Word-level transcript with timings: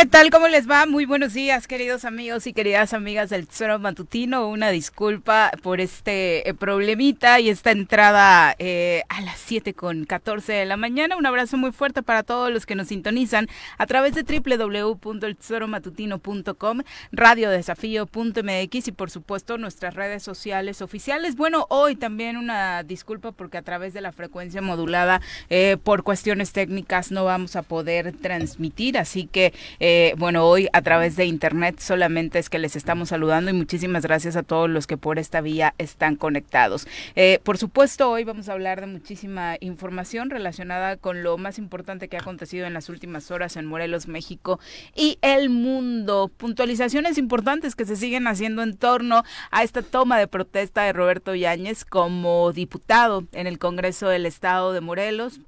¿qué 0.00 0.06
tal? 0.06 0.30
¿Cómo 0.30 0.48
les 0.48 0.66
va? 0.66 0.86
Muy 0.86 1.04
buenos 1.04 1.34
días, 1.34 1.68
queridos 1.68 2.06
amigos 2.06 2.46
y 2.46 2.54
queridas 2.54 2.94
amigas 2.94 3.28
del 3.28 3.46
Tesoro 3.46 3.78
Matutino. 3.78 4.48
Una 4.48 4.70
disculpa 4.70 5.50
por 5.62 5.78
este 5.78 6.48
eh, 6.48 6.54
problemita 6.54 7.38
y 7.38 7.50
esta 7.50 7.70
entrada 7.70 8.54
eh, 8.58 9.02
a 9.10 9.20
las 9.20 9.38
7 9.40 9.74
con 9.74 10.06
14 10.06 10.54
de 10.54 10.64
la 10.64 10.78
mañana. 10.78 11.18
Un 11.18 11.26
abrazo 11.26 11.58
muy 11.58 11.70
fuerte 11.70 12.02
para 12.02 12.22
todos 12.22 12.50
los 12.50 12.64
que 12.64 12.76
nos 12.76 12.88
sintonizan 12.88 13.46
a 13.76 13.84
través 13.84 14.14
de 14.14 14.22
www.eltesoromatutino.com, 14.22 16.80
radiodesafío.mx 17.12 18.88
y 18.88 18.92
por 18.92 19.10
supuesto 19.10 19.58
nuestras 19.58 19.92
redes 19.92 20.22
sociales 20.22 20.80
oficiales. 20.80 21.36
Bueno, 21.36 21.66
hoy 21.68 21.94
también 21.94 22.38
una 22.38 22.84
disculpa 22.84 23.32
porque 23.32 23.58
a 23.58 23.62
través 23.62 23.92
de 23.92 24.00
la 24.00 24.12
frecuencia 24.12 24.62
modulada 24.62 25.20
eh, 25.50 25.76
por 25.84 26.04
cuestiones 26.04 26.52
técnicas 26.52 27.12
no 27.12 27.26
vamos 27.26 27.54
a 27.54 27.62
poder 27.62 28.16
transmitir, 28.16 28.96
así 28.96 29.26
que 29.26 29.52
eh, 29.78 29.89
bueno, 30.18 30.46
hoy 30.46 30.68
a 30.72 30.82
través 30.82 31.16
de 31.16 31.24
internet 31.24 31.78
solamente 31.78 32.38
es 32.38 32.50
que 32.50 32.58
les 32.58 32.76
estamos 32.76 33.10
saludando 33.10 33.50
y 33.50 33.54
muchísimas 33.54 34.02
gracias 34.04 34.36
a 34.36 34.42
todos 34.42 34.68
los 34.68 34.86
que 34.86 34.96
por 34.96 35.18
esta 35.18 35.40
vía 35.40 35.74
están 35.78 36.16
conectados. 36.16 36.86
Eh, 37.16 37.40
por 37.42 37.58
supuesto, 37.58 38.10
hoy 38.10 38.24
vamos 38.24 38.48
a 38.48 38.52
hablar 38.52 38.80
de 38.80 38.86
muchísima 38.86 39.56
información 39.60 40.30
relacionada 40.30 40.96
con 40.96 41.22
lo 41.22 41.38
más 41.38 41.58
importante 41.58 42.08
que 42.08 42.16
ha 42.16 42.20
acontecido 42.20 42.66
en 42.66 42.74
las 42.74 42.88
últimas 42.88 43.30
horas 43.30 43.56
en 43.56 43.66
Morelos, 43.66 44.08
México 44.08 44.60
y 44.94 45.18
el 45.22 45.50
mundo. 45.50 46.30
Puntualizaciones 46.36 47.18
importantes 47.18 47.74
que 47.74 47.84
se 47.84 47.96
siguen 47.96 48.26
haciendo 48.26 48.62
en 48.62 48.76
torno 48.76 49.24
a 49.50 49.62
esta 49.62 49.82
toma 49.82 50.18
de 50.18 50.28
protesta 50.28 50.82
de 50.82 50.92
Roberto 50.92 51.34
Yáñez 51.34 51.84
como 51.84 52.52
diputado 52.52 53.24
en 53.32 53.46
el 53.46 53.58
Congreso 53.58 54.08
del 54.08 54.26
Estado 54.26 54.72
de 54.72 54.80
Morelos 54.80 55.40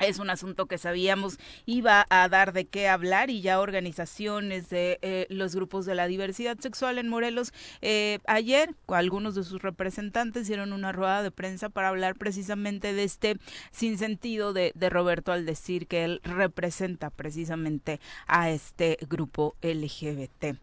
es 0.00 0.18
un 0.18 0.30
asunto 0.30 0.66
que 0.66 0.78
sabíamos 0.78 1.38
iba 1.66 2.06
a 2.10 2.28
dar 2.28 2.52
de 2.52 2.66
qué 2.66 2.88
hablar 2.88 3.30
y 3.30 3.40
ya 3.40 3.60
organizaciones 3.60 4.70
de 4.70 4.98
eh, 5.02 5.26
los 5.30 5.54
grupos 5.54 5.86
de 5.86 5.94
la 5.94 6.06
diversidad 6.06 6.58
sexual 6.58 6.98
en 6.98 7.08
Morelos 7.08 7.52
eh, 7.82 8.18
ayer 8.26 8.74
algunos 8.88 9.34
de 9.34 9.44
sus 9.44 9.62
representantes 9.62 10.42
hicieron 10.42 10.72
una 10.72 10.92
rueda 10.92 11.22
de 11.22 11.30
prensa 11.30 11.68
para 11.68 11.88
hablar 11.88 12.16
precisamente 12.16 12.92
de 12.92 13.04
este 13.04 13.36
sinsentido 13.70 14.52
de, 14.52 14.72
de 14.74 14.90
Roberto 14.90 15.32
al 15.32 15.46
decir 15.46 15.86
que 15.86 16.04
él 16.04 16.20
representa 16.24 17.10
precisamente 17.10 18.00
a 18.26 18.50
este 18.50 18.98
grupo 19.08 19.56
LGBT. 19.62 20.56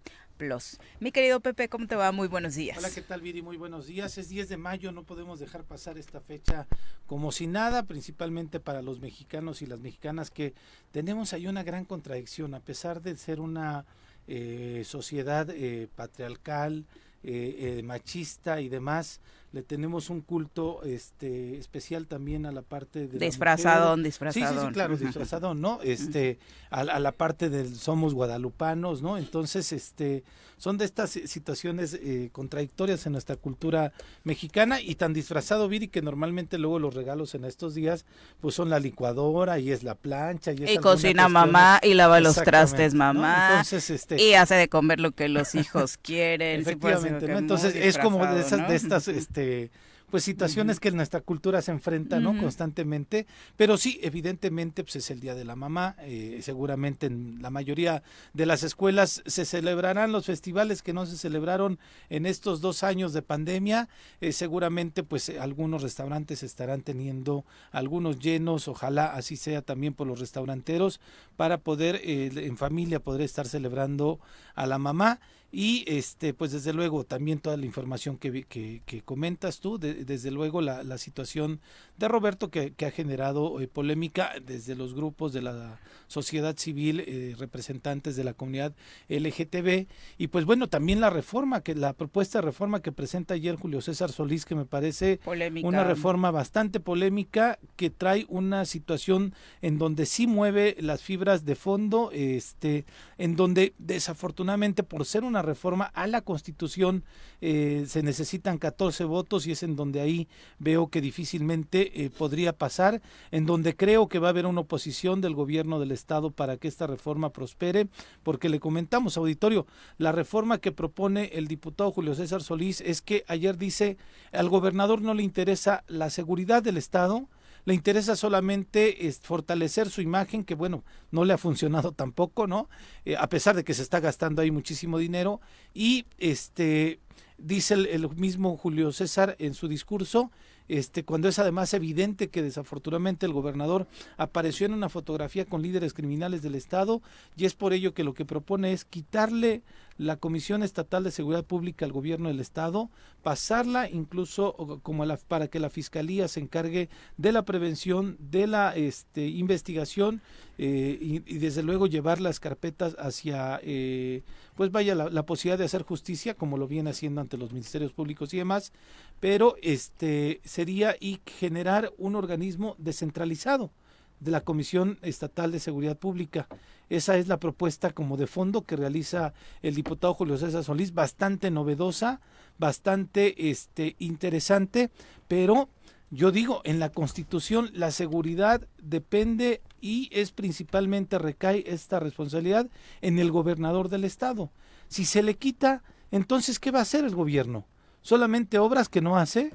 Mi 0.99 1.11
querido 1.11 1.39
Pepe, 1.39 1.67
¿cómo 1.67 1.87
te 1.87 1.95
va? 1.95 2.11
Muy 2.11 2.27
buenos 2.27 2.55
días. 2.55 2.77
Hola, 2.77 2.91
¿qué 2.93 3.01
tal, 3.01 3.21
Viri? 3.21 3.41
Muy 3.41 3.57
buenos 3.57 3.87
días. 3.87 4.17
Es 4.17 4.29
10 4.29 4.49
de 4.49 4.57
mayo, 4.57 4.91
no 4.91 5.03
podemos 5.03 5.39
dejar 5.39 5.63
pasar 5.63 5.97
esta 5.97 6.21
fecha 6.21 6.67
como 7.07 7.31
si 7.31 7.47
nada, 7.47 7.83
principalmente 7.83 8.59
para 8.59 8.81
los 8.81 8.99
mexicanos 8.99 9.61
y 9.61 9.65
las 9.65 9.79
mexicanas 9.79 10.29
que 10.29 10.53
tenemos 10.91 11.33
ahí 11.33 11.47
una 11.47 11.63
gran 11.63 11.85
contradicción, 11.85 12.53
a 12.53 12.59
pesar 12.59 13.01
de 13.01 13.15
ser 13.17 13.39
una 13.39 13.85
eh, 14.27 14.83
sociedad 14.85 15.49
eh, 15.49 15.87
patriarcal, 15.95 16.85
eh, 17.23 17.81
machista 17.83 18.61
y 18.61 18.69
demás, 18.69 19.19
le 19.57 19.63
tenemos 19.63 20.11
un 20.11 20.21
culto 20.21 20.83
este 20.83 21.57
especial 21.57 22.05
también 22.05 22.45
a 22.45 22.51
la 22.51 22.61
parte 22.61 23.07
de 23.07 23.17
disfrazadón, 23.17 24.03
disfrazadón. 24.03 24.49
Sí, 24.49 24.59
sí, 24.59 24.67
sí, 24.67 24.71
claro, 24.71 24.97
disfrazadón, 24.97 25.61
¿no? 25.61 25.79
Este 25.81 26.37
a, 26.69 26.81
a, 26.81 26.99
la 26.99 27.11
parte 27.11 27.49
del 27.49 27.75
somos 27.75 28.13
guadalupanos, 28.13 29.01
¿no? 29.01 29.17
Entonces, 29.17 29.71
este 29.71 30.23
son 30.57 30.77
de 30.77 30.85
estas 30.85 31.11
situaciones 31.11 31.93
eh, 31.93 32.29
contradictorias 32.31 33.05
en 33.05 33.11
nuestra 33.13 33.35
cultura 33.35 33.93
mexicana 34.23 34.81
y 34.81 34.95
tan 34.95 35.13
disfrazado 35.13 35.69
Viri 35.69 35.87
que 35.87 36.01
normalmente 36.01 36.57
luego 36.57 36.79
los 36.79 36.93
regalos 36.93 37.35
en 37.35 37.45
estos 37.45 37.75
días 37.75 38.05
pues 38.41 38.55
son 38.55 38.69
la 38.69 38.79
licuadora 38.79 39.59
y 39.59 39.71
es 39.71 39.83
la 39.83 39.95
plancha 39.95 40.51
y, 40.53 40.63
y 40.67 40.77
cocina 40.77 41.29
mamá 41.29 41.79
y 41.83 41.93
lava 41.93 42.19
los 42.19 42.35
trastes 42.35 42.93
mamá 42.93 43.49
Entonces, 43.51 43.89
este, 43.89 44.21
y 44.21 44.33
hace 44.33 44.55
de 44.55 44.67
comer 44.67 44.99
lo 44.99 45.11
que 45.11 45.29
los 45.29 45.55
hijos 45.55 45.97
quieren 46.01 46.61
efectivamente 46.61 47.27
¿no? 47.27 47.37
entonces 47.37 47.75
es 47.75 47.97
como 47.97 48.25
de 48.25 48.41
esas 48.41 48.67
de 48.67 48.75
estas 48.75 49.07
este 49.07 49.69
pues 50.09 50.23
situaciones 50.23 50.79
que 50.79 50.87
en 50.87 50.95
nuestra 50.95 51.19
cultura 51.19 51.61
se 51.61 51.71
enfrentan 51.71 52.23
¿no? 52.23 52.37
constantemente, 52.39 53.27
pero 53.57 53.77
sí, 53.77 53.99
evidentemente 54.01 54.85
pues 54.85 54.95
es 54.95 55.11
el 55.11 55.19
Día 55.19 55.35
de 55.35 55.43
la 55.43 55.57
Mamá, 55.57 55.97
eh, 55.99 56.39
seguramente 56.41 57.07
en 57.07 57.41
la 57.41 57.49
mayoría 57.49 58.03
de 58.33 58.45
las 58.45 58.63
escuelas 58.63 59.21
se 59.25 59.43
celebrarán 59.43 60.13
los 60.13 60.25
festivales 60.25 60.81
que 60.81 60.93
no 60.93 61.05
se 61.05 61.17
celebraron 61.17 61.77
en 62.09 62.25
estos 62.25 62.61
dos 62.61 62.83
años 62.83 63.11
de 63.11 63.21
pandemia, 63.21 63.89
eh, 64.21 64.31
seguramente 64.31 65.03
pues 65.03 65.29
algunos 65.41 65.81
restaurantes 65.81 66.41
estarán 66.41 66.83
teniendo 66.83 67.43
algunos 67.71 68.17
llenos, 68.19 68.69
ojalá 68.69 69.07
así 69.07 69.35
sea 69.35 69.61
también 69.61 69.93
por 69.93 70.07
los 70.07 70.21
restauranteros, 70.21 71.01
para 71.35 71.57
poder 71.57 71.99
eh, 72.01 72.31
en 72.33 72.55
familia 72.55 73.01
poder 73.01 73.23
estar 73.23 73.45
celebrando 73.45 74.21
a 74.55 74.67
la 74.67 74.77
mamá 74.77 75.19
y 75.51 75.85
este 75.87 76.33
pues 76.33 76.51
desde 76.51 76.73
luego 76.73 77.03
también 77.03 77.39
toda 77.39 77.57
la 77.57 77.65
información 77.65 78.17
que, 78.17 78.43
que, 78.43 78.81
que 78.85 79.01
comentas 79.01 79.59
tú, 79.59 79.77
desde 79.77 80.31
luego 80.31 80.61
la, 80.61 80.83
la, 80.83 80.97
situación 80.97 81.61
de 81.97 82.07
Roberto 82.07 82.49
que, 82.49 82.73
que 82.73 82.85
ha 82.85 82.91
generado 82.91 83.61
eh, 83.61 83.67
polémica 83.67 84.33
desde 84.45 84.75
los 84.75 84.93
grupos 84.93 85.31
de 85.31 85.41
la 85.41 85.79
sociedad 86.07 86.57
civil, 86.57 87.03
eh, 87.05 87.35
representantes 87.37 88.15
de 88.15 88.23
la 88.23 88.33
comunidad 88.33 88.73
LGTB 89.09 89.87
y 90.17 90.27
pues 90.27 90.45
bueno 90.45 90.67
también 90.67 90.99
la 90.99 91.09
reforma, 91.09 91.61
que 91.61 91.75
la 91.75 91.93
propuesta 91.93 92.39
de 92.39 92.45
reforma 92.45 92.81
que 92.81 92.91
presenta 92.91 93.33
ayer 93.33 93.55
Julio 93.55 93.81
César 93.81 94.11
Solís 94.11 94.45
que 94.45 94.55
me 94.55 94.65
parece 94.65 95.19
una 95.63 95.83
reforma 95.83 96.31
bastante 96.31 96.79
polémica 96.79 97.59
que 97.75 97.89
trae 97.89 98.25
una 98.29 98.65
situación 98.65 99.33
en 99.61 99.77
donde 99.77 100.05
sí 100.05 100.27
mueve 100.27 100.75
las 100.79 101.01
fibras 101.01 101.45
de 101.45 101.55
fondo, 101.55 102.09
este, 102.11 102.85
en 103.17 103.35
donde 103.35 103.73
desafortunadamente 103.77 104.83
por 104.83 105.05
ser 105.05 105.23
una 105.23 105.36
reforma 105.41 105.85
a 105.85 106.07
la 106.07 106.21
Constitución 106.21 107.03
eh, 107.41 107.85
se 107.87 108.03
necesitan 108.03 108.57
14 108.57 109.03
votos 109.05 109.47
y 109.47 109.51
es 109.51 109.63
en 109.63 109.75
donde 109.75 110.01
ahí 110.01 110.27
veo 110.59 110.87
que 110.87 111.01
difícilmente 111.01 112.03
eh, 112.03 112.09
podría 112.09 112.53
pasar, 112.53 113.01
en 113.31 113.45
donde 113.45 113.75
creo 113.75 114.07
que 114.07 114.19
va 114.19 114.27
a 114.27 114.31
haber 114.31 114.45
una 114.45 114.61
oposición 114.61 115.21
del 115.21 115.35
gobierno 115.35 115.79
del 115.79 115.91
Estado 115.91 116.31
para 116.31 116.57
que 116.57 116.67
esta 116.67 116.87
reforma 116.87 117.31
prospere, 117.31 117.87
porque 118.23 118.49
le 118.49 118.59
comentamos, 118.59 119.17
auditorio, 119.17 119.67
la 119.97 120.11
reforma 120.11 120.57
que 120.57 120.71
propone 120.71 121.31
el 121.33 121.47
diputado 121.47 121.91
Julio 121.91 122.15
César 122.15 122.41
Solís 122.41 122.81
es 122.81 123.01
que 123.01 123.23
ayer 123.27 123.57
dice 123.57 123.97
al 124.31 124.49
gobernador 124.49 125.01
no 125.01 125.13
le 125.13 125.23
interesa 125.23 125.83
la 125.87 126.09
seguridad 126.09 126.63
del 126.63 126.77
Estado, 126.77 127.27
le 127.67 127.73
interesa 127.73 128.15
solamente 128.15 128.97
fortalecer 129.21 129.89
su 129.89 129.99
imagen, 130.01 130.45
que 130.45 130.55
bueno, 130.55 130.85
no 131.11 131.25
le 131.25 131.33
ha 131.33 131.37
funcionado 131.37 131.91
tampoco, 131.91 132.47
¿no? 132.47 132.69
Eh, 133.03 133.17
a 133.17 133.27
pesar 133.27 133.57
de 133.57 133.65
que 133.65 133.73
se 133.73 133.81
está 133.81 133.99
gastando 133.99 134.41
ahí 134.41 134.51
muchísimo 134.51 134.97
dinero. 134.97 135.41
Y 135.73 136.05
este 136.17 137.01
dice 137.37 137.73
el, 137.73 137.87
el 137.87 138.09
mismo 138.15 138.55
Julio 138.55 138.93
César 138.93 139.35
en 139.39 139.53
su 139.53 139.67
discurso, 139.67 140.31
este, 140.69 141.03
cuando 141.03 141.27
es 141.27 141.39
además 141.39 141.73
evidente 141.73 142.29
que 142.29 142.41
desafortunadamente 142.41 143.25
el 143.25 143.33
gobernador 143.33 143.85
apareció 144.15 144.65
en 144.65 144.73
una 144.73 144.87
fotografía 144.87 145.43
con 145.43 145.61
líderes 145.61 145.93
criminales 145.93 146.41
del 146.41 146.55
Estado 146.55 147.01
y 147.35 147.43
es 147.43 147.53
por 147.53 147.73
ello 147.73 147.93
que 147.93 148.05
lo 148.05 148.13
que 148.13 148.23
propone 148.23 148.71
es 148.71 148.85
quitarle 148.85 149.61
la 149.97 150.17
Comisión 150.17 150.63
Estatal 150.63 151.03
de 151.03 151.11
Seguridad 151.11 151.45
Pública 151.45 151.85
al 151.85 151.91
gobierno 151.91 152.29
del 152.29 152.39
Estado, 152.39 152.89
pasarla 153.23 153.89
incluso 153.89 154.79
como 154.83 155.05
la, 155.05 155.17
para 155.17 155.47
que 155.47 155.59
la 155.59 155.69
Fiscalía 155.69 156.27
se 156.27 156.39
encargue 156.39 156.89
de 157.17 157.31
la 157.31 157.43
prevención, 157.43 158.17
de 158.19 158.47
la 158.47 158.75
este, 158.75 159.27
investigación 159.27 160.21
eh, 160.57 160.97
y, 160.99 161.19
desde 161.37 161.63
luego 161.63 161.87
llevar 161.87 162.21
las 162.21 162.39
carpetas 162.39 162.95
hacia, 162.99 163.59
eh, 163.63 164.23
pues 164.55 164.71
vaya, 164.71 164.95
la, 164.95 165.09
la, 165.09 165.25
posibilidad 165.25 165.57
de 165.57 165.65
hacer 165.65 165.83
justicia 165.83 166.33
como 166.33 166.57
lo 166.57 166.67
viene 166.67 166.91
haciendo 166.91 167.21
ante 167.21 167.37
los 167.37 167.51
ministerios 167.51 167.91
públicos 167.93 168.33
y 168.33 168.37
demás, 168.37 168.71
pero 169.19 169.55
este 169.61 170.41
sería 170.43 170.95
y 170.99 171.19
generar 171.25 171.91
un 171.97 172.15
organismo 172.15 172.75
descentralizado 172.77 173.71
de 174.19 174.31
la 174.31 174.41
Comisión 174.41 174.99
Estatal 175.01 175.51
de 175.51 175.59
Seguridad 175.59 175.97
Pública. 175.97 176.47
Esa 176.89 177.17
es 177.17 177.27
la 177.27 177.39
propuesta 177.39 177.91
como 177.91 178.17
de 178.17 178.27
fondo 178.27 178.63
que 178.63 178.75
realiza 178.75 179.33
el 179.61 179.75
diputado 179.75 180.13
Julio 180.13 180.37
César 180.37 180.63
Solís, 180.63 180.93
bastante 180.93 181.51
novedosa, 181.51 182.21
bastante 182.57 183.49
este, 183.49 183.95
interesante, 183.99 184.89
pero 185.27 185.69
yo 186.09 186.31
digo, 186.31 186.61
en 186.63 186.79
la 186.79 186.89
Constitución 186.89 187.69
la 187.73 187.91
seguridad 187.91 188.65
depende 188.81 189.61
y 189.81 190.09
es 190.13 190.31
principalmente 190.31 191.17
recae 191.17 191.65
esta 191.67 191.99
responsabilidad 191.99 192.69
en 193.01 193.19
el 193.19 193.31
gobernador 193.31 193.89
del 193.89 194.05
estado. 194.05 194.51
Si 194.87 195.03
se 195.03 195.21
le 195.21 195.35
quita, 195.35 195.83
entonces 196.11 196.59
¿qué 196.59 196.71
va 196.71 196.79
a 196.79 196.83
hacer 196.83 197.03
el 197.03 197.13
gobierno? 197.13 197.65
¿Solamente 198.01 198.57
obras 198.57 198.87
que 198.87 199.01
no 199.01 199.17
hace? 199.17 199.51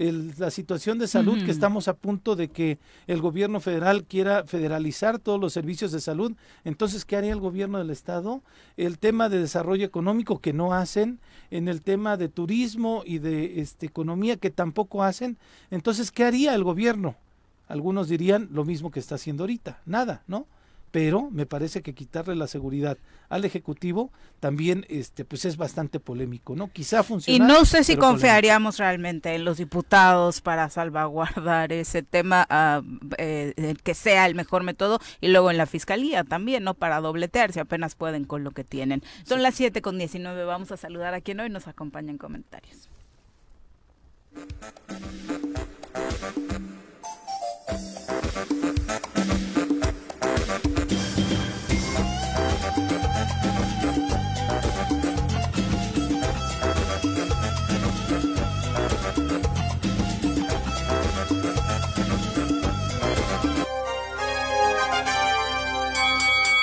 El, 0.00 0.32
la 0.38 0.50
situación 0.50 0.98
de 0.98 1.06
salud, 1.06 1.34
uh 1.34 1.36
-huh. 1.36 1.44
que 1.44 1.50
estamos 1.50 1.86
a 1.86 1.94
punto 1.94 2.34
de 2.34 2.48
que 2.48 2.78
el 3.06 3.20
gobierno 3.20 3.60
federal 3.60 4.04
quiera 4.04 4.44
federalizar 4.44 5.18
todos 5.18 5.38
los 5.38 5.52
servicios 5.52 5.92
de 5.92 6.00
salud. 6.00 6.32
Entonces, 6.64 7.04
¿qué 7.04 7.16
haría 7.16 7.32
el 7.32 7.40
gobierno 7.40 7.76
del 7.76 7.90
Estado? 7.90 8.40
El 8.78 8.98
tema 8.98 9.28
de 9.28 9.38
desarrollo 9.38 9.84
económico 9.84 10.38
que 10.38 10.54
no 10.54 10.72
hacen, 10.72 11.20
en 11.50 11.68
el 11.68 11.82
tema 11.82 12.16
de 12.16 12.28
turismo 12.28 13.02
y 13.04 13.18
de 13.18 13.60
este, 13.60 13.86
economía 13.86 14.38
que 14.38 14.50
tampoco 14.50 15.04
hacen. 15.04 15.36
Entonces, 15.70 16.10
¿qué 16.10 16.24
haría 16.24 16.54
el 16.54 16.64
gobierno? 16.64 17.16
Algunos 17.68 18.08
dirían 18.08 18.48
lo 18.52 18.64
mismo 18.64 18.90
que 18.90 19.00
está 19.00 19.16
haciendo 19.16 19.42
ahorita, 19.42 19.82
nada, 19.84 20.22
¿no? 20.26 20.46
Pero 20.90 21.30
me 21.30 21.46
parece 21.46 21.82
que 21.82 21.94
quitarle 21.94 22.34
la 22.36 22.46
seguridad 22.46 22.98
al 23.28 23.44
ejecutivo 23.44 24.10
también 24.40 24.86
este 24.88 25.24
pues 25.24 25.44
es 25.44 25.56
bastante 25.56 26.00
polémico, 26.00 26.56
¿no? 26.56 26.72
Quizá 26.72 27.02
funcione. 27.02 27.36
Y 27.36 27.46
no 27.46 27.64
sé 27.64 27.84
si 27.84 27.96
confiaríamos 27.96 28.78
realmente 28.78 29.34
en 29.34 29.44
los 29.44 29.58
diputados 29.58 30.40
para 30.40 30.68
salvaguardar 30.70 31.72
ese 31.72 32.02
tema 32.02 32.46
eh, 33.18 33.74
que 33.82 33.94
sea 33.94 34.26
el 34.26 34.34
mejor 34.34 34.62
método 34.62 34.98
y 35.20 35.28
luego 35.28 35.50
en 35.50 35.58
la 35.58 35.66
fiscalía 35.66 36.24
también, 36.24 36.64
¿no? 36.64 36.74
Para 36.74 37.00
dobletear 37.00 37.52
si 37.52 37.60
apenas 37.60 37.94
pueden 37.94 38.24
con 38.24 38.44
lo 38.44 38.50
que 38.50 38.64
tienen. 38.64 39.02
Son 39.24 39.42
las 39.42 39.54
7 39.54 39.82
con 39.82 39.98
19, 39.98 40.44
vamos 40.44 40.72
a 40.72 40.76
saludar 40.76 41.14
a 41.14 41.20
quien 41.20 41.40
hoy 41.40 41.50
nos 41.50 41.68
acompaña 41.68 42.10
en 42.10 42.18
comentarios. 42.18 42.88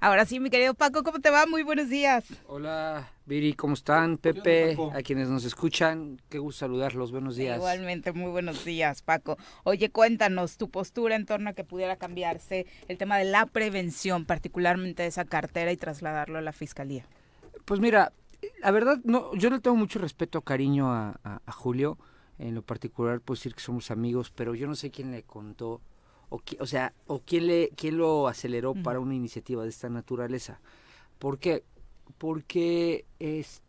Ahora 0.00 0.26
sí, 0.26 0.40
mi 0.40 0.50
querido 0.50 0.74
Paco, 0.74 1.02
¿cómo 1.02 1.20
te 1.20 1.30
va? 1.30 1.46
Muy 1.46 1.62
buenos 1.62 1.88
días. 1.88 2.24
Hola, 2.46 3.10
Viri, 3.24 3.54
¿cómo 3.54 3.74
están? 3.74 4.18
Pepe, 4.18 4.76
a 4.92 5.02
quienes 5.02 5.28
nos 5.28 5.44
escuchan, 5.44 6.20
qué 6.28 6.38
gusto 6.38 6.60
saludarlos, 6.60 7.12
buenos 7.12 7.36
días. 7.36 7.56
Igualmente, 7.56 8.12
muy 8.12 8.30
buenos 8.30 8.64
días, 8.64 9.00
Paco. 9.00 9.38
Oye, 9.64 9.90
cuéntanos 9.90 10.58
tu 10.58 10.68
postura 10.68 11.16
en 11.16 11.24
torno 11.24 11.50
a 11.50 11.52
que 11.54 11.64
pudiera 11.64 11.96
cambiarse 11.96 12.66
el 12.88 12.98
tema 12.98 13.16
de 13.16 13.24
la 13.24 13.46
prevención, 13.46 14.26
particularmente 14.26 15.02
de 15.02 15.08
esa 15.08 15.24
cartera 15.24 15.72
y 15.72 15.76
trasladarlo 15.78 16.38
a 16.38 16.42
la 16.42 16.52
fiscalía. 16.52 17.06
Pues 17.64 17.80
mira, 17.80 18.12
la 18.60 18.70
verdad, 18.70 18.98
no, 19.04 19.34
yo 19.34 19.48
le 19.48 19.60
tengo 19.60 19.76
mucho 19.76 19.98
respeto, 19.98 20.42
cariño 20.42 20.92
a, 20.92 21.18
a 21.24 21.52
Julio, 21.52 21.96
en 22.38 22.54
lo 22.54 22.60
particular, 22.60 23.20
puedo 23.20 23.38
decir 23.38 23.54
que 23.54 23.62
somos 23.62 23.90
amigos, 23.90 24.30
pero 24.30 24.54
yo 24.54 24.66
no 24.66 24.74
sé 24.74 24.90
quién 24.90 25.10
le 25.10 25.22
contó 25.22 25.80
o, 26.28 26.40
o 26.58 26.66
sea, 26.66 26.92
o 27.06 27.20
quién, 27.20 27.46
le, 27.46 27.70
quién 27.76 27.98
lo 27.98 28.28
aceleró 28.28 28.74
para 28.74 29.00
una 29.00 29.14
iniciativa 29.14 29.62
de 29.62 29.68
esta 29.68 29.88
naturaleza. 29.88 30.60
¿Por 31.18 31.38
qué? 31.38 31.64
Porque 32.18 33.04
es, 33.18 33.62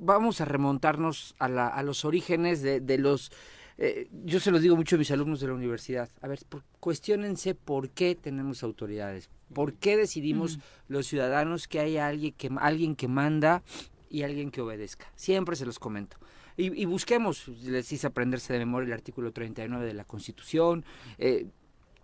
vamos 0.00 0.40
a 0.40 0.44
remontarnos 0.44 1.34
a, 1.38 1.48
la, 1.48 1.68
a 1.68 1.82
los 1.82 2.04
orígenes 2.04 2.62
de, 2.62 2.80
de 2.80 2.98
los... 2.98 3.30
Eh, 3.78 4.08
yo 4.24 4.40
se 4.40 4.50
los 4.50 4.60
digo 4.60 4.76
mucho 4.76 4.96
a 4.96 4.98
mis 4.98 5.10
alumnos 5.10 5.40
de 5.40 5.46
la 5.46 5.54
universidad. 5.54 6.10
A 6.20 6.28
ver, 6.28 6.40
cuestionense 6.80 7.54
por 7.54 7.88
qué 7.90 8.14
tenemos 8.14 8.62
autoridades. 8.62 9.30
¿Por 9.54 9.74
qué 9.74 9.96
decidimos 9.96 10.58
los 10.88 11.06
ciudadanos 11.06 11.66
que 11.66 11.80
hay 11.80 11.96
alguien 11.96 12.34
que, 12.34 12.50
alguien 12.60 12.94
que 12.94 13.08
manda 13.08 13.62
y 14.10 14.22
alguien 14.22 14.50
que 14.50 14.60
obedezca? 14.60 15.10
Siempre 15.16 15.56
se 15.56 15.64
los 15.64 15.78
comento. 15.78 16.18
Y, 16.56 16.84
busquemos, 16.84 17.48
les 17.48 17.90
hice 17.90 18.06
aprenderse 18.06 18.52
de 18.52 18.58
memoria 18.58 18.88
el 18.88 18.92
artículo 18.92 19.32
39 19.32 19.86
de 19.86 19.94
la 19.94 20.04
Constitución, 20.04 20.84
eh, 21.16 21.46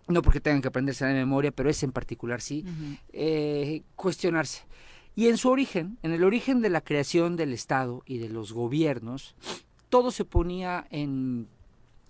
no 0.07 0.21
porque 0.21 0.39
tengan 0.39 0.61
que 0.61 0.69
aprenderse 0.69 1.05
de 1.05 1.13
memoria, 1.13 1.51
pero 1.51 1.69
ese 1.69 1.85
en 1.85 1.91
particular 1.91 2.41
sí, 2.41 2.65
eh, 3.13 3.83
cuestionarse. 3.95 4.63
Y 5.15 5.27
en 5.27 5.37
su 5.37 5.49
origen, 5.49 5.97
en 6.03 6.11
el 6.11 6.23
origen 6.23 6.61
de 6.61 6.69
la 6.69 6.81
creación 6.81 7.35
del 7.35 7.51
Estado 7.51 8.03
y 8.05 8.19
de 8.19 8.29
los 8.29 8.53
gobiernos, 8.53 9.35
todo 9.89 10.11
se 10.11 10.25
ponía 10.25 10.85
en, 10.91 11.47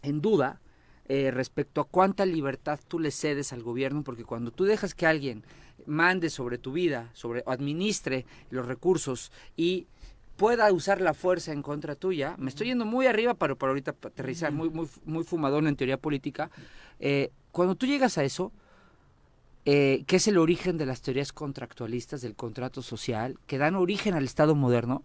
en 0.01 0.21
duda 0.21 0.59
eh, 1.07 1.31
respecto 1.31 1.79
a 1.79 1.87
cuánta 1.87 2.25
libertad 2.25 2.79
tú 2.85 2.99
le 2.99 3.11
cedes 3.11 3.53
al 3.53 3.63
gobierno, 3.63 4.03
porque 4.03 4.25
cuando 4.25 4.51
tú 4.51 4.65
dejas 4.65 4.93
que 4.93 5.05
alguien 5.05 5.43
mande 5.85 6.29
sobre 6.29 6.57
tu 6.57 6.73
vida, 6.73 7.09
sobre 7.13 7.43
administre 7.47 8.25
los 8.49 8.65
recursos 8.65 9.31
y 9.55 9.87
pueda 10.37 10.71
usar 10.71 11.01
la 11.01 11.13
fuerza 11.13 11.51
en 11.51 11.61
contra 11.61 11.95
tuya, 11.95 12.35
me 12.37 12.49
estoy 12.49 12.67
yendo 12.67 12.85
muy 12.85 13.07
arriba 13.07 13.33
para, 13.33 13.55
para 13.55 13.71
ahorita 13.71 13.91
aterrizar, 13.91 14.51
muy, 14.51 14.69
muy, 14.69 14.87
muy 15.03 15.23
fumadón 15.23 15.67
en 15.67 15.75
teoría 15.75 15.97
política, 15.97 16.49
eh, 16.99 17.31
cuando 17.51 17.75
tú 17.75 17.87
llegas 17.87 18.17
a 18.17 18.23
eso, 18.23 18.51
eh, 19.65 20.03
que 20.07 20.15
es 20.17 20.27
el 20.27 20.37
origen 20.37 20.77
de 20.77 20.85
las 20.85 21.01
teorías 21.01 21.33
contractualistas 21.33 22.21
del 22.21 22.35
contrato 22.35 22.81
social, 22.81 23.37
que 23.47 23.57
dan 23.57 23.75
origen 23.75 24.13
al 24.13 24.23
Estado 24.23 24.55
moderno, 24.55 25.03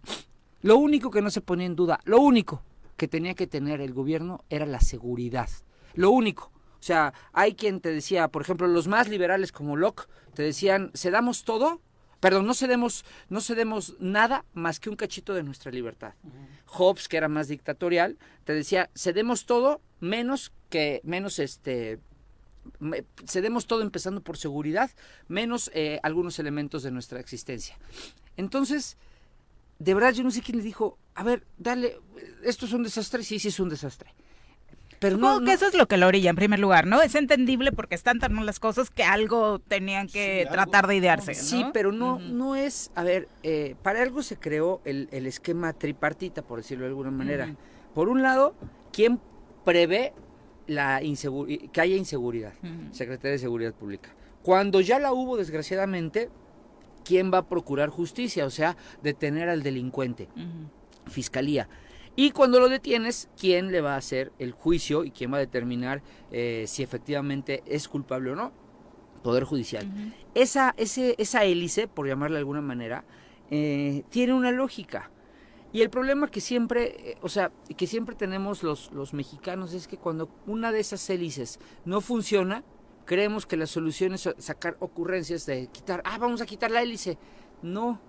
lo 0.61 0.77
único 0.77 1.11
que 1.11 1.21
no 1.21 1.29
se 1.29 1.41
ponía 1.41 1.65
en 1.65 1.75
duda, 1.75 1.99
lo 2.05 2.19
único 2.21 2.61
que 2.95 3.07
tenía 3.07 3.33
que 3.33 3.47
tener 3.47 3.81
el 3.81 3.91
gobierno 3.91 4.45
era 4.49 4.65
la 4.65 4.79
seguridad. 4.79 5.49
Lo 5.95 6.11
único. 6.11 6.51
O 6.79 6.85
sea, 6.85 7.13
hay 7.33 7.55
quien 7.55 7.81
te 7.81 7.89
decía, 7.89 8.27
por 8.27 8.41
ejemplo, 8.41 8.67
los 8.67 8.87
más 8.87 9.09
liberales 9.09 9.51
como 9.51 9.75
Locke, 9.75 10.07
te 10.33 10.43
decían, 10.43 10.91
damos 11.11 11.43
todo, 11.43 11.81
perdón, 12.23 12.45
no 12.45 12.53
cedemos, 12.53 13.03
no 13.27 13.41
cedemos 13.41 13.97
nada 13.99 14.45
más 14.53 14.79
que 14.79 14.89
un 14.89 14.95
cachito 14.95 15.33
de 15.33 15.43
nuestra 15.43 15.73
libertad. 15.73 16.13
Hobbes, 16.67 17.09
que 17.09 17.17
era 17.17 17.27
más 17.27 17.49
dictatorial, 17.49 18.17
te 18.45 18.53
decía, 18.53 18.89
cedemos 18.95 19.45
todo 19.45 19.81
menos 19.99 20.53
que, 20.69 21.01
menos 21.03 21.37
este, 21.37 21.99
cedemos 23.27 23.67
todo 23.67 23.81
empezando 23.81 24.21
por 24.21 24.37
seguridad, 24.37 24.89
menos 25.27 25.69
eh, 25.73 25.99
algunos 26.01 26.39
elementos 26.39 26.81
de 26.83 26.91
nuestra 26.91 27.19
existencia. 27.19 27.77
Entonces, 28.37 28.95
de 29.79 29.93
verdad 29.93 30.13
yo 30.13 30.23
no 30.23 30.31
sé 30.31 30.41
quién 30.41 30.59
le 30.59 30.63
dijo, 30.63 30.97
a 31.15 31.23
ver, 31.23 31.43
dale, 31.57 31.99
esto 32.41 32.67
es 32.67 32.71
un 32.71 32.83
desastre, 32.83 33.21
sí, 33.23 33.37
sí 33.37 33.49
es 33.49 33.59
un 33.59 33.67
desastre. 33.67 34.13
Pero 35.03 35.17
no, 35.17 35.43
que 35.43 35.51
eso 35.51 35.67
es 35.67 35.73
lo 35.73 35.87
que 35.87 35.97
lo 35.97 36.07
orilla 36.07 36.29
en 36.29 36.35
primer 36.35 36.59
lugar, 36.59 36.87
¿no? 36.87 37.01
Es 37.01 37.15
entendible 37.15 37.71
porque 37.73 37.93
están 37.93 38.19
tan 38.19 38.33
las 38.45 38.59
cosas 38.59 38.89
que 38.89 39.03
algo 39.03 39.59
tenían 39.59 40.07
que 40.07 40.47
tratar 40.49 40.87
de 40.87 40.95
idearse. 40.95 41.33
Sí, 41.33 41.65
pero 41.73 41.91
no, 41.91 42.19
no 42.19 42.55
es, 42.55 42.89
a 42.95 43.03
ver, 43.03 43.27
eh, 43.43 43.75
para 43.83 44.01
algo 44.01 44.23
se 44.23 44.37
creó 44.37 44.81
el, 44.85 45.07
esquema 45.11 45.73
tripartita, 45.73 46.41
por 46.41 46.59
decirlo 46.59 46.85
de 46.85 46.89
alguna 46.89 47.11
manera. 47.11 47.53
Por 47.93 48.07
un 48.07 48.21
lado, 48.21 48.55
¿quién 48.91 49.19
prevé 49.65 50.13
la 50.67 51.01
que 51.01 51.81
haya 51.81 51.95
inseguridad, 51.95 52.53
Secretaría 52.91 53.33
de 53.33 53.39
Seguridad 53.39 53.73
Pública. 53.73 54.15
Cuando 54.41 54.81
ya 54.81 54.99
la 54.99 55.13
hubo, 55.13 55.37
desgraciadamente, 55.37 56.29
¿quién 57.03 57.31
va 57.33 57.39
a 57.39 57.47
procurar 57.49 57.89
justicia? 57.89 58.45
O 58.45 58.49
sea, 58.49 58.77
detener 59.01 59.49
al 59.49 59.63
delincuente. 59.63 60.29
Fiscalía. 61.07 61.67
Y 62.15 62.31
cuando 62.31 62.59
lo 62.59 62.69
detienes, 62.69 63.29
¿quién 63.39 63.71
le 63.71 63.81
va 63.81 63.95
a 63.95 63.97
hacer 63.97 64.31
el 64.37 64.51
juicio 64.51 65.03
y 65.03 65.11
quién 65.11 65.31
va 65.33 65.37
a 65.37 65.39
determinar 65.39 66.03
eh, 66.31 66.65
si 66.67 66.83
efectivamente 66.83 67.63
es 67.65 67.87
culpable 67.87 68.31
o 68.31 68.35
no? 68.35 68.51
Poder 69.23 69.45
Judicial. 69.45 69.87
esa, 70.35 70.75
ese, 70.77 71.15
esa 71.17 71.43
hélice, 71.45 71.87
por 71.87 72.07
llamarla 72.07 72.35
de 72.35 72.39
alguna 72.39 72.61
manera, 72.61 73.05
eh, 73.49 74.03
tiene 74.09 74.33
una 74.33 74.51
lógica. 74.51 75.09
Y 75.71 75.81
el 75.81 75.89
problema 75.89 76.29
que 76.29 76.39
siempre, 76.39 77.11
eh, 77.11 77.17
o 77.21 77.29
sea, 77.29 77.51
que 77.75 77.87
siempre 77.87 78.15
tenemos 78.15 78.61
los, 78.61 78.91
los 78.91 79.13
mexicanos 79.13 79.73
es 79.73 79.87
que 79.87 79.97
cuando 79.97 80.29
una 80.45 80.71
de 80.71 80.81
esas 80.81 81.09
hélices 81.09 81.59
no 81.83 81.99
funciona, 81.99 82.63
creemos 83.05 83.45
que 83.45 83.57
la 83.57 83.65
solución 83.65 84.13
es 84.13 84.29
sacar 84.37 84.77
ocurrencias 84.79 85.45
de 85.45 85.67
quitar, 85.67 86.01
ah, 86.05 86.17
vamos 86.19 86.41
a 86.41 86.45
quitar 86.45 86.69
la 86.69 86.83
hélice. 86.83 87.17
No, 87.61 87.99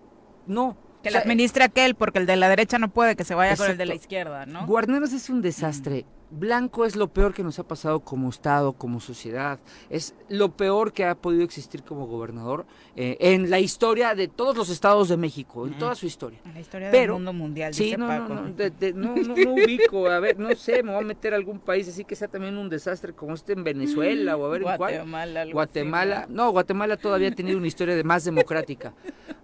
no. 0.47 0.77
Que 1.05 1.11
la 1.11 1.21
administre 1.21 1.65
aquel, 1.65 1.95
porque 1.95 2.19
el 2.19 2.27
de 2.27 2.37
la 2.37 2.49
derecha 2.49 2.79
no 2.79 2.89
puede 2.89 3.15
que 3.15 3.25
se 3.25 3.35
vaya 3.35 3.57
con 3.57 3.71
el 3.71 3.77
de 3.77 3.87
la 3.87 3.95
izquierda, 3.95 4.47
¿no? 4.47 4.67
Guarneros 4.67 5.13
es 5.13 5.31
un 5.31 5.43
desastre. 5.43 6.05
Blanco 6.35 6.85
es 6.85 6.97
lo 6.97 7.09
peor 7.09 7.33
que 7.33 7.45
nos 7.45 7.59
ha 7.61 7.63
pasado 7.63 8.01
como 8.01 8.29
Estado, 8.29 8.73
como 8.73 8.99
sociedad. 8.99 9.61
Es 9.89 10.15
lo 10.29 10.57
peor 10.57 10.93
que 10.93 11.05
ha 11.05 11.15
podido 11.15 11.45
existir 11.45 11.85
como 11.85 12.07
gobernador 12.07 12.67
eh, 12.97 13.17
en 13.21 13.51
la 13.51 13.61
historia 13.61 14.17
de 14.17 14.27
todos 14.27 14.57
los 14.57 14.69
estados 14.69 15.09
de 15.09 15.17
México, 15.17 15.67
en 15.67 15.79
toda 15.79 15.95
su 15.95 16.07
historia. 16.07 16.41
En 16.45 16.55
la 16.55 16.61
historia 16.61 16.91
del 16.91 17.13
mundo 17.13 17.33
mundial. 17.33 17.73
Sí, 17.73 17.95
no, 17.97 18.09
no, 18.09 18.29
no, 18.29 19.15
no, 19.15 19.53
ubico. 19.53 20.09
A 20.09 20.19
ver, 20.19 20.39
no 20.39 20.55
sé, 20.57 20.83
me 20.83 20.93
voy 20.93 21.05
a 21.05 21.07
meter 21.07 21.35
a 21.35 21.37
algún 21.37 21.61
país 21.61 21.89
así 21.89 22.05
que 22.05 22.17
sea 22.17 22.27
también 22.27 22.59
un 22.59 22.69
desastre 22.69 23.13
como 23.13 23.35
este 23.35 23.53
en 23.53 23.63
Venezuela 23.63 24.37
o 24.37 24.45
a 24.45 24.49
ver 24.49 24.63
en 24.63 24.77
cuál. 24.77 25.53
Guatemala. 25.53 26.27
no, 26.29 26.51
Guatemala 26.51 26.97
todavía 26.97 27.29
ha 27.29 27.35
tenido 27.35 27.59
una 27.59 27.69
historia 27.69 27.95
de 27.95 28.03
más 28.03 28.25
democrática. 28.25 28.93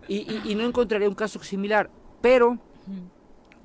Y, 0.09 0.27
y, 0.45 0.57
no 0.57 0.65
encontraré 0.65 1.07
un 1.07 1.15
caso 1.15 1.41
similar. 1.45 1.89
Pero, 2.21 2.59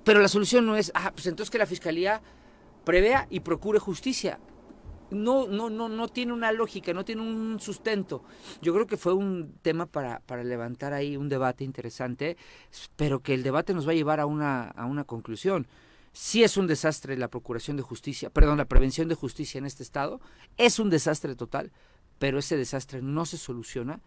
pero 0.03 0.22
la 0.22 0.27
solución 0.27 0.63
no 0.65 0.75
es, 0.75 0.91
ah, 0.94 1.12
pues 1.12 1.25
entonces 1.25 1.50
que 1.50 1.58
la 1.58 1.65
fiscalía 1.65 2.22
prevea 2.86 3.27
y 3.30 3.42
procure 3.42 3.80
justicia. 3.80 4.39
no, 5.12 5.48
no, 5.48 5.70
no, 5.70 5.88
no 5.88 6.08
tiene 6.08 6.34
una 6.34 6.51
lógica, 6.51 6.94
no 6.94 7.06
tiene 7.06 7.22
un 7.22 7.60
sustento. 7.60 8.24
Yo 8.62 8.74
creo 8.74 8.88
que 8.88 8.98
fue 8.98 9.13
un 9.13 9.54
tema 9.62 9.86
para, 9.86 10.20
para 10.22 10.44
levantar 10.44 10.94
ahí 10.94 11.15
un 11.15 11.30
debate 11.30 11.63
interesante, 11.63 12.38
pero 12.96 13.20
que 13.22 13.34
el 13.34 13.44
debate 13.44 13.74
nos 13.74 13.88
va 13.88 13.92
a 13.92 13.96
llevar 13.96 14.20
a 14.20 14.25
una, 14.25 14.70
a 14.70 14.86
una 14.86 15.04
conclusión. 15.04 15.68
Sí 16.12 16.44
es 16.44 16.58
un 16.58 16.65
desastre 16.65 17.18
la 17.18 17.27
procuración 17.27 17.75
de 17.75 17.84
justicia, 17.84 18.30
perdón, 18.30 18.58
la 18.58 18.65
prevención 18.65 19.10
de 19.10 19.15
justicia 19.15 19.58
en 19.58 19.65
este 19.65 19.84
estado, 19.84 20.22
es 20.58 20.80
un 20.80 20.89
desastre 20.89 21.36
total, 21.36 21.72
pero 22.20 22.39
ese 22.39 22.56
desastre 22.56 23.01
no 23.01 23.25
se 23.25 23.38
soluciona 23.38 24.00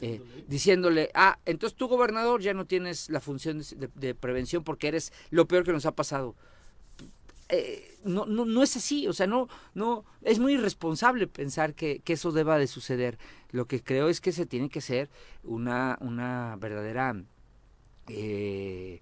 eh, 0.00 0.22
diciéndole, 0.46 1.10
ah, 1.14 1.38
entonces 1.44 1.76
tú 1.76 1.88
gobernador 1.88 2.40
ya 2.40 2.54
no 2.54 2.64
tienes 2.64 3.10
la 3.10 3.20
función 3.20 3.60
de, 3.76 4.14
prevención 4.14 4.64
porque 4.64 4.88
eres 4.88 5.12
lo 5.30 5.46
peor 5.46 5.64
que 5.64 5.72
nos 5.72 5.84
ha 5.84 5.94
pasado. 5.94 6.34
Eh, 7.50 7.98
no, 8.04 8.26
no, 8.26 8.44
no 8.44 8.62
es 8.62 8.76
así, 8.76 9.06
o 9.08 9.12
sea, 9.12 9.26
no, 9.26 9.48
no, 9.74 10.04
es 10.22 10.38
muy 10.38 10.54
irresponsable 10.54 11.26
pensar 11.26 11.74
que, 11.74 12.02
eso 12.06 12.32
deba 12.32 12.58
de 12.58 12.66
suceder. 12.66 13.18
Lo 13.50 13.66
que 13.66 13.82
creo 13.82 14.08
es 14.08 14.20
que 14.20 14.32
se 14.32 14.46
tiene 14.46 14.68
que 14.68 14.78
hacer 14.78 15.10
una, 15.42 15.98
una 16.00 16.56
verdadera 16.56 17.14
eh, 18.08 19.00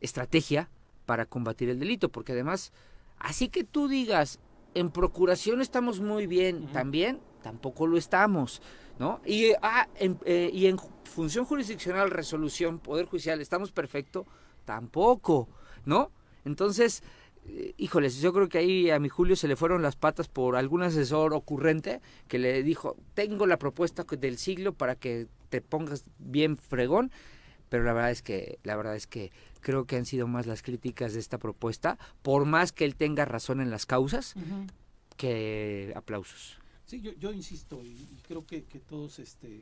estrategia 0.00 0.68
para 1.06 1.26
combatir 1.26 1.70
el 1.70 1.78
delito, 1.78 2.08
porque 2.10 2.32
además, 2.32 2.72
así 3.18 3.48
que 3.48 3.64
tú 3.64 3.88
digas, 3.88 4.40
en 4.74 4.90
procuración 4.90 5.60
estamos 5.60 6.00
muy 6.00 6.26
bien, 6.26 6.66
también 6.72 7.20
tampoco 7.42 7.86
lo 7.86 7.96
estamos. 7.96 8.60
¿no? 8.98 9.20
Y, 9.24 9.52
ah, 9.62 9.88
en, 9.96 10.18
eh, 10.24 10.50
y 10.52 10.66
en 10.66 10.78
función 11.04 11.44
jurisdiccional, 11.44 12.10
resolución, 12.10 12.78
poder 12.78 13.06
judicial, 13.06 13.40
¿estamos 13.40 13.72
perfecto? 13.72 14.26
Tampoco, 14.64 15.48
¿no? 15.84 16.10
Entonces, 16.44 17.02
eh, 17.02 17.06
híjoles, 17.76 18.20
yo 18.20 18.32
creo 18.32 18.48
que 18.48 18.58
ahí 18.58 18.90
a 18.90 18.98
mi 18.98 19.08
Julio 19.08 19.36
se 19.36 19.48
le 19.48 19.56
fueron 19.56 19.82
las 19.82 19.96
patas 19.96 20.28
por 20.28 20.56
algún 20.56 20.82
asesor 20.82 21.34
ocurrente 21.34 22.00
que 22.28 22.38
le 22.38 22.62
dijo, 22.62 22.96
tengo 23.14 23.46
la 23.46 23.58
propuesta 23.58 24.04
del 24.04 24.38
siglo 24.38 24.72
para 24.72 24.96
que 24.96 25.26
te 25.48 25.60
pongas 25.60 26.04
bien 26.18 26.56
fregón, 26.56 27.10
pero 27.68 27.84
la 27.84 27.92
verdad 27.92 28.10
es 28.10 28.22
que, 28.22 28.58
la 28.62 28.76
verdad 28.76 28.96
es 28.96 29.06
que 29.06 29.32
creo 29.60 29.84
que 29.86 29.96
han 29.96 30.06
sido 30.06 30.26
más 30.26 30.46
las 30.46 30.62
críticas 30.62 31.14
de 31.14 31.20
esta 31.20 31.38
propuesta, 31.38 31.98
por 32.22 32.44
más 32.44 32.72
que 32.72 32.84
él 32.84 32.94
tenga 32.94 33.24
razón 33.24 33.60
en 33.60 33.70
las 33.70 33.86
causas, 33.86 34.34
que 35.16 35.92
aplausos. 35.96 36.58
Sí, 36.86 37.00
yo, 37.00 37.12
yo 37.14 37.32
insisto 37.32 37.82
y, 37.82 38.06
creo 38.26 38.46
que, 38.46 38.64
que 38.64 38.78
todos 38.78 39.18
este, 39.18 39.60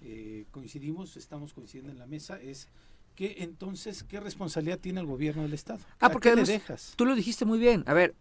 eh, 0.00 0.46
coincidimos, 0.50 1.16
estamos 1.16 1.52
coincidiendo 1.52 1.92
en 1.92 1.98
la 1.98 2.06
mesa, 2.06 2.40
es 2.40 2.68
que 3.14 3.36
entonces, 3.38 4.02
¿qué 4.02 4.20
responsabilidad 4.20 4.78
tiene 4.78 5.00
el 5.00 5.06
gobierno 5.06 5.42
del 5.42 5.52
Estado? 5.52 5.80
Ah, 6.00 6.10
porque 6.10 6.34
le 6.34 6.44
dejas? 6.44 6.94
tú 6.96 7.06
lo 7.06 7.14
dijiste 7.14 7.44
muy 7.44 7.58
bien. 7.58 7.84
A 7.86 7.94
ver, 7.94 8.14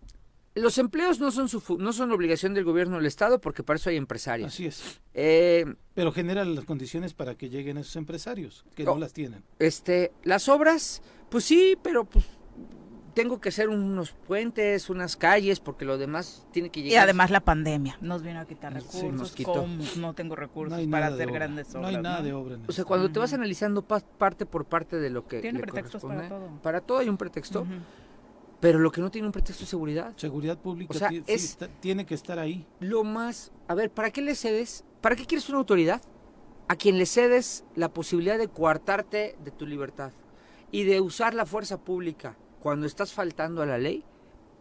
los 0.55 0.77
empleos 0.77 1.19
no 1.19 1.31
son 1.31 1.49
su 1.49 1.77
no 1.79 1.93
son 1.93 2.11
obligación 2.11 2.53
del 2.53 2.63
gobierno 2.63 2.97
del 2.97 3.07
estado 3.07 3.41
porque 3.41 3.63
para 3.63 3.77
eso 3.77 3.89
hay 3.89 3.97
empresarios. 3.97 4.53
Así 4.53 4.67
es. 4.67 5.01
Eh, 5.13 5.65
Pero 5.95 6.11
generan 6.11 6.53
las 6.55 6.65
condiciones 6.65 7.13
para 7.13 7.35
que 7.35 7.49
lleguen 7.49 7.77
esos 7.77 7.95
empresarios 7.95 8.65
que 8.75 8.83
no 8.83 8.93
oh, 8.93 8.99
las 8.99 9.13
tienen. 9.13 9.43
Este, 9.59 10.11
las 10.23 10.49
obras, 10.49 11.01
pues 11.29 11.45
sí, 11.45 11.75
pero 11.81 12.05
pues 12.05 12.25
tengo 13.13 13.39
que 13.39 13.49
hacer 13.49 13.69
unos 13.69 14.11
puentes, 14.11 14.89
unas 14.89 15.15
calles, 15.15 15.59
porque 15.59 15.85
lo 15.85 15.97
demás 15.97 16.45
tiene 16.51 16.69
que 16.69 16.81
llegar. 16.81 16.93
Y 16.93 16.97
además 16.97 17.31
la 17.31 17.41
pandemia 17.41 17.97
nos 18.01 18.23
vino 18.23 18.39
a 18.39 18.45
quitar 18.45 18.73
recursos. 18.73 19.97
No 19.97 20.13
tengo 20.13 20.35
recursos 20.35 20.79
para 20.87 21.07
hacer 21.07 21.31
grandes 21.31 21.69
obras. 21.69 21.81
No 21.81 21.87
hay 21.97 22.03
nada 22.03 22.21
de 22.21 22.33
obra. 22.33 22.57
o 22.67 22.71
sea, 22.71 22.85
cuando 22.85 23.11
te 23.11 23.19
vas 23.19 23.33
analizando 23.33 23.83
parte 23.83 24.45
por 24.45 24.65
parte 24.65 24.97
de 24.97 25.09
lo 25.09 25.27
que. 25.27 25.41
Tiene 25.41 25.59
pretextos 25.59 26.01
para 26.01 26.27
todo. 26.27 26.49
Para 26.61 26.81
todo 26.81 26.97
hay 26.99 27.09
un 27.09 27.17
pretexto. 27.17 27.65
Pero 28.59 28.79
lo 28.79 28.93
que 28.93 29.01
no 29.01 29.11
tiene 29.11 29.27
un 29.27 29.33
pretexto 29.33 29.65
es 29.65 29.69
seguridad. 29.69 30.13
Seguridad 30.15 30.57
pública 30.57 31.09
tiene 31.79 32.05
que 32.05 32.13
estar 32.15 32.39
ahí. 32.39 32.65
Lo 32.79 33.03
más. 33.03 33.51
A 33.67 33.75
ver, 33.75 33.91
¿para 33.91 34.11
qué 34.11 34.21
le 34.21 34.35
cedes? 34.35 34.85
¿Para 35.01 35.15
qué 35.15 35.25
quieres 35.25 35.49
una 35.49 35.57
autoridad? 35.57 36.01
A 36.69 36.77
quien 36.77 36.97
le 36.97 37.05
cedes 37.05 37.65
la 37.75 37.89
posibilidad 37.89 38.37
de 38.37 38.47
coartarte 38.47 39.35
de 39.43 39.51
tu 39.51 39.67
libertad 39.67 40.13
y 40.71 40.85
de 40.85 41.01
usar 41.01 41.33
la 41.33 41.45
fuerza 41.45 41.77
pública 41.77 42.37
cuando 42.63 42.87
estás 42.87 43.11
faltando 43.11 43.61
a 43.61 43.65
la 43.65 43.77
ley, 43.77 44.05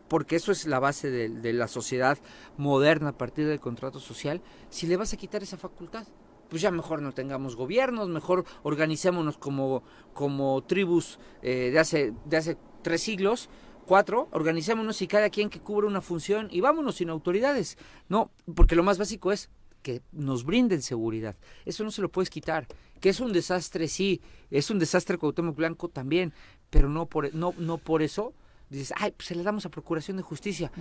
porque 0.09 0.35
eso 0.35 0.51
es 0.51 0.67
la 0.67 0.81
base 0.81 1.09
de, 1.09 1.53
la 1.53 1.69
sociedad 1.69 2.19
moderna 2.57 3.11
a 3.11 3.17
partir 3.17 3.47
del 3.47 3.61
contrato 3.61 4.01
social, 4.01 4.43
si 4.71 4.89
le 4.89 4.97
vas 4.97 5.13
a 5.13 5.17
quitar 5.17 5.45
esa 5.45 5.57
facultad, 5.57 6.05
pues 6.51 6.61
ya 6.61 6.73
mejor 6.73 7.01
no 7.01 7.13
tengamos 7.13 7.55
gobiernos, 7.55 8.09
mejor 8.09 8.45
organicémonos 8.65 9.39
como, 9.39 9.85
como 10.15 10.65
tribus 10.65 11.21
eh, 11.43 11.71
de, 11.71 11.79
hace, 11.79 12.13
de 12.25 12.37
hace 12.37 12.57
tres 12.83 13.03
siglos, 13.03 13.49
cuatro, 13.87 14.29
organicémonos 14.33 15.01
y 15.01 15.07
cada 15.07 15.31
quien 15.31 15.49
que 15.49 15.61
cubra 15.61 15.87
una 15.87 16.01
función 16.01 16.49
y 16.51 16.61
vámonos 16.61 16.97
sin 16.97 17.09
autoridades. 17.09 17.79
No, 18.09 18.33
porque 18.53 18.75
lo 18.75 18.83
más 18.83 18.99
básico 18.99 19.31
es 19.31 19.49
que 19.83 20.03
nos 20.11 20.45
brinden 20.45 20.83
seguridad. 20.83 21.37
Eso 21.65 21.85
no 21.85 21.93
se 21.93 22.03
lo 22.03 22.11
puedes 22.11 22.31
quitar. 22.31 22.67
Que 23.01 23.09
es 23.09 23.19
un 23.19 23.33
desastre, 23.33 23.89
sí. 23.89 24.21
Es 24.51 24.71
un 24.71 24.79
desastre 24.79 25.19
Cuauhtémoc 25.19 25.57
Blanco 25.57 25.89
también 25.89 26.33
pero 26.73 26.89
no 26.89 27.05
por, 27.05 27.33
no, 27.35 27.53
no 27.59 27.77
por 27.77 28.01
eso 28.01 28.33
dices, 28.71 28.95
ay, 28.97 29.11
pues 29.11 29.29
se 29.29 29.35
le 29.35 29.43
damos 29.43 29.67
a 29.67 29.69
Procuración 29.69 30.17
de 30.17 30.23
Justicia, 30.23 30.73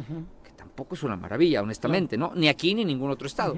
que 0.42 0.52
tampoco 0.52 0.96
es 0.96 1.04
una 1.04 1.18
maravilla, 1.18 1.62
honestamente, 1.62 2.18
¿no? 2.18 2.32
Ni 2.34 2.48
aquí 2.48 2.74
ni 2.74 2.84
en 2.84 2.88
ningún 2.88 3.12
otro 3.12 3.28
estado. 3.28 3.58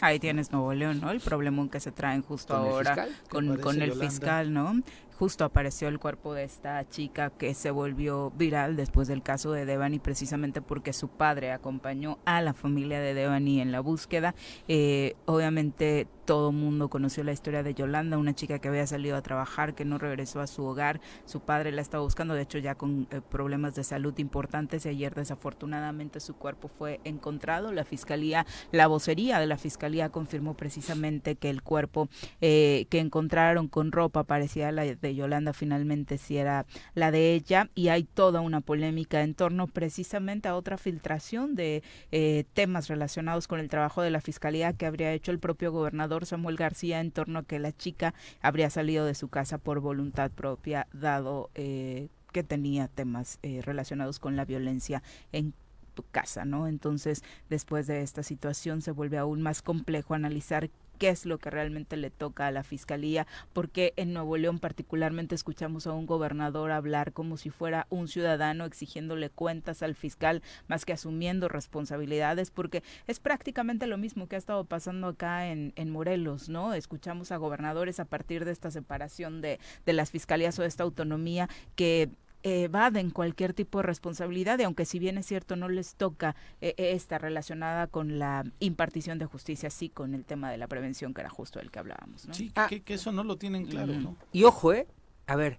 Ahí 0.00 0.20
tienes 0.20 0.52
Nuevo 0.52 0.72
León, 0.72 1.00
¿no? 1.00 1.10
El 1.10 1.20
problema 1.20 1.68
que 1.68 1.80
se 1.80 1.90
traen 1.90 2.22
justo 2.22 2.54
ahora 2.54 3.08
con, 3.28 3.56
con 3.58 3.82
el 3.82 3.92
fiscal, 3.92 4.52
¿no? 4.52 4.80
Justo 5.18 5.44
apareció 5.44 5.88
el 5.88 5.98
cuerpo 5.98 6.34
de 6.34 6.44
esta 6.44 6.88
chica 6.88 7.30
que 7.30 7.54
se 7.54 7.70
volvió 7.70 8.30
viral 8.32 8.76
después 8.76 9.08
del 9.08 9.22
caso 9.22 9.52
de 9.52 9.64
Devani 9.64 9.98
precisamente 9.98 10.60
porque 10.60 10.92
su 10.92 11.08
padre 11.08 11.52
acompañó 11.52 12.18
a 12.24 12.42
la 12.42 12.54
familia 12.54 13.00
de 13.00 13.14
Devani 13.14 13.60
en 13.60 13.72
la 13.72 13.80
búsqueda. 13.80 14.34
Eh, 14.68 15.14
obviamente 15.26 16.06
todo 16.24 16.52
mundo 16.52 16.88
conoció 16.88 17.22
la 17.22 17.32
historia 17.32 17.62
de 17.62 17.74
Yolanda, 17.74 18.18
una 18.18 18.34
chica 18.34 18.58
que 18.58 18.68
había 18.68 18.86
salido 18.86 19.16
a 19.16 19.22
trabajar, 19.22 19.74
que 19.74 19.84
no 19.84 19.98
regresó 19.98 20.40
a 20.40 20.46
su 20.46 20.64
hogar, 20.64 21.00
su 21.26 21.40
padre 21.40 21.70
la 21.70 21.82
estaba 21.82 22.02
buscando, 22.02 22.34
de 22.34 22.42
hecho 22.42 22.58
ya 22.58 22.74
con 22.74 23.06
eh, 23.10 23.20
problemas 23.20 23.74
de 23.74 23.84
salud 23.84 24.16
importantes 24.18 24.86
y 24.86 24.88
ayer 24.88 25.14
desafortunadamente 25.14 26.20
su 26.20 26.34
cuerpo 26.34 26.68
fue 26.68 27.00
encontrado. 27.04 27.72
La 27.72 27.84
fiscalía, 27.84 28.46
la 28.72 28.86
vocería 28.86 29.38
de 29.38 29.46
la 29.46 29.58
fiscalía 29.58 30.08
confirmó 30.08 30.54
precisamente 30.54 31.36
que 31.36 31.50
el 31.50 31.62
cuerpo 31.62 32.08
eh, 32.40 32.86
que 32.88 33.00
encontraron 33.00 33.68
con 33.68 33.92
ropa 33.92 34.24
parecía 34.24 34.72
la 34.72 34.84
de 34.84 35.03
Yolanda 35.12 35.52
finalmente 35.52 36.18
si 36.18 36.36
era 36.36 36.66
la 36.94 37.10
de 37.10 37.34
ella 37.34 37.68
y 37.74 37.88
hay 37.88 38.04
toda 38.04 38.40
una 38.40 38.60
polémica 38.60 39.22
en 39.22 39.34
torno 39.34 39.66
precisamente 39.66 40.48
a 40.48 40.54
otra 40.54 40.78
filtración 40.78 41.56
de 41.56 41.82
eh, 42.12 42.44
temas 42.54 42.86
relacionados 42.86 43.48
con 43.48 43.58
el 43.58 43.68
trabajo 43.68 44.02
de 44.02 44.10
la 44.10 44.20
fiscalía 44.20 44.72
que 44.72 44.86
habría 44.86 45.12
hecho 45.12 45.32
el 45.32 45.40
propio 45.40 45.72
gobernador 45.72 46.26
Samuel 46.26 46.56
García 46.56 47.00
en 47.00 47.10
torno 47.10 47.40
a 47.40 47.44
que 47.44 47.58
la 47.58 47.72
chica 47.72 48.14
habría 48.40 48.70
salido 48.70 49.04
de 49.04 49.14
su 49.14 49.28
casa 49.28 49.58
por 49.58 49.80
voluntad 49.80 50.30
propia 50.30 50.86
dado 50.92 51.50
eh, 51.54 52.08
que 52.32 52.44
tenía 52.44 52.88
temas 52.88 53.38
eh, 53.42 53.60
relacionados 53.62 54.18
con 54.18 54.36
la 54.36 54.44
violencia 54.44 55.02
en 55.32 55.54
casa, 56.02 56.44
¿no? 56.44 56.66
Entonces, 56.66 57.22
después 57.48 57.86
de 57.86 58.02
esta 58.02 58.22
situación 58.22 58.82
se 58.82 58.90
vuelve 58.90 59.18
aún 59.18 59.42
más 59.42 59.62
complejo 59.62 60.14
analizar 60.14 60.70
qué 60.98 61.08
es 61.08 61.26
lo 61.26 61.38
que 61.38 61.50
realmente 61.50 61.96
le 61.96 62.10
toca 62.10 62.46
a 62.46 62.50
la 62.50 62.62
fiscalía, 62.62 63.26
porque 63.52 63.92
en 63.96 64.12
Nuevo 64.12 64.36
León 64.36 64.58
particularmente 64.58 65.34
escuchamos 65.34 65.86
a 65.86 65.92
un 65.92 66.06
gobernador 66.06 66.70
hablar 66.70 67.12
como 67.12 67.36
si 67.36 67.50
fuera 67.50 67.86
un 67.90 68.08
ciudadano 68.08 68.64
exigiéndole 68.64 69.30
cuentas 69.30 69.82
al 69.82 69.94
fiscal 69.94 70.42
más 70.68 70.84
que 70.84 70.92
asumiendo 70.92 71.48
responsabilidades, 71.48 72.50
porque 72.50 72.82
es 73.06 73.20
prácticamente 73.20 73.86
lo 73.86 73.98
mismo 73.98 74.28
que 74.28 74.36
ha 74.36 74.38
estado 74.38 74.64
pasando 74.64 75.08
acá 75.08 75.48
en, 75.48 75.72
en 75.76 75.90
Morelos, 75.90 76.48
¿no? 76.48 76.74
Escuchamos 76.74 77.32
a 77.32 77.36
gobernadores 77.36 78.00
a 78.00 78.04
partir 78.04 78.44
de 78.44 78.52
esta 78.52 78.70
separación 78.70 79.40
de, 79.40 79.58
de 79.86 79.92
las 79.92 80.10
fiscalías 80.10 80.58
o 80.58 80.62
de 80.62 80.68
esta 80.68 80.84
autonomía 80.84 81.48
que 81.76 82.10
evaden 82.44 83.10
cualquier 83.10 83.54
tipo 83.54 83.78
de 83.78 83.84
responsabilidad 83.84 84.58
y 84.58 84.64
aunque 84.64 84.84
si 84.84 84.98
bien 84.98 85.16
es 85.16 85.26
cierto 85.26 85.56
no 85.56 85.68
les 85.68 85.94
toca 85.94 86.36
eh, 86.60 86.74
eh, 86.76 86.92
esta 86.92 87.18
relacionada 87.18 87.86
con 87.86 88.18
la 88.18 88.44
impartición 88.60 89.18
de 89.18 89.24
justicia, 89.24 89.70
sí 89.70 89.88
con 89.88 90.14
el 90.14 90.24
tema 90.24 90.50
de 90.50 90.58
la 90.58 90.68
prevención 90.68 91.14
que 91.14 91.22
era 91.22 91.30
justo 91.30 91.58
el 91.58 91.70
que 91.70 91.78
hablábamos. 91.78 92.28
¿no? 92.28 92.34
Sí, 92.34 92.52
que, 92.84 92.94
eso 92.94 93.12
no 93.12 93.24
lo 93.24 93.36
tienen 93.36 93.66
claro. 93.66 93.94
¿no? 93.94 94.16
Y 94.30 94.44
ojo, 94.44 94.74
¿eh? 94.74 94.86
A 95.26 95.36
ver, 95.36 95.58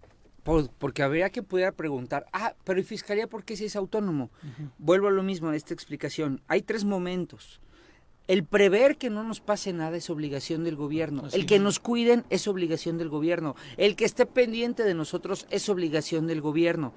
porque 0.77 1.01
habría 1.01 1.31
que 1.31 1.41
poder 1.41 1.73
preguntar, 1.73 2.27
ah, 2.31 2.53
pero 2.63 2.79
¿y 2.79 2.83
Fiscalía 2.83 3.27
por 3.27 3.43
qué 3.43 3.57
si 3.57 3.65
es 3.65 3.75
autónomo? 3.75 4.29
Vuelvo 4.77 5.07
a 5.07 5.11
lo 5.11 5.23
mismo 5.23 5.49
en 5.49 5.55
esta 5.55 5.73
explicación. 5.73 6.41
Hay 6.47 6.61
tres 6.61 6.85
momentos. 6.85 7.59
El 8.27 8.43
prever 8.43 8.97
que 8.97 9.09
no 9.09 9.23
nos 9.23 9.39
pase 9.39 9.71
nada 9.71 9.97
es 9.97 10.09
obligación 10.09 10.63
del 10.63 10.75
gobierno. 10.75 11.23
el 11.31 11.45
que 11.45 11.59
nos 11.59 11.79
cuiden 11.79 12.25
es 12.29 12.47
obligación 12.47 12.97
del 12.97 13.09
gobierno. 13.09 13.55
El 13.77 13.95
que 13.95 14.05
esté 14.05 14.25
pendiente 14.25 14.83
de 14.83 14.95
nosotros 14.95 15.45
es 15.51 15.69
obligación 15.69 16.25
del 16.25 16.41
gobierno. 16.41 16.93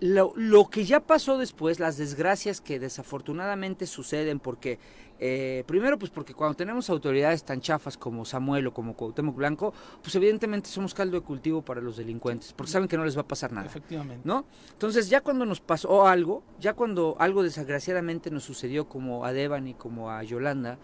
Lo, 0.00 0.32
lo, 0.36 0.70
que 0.70 0.84
ya 0.84 1.00
pasó 1.00 1.38
después, 1.38 1.80
las 1.80 1.96
desgracias 1.96 2.60
que 2.60 2.78
desafortunadamente 2.78 3.86
suceden, 3.86 4.38
porque 4.38 4.78
eh, 5.20 5.64
primero, 5.66 5.98
pues 5.98 6.10
porque 6.10 6.32
cuando 6.32 6.56
tenemos 6.56 6.88
autoridades 6.90 7.42
tan 7.42 7.60
chafas 7.60 7.96
como 7.96 8.24
Samuel 8.24 8.68
o 8.68 8.72
como 8.72 8.94
Cuauhtémoc 8.94 9.34
Blanco, 9.34 9.74
pues 10.00 10.14
evidentemente 10.14 10.68
somos 10.68 10.94
caldo 10.94 11.18
de 11.18 11.26
cultivo 11.26 11.62
para 11.62 11.80
los 11.80 11.96
delincuentes, 11.96 12.52
porque 12.52 12.70
saben 12.70 12.88
que 12.88 12.96
no 12.96 13.04
les 13.04 13.16
va 13.16 13.22
a 13.22 13.28
pasar 13.28 13.52
nada. 13.52 13.66
Efectivamente. 13.66 14.22
¿No? 14.24 14.44
Entonces, 14.72 15.10
ya 15.10 15.20
cuando 15.20 15.44
nos 15.44 15.60
pasó 15.60 16.06
algo, 16.06 16.42
ya 16.60 16.74
cuando 16.74 17.16
algo 17.18 17.42
desgraciadamente 17.42 18.30
nos 18.30 18.44
sucedió 18.44 18.88
como 18.88 19.24
a 19.24 19.32
Devan 19.32 19.66
y 19.66 19.74
como 19.74 20.10
a 20.10 20.22
Yolanda, 20.22 20.78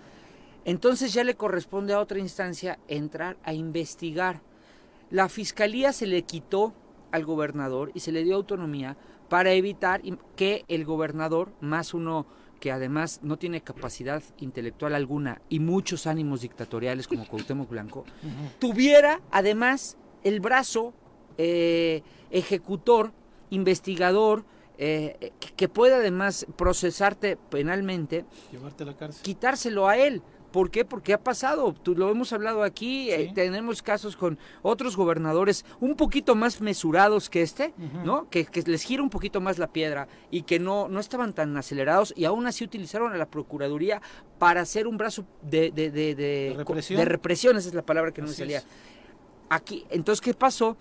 entonces 0.65 1.13
ya 1.13 1.23
le 1.23 1.37
corresponde 1.37 1.93
a 1.93 2.01
otra 2.01 2.19
instancia 2.19 2.79
entrar 2.89 3.37
a 3.45 3.53
investigar. 3.53 4.41
La 5.11 5.29
fiscalía 5.29 5.93
se 5.93 6.07
le 6.07 6.23
quitó 6.23 6.73
al 7.15 7.25
gobernador 7.25 7.93
y 7.95 8.01
se 8.01 8.11
le 8.11 8.25
dio 8.25 8.35
autonomía 8.35 8.97
para 9.29 9.53
evitar 9.53 10.03
que 10.35 10.65
el 10.67 10.85
gobernador, 10.85 11.53
más 11.61 11.95
uno 11.95 12.27
que 12.59 12.73
además 12.73 13.21
no 13.23 13.37
tiene 13.37 13.61
capacidad 13.61 14.21
intelectual 14.39 14.97
alguna 14.97 15.41
y 15.49 15.61
muchos 15.61 16.09
ánimos 16.09 16.41
dictatoriales 16.41 17.07
como 17.07 17.27
Cuauhtémoc 17.29 17.71
Blanco, 17.71 18.05
tuviera 18.59 19.21
además 19.31 19.97
el 20.25 20.41
brazo 20.41 20.93
eh, 21.39 22.03
ejecutor, 22.31 23.13
investigador, 23.51 24.45
eh, 24.77 25.31
que 25.55 25.69
pueda 25.69 25.97
además 25.97 26.47
procesarte 26.57 27.37
penalmente, 27.37 28.25
Llevarte 28.51 28.83
a 28.83 28.87
la 28.87 28.97
cárcel. 28.97 29.23
quitárselo 29.23 29.87
a 29.87 29.97
él. 29.99 30.21
¿Por 30.55 30.71
qué? 30.71 30.85
Porque 30.85 31.13
ha 31.13 31.19
pasado, 31.19 31.75
Tú, 31.83 31.97
lo 31.97 32.09
hemos 32.13 32.33
hablado 32.33 32.63
aquí, 32.63 33.11
eh, 33.11 33.33
tenemos 33.35 33.83
casos 33.83 34.17
con 34.17 34.39
otros 34.63 34.97
gobernadores 34.97 35.65
un 35.81 35.97
poquito 35.97 36.37
más 36.37 36.61
mesurados 36.61 37.29
que 37.29 37.43
este, 37.43 37.75
¿no? 38.05 38.31
Que, 38.31 38.47
les 38.65 38.83
gira 38.85 39.03
un 39.03 39.11
poquito 39.11 39.41
más 39.41 39.59
la 39.59 39.67
piedra 39.67 40.07
y 40.31 40.43
que 40.43 40.61
no, 40.61 40.87
no 40.87 41.01
estaban 41.01 41.33
tan 41.33 41.57
acelerados 41.57 42.15
y 42.17 42.25
aún 42.25 42.47
así 42.47 42.63
utilizaron 42.63 43.13
a 43.13 43.17
la 43.17 43.27
Procuraduría 43.27 44.01
para 44.39 44.61
hacer 44.61 44.87
un 44.87 44.97
brazo 44.97 45.27
de, 45.43 45.73
de, 45.73 45.91
de, 45.91 46.15
de, 46.15 46.55
represión? 47.05 47.57
esa 47.57 47.69
es 47.69 47.75
la 47.75 47.83
palabra 47.83 48.13
que 48.13 48.23
no 48.23 48.29
me 48.29 48.35
salía. 48.35 48.63
Aquí, 49.49 49.85
entonces, 49.91 50.21
¿qué 50.21 50.35
pasó? 50.35 50.77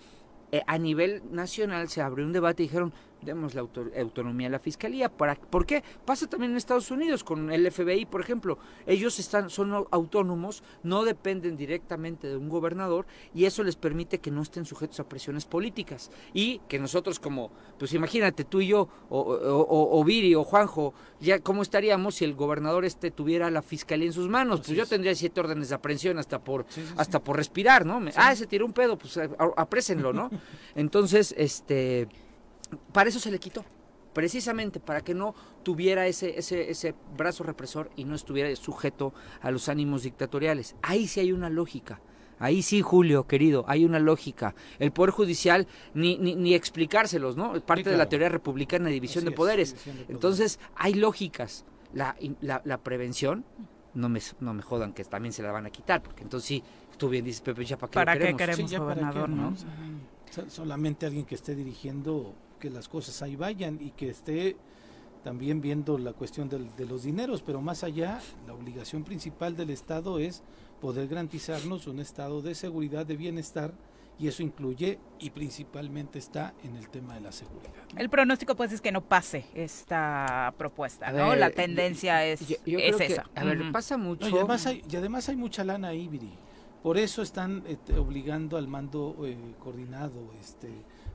Eh, 0.52 0.62
a 0.68 0.78
nivel 0.78 1.24
nacional 1.32 1.90
se 1.90 2.00
abrió 2.00 2.28
un 2.28 2.32
debate 2.32 2.62
y 2.62 2.68
dijeron, 2.68 2.94
demos 3.24 3.56
la 3.56 3.62
autonomía 3.62 4.48
a 4.48 4.52
la 4.52 4.60
fiscalía. 4.60 5.10
¿Para, 5.10 5.36
¿Por 5.36 5.66
qué? 5.66 5.84
Pasa 6.06 6.28
también 6.28 6.52
en 6.52 6.58
Estados 6.58 6.92
Unidos 6.92 7.24
con 7.24 7.52
el 7.52 7.70
FBI, 7.72 8.06
por 8.06 8.22
ejemplo. 8.22 8.58
Ellos 8.86 9.20
están, 9.20 9.50
son 9.50 9.86
autónomos, 9.92 10.64
no 10.84 11.04
dependen 11.04 11.58
directamente 11.58 12.28
de 12.28 12.38
un 12.38 12.50
gobernador 12.50 13.06
y 13.34 13.46
eso 13.46 13.64
les 13.64 13.76
permite 13.76 14.20
que 14.20 14.32
no 14.32 14.42
estén 14.42 14.66
sujetos 14.66 15.00
a 15.00 15.08
presiones 15.08 15.46
políticas. 15.46 16.12
Y 16.34 16.60
que 16.68 16.80
nosotros 16.80 17.20
como, 17.20 17.52
pues 17.80 17.94
imagínate, 17.94 18.44
tú 18.44 18.62
y 18.62 18.68
yo, 18.68 18.90
o, 19.10 19.20
o, 19.70 20.04
Viri 20.04 20.36
o 20.36 20.44
Juanjo, 20.44 20.94
ya 21.20 21.40
cómo 21.40 21.62
estaríamos 21.62 22.16
si 22.16 22.26
el 22.26 22.34
gobernador 22.34 22.86
este 22.86 23.12
tuviera 23.12 23.50
la 23.50 23.62
fiscalía 23.62 24.08
en 24.08 24.14
sus 24.14 24.30
manos. 24.30 24.62
pues 24.62 24.78
yo 24.78 24.86
tendría 24.86 25.16
siete 25.16 25.40
órdenes 25.40 25.70
de 25.70 25.76
aprehensión 25.76 26.20
hasta 26.20 26.44
por, 26.44 26.66
hasta 26.98 27.24
por 27.24 27.38
respirar, 27.38 27.86
¿no? 27.86 28.02
ah, 28.16 28.36
se 28.36 28.48
tiró 28.48 28.66
un 28.66 28.74
pedo, 28.74 28.98
pues 28.98 29.20
aprésenlo, 29.58 30.14
¿no? 30.14 30.30
Entonces, 30.76 31.34
este 31.38 32.08
para 32.92 33.10
eso 33.10 33.20
se 33.20 33.32
le 33.32 33.40
quitó, 33.40 33.66
precisamente 34.14 34.80
para 34.80 35.02
que 35.02 35.14
no 35.14 35.36
tuviera 35.64 36.08
ese, 36.08 36.38
ese, 36.38 36.70
ese 36.70 36.96
brazo 37.18 37.44
represor 37.44 37.90
y 37.96 38.06
no 38.06 38.16
estuviera 38.16 38.56
sujeto 38.56 39.14
a 39.42 39.52
los 39.52 39.70
ánimos 39.70 40.04
dictatoriales. 40.04 40.76
Ahí 40.82 41.08
sí 41.08 41.20
hay 41.20 41.32
una 41.32 41.50
lógica. 41.50 42.02
Ahí 42.40 42.62
sí, 42.62 42.82
Julio, 42.82 43.26
querido, 43.26 43.64
hay 43.68 43.86
una 43.86 44.00
lógica. 44.00 44.54
El 44.80 44.92
Poder 44.92 45.12
Judicial, 45.12 45.68
ni, 45.94 46.18
ni, 46.18 46.36
ni 46.36 46.54
explicárselos, 46.54 47.38
¿no? 47.38 47.54
Parte 47.62 47.90
de 47.90 47.96
la 47.98 48.10
teoría 48.10 48.28
republicana 48.28 48.88
de 48.88 48.94
división, 48.96 49.24
de, 49.24 49.32
poderes. 49.32 49.76
Entonces, 50.10 50.60
hay 50.76 50.96
lógicas. 50.96 51.66
La, 51.94 52.18
la, 52.42 52.78
prevención, 52.80 53.46
no 53.94 54.10
me, 54.10 54.20
no 54.40 54.54
me 54.56 54.64
jodan 54.64 54.94
que 54.94 55.04
también 55.04 55.32
se 55.32 55.44
la 55.44 55.52
van 55.52 55.68
a 55.68 55.70
quitar, 55.70 56.02
porque 56.02 56.24
entonces 56.24 56.48
sí, 56.48 56.64
tú 56.98 57.08
bien 57.08 57.24
dices, 57.24 57.42
Pepe, 57.42 57.64
ya 57.66 57.78
para 57.78 57.90
qué 57.90 57.94
¿Para 57.94 58.18
qué 58.18 58.36
queremos 58.36 58.74
gobernador, 58.74 59.30
¿no? 59.30 59.54
Solamente 60.48 61.06
alguien 61.06 61.26
que 61.26 61.36
esté 61.36 61.54
dirigiendo 61.56 62.34
que 62.64 62.70
las 62.70 62.88
cosas 62.88 63.22
ahí 63.22 63.36
vayan 63.36 63.78
y 63.82 63.92
que 63.92 64.10
esté 64.10 64.56
también 65.22 65.60
viendo 65.60 65.98
la 65.98 66.14
cuestión 66.14 66.48
de 66.48 66.86
los 66.86 67.04
dineros, 67.04 67.42
pero 67.42 67.60
más 67.60 67.84
allá, 67.84 68.22
la 68.48 68.54
obligación 68.54 69.04
principal 69.04 69.58
del 69.58 69.70
Estado 69.70 70.18
es 70.18 70.44
poder 70.80 71.10
garantizarnos 71.10 71.88
un 71.88 72.00
estado 72.00 72.42
de 72.42 72.56
seguridad, 72.56 73.06
de 73.06 73.18
bienestar, 73.18 73.74
y 74.18 74.30
eso 74.30 74.44
incluye 74.44 74.98
y 75.20 75.32
principalmente 75.32 76.20
está 76.20 76.54
en 76.64 76.78
el 76.78 76.88
tema 76.88 77.16
de 77.16 77.22
la 77.22 77.34
seguridad. 77.34 77.74
El 77.98 78.10
pronóstico 78.10 78.56
pues 78.56 78.72
es 78.72 78.80
que 78.80 78.94
no 78.94 79.02
pase 79.02 79.44
esta 79.54 80.54
propuesta, 80.58 81.12
¿no? 81.12 81.36
la 81.36 81.50
tendencia 81.50 82.26
es, 82.26 82.60
esa. 82.66 83.26
a 83.36 83.44
ver, 83.44 83.74
pasa 83.74 83.98
mucho. 83.98 84.30
y, 84.30 84.34
además 84.34 84.68
hay, 84.68 84.82
y 84.90 84.96
además 84.96 85.28
hay 85.28 85.36
mucha 85.36 85.66
lana 85.66 85.90
ahí, 85.90 86.08
Viri. 86.08 86.32
Por 86.82 86.98
eso 86.98 87.22
están 87.22 87.64
este, 87.68 87.98
obligando 87.98 88.56
al 88.56 88.70
mando 88.70 89.18
eh, 89.26 89.36
coordinado, 89.60 90.32
este 90.40 90.70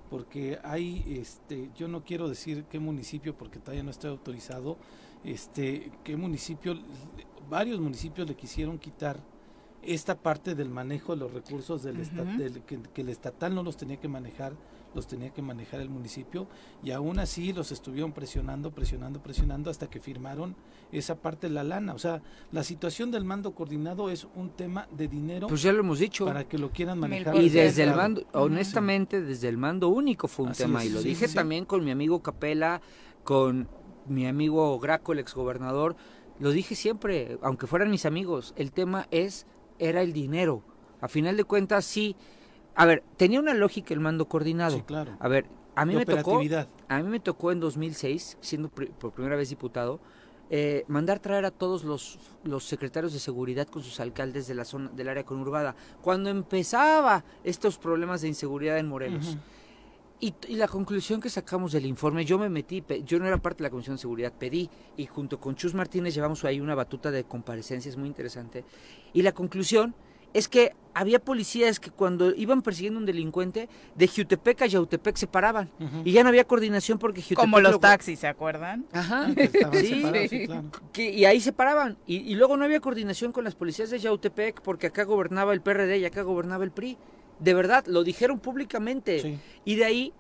porque 0.09 0.59
hay, 0.65 1.05
este, 1.21 1.71
yo 1.77 1.89
no 1.89 2.05
quiero 2.05 2.29
decir 2.29 2.65
qué 2.71 2.79
municipio, 2.79 3.37
porque 3.37 3.59
todavía 3.59 3.83
no 3.83 3.91
está 3.91 4.09
autorizado, 4.09 4.77
este, 5.25 5.93
qué 6.05 6.17
municipio, 6.17 6.79
varios 7.49 7.81
municipios 7.81 8.29
le 8.29 8.35
quisieron 8.35 8.79
quitar 8.79 9.19
esta 9.83 10.17
parte 10.17 10.55
del 10.55 10.71
manejo 10.71 11.15
de 11.15 11.21
los 11.21 11.33
recursos 11.33 11.83
del, 11.83 11.97
que, 12.67 12.81
que, 12.83 13.01
el 13.01 13.09
estatal 13.09 13.55
no 13.55 13.63
los 13.63 13.77
tenía 13.77 13.99
que 13.99 14.09
manejar, 14.09 14.55
los 14.95 15.07
tenía 15.07 15.31
que 15.31 15.43
manejar 15.43 15.81
el 15.81 15.91
municipio 15.91 16.47
y 16.83 16.91
aún 16.91 17.19
así 17.19 17.53
los 17.53 17.73
estuvieron 17.73 18.13
presionando, 18.13 18.71
presionando, 18.71 19.23
presionando 19.23 19.71
hasta 19.71 19.89
que 19.89 20.01
firmaron 20.01 20.57
esa 20.93 21.17
parte 21.17 21.49
de 21.49 21.55
la 21.55 21.65
lana. 21.65 21.95
O 21.95 21.99
sea, 21.99 22.23
la 22.53 22.65
situación 22.65 23.11
del 23.11 23.25
mando 23.25 23.55
coordinado 23.55 24.11
es 24.11 24.27
un 24.35 24.51
tema 24.51 24.89
de 24.91 25.09
dinero. 25.09 25.47
Pues 25.49 25.63
ya 25.63 25.73
lo 25.73 25.81
hemos 25.81 25.99
dicho. 25.99 26.25
Para 26.25 26.49
que 26.49 26.59
lo 26.59 26.71
quieran 26.71 26.99
manejar. 26.99 27.37
Y 27.37 27.49
desde 27.49 27.85
el 27.85 27.95
mando, 27.95 28.27
honestamente, 28.33 29.21
desde 29.21 29.49
el 29.49 29.59
mando 29.59 29.89
único 29.89 30.29
fue 30.29 30.47
un 30.47 30.53
tema. 30.53 30.85
y 30.85 30.91
lo 30.91 31.03
dije 31.03 31.29
también 31.29 31.65
con 31.65 31.85
mi 31.85 31.91
amigo 31.91 32.23
Capela, 32.23 32.81
con 33.25 33.69
mi 34.07 34.27
amigo 34.27 34.79
Graco, 34.79 35.13
el 35.13 35.19
exgobernador. 35.19 35.97
Lo 36.41 36.51
dije 36.51 36.75
siempre, 36.75 37.39
aunque 37.43 37.67
fueran 37.67 37.91
mis 37.91 38.07
amigos, 38.07 38.55
el 38.57 38.73
tema 38.73 39.09
es 39.11 39.47
era 39.79 40.03
el 40.03 40.13
dinero. 40.13 40.63
A 41.01 41.09
final 41.09 41.37
de 41.37 41.45
cuentas, 41.45 41.85
sí. 41.85 42.17
A 42.79 42.87
ver, 42.87 43.03
tenía 43.17 43.41
una 43.41 43.55
lógica 43.55 43.93
el 43.93 43.99
mando 43.99 44.29
coordinado. 44.29 44.77
Sí, 44.77 44.83
claro. 44.83 45.17
A 45.19 45.27
ver, 45.27 45.47
a 45.75 45.85
mí 45.85 45.97
me 45.97 46.07
tocó. 46.07 46.41
A 46.89 47.03
mí 47.03 47.09
me 47.09 47.19
tocó 47.19 47.51
en 47.51 47.59
2006, 47.59 48.39
siendo 48.41 48.69
por 48.69 49.11
primera 49.13 49.35
vez 49.35 49.49
diputado, 49.49 49.99
eh, 50.49 50.85
mandar 50.87 51.19
traer 51.19 51.45
a 51.45 51.51
todos 51.51 51.83
los, 51.83 52.21
los 52.45 52.63
secretarios 52.63 53.13
de 53.13 53.19
seguridad 53.19 53.67
con 53.67 53.83
sus 53.83 53.99
alcaldes 53.99 54.47
de 54.47 54.55
la 54.55 54.65
zona 54.65 54.91
del 54.91 55.09
área 55.09 55.25
conurbada 55.25 55.75
cuando 56.01 56.31
empezaba 56.31 57.25
estos 57.43 57.79
problemas 57.79 58.21
de 58.21 58.29
inseguridad 58.29 58.79
en 58.79 58.87
Morelos. 58.87 59.37
Y, 60.21 60.35
la 60.49 60.69
conclusión 60.69 61.21
que 61.21 61.31
sacamos 61.31 61.73
del 61.73 61.85
informe, 61.85 62.25
yo 62.25 62.39
me 62.39 62.49
metí, 62.49 62.85
yo 63.05 63.19
no 63.19 63.27
era 63.27 63.39
parte 63.39 63.59
de 63.59 63.65
la 63.65 63.71
Comisión 63.71 63.97
de 63.97 64.01
Seguridad, 64.01 64.33
pedí, 64.33 64.71
y 64.97 65.07
junto 65.07 65.39
con 65.39 65.57
Chus 65.57 65.75
Martínez 65.75 66.15
llevamos 66.15 66.45
ahí 66.45 66.61
una 66.61 66.75
batuta 66.77 67.11
de 67.11 67.25
comparecencias 67.25 67.97
muy 67.97 68.09
interesante. 68.09 68.65
Y 69.13 69.23
la 69.23 69.33
conclusión 69.33 69.95
es 70.35 70.49
que 70.49 70.75
había 70.95 71.21
policías 71.21 71.79
que 71.79 71.91
cuando 71.91 72.35
iban 72.35 72.61
persiguiendo 72.61 72.99
a 72.99 73.01
un 73.01 73.07
delincuente, 73.07 73.69
de 73.95 74.09
Jutepec 74.09 74.63
a 74.63 74.67
Yautepec 74.67 75.17
se 75.17 75.27
paraban. 75.29 75.71
Y 76.05 76.13
ya 76.13 76.25
no 76.25 76.29
había 76.29 76.45
coordinación 76.45 76.99
porque 76.99 77.23
Jutepec... 77.23 77.39
Como 77.39 77.61
los 77.61 77.79
taxis, 77.79 78.19
¿se 78.19 78.27
acuerdan? 78.27 78.85
Ajá. 78.93 79.29
Ah, 79.65 79.71
sí, 79.75 80.03
y 80.97 81.25
ahí 81.25 81.41
se 81.41 81.53
paraban. 81.53 81.99
Y, 82.07 82.17
y, 82.17 82.35
luego 82.35 82.57
no 82.57 82.65
había 82.65 82.81
coordinación 82.81 83.33
con 83.33 83.45
las 83.45 83.55
policías 83.55 83.91
de 83.91 83.99
Yautepec 84.01 84.61
porque 84.63 84.89
acá 84.89 85.05
gobernaba 85.05 85.53
el 85.53 85.61
PRD 85.61 85.99
y 85.99 86.05
acá 86.05 86.23
gobernaba 86.23 86.65
el 86.65 86.73
PRI. 86.73 86.99
De 87.39 87.55
verdad, 87.55 87.85
lo 87.87 88.03
dijeron 88.03 88.41
públicamente. 88.41 89.39
Y 89.65 89.77
de 89.77 89.85
ahí 89.85 90.13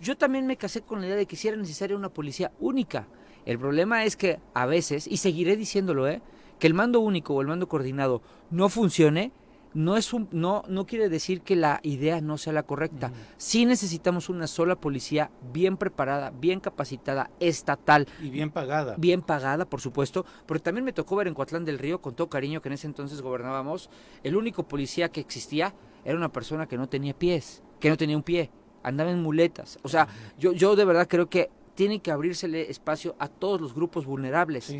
yo 0.00 0.16
también 0.16 0.46
me 0.46 0.56
casé 0.56 0.82
con 0.82 1.00
la 1.00 1.06
idea 1.06 1.16
de 1.16 1.26
que 1.26 1.36
si 1.36 1.48
era 1.48 1.56
necesaria 1.56 1.96
una 1.96 2.08
policía 2.08 2.50
única. 2.58 3.06
El 3.46 3.58
problema 3.58 4.04
es 4.04 4.16
que 4.16 4.40
a 4.52 4.66
veces, 4.66 5.06
y 5.06 5.18
seguiré 5.18 5.56
diciéndolo, 5.56 6.08
¿eh? 6.08 6.20
Que 6.58 6.66
el 6.66 6.74
mando 6.74 7.00
único 7.00 7.34
o 7.34 7.40
el 7.40 7.46
mando 7.46 7.68
coordinado 7.68 8.22
no 8.50 8.68
funcione, 8.68 9.32
no, 9.74 9.96
es 9.96 10.12
un, 10.12 10.28
no, 10.32 10.64
no 10.68 10.86
quiere 10.86 11.08
decir 11.08 11.42
que 11.42 11.54
la 11.54 11.80
idea 11.82 12.20
no 12.20 12.38
sea 12.38 12.52
la 12.52 12.62
correcta. 12.62 13.12
Sí 13.36 13.66
necesitamos 13.66 14.28
una 14.28 14.46
sola 14.46 14.76
policía 14.76 15.30
bien 15.52 15.76
preparada, 15.76 16.30
bien 16.30 16.60
capacitada, 16.60 17.30
estatal. 17.38 18.06
Y 18.22 18.30
bien 18.30 18.50
pagada. 18.50 18.96
Bien 18.96 19.20
pagada, 19.22 19.66
por 19.66 19.80
supuesto. 19.80 20.24
Porque 20.46 20.62
también 20.62 20.84
me 20.84 20.92
tocó 20.92 21.16
ver 21.16 21.28
en 21.28 21.34
Coatlán 21.34 21.64
del 21.64 21.78
Río, 21.78 22.00
con 22.00 22.14
todo 22.14 22.28
cariño 22.28 22.62
que 22.62 22.68
en 22.68 22.74
ese 22.74 22.86
entonces 22.86 23.20
gobernábamos, 23.20 23.90
el 24.22 24.36
único 24.36 24.62
policía 24.66 25.10
que 25.10 25.20
existía 25.20 25.74
era 26.04 26.16
una 26.16 26.32
persona 26.32 26.66
que 26.66 26.78
no 26.78 26.88
tenía 26.88 27.14
pies, 27.14 27.62
que 27.78 27.90
no 27.90 27.96
tenía 27.96 28.16
un 28.16 28.22
pie, 28.22 28.50
andaba 28.82 29.10
en 29.10 29.22
muletas. 29.22 29.78
O 29.82 29.88
sea, 29.88 30.08
yo, 30.38 30.52
yo 30.52 30.76
de 30.76 30.84
verdad 30.84 31.06
creo 31.08 31.28
que 31.28 31.50
tiene 31.74 32.00
que 32.00 32.10
abrírsele 32.10 32.70
espacio 32.70 33.14
a 33.18 33.28
todos 33.28 33.60
los 33.60 33.74
grupos 33.74 34.06
vulnerables. 34.06 34.74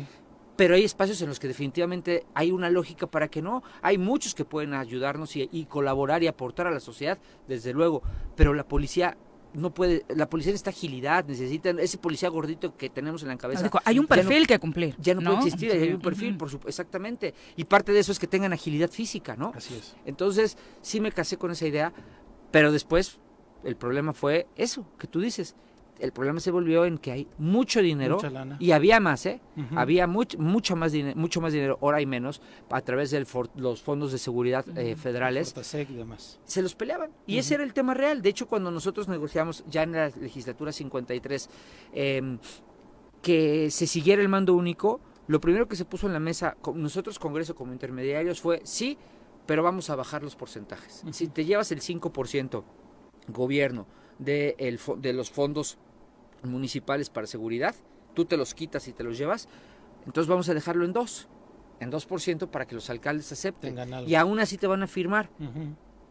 Pero 0.59 0.75
hay 0.75 0.83
espacios 0.83 1.21
en 1.21 1.29
los 1.29 1.39
que 1.39 1.47
definitivamente 1.47 2.25
hay 2.33 2.51
una 2.51 2.69
lógica 2.69 3.07
para 3.07 3.29
que 3.29 3.41
no. 3.41 3.63
Hay 3.81 3.97
muchos 3.97 4.35
que 4.35 4.43
pueden 4.43 4.73
ayudarnos 4.73 5.37
y, 5.37 5.65
colaborar 5.69 6.21
y 6.21 6.27
aportar 6.27 6.67
a 6.67 6.71
la 6.71 6.81
sociedad, 6.81 7.17
desde 7.47 7.71
luego. 7.71 8.03
Pero 8.35 8.53
la 8.53 8.67
policía 8.67 9.15
no 9.53 9.73
puede, 9.73 10.03
la 10.09 10.29
policía 10.29 10.51
necesita 10.51 10.71
agilidad, 10.71 11.23
necesita 11.23 11.69
ese 11.69 11.97
policía 11.97 12.27
gordito 12.27 12.75
que 12.75 12.89
tenemos 12.89 13.21
en 13.21 13.29
la 13.29 13.37
cabeza. 13.37 13.71
Hay 13.85 13.99
un 13.99 14.07
perfil 14.07 14.47
que 14.47 14.59
cumplir. 14.59 14.97
Ya 14.99 15.13
no, 15.13 15.21
puede 15.21 15.47
existir, 15.47 15.71
hay 15.71 15.93
un 15.93 16.01
perfil, 16.01 16.35
por 16.35 16.49
exactamente. 16.67 17.33
Y 17.55 17.63
parte 17.63 17.93
de 17.93 17.99
eso 17.99 18.11
es 18.11 18.19
que 18.19 18.27
tengan 18.27 18.51
agilidad 18.51 18.89
física, 18.89 19.37
¿no? 19.37 19.53
Así 19.55 19.75
es. 19.75 19.95
Entonces, 20.03 20.57
sí 20.81 20.99
me 20.99 21.13
casé 21.13 21.37
con 21.37 21.51
esa 21.51 21.67
idea, 21.67 21.93
pero 22.51 22.73
después 22.73 23.21
el 23.63 23.77
problema 23.77 24.11
fue 24.11 24.45
eso 24.57 24.85
que 24.99 25.07
tú 25.07 25.21
dices 25.21 25.55
el 25.99 26.11
problema 26.11 26.39
se 26.39 26.51
volvió 26.51 26.85
en 26.85 26.97
que 26.97 27.11
hay 27.11 27.27
mucho 27.37 27.81
dinero 27.81 28.19
y 28.59 28.71
había 28.71 28.99
más, 28.99 29.25
¿eh? 29.25 29.41
Había 29.75 30.07
mucho, 30.07 30.37
mucho, 30.37 30.75
más 30.75 30.91
dinero, 30.91 31.15
mucho 31.19 31.41
más 31.41 31.53
dinero, 31.53 31.77
ahora 31.81 31.97
hay 31.97 32.05
menos, 32.05 32.41
a 32.69 32.81
través 32.81 33.11
de 33.11 33.25
los 33.55 33.81
fondos 33.81 34.11
de 34.11 34.17
seguridad 34.17 34.65
eh, 34.77 34.95
federales. 34.95 35.53
Se 36.45 36.61
los 36.61 36.75
peleaban. 36.75 37.11
Y 37.27 37.37
ese 37.37 37.55
era 37.55 37.63
el 37.63 37.73
tema 37.73 37.93
real. 37.93 38.21
De 38.21 38.29
hecho, 38.29 38.47
cuando 38.47 38.71
nosotros 38.71 39.07
negociamos 39.07 39.63
ya 39.69 39.83
en 39.83 39.91
la 39.91 40.09
legislatura 40.09 40.71
53 40.71 41.49
em, 41.93 42.39
que 43.21 43.69
se 43.69 43.87
siguiera 43.87 44.21
el 44.21 44.29
mando 44.29 44.53
único, 44.53 45.01
lo 45.27 45.39
primero 45.39 45.67
que 45.67 45.75
se 45.75 45.85
puso 45.85 46.07
en 46.07 46.13
la 46.13 46.19
mesa, 46.19 46.57
nosotros 46.73 47.19
Congreso 47.19 47.55
como 47.55 47.73
intermediarios, 47.73 48.41
fue 48.41 48.61
sí, 48.63 48.97
pero 49.45 49.63
vamos 49.63 49.89
a 49.89 49.95
bajar 49.95 50.23
los 50.23 50.35
porcentajes. 50.35 51.03
Si 51.11 51.27
te 51.27 51.45
llevas 51.45 51.71
el 51.71 51.81
5% 51.81 52.63
gobierno 53.27 53.87
de, 54.17 54.55
el, 54.59 54.79
de 54.97 55.13
los 55.13 55.31
fondos 55.31 55.77
municipales 56.43 57.09
para 57.09 57.27
seguridad, 57.27 57.75
tú 58.13 58.25
te 58.25 58.37
los 58.37 58.53
quitas 58.53 58.87
y 58.87 58.93
te 58.93 59.03
los 59.03 59.17
llevas, 59.17 59.47
entonces 60.05 60.27
vamos 60.27 60.49
a 60.49 60.53
dejarlo 60.53 60.85
en 60.85 60.93
dos, 60.93 61.27
en 61.79 61.91
2% 61.91 62.47
para 62.49 62.65
que 62.65 62.75
los 62.75 62.89
alcaldes 62.89 63.31
acepten. 63.31 63.77
Y 64.07 64.15
aún 64.15 64.39
así 64.39 64.57
te 64.57 64.67
van 64.67 64.83
a 64.83 64.87
firmar. 64.87 65.29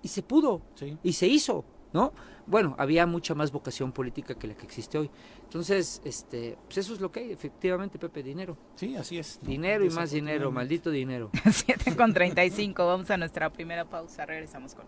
Y 0.02 0.08
se 0.08 0.22
pudo, 0.22 0.62
y 1.02 1.12
se 1.12 1.26
hizo, 1.26 1.64
¿no? 1.92 2.12
Bueno, 2.46 2.74
había 2.78 3.04
mucha 3.04 3.34
más 3.34 3.52
vocación 3.52 3.92
política 3.92 4.34
que 4.34 4.46
la 4.46 4.54
que 4.54 4.64
existe 4.64 4.96
hoy. 4.96 5.10
Entonces, 5.42 6.00
este, 6.04 6.56
pues 6.64 6.78
eso 6.78 6.94
es 6.94 7.00
lo 7.00 7.12
que 7.12 7.20
hay, 7.20 7.32
efectivamente, 7.32 7.98
Pepe, 7.98 8.22
dinero. 8.22 8.56
Sí, 8.74 8.96
así 8.96 9.18
es. 9.18 9.38
Dinero 9.42 9.84
y 9.84 9.90
más 9.90 10.12
dinero, 10.12 10.50
maldito 10.50 10.90
dinero. 10.90 11.30
7 11.50 11.94
con 11.94 12.14
35, 12.14 12.86
vamos 12.86 13.10
a 13.10 13.18
nuestra 13.18 13.52
primera 13.52 13.84
pausa, 13.84 14.24
regresamos 14.24 14.74
con... 14.74 14.86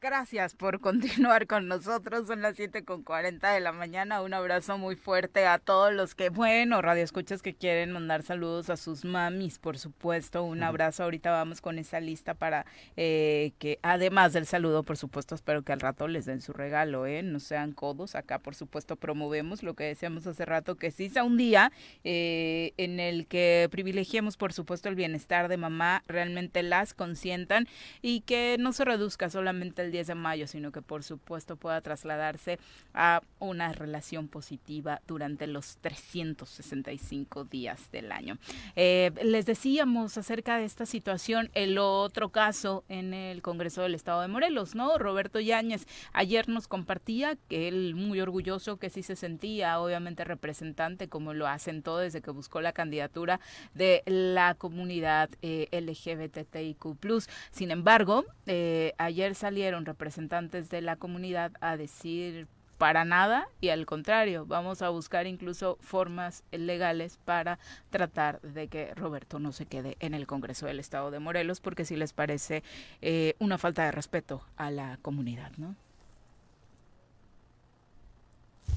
Gracias 0.00 0.54
por 0.54 0.78
continuar 0.80 1.48
con 1.48 1.66
nosotros. 1.66 2.28
Son 2.28 2.40
las 2.40 2.54
7 2.54 2.84
con 2.84 3.02
40 3.02 3.52
de 3.52 3.58
la 3.58 3.72
mañana. 3.72 4.22
Un 4.22 4.32
abrazo 4.32 4.78
muy 4.78 4.94
fuerte 4.94 5.44
a 5.44 5.58
todos 5.58 5.92
los 5.92 6.14
que, 6.14 6.28
bueno, 6.28 6.80
radio 6.82 7.02
escuchas 7.02 7.42
que 7.42 7.52
quieren 7.52 7.90
mandar 7.90 8.22
saludos 8.22 8.70
a 8.70 8.76
sus 8.76 9.04
mamis, 9.04 9.58
por 9.58 9.76
supuesto. 9.76 10.44
Un 10.44 10.62
abrazo. 10.62 11.02
Ahorita 11.02 11.32
vamos 11.32 11.60
con 11.60 11.80
esa 11.80 11.98
lista 11.98 12.34
para 12.34 12.64
eh, 12.96 13.50
que, 13.58 13.80
además 13.82 14.32
del 14.32 14.46
saludo, 14.46 14.84
por 14.84 14.96
supuesto, 14.96 15.34
espero 15.34 15.62
que 15.62 15.72
al 15.72 15.80
rato 15.80 16.06
les 16.06 16.26
den 16.26 16.42
su 16.42 16.52
regalo, 16.52 17.04
¿eh? 17.06 17.24
No 17.24 17.40
sean 17.40 17.72
codos. 17.72 18.14
Acá, 18.14 18.38
por 18.38 18.54
supuesto, 18.54 18.94
promovemos 18.94 19.64
lo 19.64 19.74
que 19.74 19.82
decíamos 19.82 20.28
hace 20.28 20.44
rato, 20.44 20.76
que 20.76 20.92
sí 20.92 21.08
sea 21.08 21.24
un 21.24 21.36
día 21.36 21.72
eh, 22.04 22.72
en 22.76 23.00
el 23.00 23.26
que 23.26 23.66
privilegiemos, 23.72 24.36
por 24.36 24.52
supuesto, 24.52 24.88
el 24.88 24.94
bienestar 24.94 25.48
de 25.48 25.56
mamá, 25.56 26.04
realmente 26.06 26.62
las 26.62 26.94
consientan 26.94 27.66
y 28.00 28.20
que 28.20 28.56
no 28.60 28.72
se 28.72 28.84
reduzca 28.84 29.28
solamente 29.28 29.82
el 29.82 29.87
10 29.90 30.08
de 30.08 30.14
mayo, 30.14 30.46
sino 30.46 30.72
que 30.72 30.82
por 30.82 31.02
supuesto 31.02 31.56
pueda 31.56 31.80
trasladarse 31.80 32.58
a 32.94 33.22
una 33.38 33.72
relación 33.72 34.28
positiva 34.28 35.00
durante 35.06 35.46
los 35.46 35.78
365 35.78 37.44
días 37.44 37.90
del 37.90 38.12
año. 38.12 38.38
Eh, 38.76 39.12
les 39.22 39.46
decíamos 39.46 40.18
acerca 40.18 40.58
de 40.58 40.64
esta 40.64 40.86
situación, 40.86 41.50
el 41.54 41.78
otro 41.78 42.30
caso 42.30 42.84
en 42.88 43.14
el 43.14 43.42
Congreso 43.42 43.82
del 43.82 43.94
Estado 43.94 44.22
de 44.22 44.28
Morelos, 44.28 44.74
¿no? 44.74 44.98
Roberto 44.98 45.40
Yáñez 45.40 45.86
ayer 46.12 46.48
nos 46.48 46.68
compartía 46.68 47.36
que 47.48 47.68
él 47.68 47.94
muy 47.94 48.20
orgulloso 48.20 48.76
que 48.76 48.90
sí 48.90 49.02
se 49.02 49.16
sentía 49.16 49.80
obviamente 49.80 50.24
representante 50.24 51.08
como 51.08 51.34
lo 51.34 51.46
asentó 51.46 51.98
desde 51.98 52.20
que 52.20 52.30
buscó 52.30 52.60
la 52.60 52.72
candidatura 52.72 53.40
de 53.74 54.02
la 54.06 54.54
comunidad 54.54 55.30
eh, 55.42 55.68
LGBTIQ+. 55.72 56.96
Sin 57.50 57.70
embargo, 57.70 58.24
eh, 58.46 58.94
ayer 58.98 59.34
salieron 59.34 59.77
representantes 59.84 60.70
de 60.70 60.80
la 60.80 60.96
comunidad 60.96 61.52
a 61.60 61.76
decir 61.76 62.46
para 62.78 63.04
nada 63.04 63.48
y 63.60 63.70
al 63.70 63.84
contrario, 63.86 64.46
vamos 64.46 64.82
a 64.82 64.88
buscar 64.88 65.26
incluso 65.26 65.76
formas 65.80 66.44
legales 66.52 67.18
para 67.24 67.58
tratar 67.90 68.40
de 68.40 68.68
que 68.68 68.94
Roberto 68.94 69.40
no 69.40 69.52
se 69.52 69.66
quede 69.66 69.96
en 70.00 70.14
el 70.14 70.26
Congreso 70.26 70.66
del 70.66 70.78
Estado 70.78 71.10
de 71.10 71.18
Morelos 71.18 71.60
porque 71.60 71.84
si 71.84 71.96
les 71.96 72.12
parece 72.12 72.62
eh, 73.02 73.34
una 73.40 73.58
falta 73.58 73.84
de 73.84 73.90
respeto 73.90 74.42
a 74.56 74.70
la 74.70 74.98
comunidad, 75.02 75.50
¿no? 75.56 75.74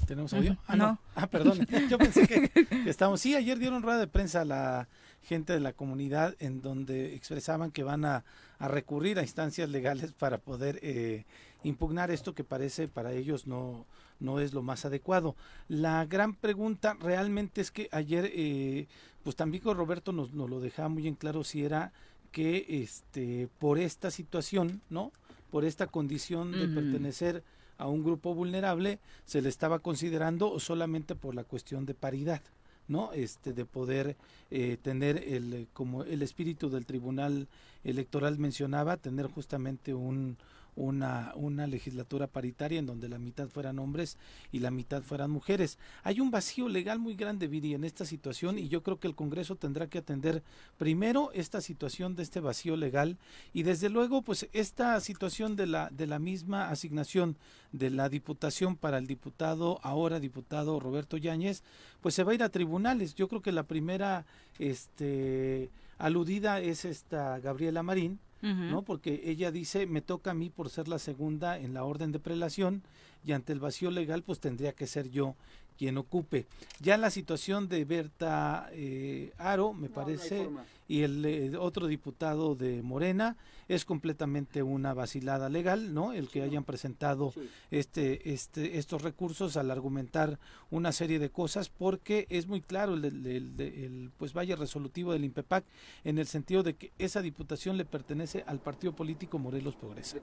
¿Tenemos 0.07 0.33
audio? 0.33 0.57
Ah, 0.67 0.75
no. 0.75 0.99
Ah, 1.15 1.27
perdón. 1.27 1.65
Yo 1.89 1.97
pensé 1.97 2.27
que, 2.27 2.49
que 2.49 2.89
estamos. 2.89 3.21
Sí, 3.21 3.35
ayer 3.35 3.59
dieron 3.59 3.81
rueda 3.81 3.99
de 3.99 4.07
prensa 4.07 4.43
la 4.43 4.87
gente 5.23 5.53
de 5.53 5.59
la 5.59 5.73
comunidad 5.73 6.35
en 6.39 6.61
donde 6.61 7.15
expresaban 7.15 7.71
que 7.71 7.83
van 7.83 8.05
a, 8.05 8.23
recurrir 8.59 9.17
a 9.17 9.23
instancias 9.23 9.69
legales 9.69 10.11
para 10.11 10.37
poder 10.37 10.77
eh, 10.83 11.25
impugnar 11.63 12.11
esto 12.11 12.35
que 12.35 12.43
parece 12.43 12.87
para 12.87 13.11
ellos 13.11 13.47
no, 13.47 13.87
no 14.19 14.39
es 14.39 14.53
lo 14.53 14.61
más 14.61 14.85
adecuado. 14.85 15.35
La 15.67 16.05
gran 16.05 16.35
pregunta 16.35 16.95
realmente 16.99 17.61
es 17.61 17.71
que 17.71 17.89
ayer, 17.91 18.29
eh, 18.33 18.87
pues 19.23 19.35
también 19.35 19.63
con 19.63 19.77
Roberto 19.77 20.11
nos, 20.11 20.33
nos, 20.33 20.49
lo 20.49 20.59
dejaba 20.59 20.89
muy 20.89 21.07
en 21.07 21.15
claro 21.15 21.43
si 21.43 21.63
era 21.63 21.91
que 22.31 22.65
este 22.83 23.49
por 23.59 23.77
esta 23.77 24.11
situación, 24.11 24.81
¿no? 24.89 25.11
Por 25.49 25.65
esta 25.65 25.87
condición 25.87 26.51
de 26.53 26.67
pertenecer 26.67 27.43
a 27.77 27.87
un 27.87 28.03
grupo 28.03 28.33
vulnerable, 28.33 28.99
se 29.25 29.41
le 29.41 29.49
estaba 29.49 29.79
considerando 29.79 30.59
solamente 30.59 31.15
por 31.15 31.35
la 31.35 31.43
cuestión 31.43 31.85
de 31.85 31.93
paridad. 31.93 32.41
¿No? 32.87 33.13
Este, 33.13 33.53
de 33.53 33.65
poder 33.65 34.17
eh, 34.49 34.77
tener 34.81 35.17
el, 35.17 35.67
como 35.73 36.03
el 36.03 36.21
espíritu 36.21 36.69
del 36.69 36.85
tribunal 36.85 37.47
electoral 37.83 38.37
mencionaba, 38.37 38.97
tener 38.97 39.27
justamente 39.27 39.93
un, 39.93 40.37
una, 40.75 41.33
una 41.35 41.67
legislatura 41.67 42.27
paritaria 42.27 42.79
en 42.79 42.85
donde 42.85 43.09
la 43.09 43.19
mitad 43.19 43.47
fueran 43.47 43.79
hombres 43.79 44.17
y 44.51 44.59
la 44.59 44.71
mitad 44.71 45.01
fueran 45.01 45.31
mujeres. 45.31 45.77
Hay 46.03 46.19
un 46.19 46.31
vacío 46.31 46.69
legal 46.69 46.99
muy 46.99 47.15
grande, 47.15 47.47
Viri, 47.47 47.73
en 47.73 47.83
esta 47.83 48.05
situación 48.05 48.57
y 48.57 48.69
yo 48.69 48.83
creo 48.83 48.99
que 48.99 49.07
el 49.07 49.15
Congreso 49.15 49.55
tendrá 49.55 49.87
que 49.87 49.97
atender 49.97 50.43
primero 50.77 51.31
esta 51.33 51.61
situación 51.61 52.15
de 52.15 52.23
este 52.23 52.39
vacío 52.39 52.75
legal 52.77 53.17
y 53.53 53.63
desde 53.63 53.89
luego 53.89 54.21
pues 54.21 54.47
esta 54.53 54.99
situación 55.01 55.55
de 55.55 55.67
la, 55.67 55.89
de 55.89 56.07
la 56.07 56.19
misma 56.19 56.69
asignación 56.69 57.37
de 57.71 57.89
la 57.89 58.09
diputación 58.09 58.75
para 58.75 58.97
el 58.97 59.07
diputado, 59.07 59.79
ahora 59.83 60.19
diputado 60.19 60.79
Roberto 60.79 61.17
Yáñez, 61.17 61.63
pues 62.01 62.15
se 62.15 62.23
va 62.23 62.31
a 62.31 62.35
ir 62.35 62.43
a 62.43 62.49
tribunales. 62.49 63.15
Yo 63.15 63.27
creo 63.27 63.41
que 63.41 63.51
la 63.51 63.63
primera 63.63 64.25
este, 64.59 65.69
aludida 65.97 66.59
es 66.59 66.85
esta 66.85 67.39
Gabriela 67.39 67.83
Marín, 67.83 68.19
¿no? 68.41 68.81
Porque 68.81 69.21
ella 69.25 69.51
dice, 69.51 69.85
me 69.85 70.01
toca 70.01 70.31
a 70.31 70.33
mí 70.33 70.49
por 70.49 70.69
ser 70.69 70.87
la 70.87 70.99
segunda 70.99 71.59
en 71.59 71.73
la 71.73 71.83
orden 71.83 72.11
de 72.11 72.19
prelación 72.19 72.81
y 73.23 73.33
ante 73.33 73.53
el 73.53 73.59
vacío 73.59 73.91
legal 73.91 74.23
pues 74.23 74.39
tendría 74.39 74.73
que 74.73 74.87
ser 74.87 75.09
yo 75.09 75.35
quien 75.77 75.97
ocupe. 75.97 76.45
Ya 76.79 76.97
la 76.97 77.09
situación 77.09 77.67
de 77.67 77.85
Berta 77.85 78.69
eh, 78.71 79.33
Aro, 79.37 79.73
me 79.73 79.89
parece, 79.89 80.47
y 80.91 81.03
el 81.03 81.23
eh, 81.23 81.57
otro 81.57 81.87
diputado 81.87 82.53
de 82.53 82.81
Morena, 82.81 83.37
es 83.69 83.85
completamente 83.85 84.61
una 84.61 84.93
vacilada 84.93 85.47
legal, 85.47 85.93
¿no? 85.93 86.11
El 86.11 86.27
que 86.27 86.41
hayan 86.41 86.65
presentado 86.65 87.33
este, 87.69 88.33
este, 88.33 88.77
estos 88.77 89.01
recursos 89.01 89.55
al 89.55 89.71
argumentar 89.71 90.37
una 90.69 90.91
serie 90.91 91.17
de 91.17 91.29
cosas, 91.29 91.69
porque 91.69 92.27
es 92.29 92.47
muy 92.47 92.59
claro 92.59 92.95
el, 92.95 93.25
el, 93.25 94.11
pues 94.17 94.33
vaya 94.33 94.57
resolutivo 94.57 95.13
del 95.13 95.23
INPEPAC 95.23 95.63
en 96.03 96.17
el 96.17 96.27
sentido 96.27 96.61
de 96.61 96.75
que 96.75 96.91
esa 96.97 97.21
diputación 97.21 97.77
le 97.77 97.85
pertenece 97.85 98.43
al 98.45 98.59
partido 98.59 98.93
político 98.93 99.39
Morelos 99.39 99.77
Progresa. 99.77 100.17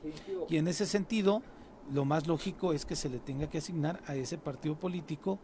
Y 0.51 0.59
en 0.59 0.69
ese 0.69 0.85
sentido, 0.85 1.43
lo 1.93 2.05
más 2.05 2.27
lógico 2.27 2.73
es 2.73 2.85
que 2.85 2.97
se 2.97 3.09
le 3.09 3.19
tenga 3.19 3.49
que 3.49 3.59
asignar 3.59 4.01
a 4.07 4.15
ese 4.15 4.39
partido 4.39 4.77
político, 4.77 5.39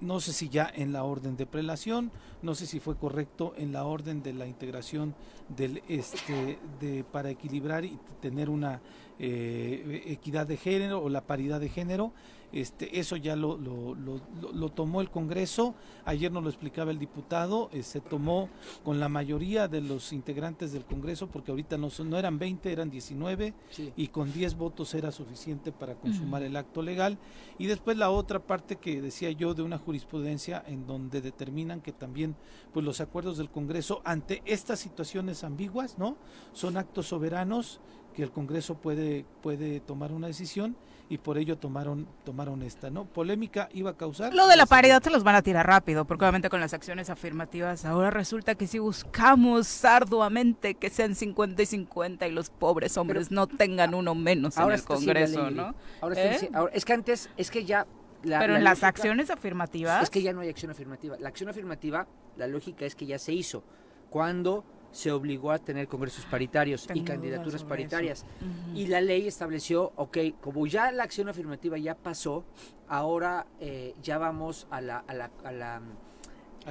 no 0.00 0.20
sé 0.20 0.32
si 0.32 0.48
ya 0.48 0.70
en 0.74 0.92
la 0.92 1.04
orden 1.04 1.36
de 1.36 1.46
prelación, 1.46 2.10
no 2.42 2.54
sé 2.54 2.66
si 2.66 2.80
fue 2.80 2.96
correcto 2.96 3.52
en 3.56 3.72
la 3.72 3.84
orden 3.84 4.22
de 4.22 4.32
la 4.32 4.46
integración 4.46 5.14
del 5.48 5.82
este 5.88 6.58
de 6.80 7.04
para 7.04 7.30
equilibrar 7.30 7.84
y 7.84 7.98
tener 8.20 8.48
una 8.48 8.80
eh, 9.18 10.02
equidad 10.06 10.46
de 10.46 10.56
género 10.56 11.02
o 11.02 11.08
la 11.10 11.26
paridad 11.26 11.60
de 11.60 11.68
género 11.68 12.12
este, 12.52 12.98
eso 12.98 13.16
ya 13.16 13.36
lo, 13.36 13.56
lo, 13.56 13.94
lo, 13.94 14.68
tomó 14.70 15.00
el 15.00 15.10
Congreso, 15.10 15.74
ayer 16.04 16.32
nos 16.32 16.42
lo 16.42 16.48
explicaba 16.48 16.90
el 16.90 16.98
diputado, 16.98 17.70
eh, 17.72 17.82
se 17.82 18.00
tomó 18.00 18.48
con 18.84 18.98
la 18.98 19.08
mayoría 19.08 19.68
de 19.68 19.80
los 19.80 20.12
integrantes 20.12 20.72
del 20.72 20.84
Congreso, 20.84 21.28
porque 21.28 21.52
ahorita 21.52 21.78
no, 21.78 21.90
son, 21.90 22.10
no 22.10 22.18
eran 22.18 22.38
20, 22.38 22.72
eran 22.72 22.90
19, 22.90 23.54
y 23.96 24.08
con 24.08 24.32
10 24.32 24.56
votos 24.56 24.94
era 24.94 25.12
suficiente 25.12 25.70
para 25.70 25.94
consumar 25.94 26.42
el 26.42 26.56
acto 26.56 26.82
legal. 26.82 27.18
Y 27.58 27.66
después 27.66 27.96
la 27.96 28.10
otra 28.10 28.40
parte 28.40 28.76
que 28.76 29.00
decía 29.00 29.30
yo 29.30 29.54
de 29.54 29.62
una 29.62 29.78
jurisprudencia 29.78 30.62
en 30.66 30.86
donde 30.86 31.20
determinan 31.20 31.80
que 31.80 31.92
también 31.92 32.34
pues 32.72 32.84
los 32.84 33.00
acuerdos 33.00 33.38
del 33.38 33.50
Congreso 33.50 34.00
ante 34.04 34.42
estas 34.44 34.80
situaciones 34.80 35.44
ambiguas, 35.44 35.98
¿no? 35.98 36.16
Son 36.52 36.76
actos 36.76 37.08
soberanos 37.08 37.80
que 38.14 38.22
el 38.22 38.32
Congreso 38.32 38.74
puede, 38.74 39.24
puede 39.42 39.80
tomar 39.80 40.12
una 40.12 40.26
decisión 40.26 40.76
y 41.10 41.18
por 41.18 41.36
ello 41.38 41.58
tomaron 41.58 42.06
tomaron 42.24 42.62
esta, 42.62 42.88
¿no? 42.88 43.04
Polémica 43.04 43.68
iba 43.74 43.90
a 43.90 43.96
causar. 43.96 44.32
Lo 44.32 44.46
de 44.46 44.56
la 44.56 44.64
paridad 44.64 45.02
se 45.02 45.10
los 45.10 45.24
van 45.24 45.34
a 45.34 45.42
tirar 45.42 45.66
rápido, 45.66 46.04
porque 46.04 46.24
obviamente 46.24 46.48
con 46.48 46.60
las 46.60 46.72
acciones 46.72 47.10
afirmativas 47.10 47.84
ahora 47.84 48.10
resulta 48.10 48.54
que 48.54 48.68
si 48.68 48.78
buscamos 48.78 49.84
arduamente 49.84 50.76
que 50.76 50.88
sean 50.88 51.16
50 51.16 51.62
y 51.62 51.66
50 51.66 52.28
y 52.28 52.30
los 52.30 52.48
pobres 52.50 52.96
hombres 52.96 53.32
no 53.32 53.48
tengan 53.48 53.92
uno 53.94 54.14
menos 54.14 54.56
en 54.56 54.70
el 54.70 54.84
Congreso, 54.84 55.50
¿no? 55.50 55.70
¿Eh? 56.14 56.48
Ahora, 56.52 56.70
es 56.72 56.84
que 56.84 56.92
antes, 56.92 57.28
es 57.36 57.50
que 57.50 57.64
ya 57.64 57.86
pero 58.22 58.54
en 58.54 58.62
las 58.62 58.84
acciones 58.84 59.30
afirmativas. 59.30 60.04
Es 60.04 60.10
que 60.10 60.22
ya 60.22 60.32
no 60.32 60.42
hay 60.42 60.48
acción 60.48 60.70
afirmativa. 60.70 61.16
La 61.18 61.28
acción 61.28 61.48
afirmativa, 61.48 62.06
la 62.36 62.46
lógica 62.46 62.84
es 62.84 62.94
que 62.94 63.06
ya 63.06 63.18
se 63.18 63.32
hizo. 63.32 63.64
Cuando 64.10 64.64
se 64.92 65.12
obligó 65.12 65.52
a 65.52 65.58
tener 65.58 65.88
congresos 65.88 66.24
paritarios 66.26 66.88
y 66.92 67.02
candidaturas 67.02 67.64
paritarias. 67.64 68.24
Y 68.74 68.86
la 68.86 69.00
ley 69.00 69.26
estableció, 69.26 69.92
ok, 69.96 70.18
como 70.40 70.66
ya 70.66 70.90
la 70.92 71.04
acción 71.04 71.28
afirmativa 71.28 71.78
ya 71.78 71.94
pasó, 71.94 72.44
ahora 72.88 73.46
eh, 73.60 73.94
ya 74.02 74.18
vamos 74.18 74.66
a 74.70 74.80
la, 74.80 74.98
a 75.06 75.14
la, 75.14 75.30
a 75.44 75.52
la, 75.52 75.82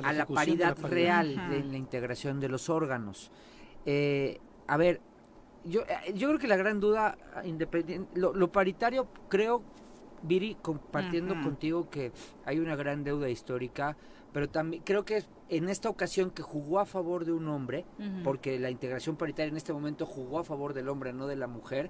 a 0.03 0.13
la, 0.13 0.25
paridad, 0.25 0.77
real 0.81 1.49
de 1.49 1.63
la 1.63 1.77
integración 1.77 2.39
de 2.39 2.49
los 2.49 2.69
órganos. 2.69 3.31
Eh, 3.85 4.39
a 4.67 4.77
ver, 4.77 4.99
yo, 5.63 5.81
eh, 5.81 6.13
yo 6.13 6.27
creo 6.27 6.39
que 6.39 6.47
la 6.47 6.57
gran 6.57 6.79
duda, 6.79 7.17
independiente, 7.45 8.19
lo, 8.19 8.51
paritario, 8.51 9.07
creo, 9.29 9.63
Viri, 10.21 10.57
compartiendo 10.61 11.33
contigo 11.41 11.89
que 11.89 12.11
hay 12.45 12.59
una 12.59 12.75
gran 12.75 13.05
deuda 13.05 13.29
histórica 13.29 13.95
pero 14.33 14.49
también 14.49 14.83
creo 14.83 15.05
que 15.05 15.23
en 15.49 15.69
esta 15.69 15.89
ocasión 15.89 16.31
que 16.31 16.43
jugó 16.43 16.79
a 16.79 16.85
favor 16.85 17.25
de 17.25 17.31
un 17.31 17.47
hombre, 17.47 17.85
porque 18.23 18.59
la 18.59 18.69
integración 18.69 19.15
paritaria 19.15 19.49
en 19.49 19.57
este 19.57 19.73
momento 19.73 20.05
jugó 20.05 20.39
a 20.39 20.43
favor 20.43 20.73
del 20.73 20.89
hombre, 20.89 21.13
no 21.13 21.27
de 21.27 21.35
la 21.35 21.47
mujer, 21.47 21.89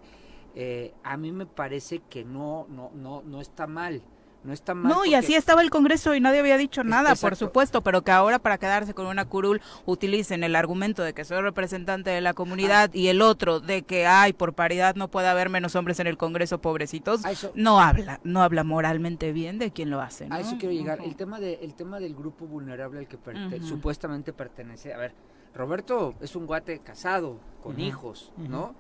eh, 0.56 0.94
a 1.04 1.18
mí 1.18 1.32
me 1.32 1.46
parece 1.46 2.02
que 2.10 2.24
no, 2.24 2.66
no, 2.70 2.92
no, 2.96 3.22
no 3.22 3.42
está 3.42 3.68
mal. 3.68 4.02
No 4.44 4.54
está 4.54 4.74
mal. 4.74 4.90
No, 4.90 5.06
y 5.06 5.16
así 5.16 5.36
estaba 5.36 5.62
el 5.62 5.70
Congreso 5.70 6.16
y 6.16 6.22
nadie 6.22 6.40
había 6.40 6.58
dicho 6.58 6.84
nada, 6.84 7.16
por 7.16 7.36
supuesto, 7.36 7.82
pero 7.82 8.04
que 8.04 8.12
ahora 8.12 8.40
para 8.40 8.58
quedarse 8.58 8.94
con 8.94 9.06
una 9.06 9.26
curul 9.26 9.62
utilicen 9.86 10.44
el 10.44 10.56
argumento 10.56 11.04
de 11.04 11.14
que 11.14 11.26
soy 11.26 11.42
representante 11.42 12.10
de 12.10 12.22
la 12.22 12.34
comunidad 12.34 12.94
y 12.94 13.08
el 13.10 13.22
otro 13.22 13.60
de 13.60 13.82
que, 13.82 14.08
ay, 14.08 14.32
por 14.32 14.54
paridad 14.54 14.96
no 14.96 15.10
puede 15.10 15.28
haber 15.28 15.50
menos 15.50 15.76
hombres 15.76 16.00
en 16.00 16.08
el 16.08 16.18
Congreso, 16.18 16.62
pobrecitos, 16.62 17.22
no 17.54 17.82
habla, 17.82 18.22
no 18.24 18.42
habla 18.42 18.64
moralmente 18.64 19.34
bien 19.34 19.60
de 19.60 19.72
quien 19.72 19.90
lo 19.90 20.00
hace. 20.00 20.28
A 20.30 20.40
eso 20.40 20.56
quiero 20.58 20.74
llegar. 20.74 21.02
El 21.04 21.16
tema 21.16 21.40
de, 21.40 21.56
el 21.62 21.74
tema 21.74 22.00
del 22.00 22.16
grupo 22.16 22.48
vulnerable 22.48 23.00
al 23.00 23.08
que 23.08 23.18
supuestamente 23.62 24.32
pertenece. 24.32 24.94
A 24.94 24.98
ver, 24.98 25.14
Roberto 25.54 26.16
es 26.22 26.36
un 26.38 26.46
guate 26.46 26.80
casado, 26.80 27.40
con 27.62 27.80
hijos, 27.80 28.32
¿no? 28.38 28.74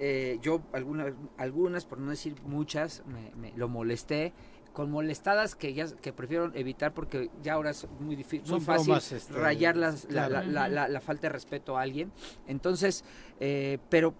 Eh, 0.00 0.40
yo 0.42 0.60
algunas, 0.72 1.12
algunas, 1.38 1.84
por 1.84 1.98
no 1.98 2.10
decir 2.10 2.34
muchas, 2.44 3.04
me 3.06 3.52
lo 3.54 3.68
molesté 3.68 4.32
con 4.74 4.90
molestadas 4.90 5.54
que 5.54 5.72
ya 5.72 5.86
que 5.86 6.12
prefiero 6.12 6.52
evitar 6.52 6.92
porque 6.92 7.30
ya 7.42 7.54
ahora 7.54 7.70
es 7.70 7.88
muy 8.00 8.16
difícil, 8.16 8.50
muy 8.50 8.60
fácil 8.60 8.94
este, 8.94 9.32
rayar 9.32 9.76
la, 9.76 9.94
la, 10.10 11.00
falta 11.00 11.28
de 11.28 11.32
respeto 11.32 11.78
a 11.78 11.82
alguien. 11.82 12.12
Entonces, 12.48 13.04
eh, 13.40 13.78
pero 13.88 14.14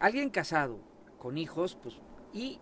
alguien 0.00 0.28
casado 0.28 0.78
con 1.18 1.38
hijos, 1.38 1.76
pues 1.82 1.96
y 2.34 2.60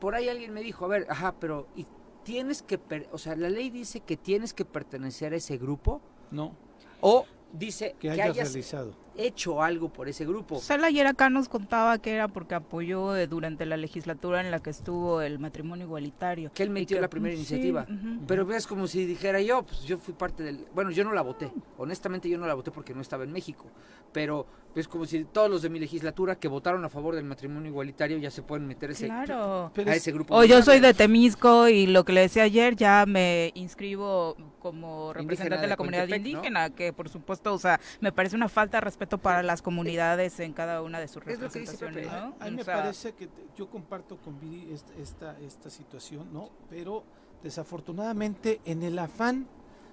por 0.00 0.14
ahí 0.14 0.28
alguien 0.28 0.52
me 0.52 0.62
dijo, 0.62 0.86
a 0.86 0.88
ver, 0.88 1.06
ajá, 1.10 1.34
pero 1.38 1.68
y 1.76 1.86
tienes 2.24 2.62
que, 2.62 2.80
o 3.12 3.18
sea, 3.18 3.36
la 3.36 3.50
ley 3.50 3.70
dice 3.70 4.00
que 4.00 4.16
tienes 4.16 4.54
que 4.54 4.64
pertenecer 4.64 5.34
a 5.34 5.36
ese 5.36 5.58
grupo. 5.58 6.00
No. 6.30 6.56
O 7.02 7.26
dice 7.52 7.96
que, 8.00 8.10
hayas, 8.10 8.34
realizado. 8.34 8.96
Hecho 9.18 9.62
algo 9.62 9.88
por 9.88 10.08
ese 10.08 10.24
grupo. 10.24 10.60
Sala 10.60 10.88
ayer 10.88 11.06
acá 11.06 11.30
nos 11.30 11.48
contaba 11.48 11.98
que 11.98 12.12
era 12.12 12.28
porque 12.28 12.54
apoyó 12.54 13.16
eh, 13.16 13.26
durante 13.26 13.66
la 13.66 13.76
legislatura 13.76 14.40
en 14.40 14.50
la 14.50 14.60
que 14.60 14.70
estuvo 14.70 15.20
el 15.20 15.38
matrimonio 15.38 15.86
igualitario. 15.86 16.50
Que 16.54 16.62
él 16.62 16.70
metió 16.70 17.00
la 17.00 17.08
primera 17.08 17.34
iniciativa. 17.34 17.86
Pero 18.26 18.46
ves 18.46 18.66
como 18.66 18.86
si 18.86 19.04
dijera 19.04 19.40
yo, 19.40 19.62
pues 19.62 19.82
yo 19.84 19.98
fui 19.98 20.14
parte 20.14 20.42
del... 20.42 20.66
Bueno, 20.74 20.90
yo 20.90 21.04
no 21.04 21.12
la 21.12 21.22
voté. 21.22 21.52
Honestamente 21.78 22.28
yo 22.28 22.38
no 22.38 22.46
la 22.46 22.54
voté 22.54 22.70
porque 22.70 22.94
no 22.94 23.00
estaba 23.00 23.24
en 23.24 23.32
México. 23.32 23.66
Pero 24.12 24.46
es 24.74 24.88
como 24.88 25.06
si 25.06 25.24
todos 25.24 25.50
los 25.50 25.62
de 25.62 25.70
mi 25.70 25.78
legislatura 25.78 26.36
que 26.36 26.48
votaron 26.48 26.84
a 26.84 26.88
favor 26.88 27.14
del 27.14 27.24
matrimonio 27.24 27.70
igualitario 27.70 28.18
ya 28.18 28.30
se 28.30 28.42
pueden 28.42 28.66
meter 28.66 28.90
ese, 28.90 29.10
a 29.10 29.70
ese 29.74 30.12
grupo. 30.12 30.34
O 30.34 30.44
yo 30.44 30.62
soy 30.62 30.80
de 30.80 30.92
Temisco 30.94 31.68
y 31.68 31.86
lo 31.86 32.04
que 32.04 32.12
le 32.12 32.22
decía 32.22 32.42
ayer, 32.42 32.76
ya 32.76 33.04
me 33.06 33.52
inscribo 33.54 34.36
como 34.58 35.12
representante 35.12 35.62
de 35.62 35.68
la 35.68 35.76
comunidad 35.76 36.08
indígena, 36.08 36.70
que 36.70 36.92
por 36.92 37.08
supuesto, 37.08 37.54
o 37.54 37.58
sea, 37.58 37.80
me 38.00 38.12
parece 38.12 38.36
una 38.36 38.48
falta 38.48 38.78
de 38.78 38.82
respeto 38.82 39.05
para 39.06 39.42
las 39.42 39.62
comunidades 39.62 40.38
en 40.40 40.52
cada 40.52 40.82
una 40.82 41.00
de 41.00 41.08
sus 41.08 41.24
representaciones. 41.24 42.08
A 42.08 42.44
mí 42.44 42.50
me 42.56 42.64
parece 42.64 43.12
que 43.12 43.28
yo 43.56 43.68
comparto 43.70 44.16
con 44.18 44.38
Viri 44.40 44.74
esta, 44.98 45.38
esta 45.40 45.70
situación, 45.70 46.32
¿no? 46.32 46.50
Pero 46.68 47.04
desafortunadamente 47.42 48.60
en 48.64 48.82
el 48.82 48.98
afán 48.98 49.46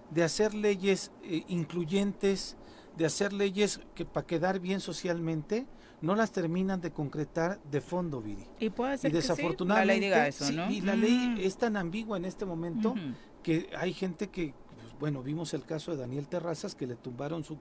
de 0.09 0.23
hacer 0.23 0.53
leyes 0.53 1.11
eh, 1.23 1.43
incluyentes, 1.47 2.55
de 2.97 3.05
hacer 3.05 3.33
leyes 3.33 3.79
que 3.95 4.05
para 4.05 4.25
quedar 4.25 4.59
bien 4.59 4.79
socialmente 4.79 5.65
no 6.01 6.15
las 6.15 6.31
terminan 6.31 6.81
de 6.81 6.91
concretar 6.91 7.61
de 7.71 7.79
fondo, 7.79 8.21
Viri. 8.21 8.45
Y 8.59 8.69
puede 8.69 8.97
ser 8.97 9.11
desafortunadamente, 9.11 10.05
que 10.05 10.09
la 10.09 10.17
ley 10.17 10.27
diga 10.27 10.27
eso, 10.27 10.51
¿no? 10.51 10.69
y 10.69 10.81
la 10.81 10.95
ley 10.95 11.37
es 11.39 11.57
tan 11.57 11.77
ambigua 11.77 12.17
en 12.17 12.25
este 12.25 12.45
momento 12.45 12.93
que 13.41 13.69
hay 13.77 13.93
gente 13.93 14.29
que 14.29 14.53
bueno, 15.03 15.21
vimos 15.21 15.53
el 15.53 15.65
caso 15.65 15.91
de 15.91 15.97
Daniel 15.97 16.29
Terrazas 16.29 16.75
que 16.75 16.87
le 16.87 16.95
tumbaron 16.95 17.43
su, 17.43 17.57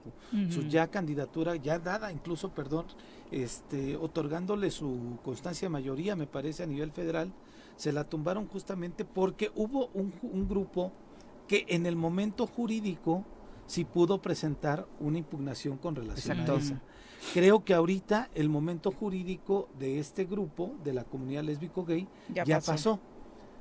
su 0.49 0.61
ya 0.61 0.87
candidatura, 0.87 1.57
ya 1.57 1.77
dada 1.77 2.09
incluso, 2.09 2.51
perdón, 2.51 2.85
este, 3.31 3.97
otorgándole 3.97 4.71
su 4.71 5.19
constancia 5.25 5.65
de 5.65 5.69
mayoría, 5.69 6.15
me 6.15 6.25
parece, 6.25 6.63
a 6.63 6.67
nivel 6.67 6.93
federal, 6.93 7.33
se 7.75 7.91
la 7.91 8.05
tumbaron 8.05 8.47
justamente 8.47 9.03
porque 9.03 9.51
hubo 9.55 9.87
un, 9.87 10.13
un 10.21 10.47
grupo 10.47 10.93
que 11.45 11.65
en 11.67 11.85
el 11.85 11.97
momento 11.97 12.47
jurídico 12.47 13.25
si 13.67 13.83
pudo 13.83 14.21
presentar 14.21 14.87
una 15.01 15.17
impugnación 15.17 15.77
con 15.77 15.95
relación 15.97 16.39
a 16.39 16.55
esa. 16.55 16.81
Creo 17.33 17.65
que 17.65 17.73
ahorita 17.73 18.29
el 18.35 18.47
momento 18.47 18.89
jurídico 18.89 19.67
de 19.77 19.99
este 19.99 20.23
grupo, 20.23 20.75
de 20.81 20.93
la 20.93 21.03
comunidad 21.03 21.43
lésbico 21.43 21.83
gay, 21.83 22.07
ya, 22.33 22.45
pasó. 22.61 23.01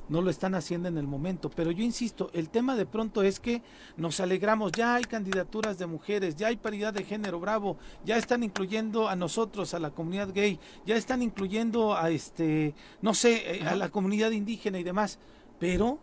No 0.08 0.20
lo 0.20 0.30
están 0.30 0.54
haciendo 0.54 0.88
en 0.88 0.98
el 0.98 1.06
momento. 1.06 1.50
Pero 1.50 1.70
yo 1.70 1.82
insisto, 1.82 2.30
el 2.32 2.50
tema 2.50 2.76
de 2.76 2.86
pronto 2.86 3.22
es 3.22 3.40
que 3.40 3.62
nos 3.96 4.20
alegramos, 4.20 4.72
ya 4.72 4.96
hay 4.96 5.04
candidaturas 5.04 5.78
de 5.78 5.86
mujeres, 5.86 6.36
ya 6.36 6.48
hay 6.48 6.56
paridad 6.56 6.92
de 6.92 7.04
género, 7.04 7.40
bravo, 7.40 7.76
ya 8.04 8.16
están 8.16 8.42
incluyendo 8.42 9.08
a 9.08 9.16
nosotros, 9.16 9.74
a 9.74 9.78
la 9.78 9.90
comunidad 9.90 10.32
gay, 10.32 10.58
ya 10.84 10.96
están 10.96 11.22
incluyendo 11.22 11.96
a 11.96 12.10
este, 12.10 12.74
no 13.00 13.14
sé, 13.14 13.56
eh, 13.56 13.66
a 13.66 13.76
la 13.76 13.88
comunidad 13.88 14.32
indígena 14.32 14.78
y 14.78 14.82
demás. 14.82 15.18
Pero 15.58 15.98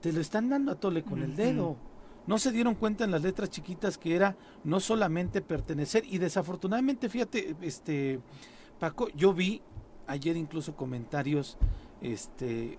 te 0.00 0.12
lo 0.12 0.20
están 0.20 0.48
dando 0.48 0.72
a 0.72 0.76
tole 0.76 1.02
con 1.02 1.22
el 1.22 1.36
dedo 1.36 1.76
no 2.26 2.38
se 2.38 2.52
dieron 2.52 2.74
cuenta 2.74 3.04
en 3.04 3.10
las 3.10 3.22
letras 3.22 3.50
chiquitas 3.50 3.98
que 3.98 4.14
era 4.14 4.36
no 4.64 4.80
solamente 4.80 5.40
pertenecer 5.40 6.04
y 6.06 6.18
desafortunadamente 6.18 7.08
fíjate 7.08 7.56
este 7.62 8.20
Paco 8.78 9.08
yo 9.14 9.32
vi 9.32 9.60
ayer 10.06 10.36
incluso 10.36 10.76
comentarios 10.76 11.56
este 12.00 12.78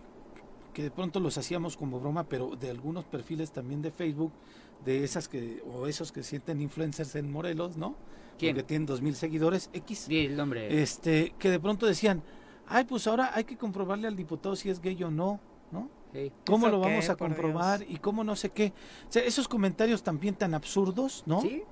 que 0.73 0.83
de 0.83 0.91
pronto 0.91 1.19
los 1.19 1.37
hacíamos 1.37 1.77
como 1.77 1.99
broma 1.99 2.23
pero 2.23 2.55
de 2.55 2.69
algunos 2.69 3.05
perfiles 3.05 3.51
también 3.51 3.81
de 3.81 3.91
Facebook 3.91 4.31
de 4.85 5.03
esas 5.03 5.27
que 5.27 5.63
o 5.73 5.87
esos 5.87 6.11
que 6.11 6.23
sienten 6.23 6.61
influencers 6.61 7.15
en 7.15 7.31
Morelos 7.31 7.77
no 7.77 7.95
¿Quién? 8.37 8.55
que 8.55 8.63
tienen 8.63 8.85
dos 8.85 9.01
mil 9.01 9.15
seguidores 9.15 9.69
X 9.73 10.05
sí, 10.07 10.25
el 10.25 10.35
nombre 10.35 10.81
este 10.81 11.33
que 11.39 11.49
de 11.49 11.59
pronto 11.59 11.85
decían 11.85 12.23
ay 12.67 12.85
pues 12.85 13.07
ahora 13.07 13.31
hay 13.33 13.43
que 13.43 13.57
comprobarle 13.57 14.07
al 14.07 14.15
diputado 14.15 14.55
si 14.55 14.69
es 14.69 14.81
gay 14.81 15.01
o 15.03 15.11
no 15.11 15.39
no 15.71 15.89
¿Cómo 16.45 16.67
lo 16.67 16.79
vamos 16.79 17.09
a 17.09 17.15
comprobar? 17.15 17.83
Y 17.89 17.97
cómo 17.97 18.23
no 18.23 18.35
sé 18.35 18.49
qué. 18.51 18.73
esos 19.13 19.47
comentarios 19.47 20.03
también 20.03 20.35
tan 20.35 20.53
absurdos, 20.53 21.23
¿no? 21.25 21.41
Sí. 21.41 21.63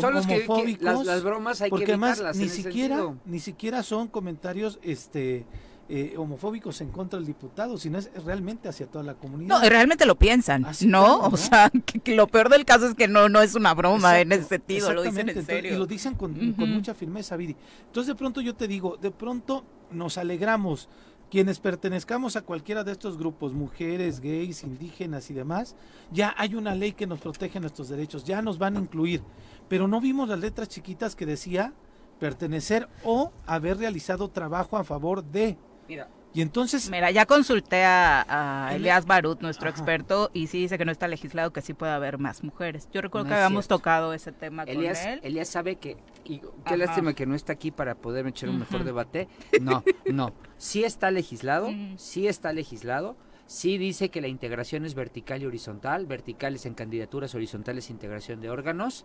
Son 0.00 0.12
los 0.14 0.26
que, 0.26 0.44
las, 0.80 1.22
bromas 1.22 1.62
hay 1.62 1.70
porque 1.70 1.86
que 1.86 1.92
además 1.92 2.20
ni 2.34 2.48
siquiera 2.48 3.14
ni 3.24 3.38
siquiera 3.38 3.84
son 3.84 4.08
comentarios 4.08 4.80
este 4.82 5.46
eh, 5.88 6.14
homofóbicos 6.16 6.80
en 6.80 6.90
contra 6.90 7.18
del 7.18 7.26
diputado, 7.26 7.78
sino 7.78 7.98
es 7.98 8.10
realmente 8.24 8.68
hacia 8.68 8.86
toda 8.86 9.04
la 9.04 9.14
comunidad. 9.14 9.60
No, 9.60 9.68
realmente 9.68 10.04
lo 10.04 10.16
piensan, 10.16 10.66
¿no? 10.86 11.20
O 11.20 11.36
sea, 11.36 11.70
que, 11.70 12.14
lo 12.14 12.26
peor 12.26 12.48
del 12.48 12.64
caso 12.64 12.86
es 12.86 12.94
que 12.94 13.08
no 13.08 13.28
no 13.28 13.40
es 13.40 13.54
una 13.54 13.74
broma 13.74 14.20
en 14.20 14.32
ese 14.32 14.44
sentido, 14.44 14.92
lo 14.92 15.02
dicen 15.02 15.28
en 15.28 15.44
serio. 15.44 15.74
y 15.74 15.78
lo 15.78 15.86
dicen 15.86 16.14
con, 16.14 16.52
con 16.54 16.72
mucha 16.72 16.94
firmeza, 16.94 17.36
Viri. 17.36 17.56
Entonces, 17.86 18.08
de 18.08 18.14
pronto 18.14 18.40
yo 18.40 18.54
te 18.54 18.66
digo, 18.66 18.96
de 18.96 19.10
pronto 19.10 19.64
nos 19.90 20.18
alegramos 20.18 20.88
quienes 21.30 21.58
pertenezcamos 21.58 22.36
a 22.36 22.42
cualquiera 22.42 22.84
de 22.84 22.92
estos 22.92 23.18
grupos, 23.18 23.52
mujeres, 23.52 24.20
gays, 24.20 24.62
indígenas 24.62 25.30
y 25.30 25.34
demás, 25.34 25.74
ya 26.12 26.34
hay 26.38 26.54
una 26.54 26.74
ley 26.74 26.92
que 26.92 27.06
nos 27.06 27.20
protege 27.20 27.58
nuestros 27.60 27.88
derechos, 27.88 28.24
ya 28.24 28.42
nos 28.42 28.58
van 28.58 28.76
a 28.76 28.80
incluir. 28.80 29.22
Pero 29.68 29.88
no 29.88 30.00
vimos 30.00 30.28
las 30.28 30.38
letras 30.38 30.68
chiquitas 30.68 31.16
que 31.16 31.26
decía 31.26 31.72
pertenecer 32.20 32.88
o 33.04 33.32
haber 33.46 33.78
realizado 33.78 34.28
trabajo 34.28 34.76
a 34.76 34.84
favor 34.84 35.24
de. 35.24 35.58
Mira, 35.88 36.08
Y 36.34 36.42
entonces... 36.42 36.90
Mira, 36.90 37.10
ya 37.10 37.26
consulté 37.26 37.84
a, 37.84 38.70
Elias 38.74 39.06
Barut, 39.06 39.40
nuestro 39.40 39.68
experto, 39.70 40.30
y 40.34 40.48
sí 40.48 40.60
dice 40.60 40.78
que 40.78 40.84
no 40.84 40.92
está 40.92 41.08
legislado 41.08 41.52
que 41.52 41.62
sí 41.62 41.74
puede 41.74 41.92
haber 41.92 42.18
más 42.18 42.44
mujeres. 42.44 42.88
Yo 42.92 43.00
recuerdo 43.00 43.28
que 43.28 43.34
habíamos 43.34 43.68
tocado 43.68 44.12
ese 44.12 44.32
tema 44.32 44.64
Elías, 44.64 45.00
con 45.00 45.10
él. 45.12 45.20
Elías 45.22 45.48
sabe 45.48 45.76
que, 45.76 45.96
y 46.24 46.40
qué 46.66 46.76
lástima 46.76 47.14
que 47.14 47.26
no 47.26 47.34
está 47.34 47.52
aquí 47.52 47.70
para 47.70 47.94
poder 47.94 48.26
echar 48.26 48.48
un 48.48 48.58
mejor 48.58 48.84
debate. 48.84 49.28
No, 49.60 49.82
no. 50.12 50.32
Sí 50.58 50.84
está 50.84 51.10
legislado, 51.10 51.70
sí 51.96 52.28
está 52.28 52.52
legislado. 52.52 53.16
Sí 53.46 53.78
dice 53.78 54.08
que 54.08 54.20
la 54.20 54.26
integración 54.26 54.84
es 54.84 54.94
vertical 54.94 55.40
y 55.40 55.46
horizontal, 55.46 56.06
verticales 56.06 56.66
en 56.66 56.74
candidaturas, 56.74 57.34
horizontales 57.34 57.90
integración 57.90 58.40
de 58.40 58.50
órganos. 58.50 59.04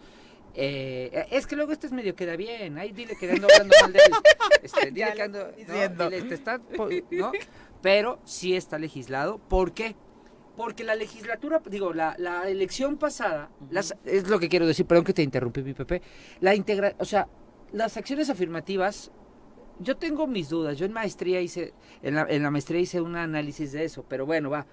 Eh, 0.53 1.27
es 1.31 1.47
que 1.47 1.55
luego 1.55 1.71
este 1.71 1.87
es 1.87 1.93
medio 1.93 2.15
queda 2.15 2.35
bien. 2.35 2.77
Ahí 2.77 2.91
dile 2.91 3.15
que 3.15 3.29
ando 3.31 3.47
hablando 3.51 3.75
mal 3.81 3.93
de 3.93 3.99
él. 3.99 4.11
Este, 4.63 4.91
dile 4.91 5.13
que 5.15 5.21
ando. 5.23 5.39
¿no? 5.67 6.09
Dile, 6.09 6.33
está, 6.33 6.57
¿no? 7.11 7.31
Pero 7.81 8.19
sí 8.25 8.55
está 8.55 8.77
legislado. 8.77 9.39
¿Por 9.39 9.73
qué? 9.73 9.95
Porque 10.55 10.83
la 10.83 10.95
legislatura, 10.95 11.61
digo, 11.65 11.93
la, 11.93 12.15
la 12.19 12.47
elección 12.47 12.97
pasada, 12.97 13.49
las, 13.71 13.95
es 14.05 14.27
lo 14.27 14.39
que 14.39 14.49
quiero 14.49 14.67
decir, 14.67 14.85
perdón 14.85 15.05
que 15.05 15.13
te 15.13 15.23
interrumpí, 15.23 15.63
mi 15.63 15.73
Pepe. 15.73 16.01
La 16.41 16.53
integra, 16.53 16.93
o 16.99 17.05
sea, 17.05 17.27
las 17.71 17.97
acciones 17.97 18.29
afirmativas, 18.29 19.11
yo 19.79 19.97
tengo 19.97 20.27
mis 20.27 20.49
dudas. 20.49 20.77
Yo 20.77 20.85
en 20.85 20.93
maestría 20.93 21.41
hice, 21.41 21.73
en 22.03 22.15
la, 22.15 22.27
en 22.29 22.43
la 22.43 22.51
maestría 22.51 22.81
hice 22.81 23.01
un 23.01 23.15
análisis 23.15 23.71
de 23.71 23.85
eso, 23.85 24.05
pero 24.07 24.25
bueno, 24.25 24.49
va, 24.49 24.67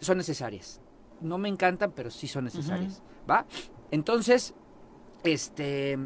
son 0.00 0.16
necesarias. 0.16 0.80
No 1.20 1.38
me 1.38 1.48
encantan, 1.48 1.92
pero 1.92 2.10
sí 2.10 2.28
son 2.28 2.44
necesarias, 2.44 3.02
¿va? 3.28 3.46
Entonces, 3.90 4.54
este, 5.26 5.98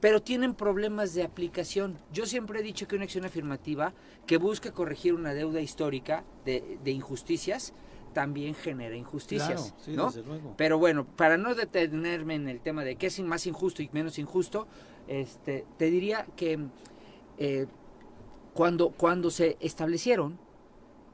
pero 0.00 0.22
tienen 0.22 0.54
problemas 0.54 1.14
de 1.14 1.22
aplicación. 1.22 1.98
Yo 2.12 2.26
siempre 2.26 2.60
he 2.60 2.62
dicho 2.62 2.86
que 2.86 2.96
una 2.96 3.04
acción 3.04 3.24
afirmativa 3.24 3.92
que 4.26 4.36
busca 4.36 4.72
corregir 4.72 5.14
una 5.14 5.34
deuda 5.34 5.60
histórica 5.60 6.24
de, 6.44 6.78
injusticias 6.86 7.74
también 8.14 8.54
genera 8.54 8.96
injusticias, 8.96 9.74
¿no? 9.88 10.12
Pero 10.56 10.78
bueno, 10.78 11.04
para 11.04 11.36
no 11.36 11.54
detenerme 11.54 12.34
en 12.34 12.48
el 12.48 12.60
tema 12.60 12.84
de 12.84 12.96
qué 12.96 13.06
es 13.06 13.20
más 13.20 13.46
injusto 13.46 13.82
y 13.82 13.90
menos 13.92 14.18
injusto, 14.18 14.66
este, 15.06 15.66
te 15.76 15.90
diría 15.90 16.26
que 16.36 16.58
eh, 17.38 17.66
cuando, 18.54 18.90
cuando 18.90 19.30
se 19.30 19.56
establecieron 19.60 20.38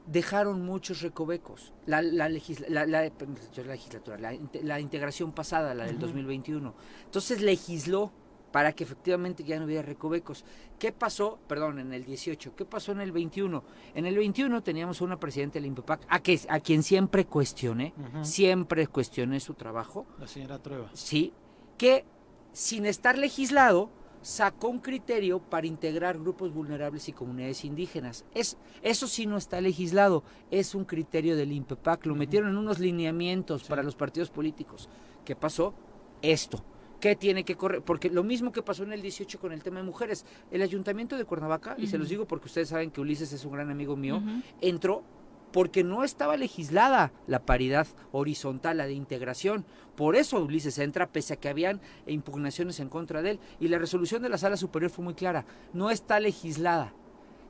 dejaron 0.07 0.61
muchos 0.61 1.01
recovecos. 1.01 1.73
La, 1.85 2.01
la, 2.01 2.29
la, 2.29 2.29
legislatura, 2.29 4.17
la, 4.17 4.79
integración 4.79 5.31
pasada, 5.31 5.73
la 5.73 5.85
del 5.85 5.99
2021. 5.99 6.73
Entonces 7.05 7.41
legisló 7.41 8.11
para 8.51 8.71
que 8.71 8.85
efectivamente 8.85 9.43
ya 9.43 9.59
no 9.59 9.65
hubiera 9.65 9.81
recovecos. 9.81 10.45
¿Qué 10.79 10.93
pasó, 10.93 11.39
perdón, 11.47 11.79
en 11.79 11.91
el 11.91 12.05
18? 12.05 12.55
¿Qué 12.55 12.63
pasó 12.63 12.93
en 12.93 13.01
el 13.01 13.11
21? 13.11 13.63
En 13.93 14.05
el 14.05 14.15
21 14.15 14.63
teníamos 14.63 15.01
una 15.01 15.19
presidenta 15.19 15.55
del 15.55 15.65
INPEPAC 15.65 16.05
a, 16.07 16.19
que, 16.21 16.39
a 16.47 16.59
quien 16.61 16.81
siempre 16.81 17.25
cuestioné, 17.25 17.93
siempre 18.21 18.87
cuestioné 18.87 19.41
su 19.41 19.55
trabajo. 19.55 20.05
La 20.19 20.27
señora 20.27 20.59
Trueba. 20.59 20.89
Sí, 20.93 21.33
que 21.77 22.05
sin 22.53 22.85
estar 22.85 23.17
legislado, 23.17 23.89
sacó 24.25 24.69
un 24.69 24.79
criterio 24.79 25.37
para 25.37 25.67
integrar 25.67 26.17
grupos 26.17 26.51
vulnerables 26.51 27.07
y 27.07 27.13
comunidades 27.13 27.63
indígenas. 27.63 28.25
Es, 28.33 28.57
eso 28.81 29.05
sí 29.05 29.27
no 29.27 29.37
está 29.37 29.61
legislado, 29.61 30.23
es 30.49 30.73
un 30.73 30.83
criterio 30.83 31.35
del 31.35 31.51
INPEPAC, 31.51 32.07
lo 32.07 32.15
metieron 32.15 32.49
en 32.49 32.57
unos 32.57 32.79
lineamientos 32.79 33.65
para 33.65 33.83
los 33.83 33.95
partidos 33.95 34.31
políticos. 34.31 34.89
¿Qué 35.23 35.35
pasó? 35.35 35.75
Esto. 36.23 36.63
¿Qué 36.99 37.15
tiene 37.15 37.43
que 37.43 37.55
correr? 37.55 37.83
Porque 37.83 38.09
lo 38.09 38.23
mismo 38.23 38.51
que 38.51 38.63
pasó 38.63 38.81
en 38.81 38.93
el 38.93 39.03
18 39.03 39.39
con 39.39 39.51
el 39.51 39.61
tema 39.61 39.77
de 39.77 39.83
mujeres, 39.83 40.25
el 40.49 40.63
ayuntamiento 40.63 41.17
de 41.17 41.25
Cuernavaca, 41.25 41.75
y 41.77 41.85
se 41.85 41.99
los 41.99 42.09
digo 42.09 42.25
porque 42.25 42.47
ustedes 42.47 42.69
saben 42.69 42.89
que 42.89 43.01
Ulises 43.01 43.31
es 43.31 43.45
un 43.45 43.51
gran 43.51 43.69
amigo 43.69 43.95
mío, 43.95 44.23
entró 44.59 45.03
porque 45.51 45.83
no 45.83 46.03
estaba 46.03 46.37
legislada 46.37 47.11
la 47.27 47.45
paridad 47.45 47.87
horizontal, 48.11 48.77
la 48.77 48.87
de 48.87 48.93
integración. 48.93 49.65
Por 49.95 50.15
eso 50.15 50.39
Ulises 50.39 50.77
entra, 50.79 51.07
pese 51.07 51.33
a 51.33 51.37
que 51.37 51.49
habían 51.49 51.81
impugnaciones 52.07 52.79
en 52.79 52.89
contra 52.89 53.21
de 53.21 53.31
él. 53.31 53.39
Y 53.59 53.69
la 53.69 53.77
resolución 53.77 54.21
de 54.21 54.29
la 54.29 54.37
sala 54.37 54.57
superior 54.57 54.91
fue 54.91 55.05
muy 55.05 55.13
clara, 55.13 55.45
no 55.73 55.89
está 55.91 56.19
legislada. 56.19 56.93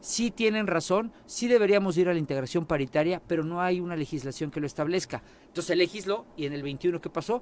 Sí 0.01 0.29
tienen 0.29 0.67
razón, 0.67 1.11
sí 1.25 1.47
deberíamos 1.47 1.97
ir 1.97 2.07
a 2.09 2.13
la 2.13 2.19
integración 2.19 2.65
paritaria, 2.65 3.21
pero 3.27 3.43
no 3.43 3.61
hay 3.61 3.79
una 3.79 3.95
legislación 3.95 4.51
que 4.51 4.59
lo 4.59 4.67
establezca. 4.67 5.23
Entonces 5.47 5.65
se 5.65 5.75
legisló 5.75 6.25
y 6.37 6.45
en 6.45 6.53
el 6.53 6.61
21, 6.61 7.01
¿qué 7.01 7.09
pasó? 7.09 7.41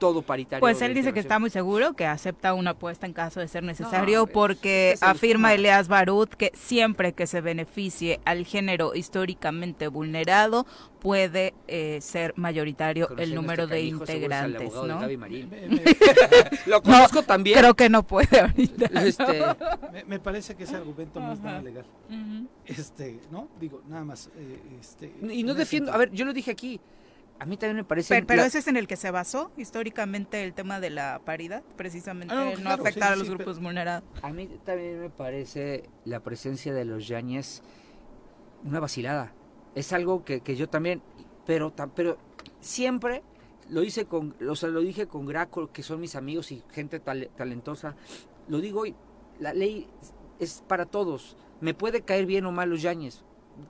Todo 0.00 0.22
paritario. 0.22 0.60
Pues 0.60 0.82
él 0.82 0.94
dice 0.94 1.12
que 1.12 1.20
está 1.20 1.38
muy 1.38 1.50
seguro, 1.50 1.92
que 1.92 2.06
acepta 2.06 2.54
una 2.54 2.70
apuesta 2.70 3.06
en 3.06 3.12
caso 3.12 3.38
de 3.38 3.46
ser 3.46 3.62
necesario, 3.62 4.26
porque 4.26 4.96
afirma 5.00 5.54
Elias 5.54 5.86
Barut 5.86 6.34
que 6.34 6.50
siempre 6.54 7.12
que 7.12 7.28
se 7.28 7.40
beneficie 7.40 8.18
al 8.24 8.44
género 8.44 8.96
históricamente 8.96 9.86
vulnerado, 9.86 10.66
puede 10.98 11.54
eh, 11.68 11.98
ser 12.00 12.34
mayoritario 12.36 13.08
el 13.10 13.20
este 13.20 13.34
número 13.34 13.66
de 13.66 13.82
integrantes. 13.82 14.72
¿no? 14.74 15.00
Lo 16.66 16.82
conozco 16.82 17.22
también. 17.22 17.58
Creo 17.58 17.74
que 17.74 17.88
no 17.88 18.02
puede 18.02 18.40
ahorita. 18.40 18.86
Este, 19.00 19.42
me, 20.06 20.18
parece 20.18 20.56
que 20.56 20.64
ese 20.64 20.76
argumento 20.76 21.20
no 21.20 21.32
es 21.32 21.40
nada 21.40 21.62
legal. 21.62 21.84
Este, 22.64 23.20
¿no? 23.30 23.48
Digo, 23.60 23.82
nada 23.86 24.04
más. 24.04 24.30
Eh, 24.36 24.60
este, 24.80 25.12
y 25.30 25.42
no 25.42 25.54
defiendo, 25.54 25.92
a 25.92 25.96
ver, 25.98 26.10
yo 26.10 26.24
lo 26.24 26.32
dije 26.32 26.50
aquí 26.50 26.80
a 27.40 27.46
mí 27.46 27.56
también 27.56 27.76
me 27.76 27.84
parece... 27.84 28.22
Pero, 28.22 28.42
ese 28.42 28.58
es 28.58 28.68
en 28.68 28.76
el 28.76 28.86
que 28.86 28.96
se 28.96 29.10
basó 29.10 29.50
históricamente 29.56 30.44
el 30.44 30.52
tema 30.52 30.78
de 30.78 30.90
la 30.90 31.22
paridad, 31.24 31.62
precisamente 31.74 32.34
ah, 32.34 32.52
no, 32.60 32.70
afectar 32.70 33.14
a 33.14 33.16
los 33.16 33.30
grupos 33.30 33.58
vulnerados. 33.58 34.04
A 34.20 34.28
mí 34.28 34.46
también 34.62 35.00
me 35.00 35.08
parece 35.08 35.88
la 36.04 36.20
presencia 36.20 36.74
de 36.74 36.84
los 36.84 37.08
Yañez 37.08 37.62
una 38.62 38.78
vacilada. 38.78 39.32
Es 39.74 39.94
algo 39.94 40.22
que, 40.22 40.42
yo 40.54 40.68
también, 40.68 41.00
pero, 41.46 41.72
pero 41.96 42.18
siempre 42.60 43.22
lo 43.70 43.82
hice 43.84 44.04
con, 44.04 44.36
o 44.46 44.54
sea, 44.54 44.68
lo 44.68 44.80
dije 44.80 45.06
con 45.06 45.24
Graco, 45.24 45.72
que 45.72 45.82
son 45.82 45.98
mis 45.98 46.16
amigos 46.16 46.52
y 46.52 46.62
gente 46.72 47.00
talentosa. 47.00 47.96
Lo 48.48 48.60
digo 48.60 48.80
hoy, 48.80 48.94
la 49.38 49.54
ley 49.54 49.88
es 50.40 50.62
para 50.68 50.84
todos. 50.84 51.38
Me 51.62 51.72
puede 51.72 52.02
caer 52.02 52.26
bien 52.26 52.44
o 52.44 52.52
mal 52.52 52.68
los 52.68 52.82
Yañez. 52.82 53.22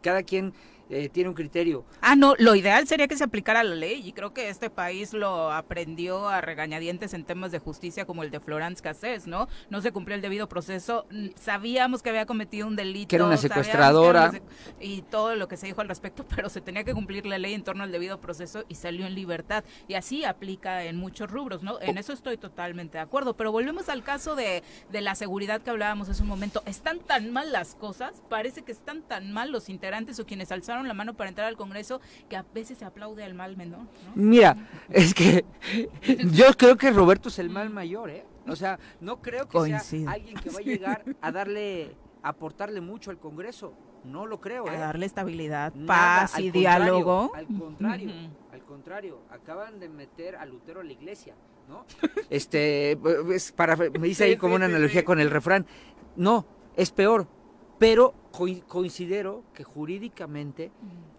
Cada 0.03 0.25
quien 0.25 0.55
eh, 0.91 1.09
tiene 1.09 1.29
un 1.29 1.35
criterio. 1.37 1.85
Ah, 2.01 2.17
no, 2.17 2.35
lo 2.39 2.57
ideal 2.57 2.87
sería 2.89 3.07
que 3.07 3.17
se 3.17 3.23
aplicara 3.23 3.63
la 3.63 3.77
ley 3.77 4.03
y 4.05 4.13
creo 4.13 4.35
que 4.35 4.49
este 4.49 4.71
país 4.71 5.13
lo 5.13 5.53
aprendió 5.53 6.29
a 6.29 6.41
regañadientes 6.41 7.15
en 7.15 7.25
temas 7.25 7.53
de 7.53 7.61
justicia 7.61 8.05
como 8.05 8.25
el 8.25 8.31
de 8.33 8.41
Florence 8.41 8.83
Cassés, 8.83 9.29
¿no? 9.29 9.49
No 9.69 9.81
se 9.83 9.93
cumplió 9.93 10.17
el 10.17 10.21
debido 10.21 10.49
proceso, 10.49 11.07
sabíamos 11.37 12.03
que 12.03 12.11
había 12.11 12.27
cometido 12.27 12.67
un 12.67 12.75
delito. 12.75 13.09
Que 13.09 13.17
era 13.17 13.25
una 13.25 13.37
secuestradora. 13.37 14.33
y 14.81 15.03
todo 15.03 15.37
lo 15.37 15.47
que 15.47 15.57
se 15.57 15.67
dijo 15.67 15.81
al 15.81 15.89
respecto, 15.89 16.27
pero 16.35 16.49
se 16.49 16.61
tenía 16.61 16.83
que 16.83 16.93
cumplir 16.93 17.25
la 17.25 17.39
ley 17.39 17.55
en 17.55 17.63
torno 17.63 17.85
al 17.85 17.93
debido 17.93 18.21
proceso 18.21 18.65
y 18.69 18.75
salió 18.75 19.07
en 19.07 19.15
libertad. 19.15 19.63
Y 19.87 19.95
así 19.95 20.25
aplica 20.25 20.85
en 20.85 20.97
muchos 20.97 21.31
rubros, 21.31 21.63
¿no? 21.63 21.81
En 21.81 21.99
eso 21.99 22.13
estoy 22.13 22.37
totalmente 22.37 22.99
de 22.99 23.03
acuerdo. 23.03 23.35
Pero 23.35 23.53
volvemos 23.53 23.89
al 23.89 24.03
caso 24.03 24.35
de, 24.35 24.65
de 24.91 25.01
la 25.01 25.15
seguridad 25.15 25.61
que 25.61 25.71
hablábamos 25.71 26.09
hace 26.09 26.23
un 26.23 26.29
momento. 26.29 26.63
¿Están 26.67 26.99
tan 26.99 27.31
mal 27.31 27.53
las 27.53 27.77
cosas? 27.77 28.23
Parece 28.29 28.63
que 28.63 28.73
están 28.73 29.03
tan 29.03 29.33
mal 29.33 29.53
los 29.53 29.69
integrantes 29.69 30.19
o 30.19 30.27
quienes 30.27 30.51
alzaron 30.51 30.80
la 30.89 30.95
mano 30.95 31.15
para 31.15 31.29
entrar 31.29 31.47
al 31.47 31.57
Congreso 31.57 32.01
que 32.29 32.37
a 32.37 32.45
veces 32.55 32.79
se 32.79 32.85
aplaude 32.85 33.25
al 33.25 33.35
mal 33.35 33.57
menor. 33.57 33.87
Mira, 34.15 34.57
es 34.89 35.15
que 35.15 35.45
yo 36.33 36.57
creo 36.57 36.77
que 36.77 36.91
Roberto 36.91 37.29
es 37.29 37.39
el 37.39 37.51
mal 37.51 37.71
mayor, 37.71 38.11
¿eh? 38.11 38.25
O 38.49 38.57
sea, 38.57 38.79
no 39.01 39.21
creo 39.21 39.49
que 39.49 39.79
sea 39.79 40.11
alguien 40.11 40.37
que 40.37 40.51
va 40.51 40.59
a 40.59 40.63
llegar 40.63 41.05
a 41.21 41.33
darle, 41.33 41.95
a 42.23 42.31
aportarle 42.31 42.81
mucho 42.81 43.11
al 43.11 43.19
Congreso. 43.19 43.75
No 44.05 44.25
lo 44.27 44.41
creo, 44.41 44.67
¿eh? 44.67 44.77
A 44.77 44.81
darle 44.81 45.07
estabilidad, 45.07 45.73
paz 45.87 46.39
y 46.39 46.51
diálogo. 46.51 47.33
Al 47.35 47.47
contrario, 47.47 48.11
al 48.53 48.63
contrario, 48.63 49.19
acaban 49.31 49.79
de 49.79 49.89
meter 49.89 50.37
a 50.37 50.47
Lutero 50.47 50.81
a 50.81 50.85
la 50.85 50.93
iglesia, 50.93 51.35
¿no? 51.69 51.85
Este, 52.31 52.99
es 53.35 53.53
para, 53.53 53.77
me 53.77 54.09
dice 54.09 54.25
ahí 54.25 54.37
como 54.37 54.55
una 54.55 54.67
analogía 54.67 55.05
con 55.05 55.21
el 55.21 55.31
refrán. 55.31 55.67
No, 56.17 56.47
es 56.77 56.91
peor, 56.91 57.29
pero 57.79 58.15
considero 58.31 59.45
que 59.55 59.65
jurídicamente 59.65 60.71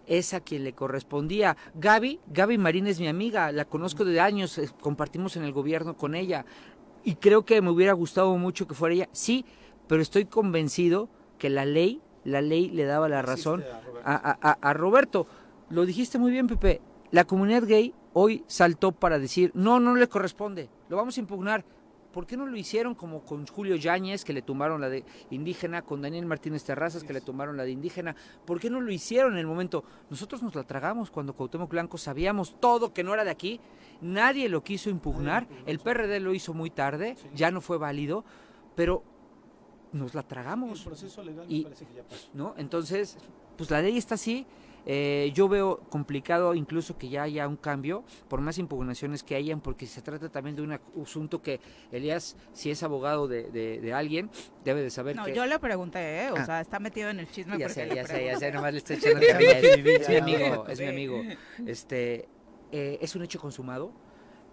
es 0.06 0.34
a 0.34 0.40
quien 0.40 0.64
le 0.64 0.72
correspondía. 0.72 1.56
Gaby, 1.74 2.20
Gaby 2.26 2.58
Marín 2.58 2.86
es 2.86 3.00
mi 3.00 3.08
amiga, 3.08 3.52
la 3.52 3.64
conozco 3.64 4.04
de 4.04 4.20
años, 4.20 4.58
eh, 4.58 4.68
compartimos 4.80 5.36
en 5.36 5.44
el 5.44 5.52
gobierno 5.52 5.96
con 5.96 6.14
ella 6.14 6.44
y 7.04 7.16
creo 7.16 7.44
que 7.44 7.60
me 7.60 7.70
hubiera 7.70 7.92
gustado 7.92 8.36
mucho 8.36 8.66
que 8.66 8.74
fuera 8.74 8.94
ella. 8.94 9.08
Sí, 9.12 9.44
pero 9.86 10.02
estoy 10.02 10.24
convencido 10.24 11.08
que 11.38 11.50
la 11.50 11.64
ley, 11.64 12.00
la 12.24 12.40
ley 12.40 12.70
le 12.70 12.84
daba 12.84 13.08
la 13.08 13.22
razón 13.22 13.64
a 14.04 14.72
Roberto. 14.74 15.26
Lo 15.70 15.86
dijiste 15.86 16.18
muy 16.18 16.30
bien, 16.30 16.46
Pepe. 16.46 16.80
La 17.10 17.24
comunidad 17.24 17.64
gay 17.64 17.94
hoy 18.14 18.44
saltó 18.46 18.92
para 18.92 19.18
decir, 19.18 19.50
no, 19.54 19.80
no 19.80 19.94
le 19.94 20.08
corresponde, 20.08 20.68
lo 20.88 20.96
vamos 20.96 21.16
a 21.16 21.20
impugnar. 21.20 21.64
¿Por 22.12 22.26
qué 22.26 22.36
no 22.36 22.46
lo 22.46 22.56
hicieron 22.56 22.94
como 22.94 23.22
con 23.22 23.46
Julio 23.46 23.76
Yáñez, 23.76 24.24
que 24.24 24.32
le 24.32 24.42
tomaron 24.42 24.80
la 24.80 24.88
de 24.88 25.04
indígena, 25.30 25.82
con 25.82 26.02
Daniel 26.02 26.26
Martínez 26.26 26.64
Terrazas, 26.64 27.04
que 27.04 27.12
le 27.12 27.20
tomaron 27.20 27.56
la 27.56 27.64
de 27.64 27.70
indígena? 27.70 28.14
¿Por 28.44 28.60
qué 28.60 28.70
no 28.70 28.80
lo 28.80 28.92
hicieron 28.92 29.32
en 29.32 29.38
el 29.38 29.46
momento? 29.46 29.84
Nosotros 30.10 30.42
nos 30.42 30.54
la 30.54 30.64
tragamos 30.64 31.10
cuando 31.10 31.34
Cuauhtémoc 31.34 31.70
Blanco 31.70 31.98
sabíamos 31.98 32.60
todo 32.60 32.92
que 32.92 33.02
no 33.02 33.14
era 33.14 33.24
de 33.24 33.30
aquí, 33.30 33.60
nadie 34.00 34.48
lo 34.48 34.62
quiso 34.62 34.90
impugnar, 34.90 35.46
el 35.66 35.78
PRD 35.78 36.20
lo 36.20 36.34
hizo 36.34 36.52
muy 36.54 36.70
tarde, 36.70 37.16
ya 37.34 37.50
no 37.50 37.60
fue 37.60 37.78
válido, 37.78 38.24
pero 38.74 39.02
nos 39.92 40.14
la 40.14 40.22
tragamos. 40.22 40.80
El 40.80 40.86
proceso 40.86 41.22
legal 41.22 41.46
me 41.48 41.62
parece 41.62 41.86
que 41.86 41.94
ya 41.94 42.02
pasó. 42.02 42.28
¿no? 42.34 42.54
Entonces, 42.56 43.16
pues 43.56 43.70
la 43.70 43.80
ley 43.80 43.96
está 43.98 44.14
así. 44.14 44.46
Eh, 44.84 45.30
yo 45.34 45.48
veo 45.48 45.78
complicado 45.88 46.54
incluso 46.54 46.98
que 46.98 47.08
ya 47.08 47.22
haya 47.22 47.46
un 47.46 47.56
cambio, 47.56 48.04
por 48.28 48.40
más 48.40 48.58
impugnaciones 48.58 49.22
que 49.22 49.34
hayan, 49.34 49.60
porque 49.60 49.86
se 49.86 50.02
trata 50.02 50.28
también 50.28 50.56
de 50.56 50.62
un 50.62 50.78
asunto 51.02 51.40
que 51.40 51.60
Elías, 51.90 52.36
si 52.52 52.70
es 52.70 52.82
abogado 52.82 53.28
de, 53.28 53.50
de, 53.50 53.92
alguien, 53.92 54.30
debe 54.64 54.82
de 54.82 54.90
saber 54.90 55.16
no, 55.16 55.24
que... 55.24 55.34
yo 55.34 55.46
le 55.46 55.58
pregunté, 55.58 56.24
¿eh? 56.24 56.30
o 56.32 56.36
ah. 56.36 56.44
sea, 56.44 56.60
está 56.60 56.80
metido 56.80 57.10
en 57.10 57.20
el 57.20 57.30
chisme. 57.30 57.58
Ya 57.58 57.68
sé, 57.68 57.88
ya 57.94 58.06
sé, 58.06 58.24
ya 58.24 58.38
sé, 58.38 58.50
nomás 58.50 58.72
le 58.72 58.78
estoy 58.78 58.96
echando 58.96 59.20
es, 59.20 60.08
mi 60.08 60.16
amigo, 60.16 60.66
es 60.66 60.80
mi 60.80 60.86
amigo. 60.86 61.22
Este, 61.66 62.28
eh, 62.72 62.98
es 63.00 63.14
un 63.14 63.22
hecho 63.22 63.38
consumado. 63.38 63.92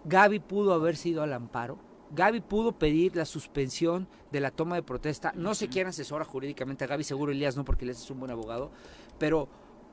Gaby 0.04 0.40
pudo 0.40 0.72
haber 0.72 0.96
sido 0.96 1.22
al 1.22 1.32
amparo. 1.32 1.78
Gaby 2.12 2.40
pudo 2.40 2.72
pedir 2.72 3.14
la 3.16 3.24
suspensión 3.24 4.08
de 4.32 4.40
la 4.40 4.50
toma 4.50 4.76
de 4.76 4.82
protesta. 4.82 5.32
No 5.36 5.54
sé 5.54 5.68
quién 5.68 5.86
asesora 5.86 6.24
jurídicamente 6.24 6.84
a 6.84 6.86
Gaby, 6.88 7.04
seguro 7.04 7.32
Elías 7.32 7.56
no, 7.56 7.64
porque 7.64 7.84
Elías 7.84 8.02
es 8.02 8.10
un 8.10 8.18
buen 8.18 8.32
abogado, 8.32 8.72
pero 9.18 9.48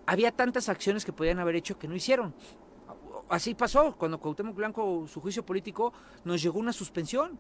había 0.08 0.32
tantas 0.32 0.70
acciones 0.70 1.06
que 1.06 1.14
podían 1.14 1.38
haber 1.38 1.58
hecho 1.58 1.78
que 1.78 1.88
no 1.88 1.96
hicieron. 1.96 2.34
Así 3.30 3.54
pasó, 3.54 3.96
cuando 3.98 4.20
Cuauhtémoc 4.20 4.56
Blanco, 4.56 5.06
su 5.06 5.20
juicio 5.20 5.46
político, 5.46 5.94
nos 6.24 6.42
llegó 6.42 6.60
una 6.60 6.74
suspensión. 6.74 7.38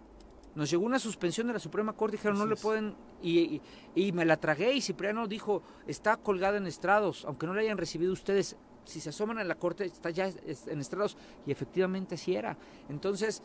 Nos 0.53 0.69
llegó 0.69 0.85
una 0.85 0.99
suspensión 0.99 1.47
de 1.47 1.53
la 1.53 1.59
Suprema 1.59 1.93
Corte, 1.93 2.17
dijeron, 2.17 2.37
no 2.37 2.45
le 2.45 2.55
pueden, 2.55 2.95
y, 3.21 3.61
y, 3.93 4.11
me 4.11 4.25
la 4.25 4.37
tragué, 4.37 4.73
y 4.73 4.81
Cipriano 4.81 5.27
dijo, 5.27 5.61
está 5.85 6.17
colgada 6.17 6.57
en 6.57 6.65
estrados, 6.65 7.25
aunque 7.25 7.45
no 7.45 7.53
la 7.53 7.61
hayan 7.61 7.77
recibido 7.77 8.11
ustedes, 8.11 8.57
si 8.83 8.99
se 8.99 9.09
asoman 9.09 9.37
a 9.37 9.43
la 9.43 9.53
Corte, 9.53 9.85
está 9.85 10.09
ya 10.09 10.25
en 10.27 10.79
estrados, 10.79 11.15
y 11.45 11.51
efectivamente 11.51 12.15
así 12.15 12.35
era. 12.35 12.57
Entonces, 12.89 13.43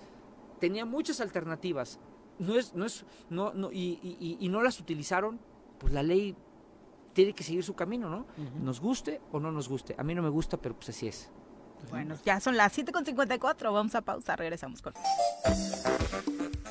tenía 0.58 0.86
muchas 0.86 1.20
alternativas, 1.20 2.00
no 2.38 2.56
es, 2.56 2.72
no 2.72 2.86
es, 2.86 3.04
no, 3.28 3.52
no, 3.52 3.70
y, 3.70 4.38
y 4.40 4.48
no 4.48 4.62
las 4.62 4.80
utilizaron, 4.80 5.38
pues 5.78 5.92
la 5.92 6.02
ley 6.02 6.34
tiene 7.12 7.32
que 7.32 7.44
seguir 7.44 7.62
su 7.64 7.74
camino, 7.74 8.08
¿no? 8.08 8.26
Nos 8.60 8.80
guste 8.80 9.20
o 9.32 9.40
no 9.40 9.52
nos 9.52 9.68
guste. 9.68 9.94
A 9.98 10.02
mí 10.02 10.14
no 10.14 10.22
me 10.22 10.28
gusta, 10.28 10.56
pero 10.56 10.74
pues 10.74 10.90
así 10.90 11.08
es. 11.08 11.30
Bueno, 11.90 12.16
ya 12.24 12.40
son 12.40 12.56
las 12.56 12.76
7.54, 12.78 13.72
vamos 13.72 13.94
a 13.94 14.02
pausar, 14.02 14.38
regresamos 14.38 14.82
con... 14.82 14.94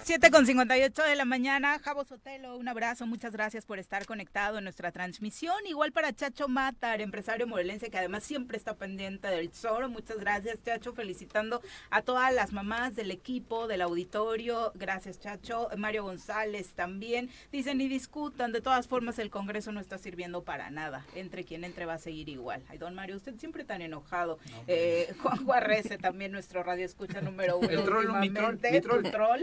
7 0.04 0.32
con 0.32 0.48
58 0.48 1.04
de 1.04 1.16
la 1.16 1.26
mañana, 1.26 1.78
Javo 1.78 2.04
Sotelo, 2.04 2.58
un 2.58 2.68
abrazo, 2.68 3.06
muchas 3.06 3.34
gracias 3.34 3.66
por 3.66 3.78
estar 3.78 4.06
conectado 4.08 4.58
en 4.58 4.64
nuestra 4.64 4.92
transmisión. 4.92 5.56
Igual 5.68 5.92
para 5.92 6.12
Chacho 6.12 6.48
Matar, 6.48 7.02
empresario 7.02 7.46
morelense 7.46 7.92
que 7.92 8.00
además 8.00 8.24
siempre 8.24 8.58
está 8.58 8.74
pendiente 8.76 9.28
del 9.28 9.52
Zoro. 9.54 9.90
Muchas 9.90 10.18
gracias, 10.18 10.64
Chacho, 10.64 10.94
felicitando 10.94 11.62
a 11.92 12.02
todas 12.02 12.34
las 12.34 12.52
mamás 12.52 12.96
del 12.96 13.12
equipo, 13.12 13.68
del 13.68 13.82
auditorio. 13.82 14.72
Gracias, 14.74 15.20
Chacho. 15.20 15.70
Mario 15.78 16.04
González 16.04 16.74
también. 16.74 17.30
Dicen 17.52 17.80
y 17.80 17.88
discutan, 17.88 18.52
de 18.52 18.62
todas 18.62 18.88
formas 18.88 19.20
el 19.20 19.30
Congreso 19.30 19.72
no 19.72 19.80
está 19.80 20.00
sirviendo 20.00 20.44
para 20.44 20.72
nada. 20.72 21.06
Entre 21.14 21.44
quien 21.44 21.64
entre 21.64 21.86
va 21.86 21.94
a 21.94 22.00
seguir 22.00 22.28
igual. 22.28 22.64
Ay, 22.70 22.80
don 22.80 22.96
Mario, 22.96 23.18
usted 23.18 23.36
siempre 23.38 23.64
tan 23.66 23.82
enojado. 23.84 24.40
eh, 24.68 25.14
Juan 25.22 25.46
Juarrece 25.46 26.00
también, 26.00 26.32
nuestro 26.32 26.64
radio 26.64 26.86
escucha 26.86 27.22
número 27.22 27.60
uno. 27.60 27.70
El 27.70 27.84
troll, 27.84 28.12
mi 28.20 28.30
troll, 28.32 28.58
mi 28.64 29.12
troll. 29.12 29.42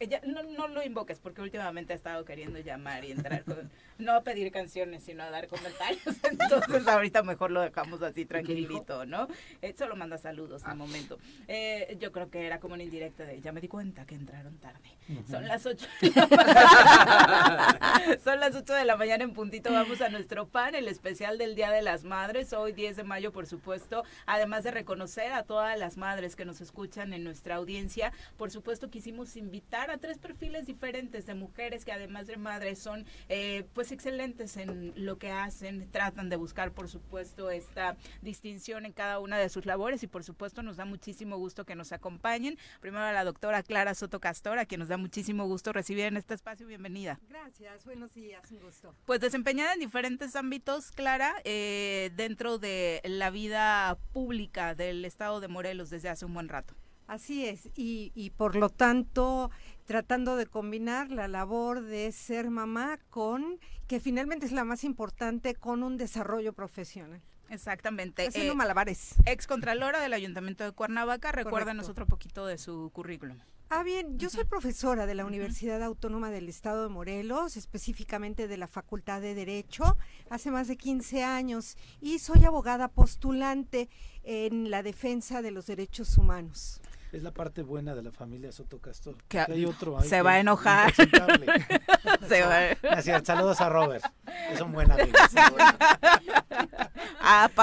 Ella, 0.00 0.20
no, 0.26 0.42
no, 0.42 0.68
lo 0.68 0.82
invoques 0.82 1.18
porque 1.18 1.42
últimamente 1.42 1.92
ha 1.92 1.96
estado 1.96 2.24
queriendo 2.24 2.58
llamar 2.58 3.04
y 3.04 3.12
entrar 3.12 3.44
con, 3.44 3.70
no 4.00 4.12
a 4.12 4.22
pedir 4.22 4.50
canciones, 4.52 5.04
sino 5.04 5.22
a 5.22 5.30
dar 5.30 5.48
comentarios. 5.48 6.02
Entonces 6.30 6.86
ahorita 6.86 7.22
mejor 7.22 7.50
lo 7.50 7.60
dejamos 7.60 8.02
así 8.02 8.24
tranquilito, 8.24 9.06
¿no? 9.06 9.28
Eh, 9.62 9.74
solo 9.76 9.96
manda 9.96 10.18
saludos 10.18 10.62
de 10.62 10.70
ah. 10.70 10.74
momento. 10.74 11.18
Eh, 11.48 11.96
yo 12.00 12.12
creo 12.12 12.30
que 12.30 12.46
era 12.46 12.60
como 12.60 12.74
una 12.74 12.82
indirecta 12.82 13.24
de, 13.24 13.40
ya 13.40 13.52
me 13.52 13.60
di 13.60 13.68
cuenta 13.68 14.06
que 14.06 14.14
entraron 14.14 14.58
tarde. 14.58 14.90
Son 15.28 15.46
las 15.48 15.66
8 15.66 15.86
Son 18.24 18.38
las 18.38 18.54
8 18.54 18.74
de 18.74 18.84
la 18.84 18.96
mañana 18.96 19.24
en 19.24 19.32
puntito. 19.32 19.72
Vamos 19.72 20.00
a 20.00 20.08
nuestro 20.08 20.46
panel 20.46 20.86
especial 20.86 21.36
del 21.36 21.56
Día 21.56 21.70
de 21.70 21.82
las 21.82 22.04
Madres. 22.04 22.52
Hoy 22.52 22.72
10 22.72 22.96
de 22.96 23.04
mayo, 23.04 23.32
por 23.32 23.46
supuesto. 23.46 24.04
Además 24.26 24.62
de 24.62 24.70
reconocer 24.70 25.32
a 25.32 25.42
todas 25.42 25.76
las 25.78 25.96
madres 25.96 26.36
que 26.36 26.44
nos 26.44 26.60
escuchan 26.60 27.12
en 27.12 27.24
nuestra 27.24 27.56
audiencia, 27.56 28.12
por 28.36 28.50
supuesto 28.50 28.90
quisimos 28.90 29.36
invitar 29.36 29.90
a 29.90 29.98
tres 29.98 30.18
perfiles 30.18 30.66
diferentes 30.66 31.26
de 31.26 31.34
mujeres 31.34 31.84
que 31.84 31.92
además 31.92 32.26
de 32.26 32.36
madres 32.36 32.78
son 32.78 33.06
eh, 33.28 33.64
pues 33.74 33.89
excelentes 33.92 34.56
en 34.56 34.92
lo 34.96 35.18
que 35.18 35.30
hacen, 35.30 35.90
tratan 35.90 36.28
de 36.28 36.36
buscar 36.36 36.72
por 36.72 36.88
supuesto 36.88 37.50
esta 37.50 37.96
distinción 38.22 38.86
en 38.86 38.92
cada 38.92 39.18
una 39.18 39.38
de 39.38 39.48
sus 39.48 39.66
labores 39.66 40.02
y 40.02 40.06
por 40.06 40.24
supuesto 40.24 40.62
nos 40.62 40.76
da 40.76 40.84
muchísimo 40.84 41.36
gusto 41.36 41.64
que 41.64 41.74
nos 41.74 41.92
acompañen. 41.92 42.58
Primero 42.80 43.04
a 43.04 43.12
la 43.12 43.24
doctora 43.24 43.62
Clara 43.62 43.94
Soto 43.94 44.20
Castor, 44.20 44.58
a 44.58 44.66
quien 44.66 44.80
nos 44.80 44.88
da 44.88 44.96
muchísimo 44.96 45.46
gusto 45.46 45.72
recibir 45.72 46.04
en 46.04 46.16
este 46.16 46.34
espacio. 46.34 46.66
Bienvenida. 46.66 47.18
Gracias, 47.28 47.84
buenos 47.84 48.14
días, 48.14 48.50
un 48.50 48.60
gusto. 48.60 48.94
Pues 49.04 49.20
desempeñada 49.20 49.74
en 49.74 49.80
diferentes 49.80 50.36
ámbitos, 50.36 50.90
Clara, 50.92 51.34
eh, 51.44 52.10
dentro 52.16 52.58
de 52.58 53.00
la 53.04 53.30
vida 53.30 53.98
pública 54.12 54.74
del 54.74 55.04
estado 55.04 55.40
de 55.40 55.48
Morelos 55.48 55.90
desde 55.90 56.08
hace 56.08 56.24
un 56.24 56.34
buen 56.34 56.48
rato. 56.48 56.74
Así 57.10 57.44
es, 57.44 57.68
y, 57.74 58.12
y 58.14 58.30
por 58.30 58.54
lo 58.54 58.68
tanto 58.68 59.50
tratando 59.84 60.36
de 60.36 60.46
combinar 60.46 61.10
la 61.10 61.26
labor 61.26 61.82
de 61.82 62.12
ser 62.12 62.50
mamá 62.50 63.00
con, 63.10 63.58
que 63.88 63.98
finalmente 63.98 64.46
es 64.46 64.52
la 64.52 64.62
más 64.62 64.84
importante, 64.84 65.56
con 65.56 65.82
un 65.82 65.96
desarrollo 65.96 66.52
profesional. 66.52 67.20
Exactamente. 67.48 68.28
Haciendo 68.28 68.52
eh, 68.52 68.56
malabares. 68.56 69.16
Ex 69.26 69.48
Contralora 69.48 69.98
del 70.00 70.12
Ayuntamiento 70.12 70.62
de 70.62 70.70
Cuernavaca, 70.70 71.32
recuérdanos 71.32 71.88
otro 71.88 72.06
poquito 72.06 72.46
de 72.46 72.58
su 72.58 72.90
currículum. 72.92 73.40
Ah, 73.70 73.82
bien, 73.82 74.16
yo 74.16 74.30
soy 74.30 74.44
profesora 74.44 75.04
de 75.06 75.16
la 75.16 75.24
Universidad 75.24 75.82
Autónoma 75.82 76.30
del 76.30 76.48
Estado 76.48 76.84
de 76.84 76.90
Morelos, 76.90 77.56
específicamente 77.56 78.46
de 78.46 78.56
la 78.56 78.68
Facultad 78.68 79.20
de 79.20 79.34
Derecho, 79.34 79.96
hace 80.28 80.52
más 80.52 80.68
de 80.68 80.76
15 80.76 81.24
años, 81.24 81.76
y 82.00 82.20
soy 82.20 82.44
abogada 82.44 82.86
postulante 82.86 83.88
en 84.22 84.70
la 84.70 84.84
defensa 84.84 85.42
de 85.42 85.50
los 85.50 85.66
derechos 85.66 86.16
humanos 86.16 86.80
es 87.12 87.22
la 87.22 87.32
parte 87.32 87.62
buena 87.62 87.94
de 87.94 88.02
la 88.02 88.12
familia 88.12 88.52
Soto 88.52 88.78
Castor. 88.78 89.16
Que 89.28 89.40
hay 89.40 89.64
otro 89.64 90.00
se 90.02 90.22
va 90.22 90.32
a 90.32 90.40
enojar. 90.40 90.92
se 90.94 92.42
va. 92.42 93.24
saludos 93.24 93.60
a 93.60 93.68
Robert. 93.68 94.04
Es 94.52 94.60
un 94.60 94.72
buen 94.72 94.90
amigo. 94.90 95.12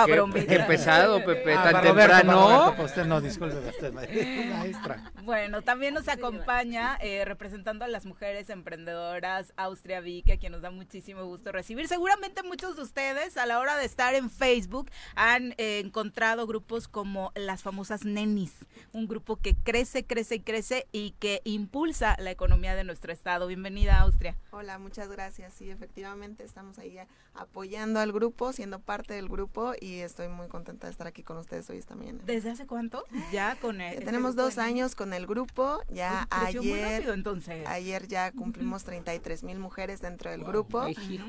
Para 0.05 0.45
Qué, 0.45 0.59
pesado, 0.59 1.23
Pepe, 1.25 1.53
ah, 1.53 1.71
tan 1.71 1.83
temprano. 1.83 2.75
usted 2.83 3.05
no, 3.05 3.21
disculpe 3.21 3.57
usted, 3.57 3.93
maestra. 3.93 5.11
Bueno, 5.23 5.61
también 5.61 5.93
nos 5.93 6.07
acompaña 6.07 6.97
eh, 7.01 7.25
representando 7.25 7.85
a 7.85 7.87
las 7.87 8.05
mujeres 8.05 8.49
emprendedoras 8.49 9.53
Austria 9.57 9.99
Vicky, 10.01 10.33
a 10.33 10.37
quien 10.37 10.51
nos 10.51 10.61
da 10.61 10.71
muchísimo 10.71 11.25
gusto 11.25 11.51
recibir. 11.51 11.87
Seguramente 11.87 12.43
muchos 12.43 12.75
de 12.75 12.83
ustedes 12.83 13.37
a 13.37 13.45
la 13.45 13.59
hora 13.59 13.77
de 13.77 13.85
estar 13.85 14.13
en 14.15 14.29
Facebook 14.29 14.89
han 15.15 15.53
eh, 15.57 15.79
encontrado 15.83 16.47
grupos 16.47 16.87
como 16.87 17.31
las 17.35 17.63
famosas 17.63 18.05
Nenis, 18.05 18.53
un 18.93 19.07
grupo 19.07 19.37
que 19.37 19.55
crece, 19.55 20.05
crece 20.05 20.35
y 20.35 20.39
crece 20.41 20.87
y 20.91 21.11
que 21.19 21.41
impulsa 21.43 22.15
la 22.19 22.31
economía 22.31 22.75
de 22.75 22.83
nuestro 22.83 23.11
estado. 23.11 23.47
Bienvenida, 23.47 23.99
Austria. 23.99 24.35
Hola, 24.51 24.77
muchas 24.77 25.09
gracias. 25.09 25.53
Sí, 25.53 25.69
efectivamente 25.69 26.43
estamos 26.43 26.77
ahí 26.79 26.97
apoyando 27.33 27.99
al 27.99 28.11
grupo, 28.11 28.53
siendo 28.53 28.79
parte 28.79 29.13
del 29.13 29.29
grupo 29.29 29.73
y 29.79 29.86
estoy 29.95 30.27
muy 30.27 30.47
contenta 30.47 30.87
de 30.87 30.91
estar 30.91 31.07
aquí 31.07 31.23
con 31.23 31.37
ustedes 31.37 31.69
hoy 31.69 31.83
mañana. 31.95 32.19
¿Desde 32.25 32.51
hace 32.51 32.65
cuánto? 32.65 33.03
Ya 33.31 33.55
con 33.55 33.81
el, 33.81 34.03
tenemos 34.05 34.35
dos 34.35 34.57
años 34.57 34.95
con 34.95 35.13
el 35.13 35.25
grupo. 35.27 35.81
Ya 35.89 36.27
ayer, 36.29 37.09
entonces. 37.09 37.65
ayer 37.67 38.07
ya 38.07 38.31
cumplimos 38.31 38.83
33 38.83 39.43
mil 39.43 39.59
mujeres 39.59 40.01
dentro 40.01 40.31
del 40.31 40.43
grupo. 40.43 40.85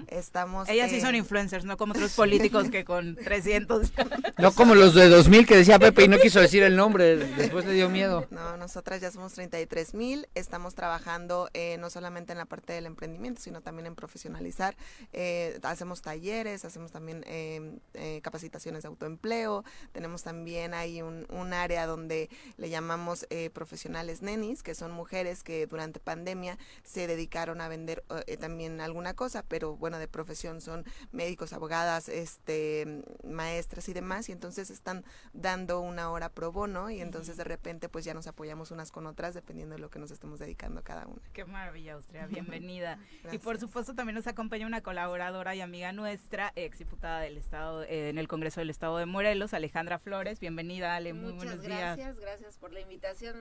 Estamos. 0.08 0.68
Ellas 0.68 0.90
sí 0.90 1.00
son 1.00 1.14
influencers, 1.14 1.64
no 1.64 1.76
como 1.76 1.92
otros 1.92 2.14
políticos 2.14 2.70
que 2.70 2.84
con 2.84 3.14
300. 3.24 3.92
no 4.38 4.52
como 4.52 4.74
los 4.74 4.94
de 4.94 5.08
2000 5.08 5.46
que 5.46 5.56
decía 5.56 5.78
Pepe 5.78 6.04
y 6.04 6.08
no 6.08 6.18
quiso 6.18 6.40
decir 6.40 6.62
el 6.62 6.76
nombre. 6.76 7.16
Después 7.16 7.64
le 7.64 7.72
dio 7.72 7.88
miedo. 7.88 8.26
No, 8.30 8.56
nosotras 8.56 9.00
ya 9.00 9.10
somos 9.10 9.32
33 9.34 9.94
mil. 9.94 10.28
Estamos 10.34 10.74
trabajando 10.74 11.48
eh, 11.54 11.76
no 11.78 11.90
solamente 11.90 12.32
en 12.32 12.38
la 12.38 12.46
parte 12.46 12.72
del 12.72 12.86
emprendimiento, 12.86 13.40
sino 13.40 13.60
también 13.60 13.86
en 13.86 13.94
profesionalizar. 13.94 14.76
Eh, 15.12 15.58
hacemos 15.62 16.02
talleres, 16.02 16.64
hacemos 16.64 16.90
también 16.90 17.24
em, 17.26 17.78
eh, 17.94 18.20
capacitaciones 18.48 18.82
de 18.82 18.88
autoempleo. 18.88 19.64
Tenemos 19.92 20.22
también 20.22 20.74
ahí 20.74 21.02
un, 21.02 21.26
un 21.30 21.52
área 21.52 21.86
donde 21.86 22.28
le 22.56 22.70
llamamos 22.70 23.26
profesionales 23.52 24.22
nenis, 24.22 24.62
que 24.62 24.74
son 24.74 24.90
mujeres 24.92 25.42
que 25.42 25.66
durante 25.66 26.00
pandemia 26.00 26.58
se 26.82 27.06
dedicaron 27.06 27.60
a 27.60 27.68
vender 27.68 28.04
también 28.40 28.80
alguna 28.80 29.14
cosa, 29.14 29.44
pero 29.46 29.76
bueno, 29.76 29.98
de 29.98 30.08
profesión 30.08 30.60
son 30.60 30.84
médicos, 31.12 31.52
abogadas, 31.52 32.08
este, 32.08 33.02
maestras 33.24 33.88
y 33.88 33.92
demás. 33.92 34.28
Y 34.28 34.32
entonces 34.32 34.70
están 34.70 35.04
dando 35.32 35.80
una 35.80 36.10
hora 36.10 36.30
pro 36.30 36.52
bono 36.52 36.90
y 36.90 37.00
entonces 37.00 37.36
de 37.36 37.44
repente 37.44 37.88
pues 37.88 38.04
ya 38.04 38.14
nos 38.14 38.26
apoyamos 38.26 38.70
unas 38.70 38.90
con 38.90 39.06
otras 39.06 39.34
dependiendo 39.34 39.74
de 39.74 39.80
lo 39.80 39.90
que 39.90 39.98
nos 39.98 40.10
estemos 40.10 40.38
dedicando 40.38 40.82
cada 40.82 41.06
una. 41.06 41.20
Qué 41.32 41.44
maravilla, 41.44 41.94
Austria, 41.94 42.26
bienvenida. 42.30 42.98
y 43.30 43.38
por 43.38 43.58
supuesto 43.58 43.94
también 43.94 44.14
nos 44.14 44.26
acompaña 44.26 44.66
una 44.66 44.82
colaboradora 44.82 45.54
y 45.54 45.60
amiga 45.60 45.92
nuestra, 45.92 46.52
ex 46.56 46.78
diputada 46.78 47.20
del 47.20 47.36
Estado, 47.36 47.82
eh, 47.84 48.08
en 48.08 48.18
el 48.18 48.28
Congreso 48.28 48.37
del 48.38 48.70
Estado 48.70 48.98
de 48.98 49.06
Morelos, 49.06 49.52
Alejandra 49.52 49.98
Flores. 49.98 50.38
Bienvenida, 50.38 50.94
Ale, 50.94 51.12
muy 51.12 51.32
Muchas 51.32 51.56
buenos 51.58 51.64
gracias, 51.64 51.96
días. 51.96 52.20
gracias 52.20 52.56
por 52.56 52.72
la 52.72 52.80
invitación. 52.80 53.36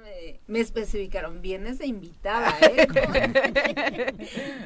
Me, 0.48 0.60
especificaron, 0.60 1.40
vienes 1.40 1.78
de 1.78 1.86
invitada, 1.86 2.52
¿eh? 2.62 2.88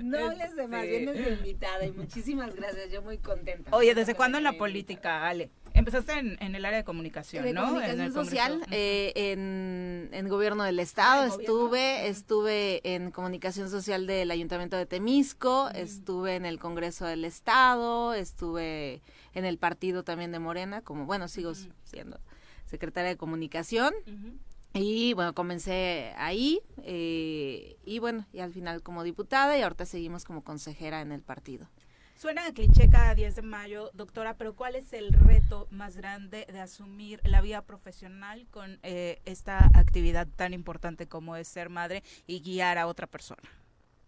no 0.03 0.29
hables 0.29 0.55
de 0.55 0.67
más, 0.69 0.87
vienes 0.87 1.17
de 1.17 1.33
invitada 1.33 1.85
y 1.85 1.91
muchísimas 1.91 2.55
gracias, 2.55 2.91
yo 2.91 3.01
muy 3.01 3.17
contenta. 3.17 3.75
Oye, 3.75 3.93
¿desde 3.93 4.15
cuándo 4.15 4.37
en 4.37 4.45
la 4.45 4.53
política, 4.53 5.27
Ale? 5.27 5.51
Empezaste 5.73 6.13
en, 6.13 6.55
el 6.55 6.65
área 6.65 6.79
de 6.79 6.83
comunicación, 6.83 7.43
de 7.43 7.53
¿no? 7.53 7.65
Comunicación 7.65 8.13
social, 8.13 8.61
eh, 8.71 9.11
en, 9.15 10.09
en, 10.11 10.27
gobierno 10.29 10.63
del 10.63 10.79
estado 10.79 11.25
estuve, 11.25 12.07
estuve 12.07 12.81
en 12.83 13.11
comunicación 13.11 13.69
social 13.69 14.05
del 14.05 14.31
ayuntamiento 14.31 14.77
de 14.77 14.85
Temisco, 14.85 15.69
estuve 15.73 16.35
en 16.35 16.45
el 16.45 16.59
Congreso 16.59 17.05
del 17.05 17.25
Estado, 17.25 18.13
estuve 18.13 19.01
en 19.33 19.45
el 19.45 19.57
partido 19.57 20.03
también 20.03 20.31
de 20.31 20.39
Morena, 20.39 20.81
como 20.81 21.05
bueno, 21.05 21.27
sigo 21.27 21.53
siendo 21.83 22.19
secretaria 22.65 23.09
de 23.09 23.17
comunicación. 23.17 23.93
Y 24.73 25.13
bueno, 25.13 25.33
comencé 25.33 26.13
ahí 26.17 26.61
eh, 26.83 27.77
y 27.83 27.99
bueno, 27.99 28.25
y 28.31 28.39
al 28.39 28.53
final 28.53 28.81
como 28.81 29.03
diputada 29.03 29.57
y 29.57 29.61
ahorita 29.61 29.85
seguimos 29.85 30.23
como 30.23 30.43
consejera 30.43 31.01
en 31.01 31.11
el 31.11 31.21
partido. 31.21 31.67
Suena 32.15 32.45
a 32.45 32.53
cliché 32.53 32.87
cada 32.87 33.15
10 33.15 33.35
de 33.35 33.41
mayo, 33.41 33.89
doctora, 33.95 34.37
pero 34.37 34.55
¿cuál 34.55 34.75
es 34.75 34.93
el 34.93 35.11
reto 35.11 35.67
más 35.71 35.97
grande 35.97 36.45
de 36.51 36.59
asumir 36.59 37.19
la 37.23 37.41
vida 37.41 37.63
profesional 37.63 38.45
con 38.51 38.79
eh, 38.83 39.21
esta 39.25 39.71
actividad 39.73 40.27
tan 40.27 40.53
importante 40.53 41.07
como 41.07 41.35
es 41.35 41.47
ser 41.47 41.69
madre 41.69 42.03
y 42.27 42.41
guiar 42.41 42.77
a 42.77 42.85
otra 42.85 43.07
persona? 43.07 43.41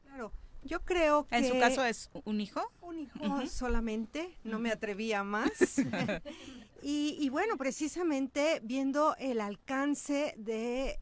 Claro, 0.04 0.32
yo 0.66 0.82
creo 0.84 1.28
que... 1.28 1.38
¿En 1.38 1.48
su 1.48 1.60
caso 1.60 1.84
es 1.84 2.10
un 2.26 2.42
hijo? 2.42 2.62
Un 2.82 3.00
hijo 3.00 3.48
solamente, 3.48 4.38
no 4.44 4.60
me 4.60 4.72
atrevía 4.72 5.24
más. 5.24 5.52
y, 6.82 7.30
bueno, 7.30 7.58
precisamente 7.58 8.60
viendo 8.64 9.16
el 9.18 9.40
alcance 9.40 10.34
de 10.38 11.00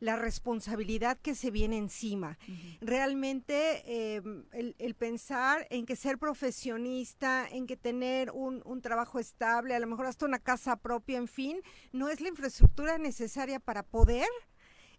la 0.00 0.16
responsabilidad 0.16 1.18
que 1.20 1.34
se 1.34 1.50
viene 1.50 1.78
encima. 1.78 2.38
Realmente 2.80 4.16
em, 4.16 4.44
el, 4.52 4.94
pensar 4.94 5.66
en 5.70 5.86
que 5.86 5.94
ser 5.96 6.18
profesionista, 6.18 7.46
en 7.48 7.66
que 7.66 7.76
tener 7.76 8.30
un, 8.32 8.62
trabajo 8.82 9.18
estable, 9.18 9.74
a 9.74 9.80
lo 9.80 9.86
mejor 9.86 10.06
hasta 10.06 10.26
una 10.26 10.40
casa 10.40 10.76
propia, 10.76 11.18
en 11.18 11.28
fin, 11.28 11.60
no 11.92 12.08
es 12.08 12.20
la 12.20 12.28
infraestructura 12.28 12.98
necesaria 12.98 13.60
para 13.60 13.84
poder 13.84 14.28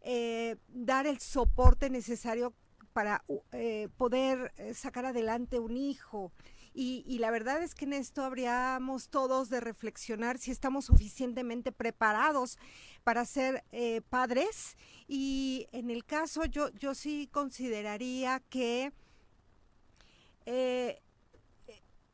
eh, 0.01 0.55
dar 0.67 1.05
el 1.05 1.19
soporte 1.19 1.89
necesario 1.89 2.53
para 2.93 3.23
eh, 3.51 3.89
poder 3.97 4.53
eh, 4.57 4.73
sacar 4.73 5.05
adelante 5.05 5.59
un 5.59 5.75
hijo. 5.75 6.31
Y, 6.75 7.19
la 7.19 7.29
verdad 7.29 7.61
es 7.61 7.75
que 7.75 7.85
en 7.85 7.93
esto 7.93 8.23
habríamos 8.23 9.09
todos 9.09 9.49
de 9.49 9.59
reflexionar 9.59 10.39
si 10.39 10.49
estamos 10.49 10.85
suficientemente 10.85 11.71
preparados 11.71 12.57
para 13.03 13.25
ser 13.25 13.63
eh, 13.71 14.01
padres. 14.09 14.75
Y 15.07 15.67
en 15.71 15.91
el 15.91 16.03
caso 16.03 16.45
yo, 16.45 16.69
yo 16.71 16.95
sí 16.95 17.29
consideraría 17.31 18.39
que 18.49 18.91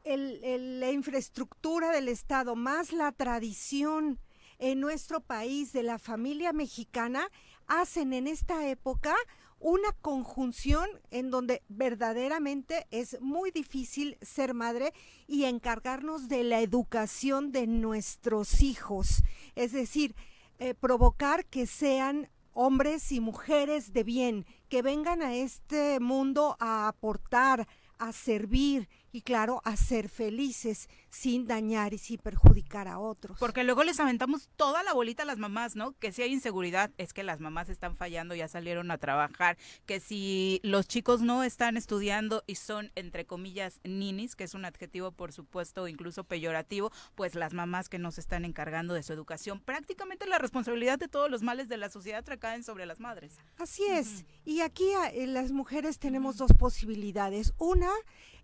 la 0.03 0.91
infraestructura 0.91 1.91
del 1.91 2.09
Estado 2.09 2.57
más 2.57 2.91
la 2.91 3.13
tradición 3.13 4.19
en 4.59 4.81
nuestro 4.81 5.21
país 5.21 5.71
de 5.71 5.83
la 5.83 5.97
familia 5.97 6.51
mexicana 6.51 7.29
hacen 7.67 8.13
en 8.13 8.27
esta 8.27 8.67
época 8.67 9.15
una 9.59 9.91
conjunción 10.01 10.87
en 11.11 11.31
donde 11.31 11.61
verdaderamente 11.67 12.87
es 12.91 13.19
muy 13.21 13.51
difícil 13.51 14.17
ser 14.21 14.53
madre 14.53 14.93
y 15.27 15.45
encargarnos 15.45 16.29
de 16.29 16.43
la 16.43 16.61
educación 16.61 17.51
de 17.51 17.67
nuestros 17.67 18.61
hijos. 18.61 19.23
Es 19.55 19.71
decir, 19.71 20.15
eh, 20.59 20.73
provocar 20.73 21.45
que 21.45 21.65
sean 21.65 22.29
hombres 22.53 23.11
y 23.11 23.19
mujeres 23.19 23.93
de 23.93 24.03
bien, 24.03 24.45
que 24.67 24.81
vengan 24.81 25.21
a 25.21 25.35
este 25.35 25.99
mundo 25.99 26.57
a 26.59 26.87
aportar, 26.87 27.67
a 27.97 28.11
servir 28.11 28.89
y 29.11 29.21
claro, 29.21 29.61
a 29.65 29.75
ser 29.75 30.09
felices 30.09 30.89
sin 31.09 31.47
dañar 31.47 31.93
y 31.93 31.97
sin 31.97 32.19
perjudicar 32.19 32.87
a 32.87 32.99
otros. 32.99 33.37
Porque 33.39 33.63
luego 33.63 33.83
les 33.83 33.99
aventamos 33.99 34.49
toda 34.55 34.83
la 34.83 34.93
bolita 34.93 35.23
a 35.23 35.25
las 35.25 35.37
mamás, 35.37 35.75
¿no? 35.75 35.93
Que 35.93 36.11
si 36.11 36.21
hay 36.21 36.31
inseguridad 36.31 36.91
es 36.97 37.13
que 37.13 37.23
las 37.23 37.39
mamás 37.39 37.69
están 37.69 37.95
fallando, 37.95 38.35
ya 38.35 38.47
salieron 38.47 38.91
a 38.91 38.97
trabajar, 38.97 39.57
que 39.85 39.99
si 39.99 40.59
los 40.63 40.87
chicos 40.87 41.21
no 41.21 41.43
están 41.43 41.77
estudiando 41.77 42.43
y 42.47 42.55
son, 42.55 42.91
entre 42.95 43.25
comillas, 43.25 43.79
ninis, 43.83 44.35
que 44.35 44.43
es 44.43 44.53
un 44.53 44.65
adjetivo, 44.65 45.11
por 45.11 45.31
supuesto, 45.31 45.87
incluso 45.87 46.23
peyorativo, 46.23 46.91
pues 47.15 47.35
las 47.35 47.53
mamás 47.53 47.89
que 47.89 47.99
nos 47.99 48.17
están 48.17 48.45
encargando 48.45 48.93
de 48.93 49.03
su 49.03 49.13
educación, 49.13 49.59
prácticamente 49.59 50.27
la 50.27 50.37
responsabilidad 50.37 50.99
de 50.99 51.07
todos 51.07 51.29
los 51.29 51.41
males 51.41 51.67
de 51.67 51.77
la 51.77 51.89
sociedad 51.89 52.23
recaen 52.25 52.63
sobre 52.63 52.85
las 52.85 52.99
madres. 52.99 53.37
Así 53.57 53.83
es. 53.85 54.25
Y 54.45 54.61
aquí 54.61 54.85
eh, 55.13 55.27
las 55.27 55.51
mujeres 55.51 55.99
tenemos 55.99 56.37
dos 56.37 56.51
posibilidades. 56.53 57.53
Una 57.57 57.91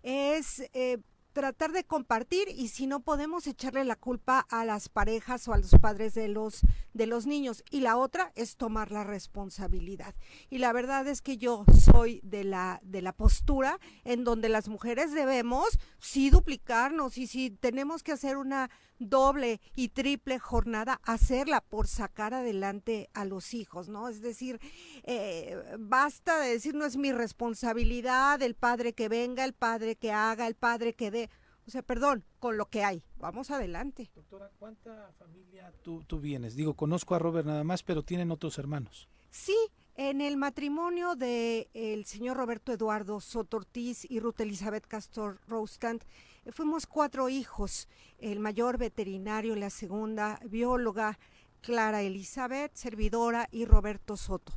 es 0.06 0.62
eh, 0.72 0.98
tratar 1.32 1.72
de 1.72 1.84
compartir 1.84 2.48
y 2.48 2.68
si 2.68 2.86
no 2.86 3.00
podemos 3.00 3.46
echarle 3.48 3.84
la 3.84 3.96
culpa 3.96 4.46
a 4.48 4.64
las 4.64 4.88
parejas 4.88 5.46
o 5.48 5.52
a 5.52 5.58
los 5.58 5.72
padres 5.72 6.14
de 6.14 6.28
los 6.28 6.60
de 6.94 7.06
los 7.06 7.26
niños 7.26 7.62
y 7.70 7.80
la 7.80 7.98
otra 7.98 8.32
es 8.36 8.56
tomar 8.56 8.90
la 8.90 9.04
responsabilidad. 9.04 10.14
Y 10.48 10.58
la 10.58 10.72
verdad 10.72 11.06
es 11.08 11.20
que 11.20 11.36
yo 11.36 11.66
soy 11.78 12.20
de 12.22 12.44
la 12.44 12.80
de 12.84 13.02
la 13.02 13.12
postura 13.12 13.80
en 14.04 14.24
donde 14.24 14.48
las 14.48 14.68
mujeres 14.68 15.12
debemos 15.12 15.78
sí 15.98 16.30
duplicarnos 16.30 17.18
y 17.18 17.26
si 17.26 17.50
tenemos 17.50 18.02
que 18.02 18.12
hacer 18.12 18.36
una 18.36 18.70
doble 18.98 19.60
y 19.74 19.88
triple 19.88 20.38
jornada, 20.38 21.00
hacerla 21.04 21.60
por 21.60 21.86
sacar 21.86 22.34
adelante 22.34 23.08
a 23.14 23.24
los 23.24 23.54
hijos, 23.54 23.88
¿no? 23.88 24.08
Es 24.08 24.20
decir, 24.20 24.60
eh, 25.04 25.76
basta 25.78 26.40
de 26.40 26.50
decir 26.50 26.74
no 26.74 26.84
es 26.84 26.96
mi 26.96 27.12
responsabilidad, 27.12 28.40
el 28.42 28.54
padre 28.54 28.92
que 28.92 29.08
venga, 29.08 29.44
el 29.44 29.52
padre 29.52 29.96
que 29.96 30.12
haga, 30.12 30.46
el 30.46 30.54
padre 30.54 30.94
que 30.94 31.10
dé. 31.10 31.30
O 31.66 31.70
sea, 31.70 31.82
perdón, 31.82 32.24
con 32.38 32.56
lo 32.56 32.66
que 32.66 32.84
hay. 32.84 33.02
Vamos 33.18 33.50
adelante. 33.50 34.10
Doctora, 34.14 34.50
¿cuánta 34.58 35.12
familia 35.18 35.72
tú, 35.82 36.04
tú 36.06 36.20
vienes? 36.20 36.54
Digo, 36.54 36.74
conozco 36.74 37.14
a 37.14 37.18
Robert 37.18 37.46
nada 37.46 37.64
más, 37.64 37.82
pero 37.82 38.04
tienen 38.04 38.30
otros 38.30 38.58
hermanos. 38.58 39.08
Sí, 39.30 39.56
en 39.96 40.20
el 40.20 40.36
matrimonio 40.36 41.16
de 41.16 41.68
el 41.72 42.04
señor 42.04 42.36
Roberto 42.36 42.72
Eduardo 42.72 43.20
Soto 43.20 43.56
Ortiz 43.56 44.08
y 44.08 44.20
Ruth 44.20 44.40
Elizabeth 44.40 44.86
Castor 44.86 45.40
Rostand, 45.48 46.04
fuimos 46.52 46.86
cuatro 46.86 47.28
hijos, 47.28 47.88
el 48.18 48.40
mayor 48.40 48.78
veterinario, 48.78 49.56
la 49.56 49.70
segunda 49.70 50.40
bióloga, 50.44 51.18
Clara 51.60 52.02
Elizabeth, 52.02 52.72
servidora 52.74 53.48
y 53.50 53.64
Roberto 53.64 54.16
Soto. 54.16 54.52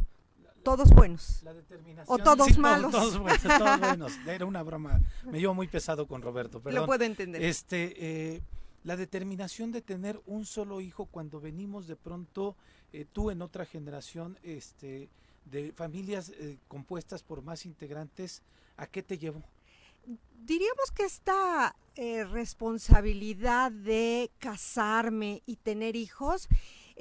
Todos 0.64 0.90
buenos. 0.92 1.44
o 2.06 2.18
todos 2.18 2.58
malos. 2.58 2.92
Todos, 2.92 3.18
buenos, 3.80 4.12
Era 4.28 4.46
una 4.46 4.62
broma. 4.62 5.02
Me 5.26 5.40
llevo 5.40 5.54
muy 5.54 5.68
pesado 5.68 6.08
con 6.08 6.22
Roberto. 6.22 6.62
Perdón. 6.62 6.82
Lo 6.82 6.86
puedo 6.86 7.04
entender. 7.06 7.42
Este, 7.42 7.94
eh, 8.36 8.42
la 8.84 8.96
determinación 8.96 9.72
de 9.72 9.82
tener 9.82 10.22
un 10.26 10.46
solo 10.46 10.82
hijo 10.82 11.06
cuando 11.06 11.40
venimos 11.40 11.88
de 11.88 11.96
pronto, 11.96 12.56
eh, 12.94 13.06
tú 13.12 13.32
en 13.32 13.42
otra 13.42 13.66
generación, 13.66 14.38
este, 14.44 15.10
de 15.46 15.72
familias 15.74 16.30
eh, 16.30 16.58
compuestas 16.68 17.24
por 17.24 17.42
más 17.42 17.66
integrantes, 17.66 18.44
¿a 18.78 18.88
qué 18.88 19.02
te 19.02 19.18
llevó? 19.18 19.44
Diríamos 20.46 20.92
que 20.92 21.04
esta 21.04 21.76
eh, 21.96 22.24
responsabilidad 22.24 23.72
de 23.72 24.32
casarme 24.40 25.44
y 25.46 25.58
tener 25.58 25.96
hijos 25.96 26.48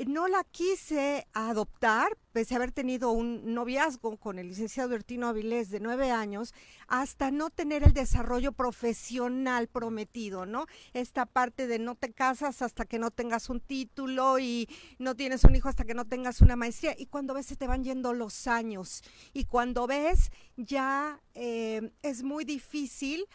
no 0.07 0.29
la 0.29 0.45
quise 0.45 1.27
adoptar, 1.33 2.17
pese 2.33 2.55
a 2.55 2.59
haber 2.59 2.73
tenido 2.73 3.11
un 3.11 3.55
noviazgo 3.55 4.17
con 4.17 4.39
el 4.39 4.49
licenciado 4.49 4.91
Bertino 4.91 5.27
Avilés 5.27 5.71
de 5.71 5.81
nueve 5.81 6.11
años, 6.11 6.55
hasta 6.87 7.31
no 7.31 7.51
tener 7.51 7.83
el 7.83 7.93
desarrollo 7.93 8.53
profesional 8.53 9.69
prometido, 9.69 10.47
¿no? 10.47 10.67
Esta 10.93 11.27
parte 11.27 11.67
de 11.67 11.79
no 11.79 11.97
te 11.97 12.13
casas 12.13 12.63
hasta 12.63 12.85
que 12.85 12.99
no 12.99 13.11
tengas 13.11 13.51
un 13.51 13.61
título 13.61 14.39
y 14.39 14.69
no 14.99 15.17
tienes 15.17 15.45
un 15.45 15.57
hijo 15.57 15.69
hasta 15.69 15.85
que 15.85 15.95
no 15.95 16.05
tengas 16.05 16.41
una 16.41 16.57
maestría. 16.57 16.95
Y 16.97 17.07
cuando 17.07 17.35
ves 17.35 17.47
se 17.47 17.57
te 17.57 17.67
van 17.67 17.85
yendo 17.85 18.13
los 18.13 18.47
años 18.47 19.03
y 19.33 19.45
cuando 19.45 19.87
ves 19.87 20.31
ya 20.57 21.21
eh, 21.35 21.93
es 22.03 22.23
muy 22.23 22.45
difícil 22.45 23.27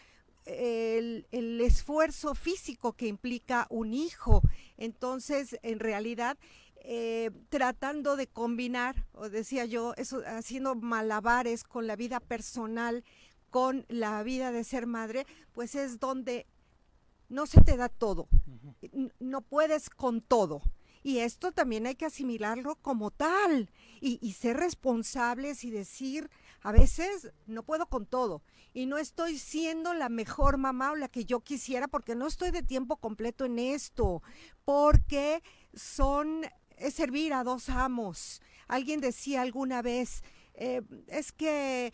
el, 0.46 1.62
esfuerzo 1.62 2.36
físico 2.36 2.94
que 2.94 3.08
implica 3.08 3.68
un 3.70 3.94
hijo. 3.94 4.42
Entonces, 4.78 5.58
en 5.64 5.80
realidad, 5.80 6.38
eh, 6.82 7.32
tratando 7.50 8.16
de 8.16 8.28
combinar, 8.28 9.06
o 9.14 9.30
decía 9.30 9.66
yo, 9.66 9.94
eso, 9.98 10.22
haciendo 10.26 10.76
malabares 10.76 11.64
con 11.64 11.88
la 11.88 11.96
vida 11.96 12.20
personal, 12.20 13.04
con 13.50 13.86
la 13.88 14.24
vida 14.24 14.52
de 14.52 14.64
ser 14.64 14.88
madre, 14.88 15.26
pues 15.54 15.76
es 15.76 16.00
donde 16.00 16.48
no 17.30 17.46
se 17.46 17.62
te 17.62 17.78
da 17.78 17.90
todo, 17.90 18.28
no 19.20 19.42
puedes 19.42 19.90
con 19.90 20.22
todo. 20.22 20.62
Y 21.06 21.20
esto 21.20 21.52
también 21.52 21.86
hay 21.86 21.96
que 21.96 22.06
asimilarlo 22.06 22.76
como 22.76 23.12
tal 23.12 23.70
y, 24.00 24.20
y 24.22 24.34
ser 24.34 24.58
responsables 24.58 25.66
y 25.66 25.70
decir, 25.70 26.30
a 26.64 26.72
veces 26.72 27.32
no 27.46 27.64
puedo 27.64 27.88
con 27.88 28.06
todo 28.06 28.42
y 28.74 28.86
no 28.86 28.98
estoy 28.98 29.38
siendo 29.38 29.94
la 29.94 30.10
mejor 30.10 30.58
mamá 30.58 30.92
o 30.92 30.96
la 30.96 31.10
que 31.10 31.26
yo 31.26 31.42
quisiera 31.42 31.88
porque 31.88 32.16
no 32.16 32.26
estoy 32.26 32.52
de 32.52 32.64
tiempo 32.64 32.98
completo 32.98 33.46
en 33.46 33.60
esto, 33.60 34.24
porque 34.66 35.44
son, 35.74 36.46
es 36.78 36.94
servir 36.94 37.34
a 37.34 37.44
dos 37.44 37.70
amos. 37.70 38.42
Alguien 38.68 39.02
decía 39.02 39.42
alguna 39.42 39.82
vez, 39.82 40.24
eh, 40.54 40.82
es 41.08 41.34
que 41.34 41.94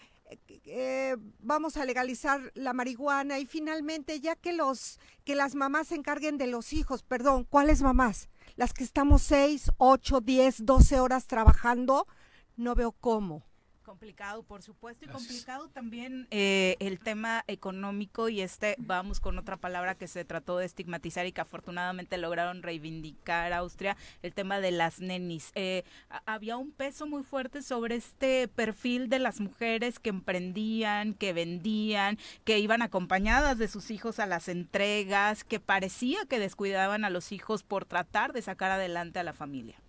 eh, 0.66 1.18
vamos 1.40 1.76
a 1.76 1.86
legalizar 1.86 2.52
la 2.54 2.74
marihuana 2.74 3.40
y 3.40 3.48
finalmente 3.48 4.20
ya 4.20 4.36
que 4.36 4.54
los 4.54 5.00
que 5.24 5.34
las 5.34 5.56
mamás 5.56 5.88
se 5.88 5.96
encarguen 5.96 6.38
de 6.38 6.46
los 6.46 6.74
hijos, 6.74 7.02
perdón, 7.02 7.44
¿cuáles 7.44 7.82
mamás? 7.82 8.30
Las 8.56 8.74
que 8.74 8.84
estamos 8.84 9.24
seis, 9.24 9.72
ocho, 9.78 10.22
diez, 10.22 10.64
doce 10.66 11.00
horas 11.00 11.26
trabajando, 11.26 12.08
no 12.56 12.76
veo 12.76 12.92
cómo. 12.92 13.49
Complicado, 13.90 14.44
por 14.44 14.62
supuesto, 14.62 15.06
y 15.06 15.08
complicado 15.08 15.68
también 15.68 16.28
eh, 16.30 16.76
el 16.80 17.00
tema 17.00 17.44
económico 17.48 18.30
y 18.30 18.42
este, 18.42 18.76
vamos 18.78 19.20
con 19.20 19.40
otra 19.40 19.58
palabra 19.58 19.96
que 19.96 20.08
se 20.08 20.24
trató 20.24 20.60
de 20.60 20.68
estigmatizar 20.68 21.26
y 21.26 21.32
que 21.32 21.42
afortunadamente 21.42 22.20
lograron 22.20 22.62
reivindicar 22.62 23.52
Austria, 23.52 23.98
el 24.22 24.36
tema 24.36 24.60
de 24.60 24.70
las 24.70 25.00
nenis. 25.00 25.52
Eh, 25.56 25.86
había 26.28 26.56
un 26.56 26.72
peso 26.72 27.08
muy 27.08 27.24
fuerte 27.24 27.64
sobre 27.64 27.96
este 27.96 28.48
perfil 28.48 29.10
de 29.10 29.18
las 29.18 29.40
mujeres 29.40 29.98
que 29.98 30.12
emprendían, 30.12 31.16
que 31.16 31.34
vendían, 31.34 32.20
que 32.44 32.60
iban 32.60 32.84
acompañadas 32.84 33.58
de 33.58 33.68
sus 33.68 33.90
hijos 33.90 34.20
a 34.20 34.28
las 34.28 34.50
entregas, 34.50 35.44
que 35.44 35.60
parecía 35.60 36.28
que 36.30 36.38
descuidaban 36.38 37.06
a 37.06 37.10
los 37.10 37.32
hijos 37.32 37.64
por 37.64 37.86
tratar 37.86 38.34
de 38.34 38.44
sacar 38.44 38.70
adelante 38.70 39.18
a 39.18 39.24
la 39.24 39.34
familia. 39.34 39.82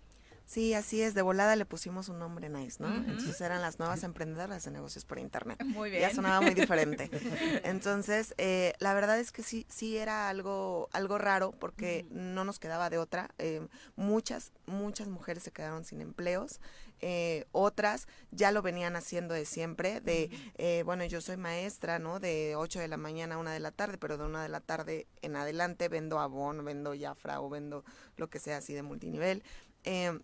Sí, 0.51 0.73
así 0.73 1.01
es. 1.01 1.13
De 1.13 1.21
volada 1.21 1.55
le 1.55 1.63
pusimos 1.63 2.09
un 2.09 2.19
nombre 2.19 2.49
nice, 2.49 2.83
¿no? 2.83 2.93
Entonces 2.93 3.39
eran 3.39 3.61
las 3.61 3.79
nuevas 3.79 4.03
emprendedoras 4.03 4.65
de 4.65 4.71
negocios 4.71 5.05
por 5.05 5.17
internet. 5.17 5.63
Muy 5.63 5.89
bien. 5.89 6.01
Ya 6.01 6.13
sonaba 6.13 6.41
muy 6.41 6.53
diferente. 6.53 7.09
Entonces, 7.63 8.35
eh, 8.37 8.73
la 8.79 8.93
verdad 8.93 9.17
es 9.17 9.31
que 9.31 9.43
sí, 9.43 9.65
sí 9.69 9.95
era 9.95 10.27
algo, 10.27 10.89
algo 10.91 11.17
raro 11.17 11.51
porque 11.51 12.05
no 12.11 12.43
nos 12.43 12.59
quedaba 12.59 12.89
de 12.89 12.97
otra. 12.97 13.29
Eh, 13.37 13.65
muchas, 13.95 14.51
muchas 14.65 15.07
mujeres 15.07 15.43
se 15.43 15.53
quedaron 15.53 15.85
sin 15.85 16.01
empleos. 16.01 16.59
Eh, 16.99 17.45
otras 17.53 18.09
ya 18.31 18.51
lo 18.51 18.61
venían 18.61 18.97
haciendo 18.97 19.33
de 19.33 19.45
siempre, 19.45 20.01
de, 20.01 20.83
bueno, 20.85 21.05
yo 21.05 21.21
soy 21.21 21.37
maestra, 21.37 21.97
¿no? 21.97 22.19
De 22.19 22.57
8 22.57 22.81
de 22.81 22.89
la 22.89 22.97
mañana 22.97 23.35
a 23.35 23.37
1 23.37 23.51
de 23.51 23.59
la 23.61 23.71
tarde, 23.71 23.97
pero 23.97 24.17
de 24.17 24.25
1 24.25 24.41
de 24.41 24.49
la 24.49 24.59
tarde 24.59 25.07
en 25.21 25.37
adelante 25.37 25.87
vendo 25.87 26.19
Avon, 26.19 26.65
vendo 26.65 26.93
Jafra 26.99 27.39
o 27.39 27.49
vendo 27.49 27.85
lo 28.17 28.29
que 28.29 28.39
sea 28.39 28.57
así 28.57 28.73
de 28.73 28.83
multinivel. 28.83 29.43
Eh, 29.83 30.19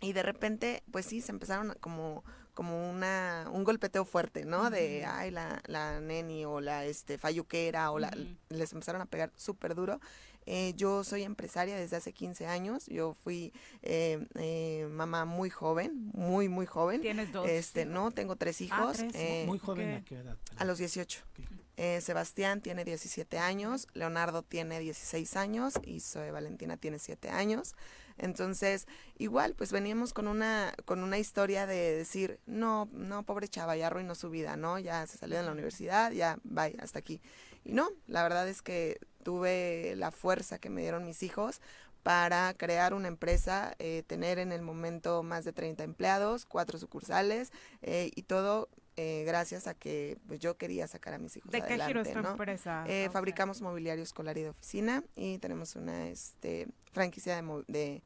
y 0.00 0.12
de 0.12 0.22
repente, 0.22 0.82
pues 0.90 1.06
sí, 1.06 1.20
se 1.20 1.32
empezaron 1.32 1.74
como, 1.80 2.24
como 2.54 2.90
una, 2.90 3.48
un 3.52 3.64
golpeteo 3.64 4.04
fuerte, 4.04 4.44
¿no? 4.44 4.70
De, 4.70 5.04
ay, 5.04 5.30
la, 5.30 5.62
la 5.66 6.00
neni 6.00 6.44
o 6.44 6.60
la 6.60 6.84
este, 6.86 7.18
falluquera 7.18 7.90
o 7.90 7.98
la, 7.98 8.10
les 8.48 8.72
empezaron 8.72 9.02
a 9.02 9.06
pegar 9.06 9.30
súper 9.36 9.74
duro. 9.74 10.00
Eh, 10.46 10.72
yo 10.74 11.04
soy 11.04 11.22
empresaria 11.22 11.76
desde 11.76 11.96
hace 11.96 12.12
15 12.12 12.46
años. 12.46 12.86
Yo 12.86 13.14
fui 13.14 13.52
eh, 13.82 14.26
eh, 14.36 14.88
mamá 14.90 15.24
muy 15.24 15.50
joven, 15.50 16.10
muy, 16.12 16.48
muy 16.48 16.66
joven. 16.66 17.00
¿Tienes 17.00 17.32
dos? 17.32 17.48
Este, 17.48 17.84
no, 17.84 18.10
tengo 18.10 18.36
tres 18.36 18.60
ah, 18.60 18.64
hijos. 18.64 18.98
muy 19.46 19.58
joven, 19.58 19.96
¿a 19.96 20.04
qué 20.04 20.16
edad? 20.16 20.36
A 20.56 20.64
los 20.64 20.78
18. 20.78 21.20
Sebastián 22.00 22.60
tiene 22.60 22.84
17 22.84 23.38
años, 23.38 23.88
Leonardo 23.94 24.42
tiene 24.42 24.80
16 24.80 25.34
años 25.36 25.74
y 25.82 26.00
Zoe 26.00 26.30
Valentina 26.30 26.76
tiene 26.76 26.98
7 26.98 27.30
años. 27.30 27.74
Entonces, 28.20 28.86
igual, 29.18 29.54
pues 29.54 29.72
veníamos 29.72 30.12
con 30.12 30.28
una, 30.28 30.74
con 30.84 31.02
una 31.02 31.18
historia 31.18 31.66
de 31.66 31.96
decir, 31.96 32.38
no, 32.46 32.88
no, 32.92 33.22
pobre 33.24 33.48
chava, 33.48 33.76
ya 33.76 33.86
arruinó 33.88 34.14
su 34.14 34.30
vida, 34.30 34.56
¿no? 34.56 34.78
Ya 34.78 35.06
se 35.06 35.18
salió 35.18 35.38
de 35.38 35.44
la 35.44 35.52
universidad, 35.52 36.12
ya, 36.12 36.38
bye, 36.44 36.76
hasta 36.80 36.98
aquí. 36.98 37.20
Y 37.64 37.72
no, 37.72 37.88
la 38.06 38.22
verdad 38.22 38.48
es 38.48 38.62
que 38.62 38.98
tuve 39.22 39.94
la 39.96 40.10
fuerza 40.10 40.58
que 40.58 40.70
me 40.70 40.82
dieron 40.82 41.04
mis 41.04 41.22
hijos 41.22 41.60
para 42.02 42.54
crear 42.54 42.94
una 42.94 43.08
empresa, 43.08 43.74
eh, 43.78 44.02
tener 44.06 44.38
en 44.38 44.52
el 44.52 44.62
momento 44.62 45.22
más 45.22 45.44
de 45.44 45.52
30 45.52 45.84
empleados, 45.84 46.46
cuatro 46.46 46.78
sucursales 46.78 47.52
eh, 47.82 48.10
y 48.14 48.22
todo 48.22 48.68
eh, 48.96 49.24
gracias 49.26 49.66
a 49.66 49.74
que 49.74 50.18
pues, 50.26 50.40
yo 50.40 50.56
quería 50.56 50.86
sacar 50.86 51.14
a 51.14 51.18
mis 51.18 51.36
hijos 51.36 51.50
¿De 51.50 51.58
adelante. 51.58 52.02
qué 52.02 52.10
giro 52.10 52.30
empresa? 52.30 52.84
Fabricamos 53.12 53.60
mobiliario 53.60 54.02
escolar 54.02 54.36
y 54.38 54.42
de 54.42 54.50
oficina 54.50 55.04
y 55.14 55.38
tenemos 55.38 55.76
una 55.76 56.08
este, 56.08 56.68
franquicia 56.92 57.36
de, 57.36 57.42
de 57.68 58.02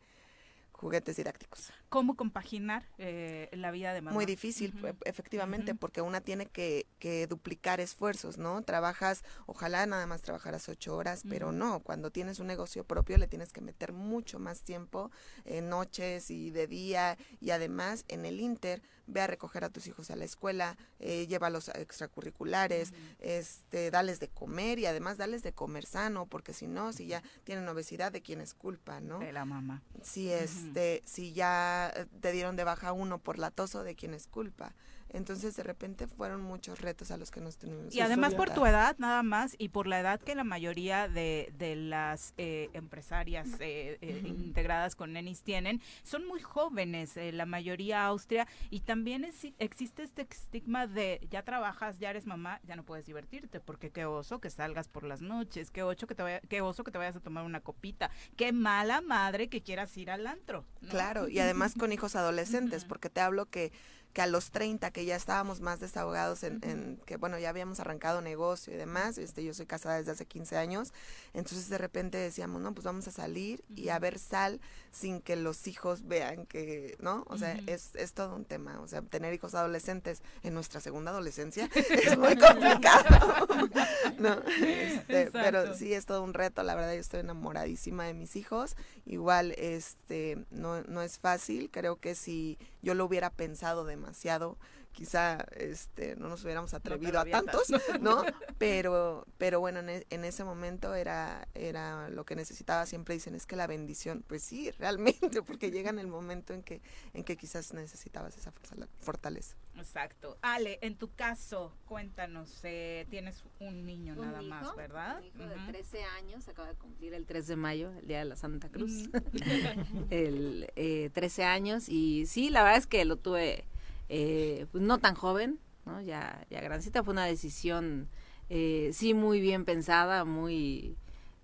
juguetes 0.72 1.16
didácticos. 1.16 1.72
¿Cómo 1.94 2.16
compaginar 2.16 2.88
eh, 2.98 3.48
la 3.52 3.70
vida 3.70 3.94
de 3.94 4.02
mamá? 4.02 4.14
Muy 4.14 4.26
difícil, 4.26 4.74
e, 4.82 4.96
efectivamente, 5.08 5.76
porque 5.76 6.00
una 6.00 6.20
tiene 6.20 6.46
que, 6.46 6.88
que, 6.98 7.28
duplicar 7.28 7.78
esfuerzos, 7.78 8.36
¿no? 8.36 8.60
Trabajas, 8.62 9.22
ojalá 9.46 9.86
nada 9.86 10.04
más 10.08 10.20
trabajaras 10.20 10.68
ocho 10.68 10.96
horas, 10.96 11.22
pero 11.28 11.52
no, 11.52 11.78
cuando 11.84 12.10
tienes 12.10 12.40
un 12.40 12.48
negocio 12.48 12.82
propio 12.82 13.16
le 13.16 13.28
tienes 13.28 13.52
que 13.52 13.60
meter 13.60 13.92
mucho 13.92 14.40
más 14.40 14.62
tiempo, 14.62 15.12
en 15.44 15.68
noches 15.68 16.32
y 16.32 16.50
de 16.50 16.66
día, 16.66 17.16
y 17.40 17.50
además 17.50 18.04
en 18.08 18.24
el 18.24 18.40
Inter 18.40 18.82
ve 19.06 19.20
a 19.20 19.26
recoger 19.26 19.64
a 19.64 19.70
tus 19.70 19.86
hijos 19.86 20.10
a 20.10 20.16
la 20.16 20.24
escuela, 20.24 20.76
eh, 20.98 21.26
llévalos 21.26 21.68
a 21.68 21.80
extracurriculares, 21.80 22.92
este, 23.18 23.90
dales 23.90 24.20
de 24.20 24.28
comer 24.28 24.78
y 24.78 24.86
además 24.86 25.18
dales 25.18 25.42
de 25.42 25.52
comer 25.52 25.86
sano, 25.86 26.26
porque 26.26 26.52
si 26.52 26.66
no, 26.66 26.92
si 26.92 27.06
ya 27.06 27.22
tienen 27.44 27.68
obesidad, 27.68 28.12
¿de 28.12 28.22
quién 28.22 28.40
es 28.40 28.54
culpa, 28.54 29.00
no? 29.00 29.18
De 29.18 29.32
la 29.32 29.44
mamá. 29.44 29.82
Si, 30.02 30.30
este, 30.30 31.02
si 31.04 31.32
ya 31.32 31.83
te 32.20 32.32
dieron 32.32 32.56
de 32.56 32.64
baja 32.64 32.92
uno 32.92 33.18
por 33.18 33.38
la 33.38 33.50
tos 33.50 33.72
de 33.72 33.94
quién 33.94 34.14
es 34.14 34.26
culpa. 34.26 34.74
Entonces, 35.14 35.54
de 35.56 35.62
repente 35.62 36.08
fueron 36.08 36.42
muchos 36.42 36.80
retos 36.80 37.12
a 37.12 37.16
los 37.16 37.30
que 37.30 37.40
nos 37.40 37.56
tuvimos. 37.56 37.94
Y 37.94 38.00
además 38.00 38.34
por 38.34 38.50
tu 38.50 38.66
edad, 38.66 38.96
nada 38.98 39.22
más, 39.22 39.54
y 39.58 39.68
por 39.68 39.86
la 39.86 40.00
edad 40.00 40.20
que 40.20 40.34
la 40.34 40.42
mayoría 40.42 41.08
de, 41.08 41.52
de 41.56 41.76
las 41.76 42.34
eh, 42.36 42.68
empresarias 42.72 43.48
eh, 43.60 43.96
eh, 44.00 44.22
integradas 44.26 44.96
con 44.96 45.12
Nenis 45.12 45.42
tienen, 45.42 45.80
son 46.02 46.26
muy 46.26 46.40
jóvenes, 46.40 47.12
la 47.16 47.46
mayoría 47.46 48.04
Austria, 48.06 48.48
y 48.70 48.80
también 48.80 49.24
existe 49.58 50.02
este 50.02 50.26
estigma 50.28 50.88
de 50.88 51.26
ya 51.30 51.44
trabajas, 51.44 51.98
ya 52.00 52.10
eres 52.10 52.26
mamá, 52.26 52.60
ya 52.64 52.74
no 52.74 52.84
puedes 52.84 53.06
divertirte, 53.06 53.60
porque 53.60 53.90
qué 53.90 54.06
oso 54.06 54.40
que 54.40 54.50
salgas 54.50 54.88
por 54.88 55.04
las 55.04 55.22
noches, 55.22 55.70
qué, 55.70 55.84
ocho 55.84 56.08
que 56.08 56.16
te 56.16 56.24
vaya, 56.24 56.40
qué 56.40 56.60
oso 56.60 56.82
que 56.82 56.90
te 56.90 56.98
vayas 56.98 57.14
a 57.14 57.20
tomar 57.20 57.44
una 57.44 57.60
copita, 57.60 58.10
qué 58.36 58.52
mala 58.52 59.00
madre 59.00 59.48
que 59.48 59.62
quieras 59.62 59.96
ir 59.96 60.10
al 60.10 60.26
antro. 60.26 60.64
Claro, 60.90 61.28
y 61.28 61.38
además 61.40 61.74
con 61.78 61.92
hijos 61.92 62.16
adolescentes, 62.16 62.84
porque 62.84 63.10
te 63.10 63.20
hablo 63.20 63.46
que 63.46 63.72
que 64.14 64.22
a 64.22 64.26
los 64.26 64.52
30, 64.52 64.92
que 64.92 65.04
ya 65.04 65.16
estábamos 65.16 65.60
más 65.60 65.80
desahogados 65.80 66.44
en, 66.44 67.00
que, 67.04 67.16
bueno, 67.16 67.36
ya 67.38 67.50
habíamos 67.50 67.80
arrancado 67.80 68.22
negocio 68.22 68.72
y 68.72 68.76
demás, 68.76 69.18
este, 69.18 69.44
yo 69.44 69.52
soy 69.52 69.66
casada 69.66 69.96
desde 69.96 70.12
hace 70.12 70.24
15 70.24 70.56
años, 70.56 70.92
entonces 71.34 71.68
de 71.68 71.78
repente 71.78 72.16
decíamos, 72.16 72.62
no, 72.62 72.72
pues 72.72 72.84
vamos 72.84 73.08
a 73.08 73.10
salir 73.10 73.64
y 73.74 73.88
a 73.88 73.98
ver 73.98 74.20
sal 74.20 74.60
sin 74.94 75.20
que 75.20 75.34
los 75.34 75.66
hijos 75.66 76.06
vean 76.06 76.46
que, 76.46 76.96
¿no? 77.00 77.24
O 77.26 77.36
sea, 77.36 77.60
es, 77.66 77.96
es 77.96 78.12
todo 78.12 78.36
un 78.36 78.44
tema, 78.44 78.80
o 78.80 78.86
sea, 78.86 79.02
tener 79.02 79.34
hijos 79.34 79.54
adolescentes 79.54 80.22
en 80.44 80.54
nuestra 80.54 80.80
segunda 80.80 81.10
adolescencia 81.10 81.68
es 81.74 82.16
muy 82.16 82.36
complicado, 82.36 83.46
¿no? 84.18 84.40
Este, 84.64 85.30
pero 85.32 85.74
sí 85.74 85.92
es 85.92 86.06
todo 86.06 86.22
un 86.22 86.34
reto, 86.34 86.62
la 86.62 86.74
verdad 86.74 86.94
yo 86.94 87.00
estoy 87.00 87.20
enamoradísima 87.20 88.04
de 88.04 88.14
mis 88.14 88.36
hijos, 88.36 88.76
igual, 89.04 89.52
este, 89.52 90.38
no, 90.50 90.82
no 90.82 91.02
es 91.02 91.18
fácil, 91.18 91.70
creo 91.72 91.96
que 91.96 92.14
si 92.14 92.58
yo 92.82 92.94
lo 92.94 93.04
hubiera 93.04 93.30
pensado 93.30 93.84
de 93.84 93.94
demasiado, 93.94 94.58
quizá 94.94 95.44
este, 95.56 96.16
no 96.16 96.28
nos 96.28 96.44
hubiéramos 96.44 96.72
atrevido 96.72 97.20
a 97.20 97.24
tantos, 97.26 97.70
¿no? 98.00 98.24
Pero, 98.56 99.26
pero 99.36 99.60
bueno, 99.60 99.80
en, 99.80 99.90
e, 99.90 100.06
en, 100.08 100.24
ese 100.24 100.44
momento 100.44 100.94
era, 100.94 101.46
era 101.54 102.08
lo 102.08 102.24
que 102.24 102.36
necesitaba. 102.36 102.86
Siempre 102.86 103.14
dicen, 103.14 103.34
es 103.34 103.44
que 103.44 103.56
la 103.56 103.66
bendición, 103.66 104.24
pues 104.26 104.42
sí, 104.42 104.70
realmente, 104.78 105.42
porque 105.42 105.70
llega 105.70 105.90
en 105.90 105.98
el 105.98 106.06
momento 106.06 106.54
en 106.54 106.62
que, 106.62 106.80
en 107.12 107.24
que 107.24 107.36
quizás 107.36 107.74
necesitabas 107.74 108.38
esa 108.38 108.52
fortaleza. 109.00 109.56
Exacto. 109.76 110.38
Ale, 110.40 110.78
en 110.80 110.96
tu 110.96 111.12
caso, 111.12 111.72
cuéntanos, 111.86 112.60
eh, 112.62 113.06
tienes 113.10 113.42
un 113.58 113.84
niño 113.84 114.14
nada 114.14 114.40
más, 114.42 114.74
¿verdad? 114.76 115.18
Un 115.18 115.24
hijo 115.24 115.48
de 115.48 115.56
13 115.66 116.04
años, 116.04 116.48
acaba 116.48 116.68
de 116.68 116.76
cumplir 116.76 117.12
el 117.12 117.26
3 117.26 117.48
de 117.48 117.56
mayo, 117.56 117.90
el 117.98 118.06
Día 118.06 118.20
de 118.20 118.24
la 118.26 118.36
Santa 118.36 118.68
Cruz. 118.68 119.10
el 120.10 120.70
eh, 120.76 121.10
13 121.12 121.44
años 121.44 121.88
y 121.88 122.26
sí, 122.26 122.50
la 122.50 122.62
verdad 122.62 122.78
es 122.78 122.86
que 122.86 123.04
lo 123.04 123.16
tuve 123.16 123.64
eh, 124.08 124.66
pues 124.72 124.82
no 124.82 124.98
tan 124.98 125.14
joven, 125.14 125.58
¿no? 125.86 126.00
Ya, 126.00 126.46
ya 126.50 126.60
grandecita, 126.60 127.02
fue 127.02 127.12
una 127.12 127.26
decisión 127.26 128.08
eh, 128.50 128.90
sí 128.92 129.14
muy 129.14 129.40
bien 129.40 129.64
pensada, 129.64 130.24
muy... 130.24 130.96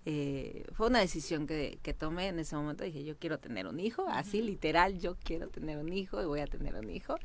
Eh, 0.05 0.65
fue 0.73 0.87
una 0.87 0.99
decisión 0.99 1.45
que, 1.45 1.77
que 1.83 1.93
tomé 1.93 2.29
en 2.29 2.39
ese 2.39 2.55
momento, 2.55 2.83
dije 2.83 3.03
yo 3.03 3.17
quiero 3.17 3.37
tener 3.37 3.67
un 3.67 3.79
hijo, 3.79 4.07
así 4.09 4.41
literal, 4.41 4.99
yo 4.99 5.15
quiero 5.23 5.47
tener 5.49 5.77
un 5.77 5.93
hijo 5.93 6.19
y 6.23 6.25
voy 6.25 6.39
a 6.39 6.47
tener 6.47 6.73
un 6.75 6.89
hijo. 6.89 7.17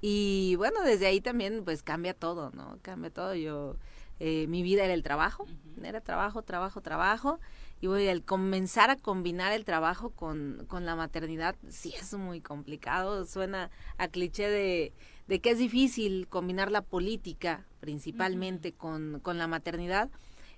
Y 0.00 0.54
bueno, 0.56 0.82
desde 0.82 1.06
ahí 1.06 1.20
también 1.20 1.64
pues 1.64 1.82
cambia 1.82 2.14
todo, 2.14 2.50
¿no? 2.52 2.78
Cambia 2.82 3.10
todo. 3.10 3.34
Yo, 3.34 3.76
mi 4.20 4.62
vida 4.62 4.84
era 4.84 4.94
el 4.94 5.02
trabajo, 5.02 5.46
era 5.82 6.00
trabajo, 6.00 6.42
trabajo, 6.42 6.80
trabajo 6.80 7.40
y 7.84 7.86
voy 7.86 8.06
el 8.06 8.24
comenzar 8.24 8.88
a 8.88 8.96
combinar 8.96 9.52
el 9.52 9.66
trabajo 9.66 10.08
con, 10.08 10.64
con 10.68 10.86
la 10.86 10.96
maternidad 10.96 11.54
sí 11.68 11.92
es 12.00 12.14
muy 12.14 12.40
complicado, 12.40 13.26
suena 13.26 13.70
a 13.98 14.08
cliché 14.08 14.48
de, 14.48 14.94
de 15.28 15.40
que 15.40 15.50
es 15.50 15.58
difícil 15.58 16.26
combinar 16.26 16.70
la 16.70 16.80
política 16.80 17.66
principalmente 17.80 18.72
con, 18.72 19.20
con 19.20 19.36
la 19.36 19.48
maternidad, 19.48 20.08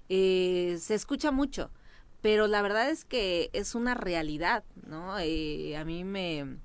eh, 0.08 0.78
se 0.80 0.94
escucha 0.94 1.32
mucho, 1.32 1.72
pero 2.20 2.46
la 2.46 2.62
verdad 2.62 2.90
es 2.90 3.04
que 3.04 3.50
es 3.52 3.74
una 3.74 3.94
realidad, 3.94 4.62
¿no? 4.86 5.18
Eh, 5.18 5.76
a 5.76 5.84
mí 5.84 6.04
me, 6.04 6.58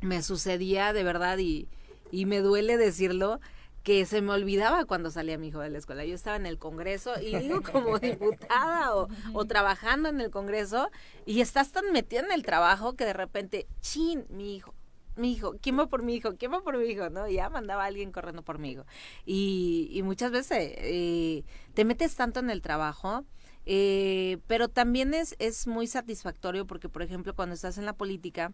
me 0.00 0.22
sucedía 0.22 0.94
de 0.94 1.04
verdad 1.04 1.36
y, 1.36 1.68
y 2.10 2.24
me 2.24 2.38
duele 2.40 2.78
decirlo, 2.78 3.40
que 3.88 4.04
se 4.04 4.20
me 4.20 4.32
olvidaba 4.32 4.84
cuando 4.84 5.10
salía 5.10 5.38
mi 5.38 5.48
hijo 5.48 5.60
de 5.60 5.70
la 5.70 5.78
escuela. 5.78 6.04
Yo 6.04 6.14
estaba 6.14 6.36
en 6.36 6.44
el 6.44 6.58
Congreso 6.58 7.18
y 7.22 7.34
digo 7.38 7.62
como 7.62 7.98
diputada 7.98 8.94
o, 8.94 9.08
o, 9.32 9.44
trabajando 9.46 10.10
en 10.10 10.20
el 10.20 10.30
Congreso 10.30 10.90
y 11.24 11.40
estás 11.40 11.72
tan 11.72 11.90
metida 11.90 12.20
en 12.20 12.30
el 12.30 12.42
trabajo 12.42 12.96
que 12.96 13.06
de 13.06 13.14
repente, 13.14 13.66
chin, 13.80 14.26
mi 14.28 14.56
hijo, 14.56 14.74
mi 15.16 15.32
hijo, 15.32 15.56
¿quién 15.62 15.78
va 15.78 15.86
por 15.86 16.02
mi 16.02 16.16
hijo? 16.16 16.36
¿Quién 16.36 16.52
va 16.52 16.60
por 16.60 16.76
mi 16.76 16.84
hijo? 16.84 17.08
¿No? 17.08 17.30
Ya 17.30 17.48
mandaba 17.48 17.84
a 17.84 17.86
alguien 17.86 18.12
corriendo 18.12 18.42
por 18.42 18.58
mi 18.58 18.72
hijo. 18.72 18.84
Y, 19.24 19.88
y 19.90 20.02
muchas 20.02 20.32
veces 20.32 20.74
eh, 20.76 21.44
te 21.72 21.86
metes 21.86 22.14
tanto 22.14 22.40
en 22.40 22.50
el 22.50 22.60
trabajo. 22.60 23.24
Eh, 23.64 24.36
pero 24.46 24.68
también 24.68 25.14
es, 25.14 25.34
es 25.38 25.66
muy 25.66 25.86
satisfactorio 25.86 26.66
porque, 26.66 26.90
por 26.90 27.00
ejemplo, 27.00 27.34
cuando 27.34 27.54
estás 27.54 27.78
en 27.78 27.86
la 27.86 27.94
política, 27.94 28.52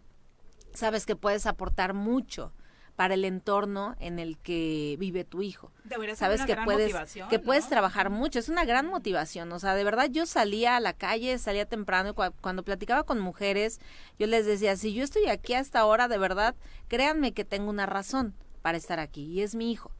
sabes 0.73 1.05
que 1.05 1.17
puedes 1.17 1.45
aportar 1.45 1.93
mucho 1.93 2.53
para 2.95 3.13
el 3.15 3.25
entorno 3.25 3.95
en 3.99 4.19
el 4.19 4.37
que 4.37 4.95
vive 4.99 5.25
tu 5.25 5.41
hijo. 5.41 5.71
Sabes 6.15 6.45
que 6.45 6.55
puedes 6.55 6.93
que 7.29 7.39
puedes 7.39 7.67
trabajar 7.67 8.09
mucho, 8.09 8.39
es 8.39 8.49
una 8.49 8.65
gran 8.65 8.87
motivación, 8.87 9.51
o 9.51 9.59
sea, 9.59 9.75
de 9.75 9.83
verdad 9.83 10.09
yo 10.09 10.25
salía 10.25 10.77
a 10.77 10.79
la 10.79 10.93
calle, 10.93 11.37
salía 11.37 11.65
temprano 11.65 12.11
y 12.11 12.31
cuando 12.41 12.63
platicaba 12.63 13.03
con 13.03 13.19
mujeres, 13.19 13.79
yo 14.17 14.27
les 14.27 14.45
decía, 14.45 14.75
si 14.77 14.93
yo 14.93 15.03
estoy 15.03 15.27
aquí 15.27 15.53
a 15.53 15.59
esta 15.59 15.85
hora, 15.85 16.07
de 16.07 16.17
verdad, 16.17 16.55
créanme 16.87 17.33
que 17.33 17.45
tengo 17.45 17.69
una 17.69 17.85
razón 17.85 18.33
para 18.61 18.77
estar 18.77 18.99
aquí 18.99 19.23
y 19.25 19.41
es 19.41 19.55
mi 19.55 19.71
hijo. 19.71 19.91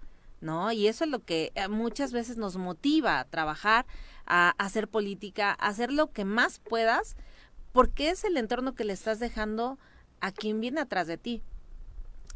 ¿No? 0.41 0.71
Y 0.71 0.87
eso 0.87 1.05
es 1.05 1.09
lo 1.09 1.23
que 1.23 1.51
eh, 1.55 1.69
muchas 1.69 2.11
veces 2.11 2.37
nos 2.37 2.57
motiva 2.57 3.19
a 3.19 3.23
trabajar, 3.23 3.87
a 4.27 4.53
hacer 4.59 4.87
política, 4.87 5.55
a 5.57 5.69
hacer 5.69 5.91
lo 5.91 6.11
que 6.11 6.23
más 6.23 6.59
puedas, 6.59 7.15
porque 7.71 8.09
es 8.09 8.23
el 8.25 8.37
entorno 8.37 8.75
que 8.75 8.83
le 8.83 8.93
estás 8.93 9.17
dejando 9.17 9.79
a 10.19 10.31
quien 10.31 10.59
viene 10.59 10.81
atrás 10.81 11.07
de 11.07 11.17
ti 11.17 11.41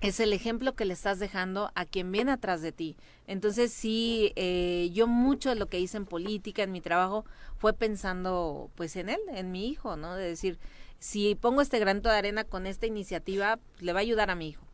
es 0.02 0.20
el 0.20 0.34
ejemplo 0.34 0.76
que 0.76 0.86
le 0.86 0.94
estás 0.94 1.20
dejando 1.20 1.72
a 1.76 1.86
quien 1.86 2.12
viene 2.12 2.32
atrás 2.32 2.62
de 2.62 2.72
ti. 2.72 2.96
Entonces 3.28 3.74
sí, 3.74 4.32
eh, 4.36 4.90
yo 4.94 5.08
mucho 5.08 5.50
de 5.50 5.56
lo 5.56 5.68
que 5.68 5.80
hice 5.80 5.98
en 5.98 6.06
política, 6.06 6.64
en 6.64 6.72
mi 6.72 6.82
trabajo, 6.82 7.26
fue 7.58 7.74
pensando 7.74 8.70
pues 8.76 8.96
en 8.96 9.10
él, 9.10 9.20
en 9.34 9.52
mi 9.52 9.68
hijo, 9.68 9.98
¿no? 9.98 10.16
De 10.16 10.26
decir, 10.26 10.58
si 11.00 11.36
pongo 11.36 11.62
este 11.62 11.80
granito 11.80 12.10
de 12.10 12.18
arena 12.18 12.44
con 12.44 12.66
esta 12.66 12.86
iniciativa, 12.86 13.60
le 13.80 13.94
va 13.94 14.00
a 14.00 14.02
ayudar 14.02 14.30
a 14.30 14.36
mi 14.36 14.50
hijo. 14.50 14.69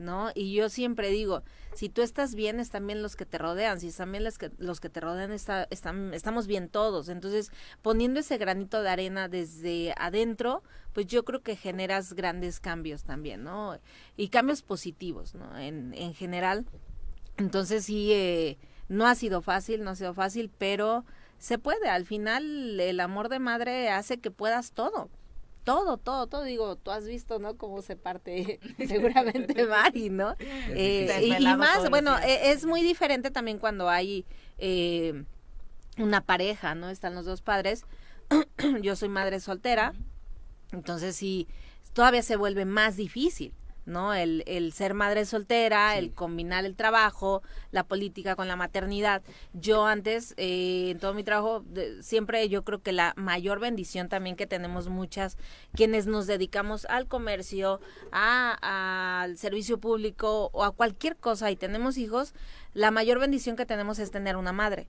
¿No? 0.00 0.30
Y 0.34 0.52
yo 0.52 0.68
siempre 0.68 1.10
digo, 1.10 1.42
si 1.74 1.88
tú 1.88 2.02
estás 2.02 2.34
bien, 2.34 2.58
están 2.58 2.86
bien 2.86 3.02
los 3.02 3.16
que 3.16 3.26
te 3.26 3.38
rodean, 3.38 3.78
si 3.78 3.88
están 3.88 4.10
bien 4.10 4.24
los 4.24 4.38
que, 4.38 4.50
los 4.58 4.80
que 4.80 4.88
te 4.88 5.00
rodean, 5.00 5.30
está, 5.30 5.68
están, 5.70 6.12
estamos 6.14 6.46
bien 6.46 6.68
todos. 6.68 7.08
Entonces, 7.08 7.52
poniendo 7.82 8.20
ese 8.20 8.38
granito 8.38 8.82
de 8.82 8.88
arena 8.88 9.28
desde 9.28 9.94
adentro, 9.96 10.62
pues 10.92 11.06
yo 11.06 11.24
creo 11.24 11.42
que 11.42 11.54
generas 11.54 12.14
grandes 12.14 12.58
cambios 12.58 13.04
también, 13.04 13.44
¿no? 13.44 13.78
Y 14.16 14.28
cambios 14.28 14.62
positivos, 14.62 15.34
¿no? 15.34 15.56
En, 15.58 15.94
en 15.94 16.14
general. 16.14 16.66
Entonces, 17.36 17.84
sí, 17.84 18.12
eh, 18.12 18.58
no 18.88 19.06
ha 19.06 19.14
sido 19.14 19.42
fácil, 19.42 19.84
no 19.84 19.90
ha 19.90 19.96
sido 19.96 20.14
fácil, 20.14 20.50
pero 20.58 21.04
se 21.38 21.58
puede. 21.58 21.88
Al 21.88 22.06
final, 22.06 22.80
el 22.80 22.98
amor 23.00 23.28
de 23.28 23.38
madre 23.38 23.90
hace 23.90 24.18
que 24.18 24.30
puedas 24.30 24.72
todo 24.72 25.10
todo, 25.70 25.98
todo, 25.98 26.26
todo, 26.26 26.42
digo, 26.42 26.74
tú 26.74 26.90
has 26.90 27.06
visto, 27.06 27.38
¿no? 27.38 27.56
Cómo 27.56 27.80
se 27.80 27.94
parte 27.94 28.58
seguramente 28.88 29.64
Mari, 29.66 30.10
¿no? 30.10 30.34
Eh, 30.70 31.36
y, 31.38 31.44
más, 31.56 31.88
bueno, 31.90 32.18
e, 32.18 32.50
es 32.50 32.66
muy 32.66 32.82
diferente 32.82 33.30
también 33.30 33.60
cuando 33.60 33.88
hay 33.88 34.26
eh, 34.58 35.24
una 35.96 36.22
pareja, 36.22 36.74
¿no? 36.74 36.90
Están 36.90 37.14
los 37.14 37.24
dos 37.24 37.40
padres. 37.40 37.84
Yo 38.82 38.96
soy 38.96 39.10
madre 39.10 39.38
soltera, 39.38 39.92
entonces 40.72 41.14
sí, 41.14 41.46
todavía 41.92 42.22
se 42.22 42.34
vuelve 42.34 42.64
más 42.64 42.96
difícil. 42.96 43.54
¿No? 43.90 44.14
El, 44.14 44.42
el 44.46 44.72
ser 44.72 44.94
madre 44.94 45.24
soltera, 45.26 45.98
el 45.98 46.12
combinar 46.12 46.64
el 46.64 46.74
trabajo, 46.74 47.42
la 47.70 47.84
política 47.84 48.36
con 48.36 48.48
la 48.48 48.56
maternidad. 48.56 49.22
Yo 49.52 49.86
antes, 49.86 50.34
eh, 50.36 50.90
en 50.90 50.98
todo 50.98 51.14
mi 51.14 51.24
trabajo, 51.24 51.64
siempre 52.00 52.48
yo 52.48 52.64
creo 52.64 52.80
que 52.80 52.92
la 52.92 53.12
mayor 53.16 53.60
bendición 53.60 54.08
también 54.08 54.36
que 54.36 54.46
tenemos 54.46 54.88
muchas, 54.88 55.36
quienes 55.74 56.06
nos 56.06 56.26
dedicamos 56.26 56.86
al 56.86 57.06
comercio, 57.06 57.80
a, 58.12 59.22
al 59.22 59.36
servicio 59.36 59.78
público 59.78 60.50
o 60.52 60.64
a 60.64 60.70
cualquier 60.70 61.16
cosa 61.16 61.50
y 61.50 61.56
tenemos 61.56 61.98
hijos, 61.98 62.34
la 62.72 62.90
mayor 62.90 63.18
bendición 63.18 63.56
que 63.56 63.66
tenemos 63.66 63.98
es 63.98 64.10
tener 64.10 64.36
una 64.36 64.52
madre 64.52 64.88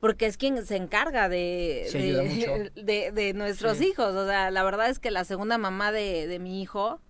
porque 0.00 0.24
es 0.24 0.38
quien 0.38 0.64
se 0.64 0.76
encarga 0.76 1.28
de, 1.28 2.70
de, 3.14 3.32
nuestros 3.34 3.80
hijos. 3.82 4.14
O 4.14 4.26
sea, 4.26 4.50
la 4.50 4.62
verdad 4.64 4.88
es 4.88 4.98
que 4.98 5.10
la 5.10 5.24
segunda 5.24 5.58
mamá 5.58 5.92
de, 5.92 6.26
de 6.26 6.38
mi 6.38 6.62
hijo, 6.62 7.00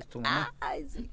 es 0.00 0.06
tu 0.08 0.20
mamá. 0.20 0.54
sí. 0.86 1.08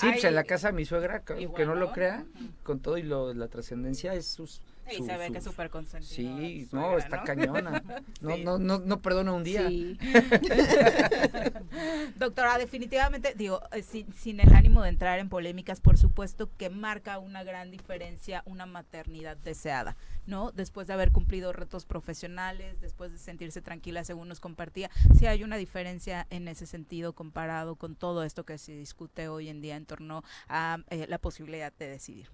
pues 0.00 0.24
en 0.24 0.34
la 0.34 0.44
casa 0.44 0.68
de 0.68 0.74
mi 0.74 0.84
suegra, 0.84 1.22
que, 1.24 1.66
no 1.66 1.74
lo 1.74 1.92
crea, 1.92 2.24
con 2.62 2.80
todo 2.80 2.98
y 2.98 3.02
lo, 3.02 3.32
la 3.34 3.48
trascendencia, 3.48 4.14
es 4.14 4.26
sus... 4.26 4.62
Y 4.90 5.02
se 5.02 5.16
ve 5.16 5.30
que 5.30 5.38
es 5.38 5.44
súper. 5.44 5.70
Sí, 6.00 6.68
no, 6.72 6.98
está 6.98 7.22
cañona. 7.22 7.82
No, 8.20 8.36
no, 8.36 8.58
no, 8.58 8.78
no 8.78 9.02
perdona 9.02 9.32
un 9.32 9.44
día. 9.44 9.68
Sí. 9.68 9.98
Doctora, 12.16 12.58
definitivamente, 12.58 13.34
digo, 13.36 13.60
eh, 13.72 13.82
sin, 13.82 14.12
sin, 14.14 14.40
el 14.40 14.54
ánimo 14.54 14.82
de 14.82 14.88
entrar 14.88 15.18
en 15.18 15.28
polémicas, 15.28 15.80
por 15.80 15.98
supuesto 15.98 16.50
que 16.56 16.70
marca 16.70 17.18
una 17.18 17.44
gran 17.44 17.70
diferencia 17.70 18.42
una 18.46 18.66
maternidad 18.66 19.36
deseada. 19.36 19.96
¿no? 20.26 20.52
Después 20.52 20.86
de 20.86 20.94
haber 20.94 21.12
cumplido 21.12 21.52
retos 21.52 21.84
profesionales, 21.84 22.80
después 22.80 23.12
de 23.12 23.18
sentirse 23.18 23.60
tranquila, 23.60 24.04
según 24.04 24.28
nos 24.28 24.40
compartía, 24.40 24.90
si 25.18 25.26
hay 25.26 25.42
una 25.42 25.56
diferencia 25.56 26.26
en 26.30 26.48
ese 26.48 26.66
sentido 26.66 27.12
comparado 27.12 27.76
con 27.76 27.94
todo 27.94 28.24
esto 28.24 28.44
que 28.44 28.58
se 28.58 28.72
discute 28.72 29.28
hoy 29.28 29.48
en 29.48 29.60
día 29.60 29.76
en 29.76 29.86
torno 29.86 30.22
a 30.48 30.78
eh, 30.90 31.06
la 31.08 31.18
posibilidad 31.18 31.72
de 31.78 31.88
decidir. 31.88 32.30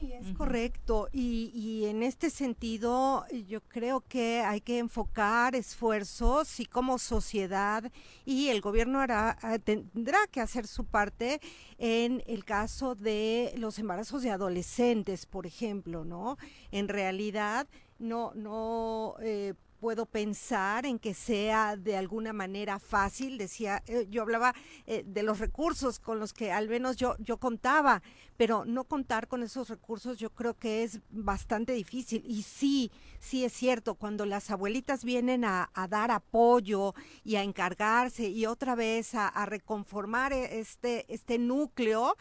Sí, 0.00 0.12
es 0.12 0.32
correcto. 0.32 1.08
Y, 1.12 1.50
y, 1.54 1.86
en 1.86 2.02
este 2.02 2.30
sentido, 2.30 3.24
yo 3.48 3.60
creo 3.62 4.02
que 4.02 4.40
hay 4.40 4.60
que 4.60 4.78
enfocar 4.78 5.54
esfuerzos 5.54 6.60
y 6.60 6.66
como 6.66 6.98
sociedad 6.98 7.90
y 8.24 8.48
el 8.48 8.60
gobierno 8.60 9.00
hará, 9.00 9.38
ah, 9.40 9.58
tendrá 9.58 10.18
que 10.30 10.40
hacer 10.40 10.66
su 10.66 10.84
parte 10.84 11.40
en 11.78 12.22
el 12.26 12.44
caso 12.44 12.94
de 12.94 13.54
los 13.56 13.78
embarazos 13.78 14.22
de 14.22 14.30
adolescentes, 14.30 15.24
por 15.24 15.46
ejemplo, 15.46 16.04
¿no? 16.04 16.36
En 16.72 16.88
realidad, 16.88 17.66
no, 17.98 18.32
no 18.34 19.14
eh, 19.22 19.54
puedo 19.76 20.06
pensar 20.06 20.86
en 20.86 20.98
que 20.98 21.14
sea 21.14 21.76
de 21.76 21.96
alguna 21.96 22.32
manera 22.32 22.78
fácil. 22.78 23.38
Decía, 23.38 23.82
eh, 23.86 24.06
yo 24.10 24.22
hablaba 24.22 24.54
eh, 24.86 25.04
de 25.06 25.22
los 25.22 25.38
recursos 25.38 25.98
con 25.98 26.18
los 26.18 26.32
que 26.32 26.52
al 26.52 26.68
menos 26.68 26.96
yo, 26.96 27.16
yo 27.18 27.38
contaba, 27.38 28.02
pero 28.36 28.64
no 28.64 28.84
contar 28.84 29.28
con 29.28 29.42
esos 29.42 29.68
recursos 29.68 30.18
yo 30.18 30.30
creo 30.30 30.54
que 30.54 30.82
es 30.82 31.00
bastante 31.10 31.72
difícil. 31.72 32.22
Y 32.26 32.42
sí, 32.42 32.90
sí 33.18 33.44
es 33.44 33.52
cierto, 33.52 33.94
cuando 33.94 34.26
las 34.26 34.50
abuelitas 34.50 35.04
vienen 35.04 35.44
a, 35.44 35.70
dar 35.88 36.10
apoyo 36.10 36.94
y 37.22 37.36
a 37.36 37.42
encargarse 37.42 38.28
y 38.28 38.46
otra 38.46 38.74
vez 38.74 39.14
a, 39.14 39.28
a 39.28 39.46
reconformar 39.46 40.32
e, 40.32 40.58
este, 40.58 41.04
este 41.12 41.38
núcleo, 41.38 42.16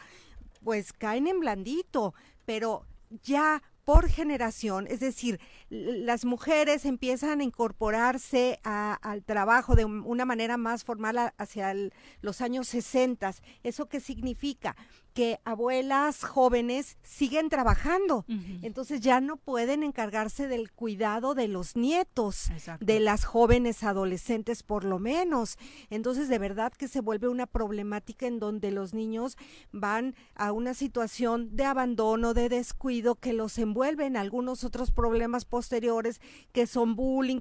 pues 0.63 0.93
caen 0.93 1.27
en 1.27 1.39
blandito, 1.39 2.13
pero 2.45 2.85
ya 3.23 3.63
por 3.85 4.09
generación, 4.09 4.87
es 4.87 4.99
decir, 4.99 5.39
las 5.69 6.25
mujeres 6.25 6.85
empiezan 6.85 7.41
a 7.41 7.43
incorporarse 7.43 8.59
al 8.63 9.23
trabajo 9.23 9.75
de 9.75 9.85
una 9.85 10.25
manera 10.25 10.57
más 10.57 10.83
formal 10.83 11.33
hacia 11.37 11.73
los 12.21 12.41
años 12.41 12.67
60. 12.67 13.33
¿Eso 13.63 13.87
qué 13.87 13.99
significa? 13.99 14.75
que 15.15 15.39
abuelas 15.45 16.25
jóvenes 16.25 16.97
siguen 17.01 17.47
trabajando. 17.47 18.25
Entonces 18.61 18.99
ya 18.99 19.21
no 19.21 19.37
pueden 19.37 19.81
encargarse 19.81 20.49
del 20.49 20.73
cuidado 20.73 21.35
de 21.35 21.47
los 21.47 21.77
nietos, 21.77 22.49
de 22.81 22.99
las 22.99 23.23
jóvenes 23.23 23.83
adolescentes 23.83 24.61
por 24.61 24.83
lo 24.83 24.99
menos. 24.99 25.57
Entonces 25.89 26.27
de 26.27 26.37
verdad 26.37 26.73
que 26.73 26.89
se 26.89 26.99
vuelve 26.99 27.29
una 27.29 27.47
problemática 27.47 28.27
en 28.27 28.39
donde 28.39 28.71
los 28.71 28.93
niños 28.93 29.37
van 29.71 30.15
a 30.35 30.51
una 30.51 30.73
situación 30.73 31.55
de 31.55 31.63
abandono, 31.63 32.33
de 32.33 32.49
descuido 32.49 33.15
que 33.15 33.31
los 33.31 33.57
envuelve 33.57 34.05
en 34.05 34.17
algunos 34.17 34.65
otros 34.65 34.91
problemas 34.91 35.45
posteriores 35.55 36.19
que 36.51 36.67
son 36.67 36.97
bullying 36.97 37.39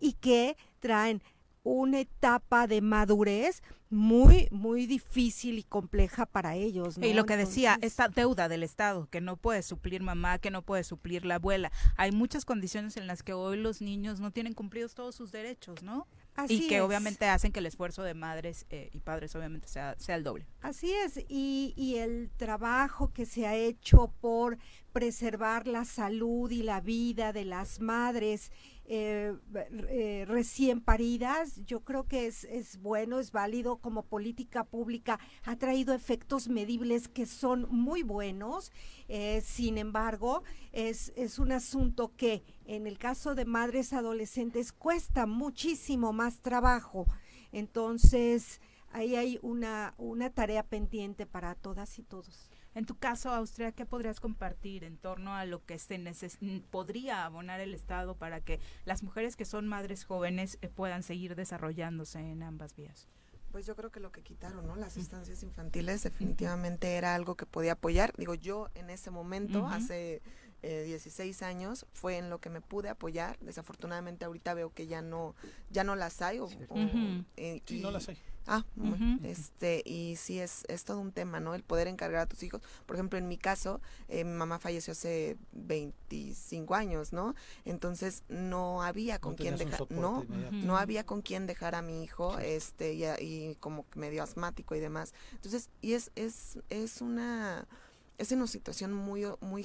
y 0.00 0.14
que 0.14 0.56
traen 0.80 1.22
una 1.62 2.00
etapa 2.00 2.66
de 2.66 2.80
madurez 2.80 3.62
muy, 3.88 4.48
muy 4.50 4.86
difícil 4.86 5.58
y 5.58 5.62
compleja 5.62 6.26
para 6.26 6.56
ellos. 6.56 6.98
Y 7.00 7.12
lo 7.12 7.24
que 7.24 7.36
decía, 7.36 7.78
esta 7.80 8.08
deuda 8.08 8.48
del 8.48 8.64
Estado, 8.64 9.06
que 9.10 9.20
no 9.20 9.36
puede 9.36 9.62
suplir 9.62 10.02
mamá, 10.02 10.40
que 10.40 10.50
no 10.50 10.62
puede 10.62 10.82
suplir 10.82 11.24
la 11.24 11.36
abuela. 11.36 11.70
Hay 11.96 12.10
muchas 12.10 12.44
condiciones 12.44 12.96
en 12.96 13.06
las 13.06 13.22
que 13.22 13.32
hoy 13.32 13.58
los 13.58 13.80
niños 13.80 14.18
no 14.18 14.32
tienen 14.32 14.54
cumplidos 14.54 14.94
todos 14.94 15.14
sus 15.14 15.30
derechos, 15.30 15.84
¿no? 15.84 16.08
Y 16.48 16.68
que 16.68 16.80
obviamente 16.80 17.26
hacen 17.26 17.52
que 17.52 17.60
el 17.60 17.66
esfuerzo 17.66 18.02
de 18.02 18.14
madres 18.14 18.66
eh, 18.70 18.90
y 18.92 19.00
padres 19.00 19.34
obviamente 19.36 19.68
sea, 19.68 19.94
sea 19.98 20.16
el 20.16 20.24
doble. 20.24 20.46
Así 20.60 20.92
es, 20.92 21.18
y, 21.28 21.74
y 21.76 21.96
el 21.96 22.30
trabajo 22.36 23.12
que 23.12 23.26
se 23.26 23.46
ha 23.46 23.54
hecho 23.54 24.12
por 24.20 24.58
preservar 24.92 25.66
la 25.66 25.84
salud 25.84 26.50
y 26.50 26.62
la 26.62 26.80
vida 26.80 27.32
de 27.32 27.44
las 27.44 27.80
madres 27.80 28.50
eh, 28.94 29.34
eh, 29.88 30.26
recién 30.28 30.82
paridas, 30.82 31.64
yo 31.64 31.80
creo 31.80 32.06
que 32.06 32.26
es, 32.26 32.44
es 32.44 32.76
bueno, 32.76 33.20
es 33.20 33.32
válido 33.32 33.78
como 33.78 34.02
política 34.02 34.64
pública, 34.64 35.18
ha 35.44 35.56
traído 35.56 35.94
efectos 35.94 36.48
medibles 36.48 37.08
que 37.08 37.24
son 37.24 37.66
muy 37.70 38.02
buenos, 38.02 38.70
eh, 39.08 39.40
sin 39.40 39.78
embargo, 39.78 40.42
es, 40.72 41.10
es 41.16 41.38
un 41.38 41.52
asunto 41.52 42.12
que 42.18 42.44
en 42.66 42.86
el 42.86 42.98
caso 42.98 43.34
de 43.34 43.46
madres 43.46 43.94
adolescentes 43.94 44.74
cuesta 44.74 45.24
muchísimo 45.24 46.12
más 46.12 46.42
trabajo, 46.42 47.06
entonces 47.50 48.60
ahí 48.90 49.16
hay 49.16 49.38
una, 49.40 49.94
una 49.96 50.28
tarea 50.28 50.64
pendiente 50.64 51.24
para 51.24 51.54
todas 51.54 51.98
y 51.98 52.02
todos. 52.02 52.51
En 52.74 52.86
tu 52.86 52.96
caso, 52.96 53.30
Austria, 53.30 53.72
¿qué 53.72 53.84
podrías 53.84 54.20
compartir 54.20 54.84
en 54.84 54.96
torno 54.96 55.34
a 55.34 55.44
lo 55.44 55.64
que 55.64 55.78
se 55.78 56.00
podría 56.70 57.24
abonar 57.24 57.60
el 57.60 57.74
Estado 57.74 58.14
para 58.16 58.40
que 58.40 58.60
las 58.84 59.02
mujeres 59.02 59.36
que 59.36 59.44
son 59.44 59.68
madres 59.68 60.04
jóvenes 60.04 60.58
eh, 60.62 60.68
puedan 60.68 61.02
seguir 61.02 61.34
desarrollándose 61.34 62.18
en 62.20 62.42
ambas 62.42 62.74
vías? 62.74 63.08
Pues 63.50 63.66
yo 63.66 63.76
creo 63.76 63.90
que 63.90 64.00
lo 64.00 64.10
que 64.10 64.22
quitaron, 64.22 64.66
¿no? 64.66 64.76
Las 64.76 64.96
estancias 64.96 65.42
infantiles 65.42 66.02
definitivamente 66.02 66.94
era 66.94 67.14
algo 67.14 67.34
que 67.34 67.44
podía 67.44 67.72
apoyar. 67.72 68.14
Digo, 68.16 68.34
yo 68.34 68.70
en 68.74 68.88
ese 68.88 69.10
momento, 69.10 69.66
hace 69.66 70.22
16 70.62 71.42
eh, 71.42 71.44
años, 71.44 71.84
fue 71.92 72.16
en 72.16 72.30
lo 72.30 72.40
que 72.40 72.48
me 72.48 72.62
pude 72.62 72.88
apoyar. 72.88 73.38
Desafortunadamente 73.40 74.24
ahorita 74.24 74.54
veo 74.54 74.72
que 74.72 74.86
ya 74.86 75.02
no, 75.02 75.34
ya 75.70 75.84
no 75.84 75.96
las 75.96 76.22
hay. 76.22 76.38
O, 76.38 76.48
eh, 77.36 77.60
sí, 77.66 77.80
no 77.82 77.90
las 77.90 78.08
hay. 78.08 78.16
Ah, 78.46 78.64
este, 79.22 79.82
y 79.84 80.16
sí 80.16 80.40
es, 80.40 80.64
es 80.68 80.84
todo 80.84 80.98
un 80.98 81.12
tema, 81.12 81.38
¿no? 81.38 81.54
El 81.54 81.62
poder 81.62 81.86
encargar 81.86 82.22
a 82.22 82.26
tus 82.26 82.42
hijos. 82.42 82.60
Por 82.86 82.96
ejemplo, 82.96 83.18
en 83.18 83.28
mi 83.28 83.38
caso, 83.38 83.80
eh, 84.08 84.24
mi 84.24 84.32
mamá 84.32 84.58
falleció 84.58 84.92
hace 84.92 85.36
25 85.52 86.74
años, 86.74 87.12
¿no? 87.12 87.34
Entonces 87.64 88.24
no 88.28 88.82
había 88.82 89.18
con 89.18 89.36
quién 89.36 89.56
dejar, 89.56 89.90
no, 89.90 90.24
no 90.50 90.76
había 90.76 91.04
con 91.04 91.22
quién 91.22 91.46
dejar 91.46 91.74
a 91.74 91.82
mi 91.82 92.02
hijo, 92.02 92.38
este, 92.38 92.94
y, 92.94 93.04
y, 93.20 93.54
como 93.60 93.86
medio 93.94 94.22
asmático 94.22 94.74
y 94.74 94.80
demás. 94.80 95.14
Entonces, 95.32 95.70
y 95.80 95.92
es, 95.92 96.10
es, 96.16 96.58
es 96.68 97.00
una 97.00 97.66
es 98.18 98.30
una 98.32 98.46
situación 98.46 98.92
muy, 98.92 99.24
muy 99.40 99.64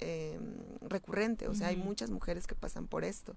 eh, 0.00 0.38
recurrente, 0.82 1.48
o 1.48 1.54
sea, 1.54 1.68
hay 1.68 1.76
muchas 1.76 2.10
mujeres 2.10 2.46
que 2.46 2.54
pasan 2.54 2.86
por 2.86 3.04
esto. 3.04 3.34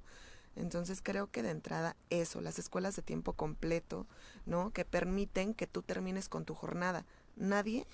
Entonces 0.56 1.02
creo 1.02 1.32
que 1.32 1.44
de 1.44 1.50
entrada 1.50 1.96
eso, 2.10 2.42
las 2.42 2.60
escuelas 2.60 2.96
de 2.96 3.02
tiempo 3.02 3.34
completo, 3.34 4.06
¿no? 4.46 4.72
Que 4.72 4.86
permiten 4.86 5.54
que 5.54 5.68
tú 5.68 5.82
termines 5.82 6.28
con 6.28 6.46
tu 6.46 6.56
jornada. 6.56 7.06
Nadie, 7.38 7.88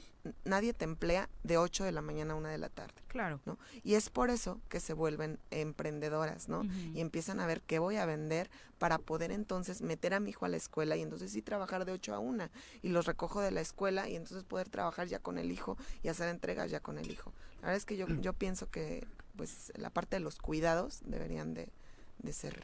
nadie 0.43 0.74
te 0.74 0.84
emplea 0.84 1.30
de 1.43 1.58
8 1.58 1.84
de 1.84 1.91
la 1.91 2.01
mañana 2.01 2.34
a 2.34 2.38
1 2.38 2.49
de 2.49 2.58
la 2.58 2.70
tarde. 2.70 2.95
Claro. 3.08 3.39
¿no? 3.45 3.60
Y 3.84 3.93
es 3.93 4.10
por 4.10 4.32
eso 4.32 4.60
que 4.68 4.80
se 4.80 4.93
vuelven 4.93 5.39
emprendedoras, 5.51 6.49
¿no? 6.49 6.64
Y 6.93 7.01
empiezan 7.01 7.39
a 7.39 7.45
ver 7.45 7.62
qué 7.62 7.78
voy 7.78 7.97
a 7.97 8.05
vender 8.05 8.49
para 8.80 8.97
poder 8.97 9.32
entonces 9.32 9.82
meter 9.82 10.16
a 10.16 10.20
mi 10.20 10.32
hijo 10.32 10.45
a 10.45 10.49
la 10.49 10.58
escuela 10.58 10.97
y 10.97 11.03
entonces 11.03 11.32
sí 11.32 11.43
trabajar 11.43 11.86
de 11.86 11.91
8 11.91 12.16
a 12.16 12.20
1 12.20 12.49
y 12.82 12.89
los 12.89 13.05
recojo 13.05 13.41
de 13.41 13.51
la 13.51 13.62
escuela 13.62 14.10
y 14.10 14.16
entonces 14.16 14.43
poder 14.43 14.70
trabajar 14.70 15.08
ya 15.08 15.20
con 15.20 15.38
el 15.38 15.51
hijo 15.51 15.78
y 16.01 16.08
hacer 16.08 16.30
entregas 16.30 16.72
ya 16.72 16.80
con 16.80 16.97
el 16.97 17.10
hijo. 17.10 17.32
La 17.58 17.68
verdad 17.68 17.78
es 17.78 17.86
que 17.86 17.97
yo, 17.97 18.08
yo 18.22 18.34
pienso 18.34 18.70
que 18.72 19.05
pues 19.36 19.72
la 19.76 19.91
parte 19.91 20.16
de 20.16 20.20
los 20.20 20.39
cuidados 20.39 21.01
deberían 21.05 21.53
de, 21.53 21.72
de 22.20 22.34
ser 22.34 22.63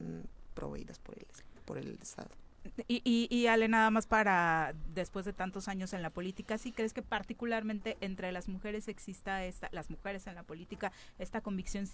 mm, 0.00 0.54
proveídas 0.54 0.98
por 0.98 1.18
el, 1.18 1.26
por 1.64 1.78
el 1.78 1.98
Estado. 2.00 2.30
Y, 2.88 3.00
y, 3.04 3.28
y, 3.30 3.46
Ale, 3.46 3.68
nada 3.68 3.90
más 3.90 4.06
para, 4.06 4.74
después 4.92 5.24
de 5.24 5.32
tantos 5.32 5.68
años 5.68 5.92
en 5.92 6.02
la 6.02 6.10
política, 6.10 6.58
¿sí 6.58 6.72
crees 6.72 6.92
que 6.92 7.02
particularmente 7.02 7.96
entre 8.00 8.32
las 8.32 8.48
mujeres 8.48 8.88
exista 8.88 9.44
esta, 9.44 9.68
las 9.72 9.90
mujeres 9.90 10.26
en 10.26 10.34
la 10.34 10.42
política, 10.42 10.92
esta 11.18 11.40
convicción 11.40 11.88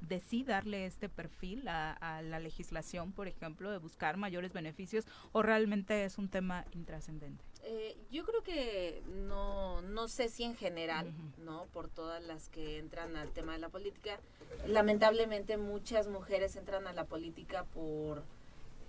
de 0.00 0.20
sí 0.20 0.44
darle 0.44 0.86
este 0.86 1.08
perfil 1.08 1.66
a, 1.68 2.22
la 2.22 2.38
legislación, 2.38 3.12
por 3.12 3.28
ejemplo, 3.28 3.70
de 3.70 3.78
buscar 3.78 4.16
mayores 4.16 4.52
beneficios, 4.52 5.04
o 5.32 5.42
realmente 5.42 6.04
es 6.04 6.18
un 6.18 6.28
tema 6.28 6.64
intrascendente? 6.72 7.44
Eh, 7.66 7.96
yo 8.10 8.24
creo 8.24 8.42
que 8.42 9.02
no, 9.26 9.80
no 9.82 10.06
sé 10.08 10.28
si 10.28 10.44
en 10.44 10.54
general, 10.54 11.12
¿no? 11.38 11.64
Por 11.72 11.88
todas 11.88 12.22
las 12.22 12.50
que 12.50 12.78
entran 12.78 13.16
al 13.16 13.32
tema 13.32 13.52
de 13.52 13.58
la 13.58 13.70
política, 13.70 14.20
lamentablemente 14.66 15.56
muchas 15.56 16.08
mujeres 16.08 16.56
entran 16.56 16.86
a 16.86 16.92
la 16.92 17.04
política 17.04 17.64
por 17.64 18.22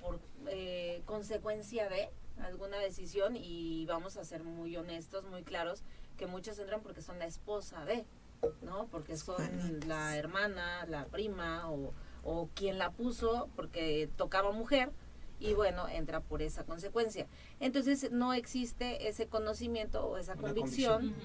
por 0.06 0.20
eh, 0.48 1.02
consecuencia 1.06 1.90
de 1.90 2.10
alguna 2.40 2.78
decisión 2.78 3.36
y 3.36 3.86
vamos 3.88 4.18
a 4.18 4.24
ser 4.24 4.44
muy 4.44 4.76
honestos, 4.78 5.26
muy 5.26 5.44
claros, 5.44 5.84
que 6.18 6.28
muchas 6.28 6.60
entran 6.60 6.82
porque 6.82 7.02
son 7.02 7.18
la 7.18 7.26
esposa 7.26 7.86
de, 7.86 8.06
¿no? 8.62 8.88
Porque 8.88 9.18
son 9.18 9.80
la 9.88 10.16
hermana, 10.18 10.86
la 10.86 11.06
prima 11.06 11.72
o, 11.72 11.94
o 12.24 12.50
quien 12.54 12.78
la 12.78 12.92
puso 12.92 13.50
porque 13.56 14.10
tocaba 14.16 14.52
mujer 14.52 14.92
y 15.40 15.54
bueno, 15.54 15.88
entra 15.88 16.22
por 16.22 16.42
esa 16.42 16.64
consecuencia. 16.64 17.28
Entonces 17.60 18.12
no 18.12 18.34
existe 18.34 19.08
ese 19.08 19.28
conocimiento 19.28 20.06
o 20.06 20.18
esa 20.18 20.36
convicción. 20.36 21.16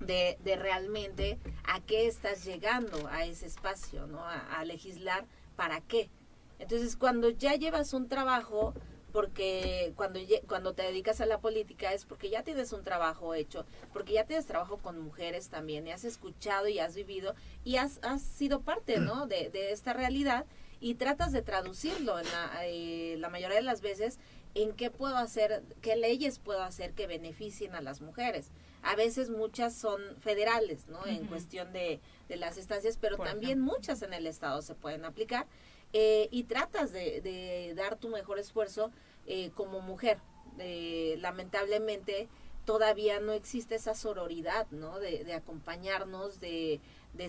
De, 0.00 0.36
de, 0.44 0.56
realmente 0.56 1.38
a 1.62 1.80
qué 1.80 2.06
estás 2.06 2.44
llegando 2.44 3.06
a 3.08 3.24
ese 3.24 3.46
espacio, 3.46 4.06
¿no? 4.06 4.22
a 4.22 4.62
legislar 4.64 5.24
para 5.56 5.80
qué. 5.80 6.10
Entonces, 6.58 6.96
cuando 6.96 7.30
ya 7.30 7.54
llevas 7.54 7.94
un 7.94 8.08
trabajo, 8.08 8.74
porque 9.12 9.92
cuando, 9.96 10.18
cuando 10.48 10.74
te 10.74 10.82
dedicas 10.82 11.20
a 11.20 11.26
la 11.26 11.38
política 11.38 11.92
es 11.92 12.04
porque 12.04 12.30
ya 12.30 12.42
tienes 12.42 12.72
un 12.72 12.82
trabajo 12.82 13.34
hecho, 13.34 13.64
porque 13.92 14.12
ya 14.12 14.24
tienes 14.24 14.46
trabajo 14.46 14.78
con 14.78 14.98
mujeres 14.98 15.48
también, 15.50 15.86
y 15.86 15.92
has 15.92 16.04
escuchado 16.04 16.66
y 16.68 16.80
has 16.80 16.96
vivido 16.96 17.34
y 17.64 17.76
has, 17.76 18.00
has 18.02 18.22
sido 18.22 18.62
parte 18.62 18.98
¿no? 18.98 19.26
de, 19.26 19.50
de 19.50 19.72
esta 19.72 19.92
realidad 19.92 20.46
y 20.84 20.96
tratas 20.96 21.32
de 21.32 21.40
traducirlo 21.40 22.18
en 22.18 22.26
la, 22.26 22.66
eh, 22.66 23.16
la 23.18 23.30
mayoría 23.30 23.56
de 23.56 23.62
las 23.62 23.80
veces 23.80 24.18
en 24.54 24.74
qué 24.74 24.90
puedo 24.90 25.16
hacer, 25.16 25.62
qué 25.80 25.96
leyes 25.96 26.38
puedo 26.38 26.62
hacer 26.62 26.92
que 26.92 27.06
beneficien 27.06 27.74
a 27.74 27.80
las 27.80 28.02
mujeres. 28.02 28.50
A 28.82 28.94
veces 28.94 29.30
muchas 29.30 29.74
son 29.74 29.98
federales, 30.20 30.86
¿no? 30.88 31.06
En 31.06 31.26
cuestión 31.26 31.72
de, 31.72 32.00
de, 32.28 32.36
las 32.36 32.58
estancias, 32.58 32.98
pero 33.00 33.16
también 33.16 33.60
muchas 33.60 34.02
en 34.02 34.12
el 34.12 34.26
Estado 34.26 34.60
se 34.60 34.74
pueden 34.74 35.06
aplicar. 35.06 35.46
Eh, 35.96 36.28
y 36.32 36.42
tratas 36.42 36.92
de, 36.92 37.72
dar 37.76 37.96
tu 37.96 38.08
mejor 38.08 38.40
esfuerzo 38.40 38.90
eh, 39.26 39.52
como 39.54 39.80
mujer. 39.80 40.18
Eh, 40.58 41.16
lamentablemente 41.20 42.28
todavía 42.64 43.20
no 43.20 43.32
existe 43.32 43.76
esa 43.76 43.94
sororidad, 43.94 44.66
¿no? 44.72 44.98
De, 44.98 45.32
acompañarnos, 45.32 46.40
de, 46.40 46.80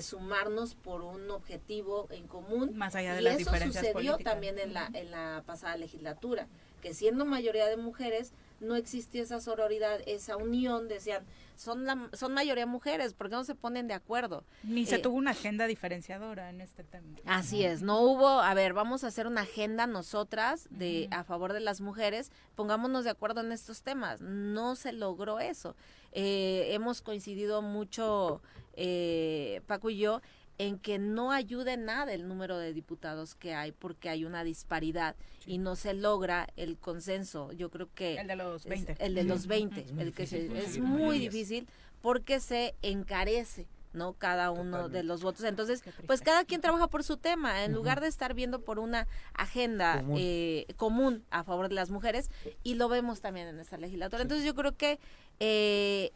sumarnos 0.01 0.75
por 0.75 1.01
un 1.01 1.29
objetivo 1.31 2.07
en 2.11 2.27
común. 2.27 2.75
Más 2.75 2.95
allá 2.95 3.13
de 3.13 3.21
y 3.21 3.23
las 3.23 3.39
eso 3.39 3.51
sucedió 3.55 4.17
también 4.17 4.59
en 4.59 4.73
la, 4.73 4.89
en 4.93 5.11
la 5.11 5.43
pasada 5.45 5.77
legislatura, 5.77 6.47
que 6.81 6.93
siendo 6.93 7.25
mayoría 7.25 7.67
de 7.67 7.77
mujeres, 7.77 8.33
no 8.59 8.75
existía 8.75 9.23
esa 9.23 9.39
sororidad, 9.39 9.99
esa 10.05 10.37
unión, 10.37 10.87
decían, 10.87 11.23
son, 11.55 11.85
la, 11.85 12.09
son 12.13 12.33
mayoría 12.33 12.65
mujeres, 12.65 13.13
¿por 13.13 13.29
qué 13.29 13.35
no 13.35 13.43
se 13.43 13.55
ponen 13.55 13.87
de 13.87 13.93
acuerdo? 13.93 14.43
Ni 14.63 14.85
se 14.85 14.95
eh, 14.95 14.99
tuvo 14.99 15.17
una 15.17 15.31
agenda 15.31 15.67
diferenciadora 15.67 16.49
en 16.49 16.61
este 16.61 16.83
tema. 16.83 17.07
Así 17.25 17.63
es, 17.63 17.81
no 17.81 18.01
hubo, 18.01 18.27
a 18.27 18.53
ver, 18.53 18.73
vamos 18.73 19.03
a 19.03 19.07
hacer 19.07 19.27
una 19.27 19.41
agenda 19.41 19.87
nosotras 19.87 20.67
de 20.69 21.07
a 21.11 21.23
favor 21.23 21.53
de 21.53 21.59
las 21.59 21.81
mujeres, 21.81 22.31
pongámonos 22.55 23.03
de 23.03 23.09
acuerdo 23.09 23.41
en 23.41 23.51
estos 23.51 23.81
temas. 23.81 24.21
No 24.21 24.75
se 24.75 24.91
logró 24.91 25.39
eso. 25.39 25.75
Eh, 26.11 26.69
hemos 26.73 27.01
coincidido 27.01 27.61
mucho, 27.61 28.41
eh, 28.73 29.61
Paco 29.67 29.89
y 29.89 29.97
yo, 29.97 30.21
en 30.57 30.79
que 30.79 30.99
no 30.99 31.31
ayude 31.31 31.77
nada 31.77 32.13
el 32.13 32.27
número 32.27 32.57
de 32.57 32.73
diputados 32.73 33.35
que 33.35 33.53
hay 33.53 33.71
porque 33.71 34.09
hay 34.09 34.25
una 34.25 34.43
disparidad 34.43 35.15
y 35.45 35.57
no 35.57 35.75
se 35.75 35.93
logra 35.93 36.47
el 36.55 36.77
consenso. 36.77 37.51
Yo 37.51 37.69
creo 37.69 37.89
que 37.93 38.15
el 38.15 38.27
de 38.27 38.35
los 38.35 38.65
20. 38.65 38.95
el 38.99 39.15
de 39.15 39.23
los 39.23 39.47
20, 39.47 39.85
el 39.99 40.13
que 40.13 40.23
es 40.23 40.79
muy 40.79 41.19
difícil 41.19 41.67
porque 42.01 42.39
se 42.39 42.75
encarece 42.81 43.67
¿no? 43.95 44.13
Cada 44.13 44.51
uno 44.51 44.89
de 44.89 45.03
los 45.03 45.21
votos. 45.23 45.43
Entonces, 45.43 45.83
pues 46.05 46.21
cada 46.21 46.45
quien 46.45 46.61
trabaja 46.61 46.87
por 46.87 47.03
su 47.03 47.17
tema, 47.17 47.63
en 47.63 47.73
lugar 47.73 48.01
de 48.01 48.07
estar 48.07 48.33
viendo 48.33 48.61
por 48.61 48.79
una 48.79 49.07
agenda 49.33 49.97
común. 49.97 50.17
Eh, 50.19 50.65
común 50.77 51.23
a 51.31 51.43
favor 51.43 51.69
de 51.69 51.75
las 51.75 51.89
mujeres, 51.89 52.29
y 52.63 52.75
lo 52.75 52.89
vemos 52.89 53.21
también 53.21 53.47
en 53.47 53.59
esta 53.59 53.77
legislatura. 53.77 54.21
Entonces, 54.21 54.45
yo 54.45 54.55
creo 54.55 54.75
que 54.75 54.99
eh, 55.39 56.11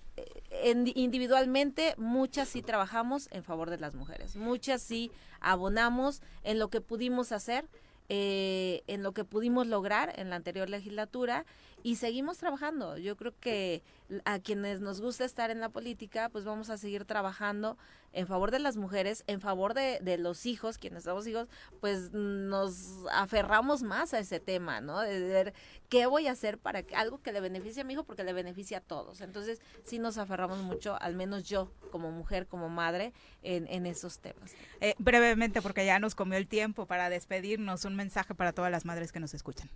individualmente 0.95 1.95
muchas 1.97 2.49
sí 2.49 2.61
trabajamos 2.61 3.27
en 3.31 3.43
favor 3.43 3.69
de 3.69 3.77
las 3.77 3.95
mujeres, 3.95 4.35
muchas 4.35 4.81
sí 4.81 5.11
abonamos 5.39 6.21
en 6.43 6.59
lo 6.59 6.69
que 6.69 6.81
pudimos 6.81 7.31
hacer 7.31 7.65
eh, 8.09 8.81
en 8.87 9.03
lo 9.03 9.13
que 9.13 9.23
pudimos 9.23 9.67
lograr 9.67 10.13
en 10.17 10.29
la 10.29 10.35
anterior 10.35 10.69
legislatura 10.69 11.45
y 11.83 11.95
seguimos 11.95 12.37
trabajando. 12.37 12.97
Yo 12.97 13.15
creo 13.15 13.33
que 13.39 13.83
a 14.25 14.39
quienes 14.39 14.81
nos 14.81 14.99
gusta 14.99 15.25
estar 15.25 15.51
en 15.51 15.59
la 15.59 15.69
política, 15.69 16.29
pues 16.29 16.43
vamos 16.43 16.69
a 16.69 16.77
seguir 16.77 17.05
trabajando 17.05 17.77
en 18.13 18.27
favor 18.27 18.51
de 18.51 18.59
las 18.59 18.77
mujeres, 18.77 19.23
en 19.27 19.41
favor 19.41 19.73
de, 19.73 20.17
los 20.17 20.45
hijos, 20.45 20.77
quienes 20.77 21.03
somos 21.03 21.27
hijos, 21.27 21.47
pues 21.79 22.11
nos 22.11 23.05
aferramos 23.11 23.83
más 23.83 24.13
a 24.13 24.19
ese 24.19 24.39
tema, 24.39 24.81
¿no? 24.81 24.99
De 24.99 25.19
ver 25.19 25.53
qué 25.87 26.05
voy 26.05 26.27
a 26.27 26.31
hacer 26.31 26.57
para 26.57 26.83
que 26.83 26.95
algo 26.95 27.21
que 27.21 27.31
le 27.31 27.39
beneficie 27.41 27.81
a 27.81 27.85
mi 27.85 27.93
hijo 27.93 28.03
porque 28.03 28.23
le 28.23 28.33
beneficia 28.33 28.79
a 28.79 28.81
todos. 28.81 29.21
Entonces, 29.21 29.61
sí 29.83 29.99
nos 29.99 30.17
aferramos 30.17 30.59
mucho, 30.59 30.99
al 31.01 31.15
menos 31.15 31.43
yo 31.43 31.71
como 31.91 32.11
mujer, 32.11 32.47
como 32.47 32.69
madre, 32.69 33.13
en, 33.41 33.67
en 33.67 33.85
esos 33.85 34.19
temas. 34.19 34.53
Eh, 34.81 34.95
brevemente, 34.97 35.61
porque 35.61 35.85
ya 35.85 35.99
nos 35.99 36.15
comió 36.15 36.37
el 36.37 36.47
tiempo 36.47 36.85
para 36.85 37.09
despedirnos, 37.09 37.85
un 37.85 37.95
mensaje 37.95 38.35
para 38.35 38.53
todas 38.53 38.71
las 38.71 38.85
madres 38.85 39.11
que 39.11 39.19
nos 39.19 39.33
escuchan. 39.33 39.69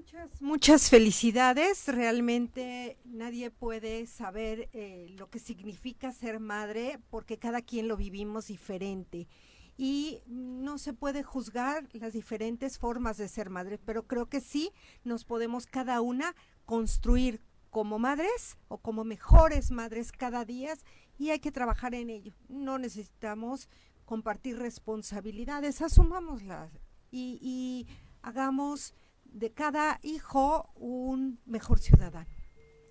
Muchas, 0.00 0.40
muchas 0.40 0.88
felicidades. 0.88 1.86
Realmente 1.86 2.96
nadie 3.04 3.50
puede 3.50 4.06
saber 4.06 4.70
eh, 4.72 5.14
lo 5.18 5.28
que 5.28 5.38
significa 5.38 6.10
ser 6.10 6.40
madre 6.40 6.98
porque 7.10 7.38
cada 7.38 7.60
quien 7.60 7.86
lo 7.86 7.98
vivimos 7.98 8.46
diferente. 8.46 9.28
Y 9.76 10.22
no 10.26 10.78
se 10.78 10.94
puede 10.94 11.22
juzgar 11.22 11.86
las 11.92 12.14
diferentes 12.14 12.78
formas 12.78 13.18
de 13.18 13.28
ser 13.28 13.50
madre, 13.50 13.76
pero 13.76 14.06
creo 14.06 14.24
que 14.24 14.40
sí 14.40 14.72
nos 15.04 15.26
podemos 15.26 15.66
cada 15.66 16.00
una 16.00 16.34
construir 16.64 17.42
como 17.68 17.98
madres 17.98 18.56
o 18.68 18.78
como 18.78 19.04
mejores 19.04 19.70
madres 19.70 20.12
cada 20.12 20.46
día 20.46 20.72
y 21.18 21.28
hay 21.28 21.40
que 21.40 21.52
trabajar 21.52 21.94
en 21.94 22.08
ello. 22.08 22.32
No 22.48 22.78
necesitamos 22.78 23.68
compartir 24.06 24.56
responsabilidades, 24.56 25.82
asumámoslas 25.82 26.72
y, 27.10 27.38
y 27.42 27.86
hagamos 28.22 28.94
de 29.32 29.52
cada 29.52 29.98
hijo 30.02 30.70
un 30.76 31.40
mejor 31.46 31.78
ciudadano. 31.78 32.40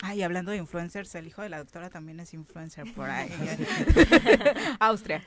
Ay, 0.01 0.21
hablando 0.21 0.51
de 0.51 0.57
influencers, 0.57 1.13
el 1.15 1.27
hijo 1.27 1.41
de 1.41 1.49
la 1.49 1.57
doctora 1.57 1.89
también 1.89 2.21
es 2.21 2.33
influencer 2.33 2.93
por 2.93 3.09
ahí. 3.09 3.29
Austria. 4.79 5.21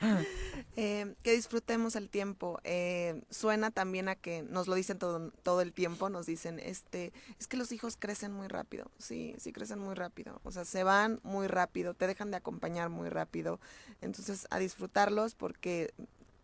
Eh, 0.75 1.13
que 1.21 1.33
disfrutemos 1.33 1.95
el 1.95 2.09
tiempo. 2.09 2.59
Eh, 2.63 3.21
suena 3.29 3.69
también 3.69 4.09
a 4.09 4.15
que 4.15 4.41
nos 4.41 4.67
lo 4.67 4.73
dicen 4.73 4.97
todo, 4.97 5.29
todo 5.43 5.61
el 5.61 5.73
tiempo, 5.73 6.09
nos 6.09 6.25
dicen, 6.25 6.59
este, 6.59 7.13
es 7.39 7.47
que 7.47 7.55
los 7.55 7.71
hijos 7.71 7.97
crecen 7.97 8.33
muy 8.33 8.47
rápido. 8.47 8.89
Sí, 8.97 9.35
sí 9.37 9.53
crecen 9.53 9.77
muy 9.77 9.93
rápido. 9.93 10.41
O 10.43 10.51
sea, 10.51 10.65
se 10.65 10.83
van 10.83 11.19
muy 11.21 11.45
rápido, 11.45 11.93
te 11.93 12.07
dejan 12.07 12.31
de 12.31 12.37
acompañar 12.37 12.89
muy 12.89 13.09
rápido. 13.09 13.59
Entonces, 14.01 14.47
a 14.49 14.57
disfrutarlos 14.57 15.35
porque 15.35 15.93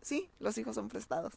sí, 0.02 0.30
los 0.38 0.56
hijos 0.56 0.76
son 0.76 0.88
prestados. 0.88 1.34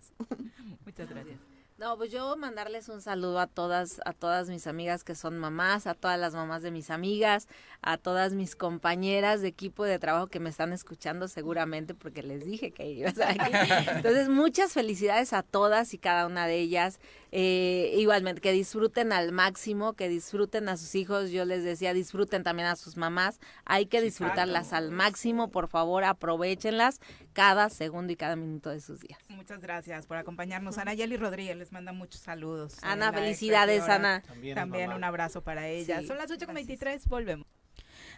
Muchas 0.85 1.09
gracias. 1.09 1.39
No, 1.77 1.97
pues 1.97 2.11
yo 2.11 2.37
mandarles 2.37 2.87
un 2.87 3.01
saludo 3.01 3.39
a 3.39 3.47
todas, 3.47 3.99
a 4.05 4.13
todas 4.13 4.47
mis 4.47 4.67
amigas 4.67 5.03
que 5.03 5.15
son 5.15 5.39
mamás, 5.39 5.87
a 5.87 5.95
todas 5.95 6.19
las 6.19 6.35
mamás 6.35 6.61
de 6.61 6.69
mis 6.69 6.91
amigas, 6.91 7.47
a 7.81 7.97
todas 7.97 8.33
mis 8.33 8.55
compañeras 8.55 9.41
de 9.41 9.47
equipo 9.47 9.83
de 9.83 9.97
trabajo 9.97 10.27
que 10.27 10.39
me 10.39 10.51
están 10.51 10.71
escuchando 10.71 11.27
seguramente 11.27 11.95
porque 11.95 12.21
les 12.21 12.45
dije 12.45 12.71
que 12.71 12.85
iba 12.91 13.07
a 13.07 13.11
estar 13.11 13.41
aquí. 13.41 13.51
Entonces, 13.95 14.29
muchas 14.29 14.71
felicidades 14.73 15.33
a 15.33 15.41
todas 15.41 15.95
y 15.95 15.97
cada 15.97 16.27
una 16.27 16.45
de 16.45 16.59
ellas. 16.59 16.99
Eh, 17.35 17.95
igualmente, 17.97 18.41
que 18.41 18.51
disfruten 18.51 19.11
al 19.11 19.31
máximo, 19.31 19.93
que 19.93 20.07
disfruten 20.07 20.69
a 20.69 20.77
sus 20.77 20.93
hijos. 20.93 21.31
Yo 21.31 21.45
les 21.45 21.63
decía, 21.63 21.91
disfruten 21.91 22.43
también 22.43 22.67
a 22.67 22.75
sus 22.75 22.95
mamás. 22.95 23.39
Hay 23.65 23.87
que 23.87 24.01
disfrutarlas 24.01 24.71
al 24.71 24.91
máximo, 24.91 25.49
por 25.49 25.67
favor, 25.67 26.03
aprovechenlas 26.03 26.99
cada 27.33 27.69
segundo 27.69 28.13
y 28.13 28.17
cada 28.17 28.35
minuto 28.35 28.69
de 28.69 28.79
sus 28.79 28.99
días. 28.99 29.17
Muchas 29.29 29.61
gracias 29.61 30.05
por 30.05 30.17
acompañarnos. 30.17 30.77
Ana 30.77 30.93
Yeli 30.93 31.17
Rodríguez 31.17 31.57
les 31.57 31.71
manda 31.71 31.91
muchos 31.91 32.21
saludos. 32.21 32.77
Ana, 32.83 33.11
felicidades, 33.11 33.89
Ana. 33.89 34.21
También, 34.53 34.93
un 34.93 35.03
abrazo 35.03 35.41
para 35.41 35.67
ella. 35.67 36.03
Son 36.03 36.19
las 36.19 36.29
8.23, 36.29 37.07
volvemos. 37.07 37.47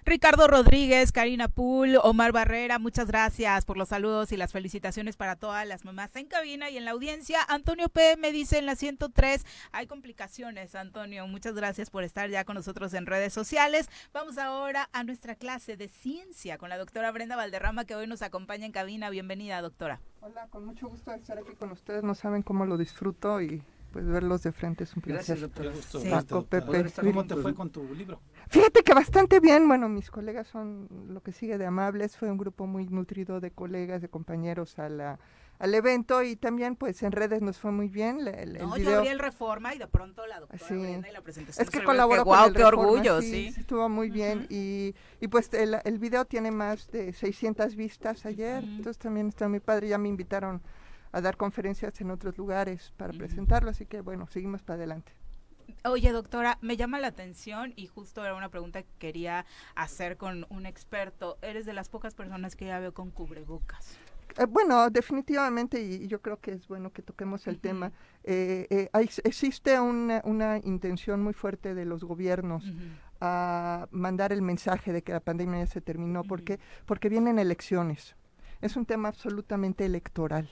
Ricardo 0.06 0.48
Rodríguez, 0.48 1.12
Karina 1.12 1.48
Pool, 1.48 1.98
Omar 2.04 2.32
Barrera, 2.32 2.80
muchas 2.80 3.08
gracias 3.08 3.66
por 3.66 3.78
los 3.78 3.90
saludos 3.90 4.32
y 4.32 4.38
las 4.38 4.52
felicitaciones 4.52 5.18
para 5.18 5.36
todas 5.36 5.68
las 5.68 5.86
mamás 5.86 6.16
en 6.16 6.28
cabina 6.28 6.70
y 6.70 6.78
en 6.78 6.86
la 6.86 6.92
audiencia. 6.92 7.40
Antonio 7.48 7.90
P. 7.90 8.18
me 8.18 8.32
dice 8.32 8.58
en 8.58 8.66
la 8.66 8.76
103, 8.76 9.46
hay 9.72 9.88
complicaciones, 9.88 10.76
Antonio. 10.76 11.28
Muchas 11.28 11.56
gracias 11.56 11.90
por 11.90 12.04
estar 12.04 12.30
ya 12.30 12.46
con 12.46 12.56
nosotros 12.56 12.94
en 12.94 13.06
redes 13.06 13.34
sociales. 13.34 13.90
Vamos 14.14 14.38
ahora 14.38 14.90
a 14.94 15.04
nuestra 15.04 15.36
clase 15.36 15.78
de 15.78 15.88
ciencia 15.88 16.58
con 16.58 16.70
la 16.70 16.78
doctora 16.78 17.12
Brenda 17.12 17.36
Valderrama 17.36 17.86
que 17.86 17.96
hoy 17.96 18.08
nos 18.08 18.22
acompaña 18.22 18.66
en 18.66 18.72
cabina. 18.72 19.10
Bienvenida, 19.10 19.62
doctora. 19.62 20.00
Hola, 20.22 20.48
con 20.50 20.66
mucho 20.66 20.88
gusto 20.88 21.12
estar 21.12 21.38
aquí 21.38 21.54
con 21.56 21.72
ustedes. 21.72 22.04
No 22.04 22.16
saben 22.16 22.42
cómo 22.42 22.66
lo 22.66 22.78
disfruto 22.78 23.42
y 23.42 23.62
pues 23.96 24.06
verlos 24.08 24.44
de 24.44 24.52
frente 24.52 24.84
es 24.84 24.94
un 24.94 25.02
placer. 25.02 25.38
Gracias, 25.40 26.28
doctor. 26.28 26.46
Pepe. 26.48 26.92
¿Cómo 27.02 27.26
te 27.26 27.38
fue 27.38 27.56
con 27.56 27.70
tu 27.70 27.96
libro? 27.96 28.20
Fíjate 28.50 28.84
que 28.84 28.94
bastante 28.94 29.40
bien. 29.40 29.70
Bueno, 29.70 29.88
mis 29.88 30.12
colegas 30.12 30.50
son 30.50 30.90
lo 31.08 31.24
que 31.24 31.32
sigue 31.32 31.58
de 31.58 31.66
amables. 31.66 32.18
Fue 32.18 32.30
un 32.30 32.38
grupo 32.38 32.68
muy 32.68 32.88
nutrido 32.88 33.40
de 33.40 33.52
colegas, 33.52 34.02
de 34.02 34.10
compañeros 34.10 34.80
a 34.80 34.90
la, 34.90 35.18
al 35.60 35.74
evento 35.74 36.24
y 36.24 36.36
también 36.36 36.76
pues 36.76 37.04
en 37.04 37.14
redes 37.14 37.42
nos 37.42 37.58
fue 37.58 37.72
muy 37.72 37.88
bien. 37.88 38.28
El, 38.28 38.58
no, 38.58 38.76
yo 38.76 39.02
vi 39.02 39.08
el 39.08 39.20
Reforma 39.20 39.74
y 39.74 39.78
de 39.78 39.88
pronto 39.88 40.28
la 40.28 40.42
doctora 40.42 40.68
sí. 40.68 40.74
y 40.74 41.14
la 41.14 41.22
presentación. 41.22 41.66
Es 41.66 41.72
que 41.72 41.82
colaboró 41.82 42.26
con 42.26 42.38
wow, 42.38 42.48
el 42.48 42.54
qué 42.54 42.60
Reforma, 42.66 42.82
orgullo, 42.82 43.22
sí, 43.22 43.54
sí. 43.54 43.62
Estuvo 43.62 43.88
muy 43.88 44.10
bien 44.10 44.46
y, 44.50 44.94
y 45.22 45.30
pues 45.30 45.54
el, 45.54 45.78
el, 45.86 46.00
video 46.00 46.26
tiene 46.26 46.52
más 46.52 46.92
de 46.92 47.14
600 47.14 47.78
vistas 47.78 48.26
ayer, 48.26 48.62
uh 48.62 48.68
-huh. 48.68 48.76
entonces 48.76 48.98
también 48.98 49.30
está 49.30 49.48
muy 49.48 49.62
padre. 49.62 49.88
Ya 49.88 49.98
me 49.98 50.10
invitaron 50.10 50.62
a 51.16 51.22
dar 51.22 51.38
conferencias 51.38 52.00
en 52.02 52.12
otros 52.12 52.38
lugares 52.38 52.92
para 52.98 53.12
uh 53.12 53.16
-huh. 53.16 53.20
presentarlo, 53.20 53.70
así 53.70 53.86
que 53.86 54.02
bueno, 54.02 54.28
seguimos 54.28 54.62
para 54.62 54.76
adelante. 54.76 55.14
Oye, 55.86 56.12
doctora, 56.12 56.58
me 56.62 56.76
llama 56.76 57.00
la 57.00 57.08
atención 57.08 57.72
y 57.78 57.88
justo 57.88 58.24
era 58.24 58.36
una 58.36 58.50
pregunta 58.50 58.84
que 58.84 58.94
quería 59.00 59.46
hacer 59.76 60.18
con 60.18 60.46
un 60.50 60.66
experto. 60.66 61.38
Eres 61.42 61.66
de 61.66 61.74
las 61.74 61.88
pocas 61.88 62.14
personas 62.16 62.56
que 62.58 62.66
ya 62.66 62.80
veo 62.80 62.94
con 62.94 63.12
cubrebocas. 63.12 63.98
Eh, 64.38 64.46
bueno, 64.46 64.90
definitivamente, 64.90 65.82
y, 65.82 66.08
yo 66.08 66.22
creo 66.22 66.38
que 66.42 66.52
es 66.52 66.68
bueno 66.68 66.92
que 66.92 67.02
toquemos 67.02 67.48
el 67.48 67.56
uh 67.56 67.58
-huh. 67.58 67.62
tema. 67.62 67.92
Eh, 68.26 68.68
eh, 68.70 68.90
hay, 68.92 69.10
existe 69.24 69.80
una, 69.80 70.22
una, 70.26 70.58
intención 70.58 71.24
muy 71.24 71.34
fuerte 71.34 71.74
de 71.74 71.86
los 71.86 72.04
gobiernos 72.04 72.66
uh 72.66 72.72
-huh. 72.72 72.98
a 73.22 73.88
mandar 73.92 74.34
el 74.34 74.42
mensaje 74.42 74.92
de 74.92 75.02
que 75.02 75.14
la 75.14 75.22
pandemia 75.22 75.60
ya 75.60 75.68
se 75.68 75.82
terminó, 75.82 76.20
uh 76.20 76.24
-huh. 76.24 76.28
porque, 76.28 76.60
porque 76.86 77.08
vienen 77.08 77.40
elecciones. 77.40 78.16
Es 78.62 78.76
un 78.76 78.86
tema 78.86 79.10
absolutamente 79.10 79.86
electoral 79.86 80.50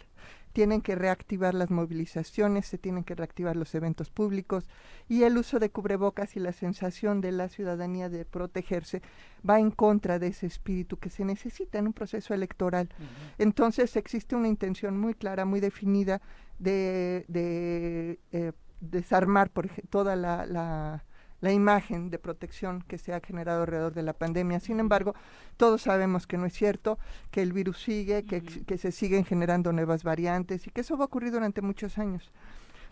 tienen 0.53 0.81
que 0.81 0.95
reactivar 0.95 1.53
las 1.53 1.71
movilizaciones, 1.71 2.67
se 2.67 2.77
tienen 2.77 3.03
que 3.03 3.15
reactivar 3.15 3.55
los 3.55 3.73
eventos 3.75 4.11
públicos 4.11 4.65
y 5.09 5.23
el 5.23 5.37
uso 5.37 5.59
de 5.59 5.69
cubrebocas 5.69 6.35
y 6.35 6.39
la 6.39 6.53
sensación 6.53 7.19
de 7.21 7.31
la 7.31 7.49
ciudadanía 7.49 8.07
de 8.09 8.23
protegerse 8.23 9.01
va 9.47 9.59
en 9.59 9.71
contra 9.71 10.19
de 10.19 10.27
ese 10.27 10.45
espíritu 10.45 10.97
que 10.97 11.09
se 11.09 11.25
necesita 11.25 11.79
en 11.79 11.87
un 11.87 11.93
proceso 11.93 12.33
electoral. 12.33 12.87
Uh 12.99 13.03
-huh. 13.03 13.33
Entonces 13.39 13.95
existe 13.95 14.35
una 14.35 14.47
intención 14.47 14.97
muy 14.97 15.15
clara, 15.15 15.43
muy 15.43 15.59
definida 15.59 16.21
de, 16.59 17.25
de 17.27 18.19
eh, 18.31 18.53
desarmar 18.79 19.49
por 19.49 19.69
toda 19.89 20.15
la, 20.15 20.45
la 20.45 21.03
la 21.43 21.51
imagen 21.51 22.09
de 22.09 22.19
protección 22.19 22.81
que 22.87 22.97
se 22.97 23.13
ha 23.13 23.19
generado 23.19 23.63
alrededor 23.63 23.93
de 23.93 24.01
la 24.01 24.13
pandemia. 24.13 24.61
Sin 24.61 24.79
embargo, 24.79 25.13
todos 25.57 25.81
sabemos 25.81 26.25
que 26.25 26.37
no 26.37 26.45
es 26.45 26.53
cierto, 26.53 26.97
que 27.31 27.41
el 27.41 27.51
virus 27.51 27.81
sigue, 27.83 28.23
que, 28.23 28.37
uh 28.37 28.39
-huh. 28.39 28.65
que, 28.65 28.77
se 28.77 28.93
siguen 28.93 29.25
generando 29.25 29.73
nuevas 29.73 30.05
variantes 30.05 30.65
y 30.67 30.71
que 30.71 30.79
eso 30.79 30.95
va 30.95 31.03
a 31.03 31.07
ocurrir 31.07 31.33
durante 31.33 31.61
muchos 31.61 31.97
años. 31.97 32.31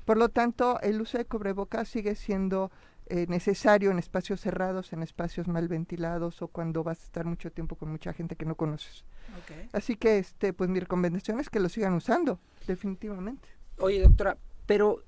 Por 0.03 0.17
lo 0.17 0.27
tanto, 0.27 0.81
el 0.81 0.99
uso 0.99 1.17
de 1.17 1.23
cubrebocas 1.23 1.87
sigue 1.87 2.13
siendo 2.15 2.71
eh, 3.05 3.25
necesario 3.29 3.89
en 3.89 3.99
espacios 3.99 4.41
cerrados, 4.41 4.91
en 4.91 5.01
espacios 5.01 5.47
mal 5.47 5.69
ventilados 5.69 6.41
o 6.41 6.49
cuando 6.49 6.83
vas 6.83 6.99
a 6.99 7.05
estar 7.05 7.25
mucho 7.25 7.53
tiempo 7.53 7.77
con 7.77 7.89
mucha 7.89 8.11
gente 8.11 8.35
que 8.35 8.45
no 8.45 8.55
conoces. 8.55 9.05
Okay. 9.43 9.69
Así 9.71 9.95
que, 9.95 10.17
este, 10.17 10.51
pues 10.51 10.69
mi 10.69 10.81
recomendación 10.81 11.39
es 11.39 11.49
que 11.49 11.61
lo 11.61 11.69
sigan 11.69 11.93
usando, 11.93 12.37
definitivamente. 12.67 13.47
Oye, 13.77 14.01
doctora, 14.01 14.37
pero 14.65 15.05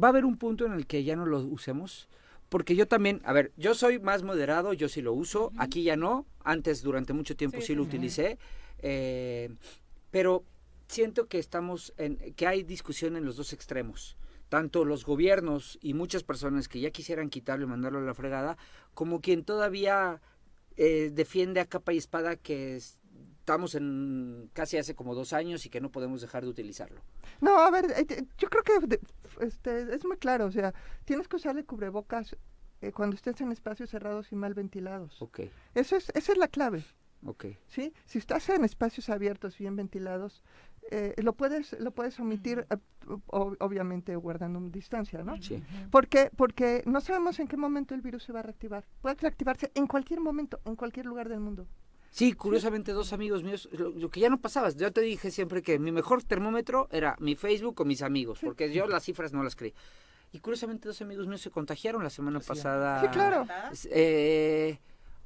¿va 0.00 0.06
a 0.06 0.10
haber 0.10 0.24
un 0.24 0.36
punto 0.36 0.66
en 0.66 0.72
el 0.72 0.86
que 0.86 1.02
ya 1.02 1.16
no 1.16 1.26
lo 1.26 1.40
usemos? 1.40 2.08
Porque 2.50 2.76
yo 2.76 2.86
también, 2.86 3.22
a 3.24 3.32
ver, 3.32 3.52
yo 3.56 3.74
soy 3.74 3.98
más 4.00 4.22
moderado, 4.22 4.74
yo 4.74 4.88
sí 4.88 5.00
lo 5.00 5.14
uso, 5.14 5.46
uh 5.46 5.50
-huh. 5.52 5.56
aquí 5.64 5.84
ya 5.84 5.96
no, 5.96 6.26
antes 6.44 6.82
durante 6.82 7.14
mucho 7.14 7.36
tiempo 7.36 7.60
sí, 7.60 7.68
sí 7.68 7.74
lo 7.74 7.84
utilicé, 7.84 8.38
eh, 8.80 9.50
pero 10.10 10.44
siento 10.88 11.28
que 11.28 11.38
estamos 11.38 11.94
en, 11.96 12.16
que 12.34 12.46
hay 12.46 12.64
discusión 12.64 13.16
en 13.16 13.24
los 13.24 13.36
dos 13.36 13.52
extremos, 13.52 14.16
tanto 14.48 14.84
los 14.84 15.04
gobiernos 15.04 15.78
y 15.80 15.94
muchas 15.94 16.24
personas 16.24 16.66
que 16.66 16.80
ya 16.80 16.90
quisieran 16.90 17.30
quitarlo 17.30 17.64
y 17.64 17.68
mandarlo 17.68 18.00
a 18.00 18.02
la 18.02 18.14
fregada, 18.14 18.58
como 18.94 19.20
quien 19.20 19.44
todavía 19.44 20.20
eh, 20.76 21.10
defiende 21.12 21.60
a 21.60 21.66
capa 21.66 21.92
y 21.92 21.98
espada 21.98 22.34
que 22.34 22.76
es, 22.76 22.98
estamos 23.50 23.74
en 23.74 24.48
casi 24.52 24.76
hace 24.76 24.94
como 24.94 25.12
dos 25.12 25.32
años 25.32 25.66
y 25.66 25.70
que 25.70 25.80
no 25.80 25.90
podemos 25.90 26.20
dejar 26.20 26.44
de 26.44 26.50
utilizarlo. 26.50 27.00
No, 27.40 27.58
a 27.58 27.70
ver, 27.70 27.86
eh, 27.96 28.24
yo 28.38 28.48
creo 28.48 28.62
que 28.62 29.00
este, 29.44 29.92
es 29.92 30.04
muy 30.04 30.18
claro, 30.18 30.46
o 30.46 30.52
sea, 30.52 30.72
tienes 31.04 31.26
que 31.26 31.34
usar 31.34 31.58
el 31.58 31.66
cubrebocas 31.66 32.36
eh, 32.80 32.92
cuando 32.92 33.16
estés 33.16 33.40
en 33.40 33.50
espacios 33.50 33.90
cerrados 33.90 34.30
y 34.30 34.36
mal 34.36 34.54
ventilados. 34.54 35.20
Okay. 35.20 35.50
Eso 35.74 35.96
es, 35.96 36.10
esa 36.14 36.32
es 36.32 36.38
la 36.38 36.46
clave. 36.46 36.84
Okay. 37.26 37.58
¿Sí? 37.66 37.92
Si 38.06 38.18
estás 38.18 38.48
en 38.50 38.64
espacios 38.64 39.10
abiertos, 39.10 39.58
bien 39.58 39.74
ventilados, 39.74 40.42
eh, 40.92 41.14
lo 41.22 41.34
puedes 41.34 41.78
lo 41.78 41.90
puedes 41.90 42.18
omitir 42.20 42.66
eh, 42.70 42.76
obviamente 43.26 44.14
guardando 44.16 44.60
distancia, 44.70 45.22
¿no? 45.24 45.42
Sí. 45.42 45.62
Porque 45.90 46.30
porque 46.36 46.82
no 46.86 47.00
sabemos 47.00 47.40
en 47.40 47.48
qué 47.48 47.56
momento 47.56 47.94
el 47.94 48.00
virus 48.00 48.22
se 48.22 48.32
va 48.32 48.40
a 48.40 48.42
reactivar. 48.44 48.86
Puede 49.02 49.16
reactivarse 49.16 49.72
en 49.74 49.86
cualquier 49.86 50.20
momento, 50.20 50.60
en 50.64 50.76
cualquier 50.76 51.06
lugar 51.06 51.28
del 51.28 51.40
mundo. 51.40 51.66
Sí, 52.10 52.32
curiosamente 52.32 52.92
dos 52.92 53.12
amigos 53.12 53.42
míos, 53.42 53.68
lo, 53.72 54.10
que 54.10 54.20
ya 54.20 54.28
no 54.28 54.40
pasaba, 54.40 54.70
yo 54.70 54.92
te 54.92 55.00
dije 55.00 55.30
siempre 55.30 55.62
que 55.62 55.78
mi 55.78 55.92
mejor 55.92 56.22
termómetro 56.24 56.88
era 56.90 57.16
mi 57.20 57.36
Facebook 57.36 57.80
o 57.80 57.84
mis 57.84 58.02
amigos, 58.02 58.40
porque 58.42 58.72
yo 58.72 58.86
las 58.86 59.04
cifras 59.04 59.32
no 59.32 59.42
las 59.42 59.54
creí. 59.54 59.74
Y 60.32 60.40
curiosamente 60.40 60.88
dos 60.88 61.00
amigos 61.02 61.26
míos 61.26 61.40
se 61.40 61.50
contagiaron 61.50 62.02
la 62.02 62.10
semana 62.10 62.40
pasada. 62.40 63.00
Sí, 63.00 63.08
claro. 63.08 63.46
Eh, 63.90 64.78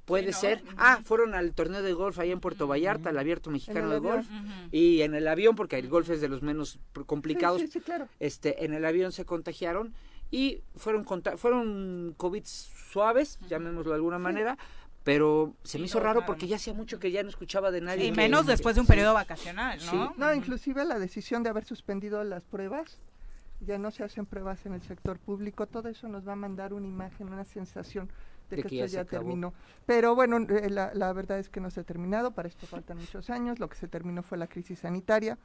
Puede 0.05 0.33
ser. 0.33 0.63
Ah, 0.77 1.01
fueron 1.03 1.35
al 1.35 1.55
torneo 1.55 1.83
de 1.83 1.93
golf 1.93 2.19
ahí 2.19 2.31
en 2.31 2.41
Puerto 2.41 2.67
Vallarta, 2.67 3.11
el 3.11 3.19
abierto 3.19 3.51
mexicano 3.51 3.89
de 3.89 3.99
golf. 3.99 4.27
Y 4.71 5.01
en 5.03 5.15
el 5.15 5.27
avión, 5.27 5.57
porque 5.57 5.79
el 5.79 5.89
golf 5.89 6.11
es 6.11 6.21
de 6.21 6.29
los 6.29 6.43
menos 6.43 6.79
complicados. 7.07 7.61
Sí, 7.61 7.69
sí, 7.69 7.81
claro. 7.81 8.09
Este, 8.21 8.65
en 8.65 8.75
el 8.75 8.85
avión 8.85 9.13
se 9.13 9.25
contagiaron 9.25 9.95
y 10.31 10.61
fueron 10.77 11.07
fueron 11.37 12.15
COVID 12.17 12.45
suaves, 12.45 13.39
llamémoslo 13.49 13.93
de 13.93 13.97
alguna 13.97 14.19
manera. 14.19 14.59
Pero 15.05 15.55
se 15.63 15.79
me 15.79 15.85
hizo 15.85 16.01
raro 16.01 16.25
porque 16.25 16.49
ya 16.49 16.57
hacía 16.57 16.73
mucho 16.73 16.99
que 16.99 17.11
ya 17.11 17.23
no 17.23 17.29
escuchaba 17.29 17.71
de 17.71 17.83
nadie. 17.83 18.07
Y 18.07 18.13
menos 18.13 18.47
después 18.47 18.75
de 18.75 18.81
un 18.81 18.87
periodo 18.87 19.13
vacacional, 19.13 19.79
¿no? 19.93 20.15
No, 20.17 20.35
inclusive 20.35 20.85
la 20.85 20.99
decisión 20.99 21.43
de 21.43 21.51
haber 21.51 21.67
suspendido 21.67 22.25
las 22.25 22.45
pruebas, 22.45 22.99
ya 23.61 23.79
no 23.79 23.91
se 23.91 24.03
hacen 24.03 24.25
pruebas 24.25 24.65
en 24.65 24.73
el 24.73 24.83
sector 24.83 25.19
público, 25.19 25.67
todo 25.67 25.91
eso 25.91 26.09
nos 26.09 26.27
va 26.27 26.33
a 26.33 26.37
mandar 26.37 26.73
una 26.73 26.87
imagen, 26.87 27.29
una 27.29 27.45
sensación 27.45 28.09
de, 28.51 28.63
que, 28.63 28.83
esto 28.83 28.97
ya, 28.97 29.05
terminó. 29.05 29.53
Pero 29.87 30.15
bueno, 30.15 30.39
eh, 30.39 30.71
la, 30.71 31.13
verdad 31.13 31.39
es 31.39 31.51
que 31.51 31.61
no 31.61 31.71
se 31.71 31.81
ha 31.81 31.85
terminado, 31.85 32.33
para 32.33 32.49
esto 32.49 32.67
faltan 32.67 32.99
muchos 32.99 33.29
años, 33.31 33.59
lo 33.59 33.69
que 33.69 33.77
se 33.77 33.89
terminó 33.89 34.23
fue 34.23 34.39
la 34.39 34.47
crisis 34.47 34.81
sanitaria. 34.81 35.39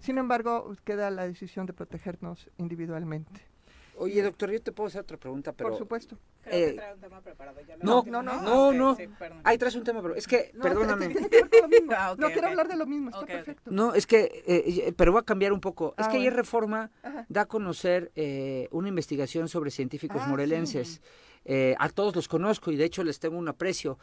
Sin 0.00 0.18
embargo, 0.18 0.74
queda 0.84 1.10
la 1.10 1.26
decisión 1.26 1.66
de 1.66 1.74
protegernos 1.74 2.50
individualmente. 2.56 3.51
Oye, 3.96 4.22
doctor, 4.22 4.50
yo 4.50 4.60
te 4.60 4.72
puedo 4.72 4.88
hacer 4.88 5.02
otra 5.02 5.16
pregunta, 5.16 5.52
pero... 5.52 5.70
Por 5.70 5.78
supuesto. 5.78 6.18
Creo 6.42 6.68
que 6.68 6.72
trae 6.74 6.94
un 6.94 7.00
tema 7.00 7.20
preparado. 7.20 7.60
Ya 7.60 7.76
no, 7.76 8.02
no, 8.06 8.22
no, 8.22 8.42
no, 8.42 8.72
no. 8.72 8.96
Ahí 9.44 9.58
traes 9.58 9.74
un 9.74 9.84
tema, 9.84 10.02
pero 10.02 10.14
es 10.14 10.26
que, 10.26 10.52
perdóname. 10.60 11.14
Ah, 11.94 12.14
no, 12.16 12.30
quiero 12.30 12.48
hablar 12.48 12.68
de 12.68 12.76
lo 12.76 12.86
mismo, 12.86 13.10
está 13.10 13.26
perfecto. 13.26 13.70
No, 13.70 13.94
es 13.94 14.06
que, 14.06 14.42
eh, 14.46 14.94
pero 14.96 15.12
voy 15.12 15.20
a 15.20 15.24
cambiar 15.24 15.52
un 15.52 15.60
poco. 15.60 15.94
es 15.98 16.06
ah, 16.06 16.10
que 16.10 16.16
ayer 16.18 16.34
Reforma 16.34 16.90
da 17.28 17.42
a 17.42 17.46
conocer 17.46 18.10
eh, 18.14 18.68
una 18.70 18.88
investigación 18.88 19.48
sobre 19.48 19.70
científicos 19.70 20.22
ah, 20.24 20.28
morelenses. 20.28 21.00
Eh, 21.44 21.74
a 21.78 21.88
todos 21.88 22.14
los 22.14 22.28
conozco 22.28 22.70
y 22.70 22.76
de 22.76 22.84
hecho 22.84 23.02
les 23.02 23.18
tengo 23.18 23.36
un 23.36 23.48
aprecio, 23.48 23.98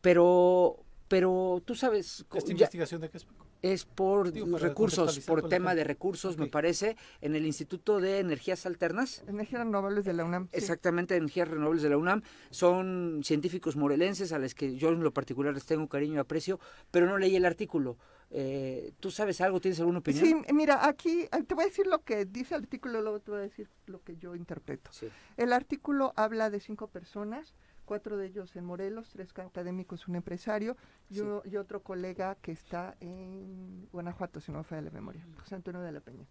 pero, 0.00 0.82
pero 1.08 1.62
tú 1.64 1.74
sabes... 1.74 2.24
¿Esta 2.32 2.52
investigación 2.52 3.00
de 3.00 3.10
qué 3.10 3.18
es? 3.18 3.26
Es 3.62 3.84
por 3.84 4.32
recursos, 4.60 5.20
por 5.20 5.48
tema 5.48 5.74
de 5.74 5.84
recursos, 5.84 6.38
me 6.38 6.46
parece, 6.46 6.96
en 7.20 7.34
el 7.34 7.44
Instituto 7.44 8.00
de 8.00 8.18
Energías 8.18 8.64
Alternas. 8.66 9.22
Energías 9.26 9.62
Renovables 9.62 10.04
de 10.04 10.12
la 10.14 10.24
UNAM. 10.24 10.48
Exactamente, 10.52 11.16
Energías 11.16 11.48
Renovables 11.48 11.82
de 11.82 11.90
la 11.90 11.98
UNAM. 11.98 12.22
Son 12.50 13.20
científicos 13.22 13.76
morelenses 13.76 14.32
a 14.32 14.38
los 14.38 14.54
que 14.54 14.76
yo 14.76 14.88
en 14.88 15.02
lo 15.02 15.12
particular 15.12 15.52
les 15.52 15.66
tengo 15.66 15.88
cariño 15.88 16.14
y 16.14 16.18
aprecio, 16.18 16.58
pero 16.90 17.06
no 17.06 17.18
leí 17.18 17.36
el 17.36 17.44
artículo. 17.44 17.98
Eh, 18.30 18.92
¿Tú 19.00 19.10
sabes 19.10 19.40
algo? 19.40 19.60
¿Tienes 19.60 19.80
alguna 19.80 19.98
opinión? 19.98 20.24
Sí, 20.24 20.52
mira, 20.54 20.86
aquí 20.86 21.28
te 21.46 21.54
voy 21.54 21.64
a 21.64 21.66
decir 21.66 21.86
lo 21.86 22.02
que 22.04 22.24
dice 22.24 22.54
el 22.54 22.62
artículo, 22.62 23.02
luego 23.02 23.20
te 23.20 23.30
voy 23.32 23.40
a 23.40 23.42
decir 23.42 23.68
lo 23.86 24.02
que 24.02 24.16
yo 24.16 24.36
interpreto. 24.36 24.90
El 25.36 25.52
artículo 25.52 26.12
habla 26.16 26.48
de 26.48 26.60
cinco 26.60 26.86
personas, 26.86 27.54
cuatro 27.90 28.16
de 28.16 28.26
ellos 28.26 28.54
en 28.54 28.64
Morelos, 28.64 29.08
tres 29.08 29.36
académicos, 29.36 30.06
un 30.06 30.14
empresario 30.14 30.76
y, 31.08 31.56
otro 31.56 31.82
colega 31.82 32.36
que 32.36 32.52
está 32.52 32.96
en 33.00 33.88
Guanajuato, 33.90 34.40
si 34.40 34.52
no 34.52 34.58
me 34.58 34.64
falla 34.64 34.82
la 34.82 34.90
memoria, 34.92 35.26
José 35.40 35.56
Antonio 35.56 35.80
de 35.80 35.90
la 35.90 35.98
Peña. 35.98 36.24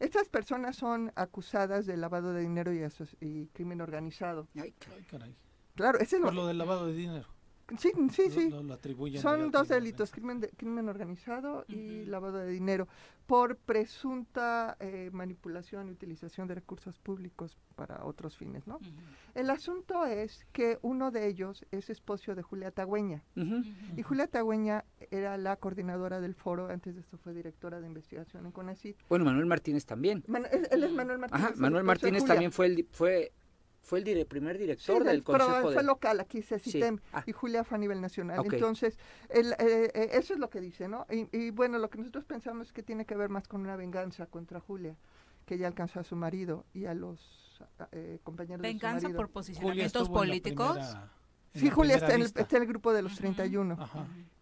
Estas 0.00 0.28
personas 0.28 0.74
son 0.74 1.12
acusadas 1.14 1.86
de 1.86 1.96
lavado 1.96 2.32
de 2.32 2.40
dinero 2.40 2.72
y, 3.20 3.46
crimen 3.52 3.82
organizado. 3.82 4.48
Ay, 4.60 4.74
caray. 5.08 5.36
Claro, 5.76 6.00
ese 6.00 6.16
es 6.16 6.22
Por 6.22 6.34
lo 6.34 6.48
del 6.48 6.58
lavado 6.58 6.88
de 6.88 6.94
dinero. 6.94 7.28
Sí, 7.78 7.90
sí, 8.12 8.30
sí. 8.30 8.50
Son 9.20 9.50
dos 9.50 9.68
delitos, 9.68 10.12
crimen, 10.12 10.40
crimen 10.56 10.88
organizado 10.88 11.64
y 11.68 12.04
lavado 12.04 12.38
de 12.38 12.50
dinero, 12.50 12.86
por 13.26 13.56
presunta 13.56 14.76
eh, 14.78 15.10
manipulación 15.12 15.88
y 15.88 15.90
utilización 15.90 16.46
de 16.46 16.54
recursos 16.54 16.98
públicos 16.98 17.58
para 17.74 18.04
otros 18.04 18.36
fines, 18.36 18.68
¿no? 18.68 18.78
El 19.34 19.50
asunto 19.50 20.06
es 20.06 20.46
que 20.52 20.78
uno 20.82 21.10
de 21.10 21.26
ellos 21.26 21.66
es 21.72 21.90
esposo 21.90 22.36
de 22.36 22.42
Julia 22.42 22.70
Tagüeña. 22.70 23.24
Y 23.96 24.02
Julia 24.02 24.28
Tagüeña 24.28 24.84
era 25.10 25.36
la 25.36 25.56
coordinadora 25.56 26.20
del 26.20 26.34
foro, 26.34 26.68
antes 26.68 26.94
de 26.94 27.00
esto 27.00 27.18
fue 27.18 27.34
directora 27.34 27.80
de 27.80 27.86
investigación 27.88 28.46
en 28.46 28.52
CONACYT. 28.52 28.96
Bueno, 29.08 29.24
Manuel 29.24 29.46
Martínez 29.46 29.86
también. 29.86 30.22
él, 30.52 30.84
es 30.84 30.92
Manuel 30.92 31.18
Martínez. 31.18 31.44
Ajá, 31.44 31.54
Manuel 31.56 31.84
Martínez 31.84 32.24
también 32.24 32.52
fue 32.52 32.66
el, 32.66 32.88
fue 32.92 33.32
fue 33.86 34.00
el 34.00 34.26
primer 34.26 34.58
director 34.58 35.04
del, 35.04 35.22
Consejo 35.22 35.48
pero 35.58 35.72
fue 35.72 35.84
local, 35.84 36.18
aquí 36.18 36.42
se 36.42 36.56
ah. 37.12 37.22
y 37.24 37.30
Julia 37.30 37.62
fue 37.62 37.76
a 37.76 37.78
nivel 37.78 38.00
nacional. 38.00 38.42
Entonces, 38.44 38.98
el, 39.28 39.52
eh, 39.52 39.92
eh, 39.94 40.08
eso 40.14 40.34
es 40.34 40.40
lo 40.40 40.50
que 40.50 40.60
dice, 40.60 40.88
¿no? 40.88 41.06
Y, 41.08 41.50
bueno, 41.50 41.78
lo 41.78 41.88
que 41.88 41.98
nosotros 41.98 42.24
pensamos 42.24 42.66
es 42.66 42.72
que 42.72 42.82
tiene 42.82 43.04
que 43.04 43.14
ver 43.14 43.28
más 43.28 43.46
con 43.46 43.60
una 43.60 43.76
venganza 43.76 44.26
contra 44.26 44.58
Julia, 44.58 44.96
que 45.44 45.54
ella 45.54 45.68
alcanzó 45.68 46.00
a 46.00 46.02
su 46.02 46.16
marido 46.16 46.64
y 46.74 46.86
a 46.86 46.94
los 46.94 47.62
eh, 47.92 48.18
compañeros 48.24 48.62
de 48.62 48.72
su 48.72 48.74
marido. 48.74 48.88
¿Venganza 48.88 49.16
por 49.16 49.30
posicionamientos 49.30 50.08
políticos? 50.08 50.78
sí, 51.54 51.70
Julia 51.70 51.94
está 51.94 52.14
en, 52.16 52.22
el, 52.22 52.26
está 52.26 52.56
en, 52.56 52.62
el, 52.62 52.68
grupo 52.68 52.92
de 52.92 53.02
los 53.02 53.14
31 53.14 53.78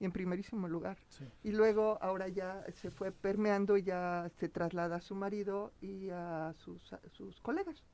y 0.01 0.07
en 0.07 0.13
primerísimo 0.13 0.69
lugar. 0.69 0.97
Y 1.43 1.53
luego 1.53 1.99
ahora 2.01 2.29
ya 2.29 2.65
se 2.81 2.91
fue 2.91 3.13
permeando 3.13 3.77
y 3.77 3.83
ya 3.83 4.31
se 4.41 4.49
traslada 4.49 4.97
a 4.97 5.01
su 5.03 5.15
marido 5.15 5.75
y 5.83 6.09
a 6.09 6.55
sus, 6.57 6.95
a 6.95 7.01
sus 7.11 7.43
colegas. 7.43 7.85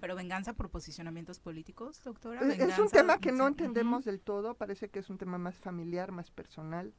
¿Pero 0.00 0.16
venganza 0.16 0.52
por 0.52 0.70
posicionamientos 0.70 1.40
políticos, 1.40 2.02
doctora? 2.02 2.40
Eh, 2.42 2.56
es 2.60 2.78
un 2.78 2.88
tema 2.88 3.18
que 3.18 3.32
no 3.32 3.46
entendemos 3.46 4.04
del 4.04 4.20
todo, 4.20 4.54
parece 4.54 4.88
que 4.88 5.00
es 5.00 5.10
un 5.10 5.18
tema 5.18 5.38
más 5.38 5.56
familiar, 5.56 6.12
más 6.12 6.30
personal. 6.30 6.92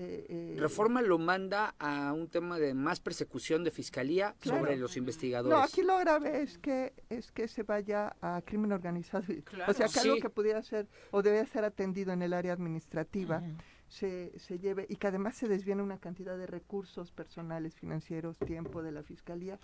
Eh, 0.00 0.26
eh, 0.28 0.56
Reforma 0.60 1.02
lo 1.02 1.18
manda 1.18 1.74
a 1.80 2.12
un 2.12 2.28
tema 2.28 2.60
de 2.60 2.72
más 2.72 3.00
persecución 3.00 3.64
de 3.64 3.72
fiscalía 3.72 4.36
sobre 4.40 4.76
los 4.76 4.96
investigadores. 4.96 5.58
No, 5.58 5.62
aquí 5.62 5.82
lo 5.82 5.98
grave 5.98 6.42
es 6.42 6.56
que 6.58 6.92
es 7.10 7.32
que 7.32 7.48
se 7.48 7.64
vaya 7.64 8.14
a 8.20 8.40
crimen 8.42 8.70
organizado. 8.70 9.24
O 9.66 9.72
sea, 9.72 9.88
que 9.88 9.98
algo 9.98 10.16
que 10.20 10.30
pudiera 10.30 10.62
ser 10.62 10.86
o 11.10 11.20
debe 11.20 11.44
ser 11.46 11.64
atendido 11.64 12.12
en 12.12 12.22
el 12.22 12.32
área 12.32 12.52
administrativa. 12.52 13.42
Se, 13.88 14.38
se, 14.38 14.58
lleve 14.58 14.84
y 14.90 14.96
que 14.96 15.06
además 15.06 15.34
se 15.34 15.48
desviene 15.48 15.82
una 15.82 15.96
cantidad 15.96 16.36
de 16.36 16.46
recursos 16.46 17.10
personales, 17.10 17.74
financieros, 17.74 18.36
tiempo 18.38 18.82
de 18.82 18.92
la 18.92 19.02
fiscalía 19.02 19.58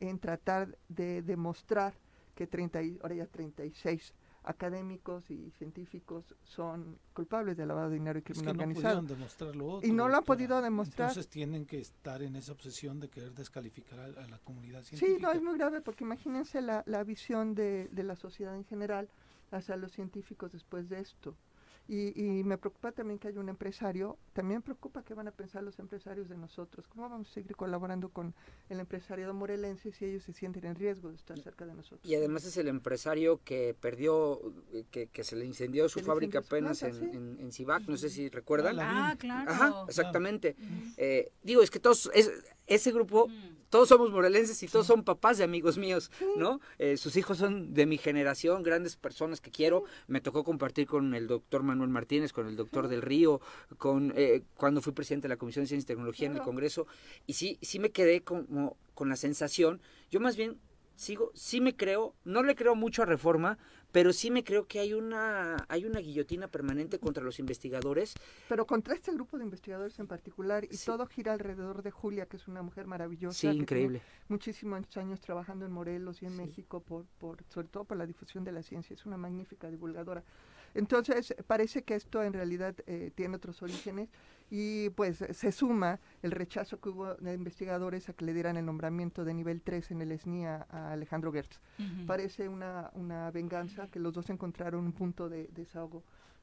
en 0.00 0.18
tratar 0.18 0.76
de 0.88 1.22
demostrar 1.22 1.94
que 2.34 2.46
30, 2.46 2.80
ahora 3.02 3.14
ya 3.14 3.26
36 3.26 4.14
académicos 4.42 5.30
y 5.30 5.50
científicos 5.58 6.34
son 6.42 6.98
culpables 7.12 7.56
de 7.56 7.66
lavado 7.66 7.90
de 7.90 7.96
dinero 7.96 8.18
y 8.18 8.22
crimen 8.22 8.48
organizado. 8.48 9.04
y 9.82 9.92
no 9.92 10.08
lo 10.08 10.16
han 10.16 10.24
podido 10.24 10.62
demostrar. 10.62 11.10
Entonces 11.10 11.28
tienen 11.28 11.66
que 11.66 11.78
estar 11.78 12.22
en 12.22 12.36
esa 12.36 12.52
obsesión 12.52 12.98
de 13.00 13.10
querer 13.10 13.34
descalificar 13.34 14.00
a, 14.00 14.26
la 14.26 14.38
comunidad 14.38 14.82
científica. 14.82 15.18
Sí, 15.18 15.22
no, 15.22 15.32
es 15.32 15.42
muy 15.42 15.58
grave 15.58 15.82
porque 15.82 16.04
imagínense 16.04 16.62
la, 16.62 16.82
la 16.86 17.04
visión 17.04 17.54
de, 17.54 17.88
de 17.88 18.02
la 18.02 18.16
sociedad 18.16 18.56
en 18.56 18.64
general 18.64 19.10
hacia 19.50 19.76
los 19.76 19.92
científicos 19.92 20.52
después 20.52 20.88
de 20.88 21.00
esto. 21.00 21.36
Y, 21.92 22.44
me 22.44 22.56
preocupa 22.56 22.92
también 22.92 23.18
que 23.18 23.26
haya 23.26 23.40
un 23.40 23.48
empresario, 23.48 24.16
también 24.32 24.62
preocupa 24.62 25.02
qué 25.02 25.12
van 25.12 25.26
a 25.26 25.32
pensar 25.32 25.64
los 25.64 25.80
empresarios 25.80 26.28
de 26.28 26.36
nosotros, 26.36 26.86
cómo 26.86 27.08
vamos 27.08 27.28
a 27.28 27.32
seguir 27.32 27.56
colaborando 27.56 28.10
con 28.10 28.32
el 28.68 28.78
empresariado 28.78 29.34
morelense 29.34 29.90
si 29.90 30.04
ellos 30.04 30.22
se 30.22 30.32
sienten 30.32 30.66
en 30.66 30.76
riesgo 30.76 31.08
de 31.08 31.16
estar 31.16 31.36
cerca 31.40 31.66
de 31.66 31.74
nosotros. 31.74 32.08
Y 32.08 32.14
además 32.14 32.44
es 32.44 32.56
el 32.58 32.68
empresario 32.68 33.40
que 33.42 33.74
perdió, 33.80 34.40
que, 34.92 35.08
que 35.08 35.24
se 35.24 35.34
le 35.34 35.44
incendió 35.44 35.88
su 35.88 35.98
fábrica 35.98 36.38
apenas 36.38 36.84
en, 36.84 37.38
en, 37.40 37.50
Cibac, 37.50 37.82
no 37.88 37.96
sé 37.96 38.08
si 38.08 38.28
recuerdan. 38.28 38.78
Ah, 38.78 39.16
claro. 39.18 39.50
Ajá, 39.50 39.84
exactamente. 39.88 40.54
Eh, 40.96 41.32
digo, 41.42 41.60
es 41.60 41.72
que 41.72 41.80
todos, 41.80 42.08
es, 42.14 42.30
ese 42.70 42.92
grupo 42.92 43.28
todos 43.70 43.88
somos 43.88 44.10
morelenses 44.10 44.60
y 44.64 44.66
todos 44.66 44.86
son 44.86 45.04
papás 45.04 45.38
de 45.38 45.44
amigos 45.44 45.78
míos, 45.78 46.10
¿no? 46.36 46.60
Eh, 46.78 46.96
sus 46.96 47.16
hijos 47.16 47.38
son 47.38 47.72
de 47.72 47.86
mi 47.86 47.98
generación, 47.98 48.64
grandes 48.64 48.96
personas 48.96 49.40
que 49.40 49.52
quiero. 49.52 49.84
Me 50.08 50.20
tocó 50.20 50.42
compartir 50.42 50.88
con 50.88 51.14
el 51.14 51.28
doctor 51.28 51.62
Manuel 51.62 51.88
Martínez, 51.88 52.32
con 52.32 52.48
el 52.48 52.56
doctor 52.56 52.88
Del 52.88 53.00
Río, 53.00 53.40
con 53.78 54.12
eh, 54.16 54.42
cuando 54.56 54.82
fui 54.82 54.92
presidente 54.92 55.28
de 55.28 55.34
la 55.34 55.36
Comisión 55.36 55.64
de 55.64 55.68
Ciencia 55.68 55.84
y 55.84 55.94
Tecnología 55.94 56.26
en 56.26 56.34
el 56.34 56.42
Congreso. 56.42 56.88
Y 57.26 57.34
sí, 57.34 57.58
sí 57.62 57.78
me 57.78 57.90
quedé 57.90 58.22
como 58.22 58.76
con 58.94 59.08
la 59.08 59.16
sensación, 59.16 59.80
yo 60.10 60.18
más 60.20 60.36
bien 60.36 60.58
sigo, 60.96 61.30
sí 61.34 61.60
me 61.60 61.74
creo, 61.74 62.14
no 62.24 62.42
le 62.42 62.54
creo 62.54 62.74
mucho 62.74 63.02
a 63.02 63.06
Reforma, 63.06 63.56
pero 63.92 64.12
sí 64.12 64.30
me 64.30 64.44
creo 64.44 64.66
que 64.66 64.80
hay 64.80 64.94
una 64.94 65.64
hay 65.68 65.84
una 65.84 66.00
guillotina 66.00 66.48
permanente 66.48 66.98
contra 66.98 67.22
los 67.22 67.38
investigadores. 67.38 68.14
Pero 68.48 68.66
contra 68.66 68.94
este 68.94 69.12
grupo 69.12 69.38
de 69.38 69.44
investigadores 69.44 69.98
en 69.98 70.06
particular 70.06 70.64
y 70.64 70.76
todo 70.76 71.06
gira 71.06 71.32
alrededor 71.32 71.82
de 71.82 71.90
Julia, 71.90 72.26
que 72.26 72.36
es 72.36 72.48
una 72.48 72.62
mujer 72.62 72.86
maravillosa. 72.86 73.38
Sí, 73.38 73.46
increíble. 73.48 74.02
Muchísimos 74.28 74.96
años 74.96 75.20
trabajando 75.20 75.66
en 75.66 75.72
Morelos 75.72 76.22
y 76.22 76.26
en 76.26 76.36
México, 76.36 76.80
por, 76.80 77.04
por, 77.18 77.38
sobre 77.48 77.68
todo 77.68 77.84
por 77.84 77.96
la 77.96 78.06
difusión 78.06 78.44
de 78.44 78.52
la 78.52 78.62
ciencia. 78.62 78.94
Es 78.94 79.06
una 79.06 79.16
magnífica 79.16 79.70
divulgadora. 79.70 80.22
Entonces, 80.74 81.34
parece 81.46 81.82
que 81.82 81.94
esto 81.94 82.22
en 82.22 82.32
realidad 82.32 82.74
eh, 82.86 83.10
tiene 83.14 83.36
otros 83.36 83.62
orígenes 83.62 84.08
y 84.50 84.90
pues 84.90 85.18
se 85.18 85.52
suma 85.52 86.00
el 86.22 86.32
rechazo 86.32 86.80
que 86.80 86.88
hubo 86.88 87.14
de 87.14 87.34
investigadores 87.34 88.08
a 88.08 88.12
que 88.12 88.24
le 88.24 88.34
dieran 88.34 88.56
el 88.56 88.66
nombramiento 88.66 89.24
de 89.24 89.32
nivel 89.32 89.62
3 89.62 89.92
en 89.92 90.02
el 90.02 90.18
SNIA 90.18 90.66
a 90.68 90.92
Alejandro 90.92 91.32
Gertz. 91.32 91.60
Parece 92.06 92.48
una, 92.48 92.90
una 92.94 93.30
venganza 93.30 93.88
que 93.88 94.00
los 94.00 94.12
dos 94.12 94.28
encontraron 94.28 94.84
un 94.84 94.92
punto 94.92 95.28
de 95.28 95.48
desahogo 95.52 96.02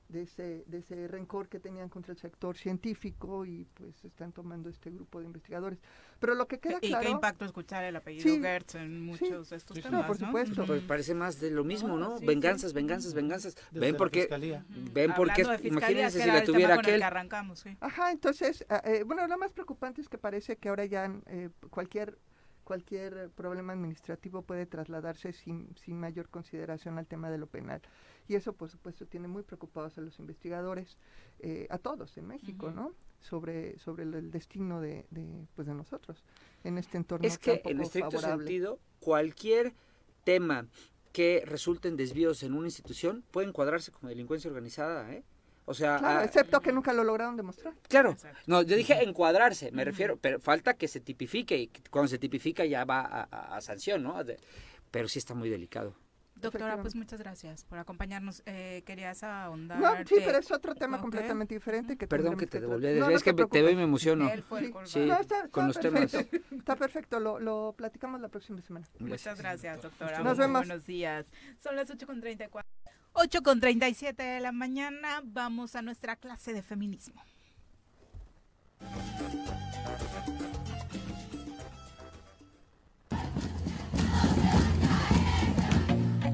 de 0.10 0.22
ese, 0.22 0.64
de 0.68 0.78
ese 0.80 1.08
rencor 1.08 1.50
que 1.50 1.60
tenían 1.60 1.90
contra 1.90 2.14
el 2.14 2.18
sector 2.18 2.56
científico 2.58 3.46
y 3.46 3.66
pues 3.74 4.06
están 4.06 4.32
tomando 4.32 4.70
este 4.70 4.90
grupo 4.90 5.20
de 5.20 5.26
investigadores. 5.26 5.80
Pero 6.20 6.34
lo 6.36 6.48
que 6.48 6.60
queda 6.60 6.80
claro... 6.80 7.04
¿Y 7.04 7.06
qué 7.08 7.12
impacto 7.12 7.46
escuchar 7.46 7.84
el 7.84 7.96
apellido 7.96 8.42
Gertz 8.42 8.76
en 8.76 9.06
muchos 9.06 9.50
de 9.50 9.56
estos 9.58 9.82
temas, 9.82 9.92
no, 9.92 10.08
por 10.08 10.18
supuesto. 10.18 10.66
Pues 10.66 10.82
parece 10.84 11.14
más 11.14 11.40
de 11.40 11.52
lo 11.52 11.64
mismo, 11.64 11.98
¿no? 11.98 12.20
venganzas, 12.20 12.74
venganzas, 12.74 13.14
venganzas. 13.14 13.56
ven 13.72 13.96
porque... 13.98 14.28
Ven 14.94 15.14
porque... 15.16 15.44
Imagínense 15.64 16.22
si 16.22 16.28
la 16.28 16.44
tuviera 16.44 16.76
aquel... 16.76 17.04
arrancamos, 17.04 17.64
Ajá, 17.80 18.12
entonces, 18.12 18.66
ah, 18.70 18.82
eh, 18.86 19.04
bueno, 19.04 19.28
lo 19.28 19.38
más 19.38 19.52
preocupante 19.52 20.02
es 20.02 20.08
que 20.08 20.18
parece 20.18 20.58
que 20.58 20.70
ahora 20.70 20.86
ya 20.86 21.12
eh, 21.28 21.50
cualquier 21.70 22.18
cualquier 22.68 23.30
problema 23.30 23.72
administrativo 23.72 24.42
puede 24.42 24.66
trasladarse 24.66 25.32
sin, 25.32 25.74
sin 25.78 25.98
mayor 25.98 26.28
consideración 26.28 26.98
al 26.98 27.08
tema 27.08 27.30
de 27.30 27.38
lo 27.38 27.48
penal. 27.48 27.82
Y 28.28 28.36
eso, 28.36 28.54
por 28.54 28.70
supuesto, 28.70 29.06
tiene 29.06 29.28
muy 29.28 29.44
preocupados 29.44 29.98
a 29.98 30.02
los 30.02 30.20
investigadores, 30.20 30.98
eh, 31.40 31.68
a 31.70 31.78
todos 31.78 32.18
en 32.18 32.28
México, 32.28 32.72
¿no? 32.72 32.94
Sobre, 33.20 33.78
sobre 33.80 34.04
el, 34.04 34.32
destino 34.32 34.80
de, 34.82 35.06
de, 35.10 35.48
pues 35.56 35.68
de 35.68 35.74
nosotros 35.74 36.24
en 36.64 36.78
este 36.78 36.98
entorno. 36.98 37.26
Es 37.26 37.38
que, 37.38 37.62
en 37.66 37.82
estricto 37.82 38.20
sentido, 38.20 38.80
cualquier 39.00 39.74
tema 40.24 40.68
que 41.14 41.42
resulte 41.46 41.88
en 41.88 41.98
desvíos 41.98 42.44
en 42.44 42.54
una 42.54 42.68
institución 42.68 43.24
puede 43.32 43.48
encuadrarse 43.48 43.92
como 43.92 44.10
delincuencia 44.10 44.50
organizada, 44.50 45.12
¿eh? 45.14 45.24
O 45.70 45.74
sea, 45.74 45.98
claro, 45.98 46.24
excepto 46.24 46.62
que 46.62 46.72
nunca 46.72 46.94
lo 46.94 47.04
lograron 47.04 47.36
demostrar. 47.36 47.74
Claro. 47.90 48.16
No, 48.46 48.62
yo 48.62 48.78
dije 48.78 49.04
encuadrarse, 49.04 49.70
me 49.74 49.84
refiero, 49.84 50.16
pero 50.16 50.40
falta 50.40 50.76
que 50.76 50.88
se 50.88 51.02
tipifique 51.02 51.58
y 51.58 51.72
cuando 51.90 52.08
se 52.08 52.18
tipifica 52.18 52.64
ya 52.66 52.86
va 52.86 53.28
a, 53.30 53.60
sanción, 53.60 54.04
¿no? 54.04 54.16
pero 54.92 55.10
sí 55.10 55.20
está 55.20 55.34
muy 55.34 55.50
delicado. 55.50 55.94
Doctora, 56.42 56.82
pues 56.82 56.96
muchas 56.96 57.20
gracias 57.20 57.64
por 57.66 57.80
acompañarnos. 57.80 58.44
Eh, 58.46 58.84
querías 58.86 59.24
ahondar. 59.24 59.80
No, 59.80 59.96
sí, 60.06 60.16
pero 60.18 60.38
es 60.38 60.52
otro 60.52 60.76
tema 60.76 61.00
completamente 61.00 61.54
diferente. 61.54 61.98
que 61.98 62.08
Perdón 62.08 62.38
que 62.38 62.48
te 62.48 62.60
devolví. 62.60 62.88
es 62.88 63.24
que 63.24 63.34
te 63.34 63.62
veo 63.62 63.72
y 63.72 63.76
me 63.76 63.84
emociono. 63.84 64.30
sí, 64.86 65.10
está, 65.10 65.48
con 65.50 65.68
los 65.68 65.80
temas. 65.80 66.14
Está 66.14 66.76
perfecto, 66.76 67.20
lo, 67.20 67.40
lo, 67.40 67.74
platicamos 67.78 68.22
la 68.22 68.30
próxima 68.30 68.62
semana. 68.62 68.88
Muchas 69.00 69.40
gracias, 69.40 69.82
doctora. 69.82 70.20
Nos 70.20 70.38
vemos. 70.38 70.68
Buenos 70.68 70.86
días. 70.86 71.28
Son 71.60 71.76
las 71.76 71.90
8.34. 71.90 72.64
8.37 73.14 74.16
de 74.16 74.40
la 74.40 74.52
mañana. 74.52 75.22
Vamos 75.24 75.76
a 75.76 75.82
nuestra 75.82 76.16
clase 76.16 76.54
de 76.54 76.62
feminismo. 76.62 77.22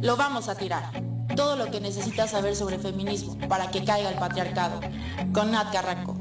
Lo 0.04 0.18
vamos 0.18 0.50
a 0.50 0.56
tirar. 0.56 0.84
Todo 1.34 1.56
lo 1.56 1.72
que 1.72 1.80
necesitas 1.80 2.32
saber 2.32 2.58
sobre 2.58 2.78
feminismo 2.78 3.38
para 3.48 3.72
que 3.72 3.86
caiga 3.86 4.10
el 4.10 4.20
patriarcado. 4.20 4.82
Con 5.34 5.50
Nat 5.50 5.72
Carranco. 5.72 6.20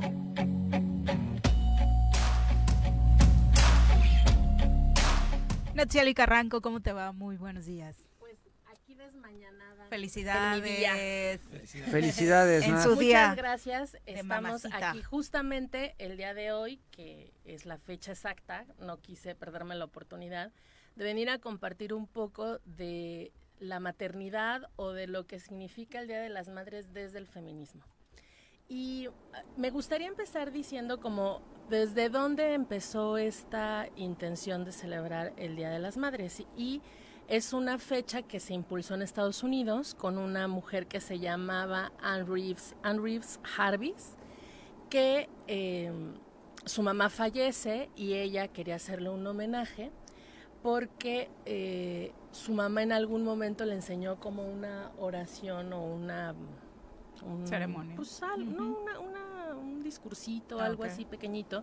Natsiali 5.74 6.14
Carranco, 6.14 6.60
¿cómo 6.60 6.78
te 6.78 6.92
va? 6.92 7.10
Muy 7.10 7.36
buenos 7.36 7.66
días. 7.66 7.96
Pues 8.20 8.36
aquí 8.66 8.94
desmañanada. 8.94 9.88
Felicidades. 9.88 11.40
Felicidades. 11.90 12.64
en 12.64 12.80
su 12.80 12.94
día. 12.94 13.30
Muchas 13.30 13.36
gracias. 13.36 13.96
Estamos 14.06 14.64
aquí 14.66 15.02
justamente 15.02 15.96
el 15.98 16.16
día 16.16 16.34
de 16.34 16.52
hoy, 16.52 16.80
que 16.92 17.32
es 17.44 17.66
la 17.66 17.78
fecha 17.78 18.12
exacta. 18.12 18.64
No 18.78 18.98
quise 18.98 19.34
perderme 19.34 19.74
la 19.74 19.86
oportunidad 19.86 20.52
de 20.94 21.04
venir 21.04 21.30
a 21.30 21.38
compartir 21.38 21.92
un 21.94 22.06
poco 22.06 22.60
de 22.64 23.32
la 23.62 23.78
maternidad 23.80 24.68
o 24.76 24.90
de 24.92 25.06
lo 25.06 25.26
que 25.26 25.38
significa 25.38 26.00
el 26.00 26.08
Día 26.08 26.20
de 26.20 26.28
las 26.28 26.48
Madres 26.48 26.92
desde 26.92 27.18
el 27.18 27.26
feminismo. 27.26 27.84
Y 28.68 29.08
ah, 29.32 29.42
me 29.56 29.70
gustaría 29.70 30.08
empezar 30.08 30.50
diciendo 30.50 31.00
como 31.00 31.40
desde 31.68 32.08
dónde 32.08 32.54
empezó 32.54 33.16
esta 33.18 33.88
intención 33.96 34.64
de 34.64 34.72
celebrar 34.72 35.32
el 35.36 35.56
Día 35.56 35.70
de 35.70 35.78
las 35.78 35.96
Madres. 35.96 36.42
Y 36.56 36.82
es 37.28 37.52
una 37.52 37.78
fecha 37.78 38.22
que 38.22 38.40
se 38.40 38.52
impulsó 38.52 38.94
en 38.94 39.02
Estados 39.02 39.42
Unidos 39.44 39.94
con 39.94 40.18
una 40.18 40.48
mujer 40.48 40.86
que 40.86 41.00
se 41.00 41.20
llamaba 41.20 41.92
Anne 42.02 42.24
Reeves, 42.24 42.74
Anne 42.82 43.00
Reeves 43.00 43.38
Harvis, 43.56 44.16
que 44.90 45.28
em, 45.46 46.14
su 46.64 46.82
mamá 46.82 47.10
fallece 47.10 47.90
y 47.94 48.14
ella 48.14 48.48
quería 48.48 48.74
hacerle 48.74 49.08
un 49.08 49.26
homenaje 49.26 49.92
porque 50.62 51.30
eh, 51.44 52.12
su 52.32 52.52
mamá 52.52 52.82
en 52.82 52.92
algún 52.92 53.24
momento 53.24 53.64
le 53.64 53.74
enseñó 53.74 54.18
como 54.18 54.44
una 54.44 54.90
oración 54.98 55.72
o 55.72 55.84
una 55.84 56.34
ceremonia. 57.44 57.94
Pues, 57.94 58.20
no, 58.38 58.78
un 59.60 59.82
discursito, 59.82 60.58
ah, 60.58 60.64
algo 60.64 60.84
así 60.84 61.04
pequeñito, 61.04 61.62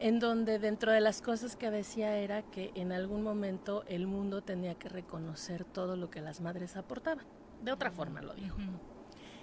en 0.00 0.18
donde 0.18 0.58
dentro 0.58 0.92
de 0.92 1.00
las 1.00 1.22
cosas 1.22 1.56
que 1.56 1.70
decía 1.70 2.16
era 2.16 2.42
que 2.42 2.72
en 2.74 2.92
algún 2.92 3.22
momento 3.22 3.84
el 3.86 4.06
mundo 4.06 4.42
tenía 4.42 4.74
que 4.74 4.88
reconocer 4.88 5.64
todo 5.64 5.96
lo 5.96 6.10
que 6.10 6.20
las 6.20 6.40
madres 6.40 6.76
aportaban. 6.76 7.24
De 7.62 7.70
otra 7.72 7.92
forma 7.92 8.20
lo 8.20 8.34
dijo. 8.34 8.56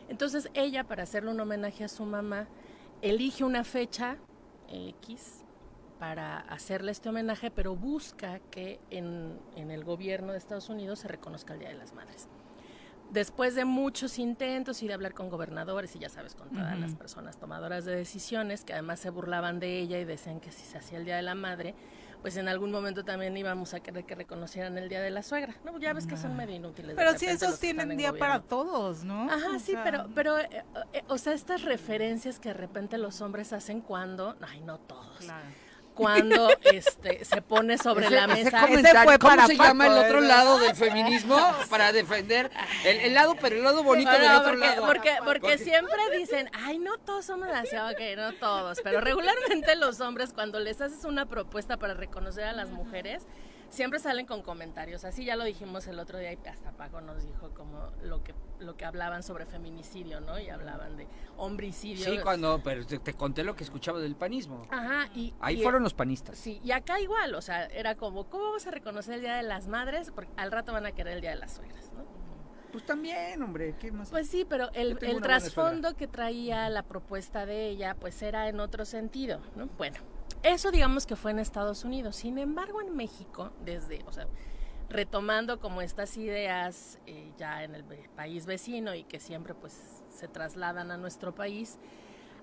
Entonces 0.10 0.50
ella, 0.54 0.84
para 0.84 1.04
hacerle 1.04 1.32
un 1.32 1.40
homenaje 1.40 1.86
a 1.86 1.88
su 1.88 2.04
mamá, 2.04 2.48
elige 3.02 3.46
una 3.46 3.64
fecha 3.64 4.18
X 4.68 5.46
para 6.00 6.40
hacerle 6.40 6.92
este 6.92 7.10
homenaje, 7.10 7.52
pero 7.52 7.76
busca 7.76 8.40
que 8.52 8.80
en, 8.90 9.38
el 9.56 9.84
gobierno 9.84 10.32
de 10.32 10.38
Estados 10.38 10.70
Unidos 10.70 11.00
se 11.00 11.10
reconozca 11.10 11.54
el 11.54 11.60
Día 11.60 11.70
de 11.70 11.76
las 11.76 11.94
Madres. 11.94 12.28
Después 13.12 13.56
de 13.56 13.66
muchos 13.66 14.18
intentos 14.20 14.82
y 14.82 14.88
de 14.88 14.94
hablar 14.94 15.14
con 15.14 15.30
gobernadores 15.30 15.96
y 15.96 16.00
ya 16.00 16.10
sabes, 16.10 16.36
con 16.36 16.50
todas 16.50 16.80
las 16.80 16.96
personas 16.96 17.38
tomadoras 17.38 17.84
de 17.84 17.96
decisiones, 17.96 18.64
que 18.64 18.74
además 18.74 19.00
se 19.00 19.10
burlaban 19.10 19.60
de 19.60 19.80
ella 19.80 20.00
y 20.00 20.06
decían 20.06 20.40
que 20.40 20.52
si 20.52 20.64
se 20.64 20.78
hacía 20.78 21.00
el 21.00 21.06
Día 21.06 21.16
de 21.16 21.24
la 21.24 21.34
Madre, 21.34 21.74
pues 22.22 22.38
en 22.38 22.48
algún 22.48 22.72
momento 22.72 23.04
también 23.04 23.36
íbamos 23.36 23.74
a 23.74 23.80
querer 23.80 24.06
que 24.06 24.14
reconocieran 24.14 24.78
el 24.78 24.90
Día 24.90 25.02
de 25.02 25.10
la 25.10 25.24
Suegra. 25.24 25.56
No, 25.66 25.80
ya 25.80 25.92
ves 25.94 26.06
que 26.06 26.18
son 26.18 26.38
medio 26.38 26.56
inútiles. 26.56 26.96
Pero 26.96 27.18
sí, 27.18 27.26
esos 27.26 27.60
tienen 27.60 27.98
día 27.98 28.14
para 28.14 28.42
todos, 28.42 29.04
¿no? 29.04 29.24
Ajá, 29.24 29.58
sí, 29.58 29.74
pero, 29.84 30.08
pero 30.14 30.38
eh, 30.38 30.64
eh, 30.94 31.04
o 31.08 31.18
sea, 31.18 31.34
estas 31.34 31.64
referencias 31.64 32.40
que 32.40 32.50
de 32.50 32.56
repente 32.56 33.00
los 33.00 33.22
hombres 33.22 33.54
hacen 33.54 33.82
cuando, 33.82 34.38
ay, 34.42 34.62
no 34.62 34.78
todos. 34.80 35.18
Claro 35.18 35.48
cuando 36.00 36.50
este 36.64 37.26
se 37.26 37.42
pone 37.42 37.78
sobre 37.78 38.10
la 38.10 38.26
mesa. 38.26 38.62
¿Cómo 38.62 39.48
se 39.48 39.58
llama 39.58 39.88
el 39.88 39.98
otro 39.98 40.22
lado 40.22 40.58
del 40.60 40.76
feminismo 40.76 41.38
para 41.70 41.92
defender 41.92 42.50
el, 42.86 43.14
lado, 43.14 43.36
pero 43.40 43.58
el 43.58 43.64
lado 43.64 43.84
bonito 43.84 44.12
del 44.12 44.32
otro 44.32 44.52
porque, 44.52 44.66
lado? 44.66 44.86
Porque, 44.86 45.18
porque, 45.26 45.58
siempre 45.58 46.18
dicen, 46.18 46.50
ay, 46.54 46.80
no 46.80 46.98
todos 47.00 47.26
somos 47.26 47.50
así, 47.50 47.76
ok, 47.76 48.18
no 48.18 48.34
todos, 48.36 48.80
pero 48.82 49.02
regularmente 49.02 49.76
los 49.76 50.00
hombres 50.00 50.32
cuando 50.34 50.60
les 50.60 50.80
haces 50.80 51.04
una 51.04 51.26
propuesta 51.26 51.78
para 51.78 51.94
reconocer 51.94 52.46
a 52.46 52.54
las 52.54 52.70
mujeres, 52.70 53.28
siempre 53.70 54.00
salen 54.00 54.26
con 54.26 54.42
comentarios. 54.42 55.04
Así 55.06 55.26
ya 55.26 55.36
lo 55.36 55.44
dijimos 55.44 55.88
el 55.88 56.00
otro 56.00 56.18
día 56.18 56.34
y 56.34 56.48
hasta 56.48 56.72
Paco 56.72 57.02
nos 57.02 57.24
dijo 57.24 57.50
como 57.54 57.90
lo 58.04 58.24
que 58.24 58.34
lo 58.60 58.76
que 58.76 58.86
hablaban 58.86 59.24
sobre 59.24 59.46
feminicidio, 59.46 60.20
¿no? 60.20 60.38
Y 60.38 60.50
hablaban 60.50 60.98
de 60.98 61.08
homicidio. 61.38 62.06
Sí, 62.06 62.20
cuando 62.22 62.62
pero 62.64 62.86
te, 62.86 63.14
conté 63.14 63.44
lo 63.44 63.56
que 63.56 63.64
escuchaba 63.64 64.00
del 64.00 64.16
panismo. 64.16 64.68
Ajá, 64.70 65.10
y 65.16 65.34
ahí 65.40 65.62
fueron 65.64 65.84
los 65.84 65.94
panistas. 65.94 66.38
Sí, 66.38 66.60
y 66.64 66.72
acá 66.72 67.00
igual, 67.00 67.36
o 67.36 67.42
sea, 67.42 67.66
era 67.68 67.96
como 67.96 68.30
¿cómo 68.30 68.46
vamos 68.46 68.68
a 68.68 68.72
reconocer 68.72 69.16
el 69.16 69.22
Día 69.22 69.36
de 69.36 69.44
las 69.44 69.68
Madres? 69.68 70.12
Porque 70.14 70.32
al 70.38 70.52
rato 70.52 70.74
van 70.74 70.86
a 70.86 70.92
querer 70.92 71.14
el 71.14 71.22
Día 71.22 71.32
de 71.32 71.38
las 71.38 71.54
Suegras, 71.54 71.92
¿no? 71.94 72.04
Pues 72.72 72.86
también, 72.86 73.42
hombre, 73.42 73.76
¿qué 73.80 73.92
más? 73.92 74.10
Pues 74.10 74.28
sí, 74.30 74.46
pero 74.48 74.70
el, 74.74 74.98
el 75.02 75.22
trasfondo 75.22 75.96
que 75.96 76.08
traía 76.08 76.70
la 76.70 76.84
propuesta 76.84 77.46
de 77.46 77.68
ella, 77.68 77.96
pues 77.96 78.22
era 78.22 78.48
en 78.48 78.60
otro 78.60 78.86
sentido, 78.86 79.42
¿no? 79.56 79.68
Bueno, 79.78 79.98
eso 80.44 80.72
digamos 80.72 81.06
que 81.06 81.16
fue 81.16 81.32
en 81.32 81.40
Estados 81.40 81.84
Unidos. 81.84 82.16
Sin 82.16 82.38
embargo, 82.38 82.82
en 82.82 82.96
México, 82.96 83.52
desde, 83.64 84.04
o 84.06 84.12
sea, 84.12 84.28
retomando 84.90 85.60
como 85.60 85.82
estas 85.82 86.18
ideas 86.18 87.00
eh, 87.06 87.32
ya 87.38 87.64
en 87.64 87.76
el 87.76 87.84
país 88.16 88.46
vecino 88.46 88.96
y 88.96 89.04
que 89.04 89.20
siempre 89.20 89.54
pues 89.54 90.04
se 90.10 90.28
trasladan 90.28 90.92
a 90.92 90.98
nuestro 90.98 91.36
país, 91.36 91.78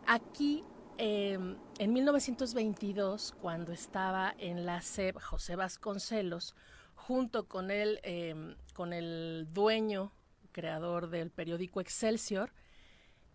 aquí 0.06 0.62
em, 0.98 1.56
en 1.78 1.93
1922, 1.93 3.35
cuando 3.40 3.73
estaba 3.73 4.35
en 4.39 4.64
la 4.64 4.81
SEP 4.81 5.18
José 5.20 5.56
Vasconcelos, 5.56 6.55
junto 6.94 7.47
con 7.48 7.70
el, 7.70 8.01
em, 8.02 8.56
con 8.74 8.93
el 8.93 9.48
dueño 9.52 10.12
creador 10.52 11.10
del 11.10 11.31
periódico 11.31 11.81
Excelsior, 11.81 12.52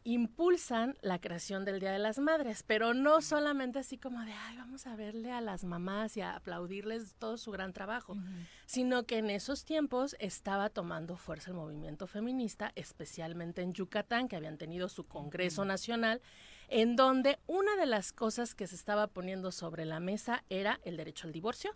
impulsan 0.03 0.98
la 1.02 1.19
creación 1.19 1.64
del 1.64 1.80
Día 1.80 1.91
de 1.91 1.99
las 1.99 2.18
Madres, 2.18 2.64
pero 2.65 2.94
no 2.94 3.22
solamente 3.22 3.80
así 3.80 3.98
como 3.98 4.19
de, 4.22 4.34
ay, 4.34 4.57
vamos 4.57 4.88
a 4.88 4.95
verle 4.95 5.32
a 5.32 5.41
las 5.41 5.64
mamás 5.64 6.18
y 6.18 6.22
a 6.22 6.36
aplaudirles 6.36 7.14
todo 7.15 7.38
su 7.38 7.52
gran 7.52 7.72
trabajo, 7.72 8.18
sino 8.65 9.03
que 9.03 9.19
en 9.19 9.30
esos 9.30 9.64
tiempos 9.64 10.15
estaba 10.19 10.69
tomando 10.69 11.18
fuerza 11.18 11.52
el 11.52 11.57
movimiento 11.57 12.07
feminista, 12.07 12.72
especialmente 12.76 13.61
en 13.61 13.73
Yucatán, 13.73 14.28
que 14.28 14.36
habían 14.36 14.57
tenido 14.57 14.90
su 14.90 15.06
Congreso 15.06 15.65
Nacional, 15.65 16.22
en 16.68 16.95
donde 16.95 17.38
una 17.48 17.76
de 17.76 17.86
las 17.86 18.11
cosas 18.11 18.56
que 18.56 18.65
se 18.65 18.76
estaba 18.76 19.07
poniendo 19.07 19.52
sobre 19.52 19.86
la 19.86 19.99
mesa 19.99 20.44
era 20.49 20.80
el 20.84 20.98
derecho 20.98 21.28
al 21.28 21.34
divorcio, 21.34 21.76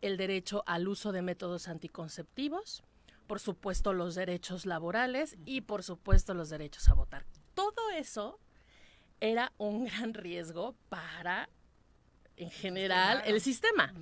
el 0.00 0.16
derecho 0.16 0.64
al 0.66 0.88
uso 0.88 1.12
de 1.12 1.22
métodos 1.22 1.68
anticonceptivos, 1.68 2.82
por 3.28 3.38
supuesto 3.38 3.92
los 3.92 4.16
derechos 4.16 4.66
laborales 4.66 5.36
y 5.44 5.60
por 5.60 5.84
supuesto 5.84 6.34
los 6.34 6.48
derechos 6.48 6.88
a 6.88 6.94
votar. 6.94 7.24
Todo 7.54 7.90
eso 7.90 8.40
era 9.20 9.52
un 9.58 9.84
gran 9.86 10.14
riesgo 10.14 10.74
para, 10.88 11.48
en 12.36 12.50
general, 12.50 13.22
el 13.26 13.40
sistema. 13.40 13.94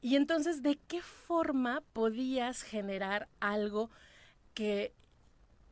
Y 0.00 0.16
entonces, 0.16 0.62
¿de 0.62 0.78
qué 0.88 1.02
forma 1.02 1.82
podías 1.92 2.62
generar 2.62 3.28
algo 3.40 3.90
que, 4.54 4.94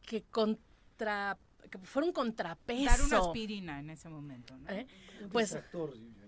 que 0.03 0.23
contra 0.25 1.39
que 1.69 1.79
fuera 1.79 2.07
un 2.07 2.13
contrapeso. 2.13 2.85
Dar 2.85 3.03
una 3.03 3.19
aspirina 3.19 3.79
en 3.79 3.91
ese 3.91 4.09
momento. 4.09 4.55
¿Eh? 4.69 4.87
Pues, 5.31 5.59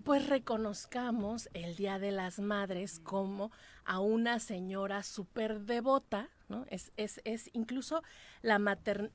pues 0.03 0.27
reconozcamos 0.27 1.49
el 1.53 1.75
Día 1.75 1.99
de 1.99 2.11
las 2.11 2.39
Madres 2.39 2.99
como 2.99 3.51
a 3.83 3.99
una 3.99 4.39
señora 4.39 5.03
súper 5.03 5.61
devota, 5.61 6.29
¿no? 6.51 6.65
Es, 6.69 6.91
es, 6.97 7.19
es 7.23 7.49
incluso 7.53 8.03
la, 8.43 8.59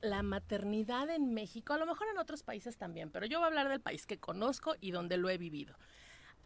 la 0.01 0.23
maternidad 0.23 1.09
en 1.09 1.33
México, 1.33 1.73
a 1.73 1.77
lo 1.77 1.85
mejor 1.85 2.07
en 2.11 2.17
otros 2.17 2.43
países 2.43 2.77
también, 2.77 3.09
pero 3.09 3.25
yo 3.25 3.39
voy 3.39 3.45
a 3.45 3.47
hablar 3.47 3.69
del 3.69 3.79
país 3.79 4.05
que 4.05 4.17
conozco 4.17 4.75
y 4.81 4.91
donde 4.91 5.15
lo 5.15 5.29
he 5.29 5.37
vivido. 5.37 5.77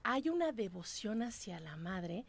Hay 0.04 0.30
una 0.30 0.52
devoción 0.52 1.24
hacia 1.24 1.60
la 1.60 1.78
madre 1.78 2.26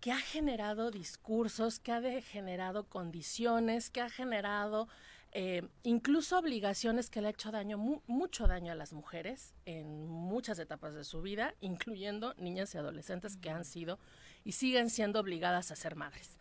que 0.00 0.12
ha 0.12 0.18
generado 0.18 0.90
discursos, 0.90 1.80
que 1.80 1.90
ha 1.90 2.20
generado 2.20 2.84
condiciones, 2.84 3.90
que 3.90 4.02
ha 4.02 4.10
generado 4.10 4.86
eh, 5.36 5.66
incluso 5.82 6.38
obligaciones 6.38 7.10
que 7.10 7.20
le 7.20 7.26
ha 7.26 7.30
hecho 7.30 7.50
daño, 7.50 7.76
mucho 8.06 8.46
daño 8.46 8.70
a 8.70 8.76
las 8.76 8.92
mujeres 8.92 9.52
en 9.64 10.06
muchas 10.06 10.60
etapas 10.60 10.94
de 10.94 11.02
su 11.02 11.22
vida, 11.22 11.56
incluyendo 11.60 12.34
niñas 12.34 12.72
y 12.74 12.78
adolescentes 12.78 13.36
que 13.36 13.50
han 13.50 13.64
sido 13.64 13.98
y 14.44 14.52
siguen 14.52 14.90
siendo 14.90 15.18
obligadas 15.18 15.72
a 15.72 15.76
ser 15.76 15.96
madres. 15.96 16.38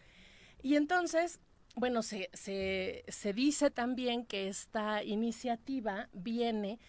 Y 0.61 0.75
entonces, 0.75 1.39
bueno, 1.75 2.03
se, 2.03 2.29
se, 2.33 3.03
se 3.07 3.33
dice 3.33 3.71
también 3.71 4.25
que 4.25 4.47
esta 4.47 5.03
iniciativa 5.03 6.09
viene 6.13 6.79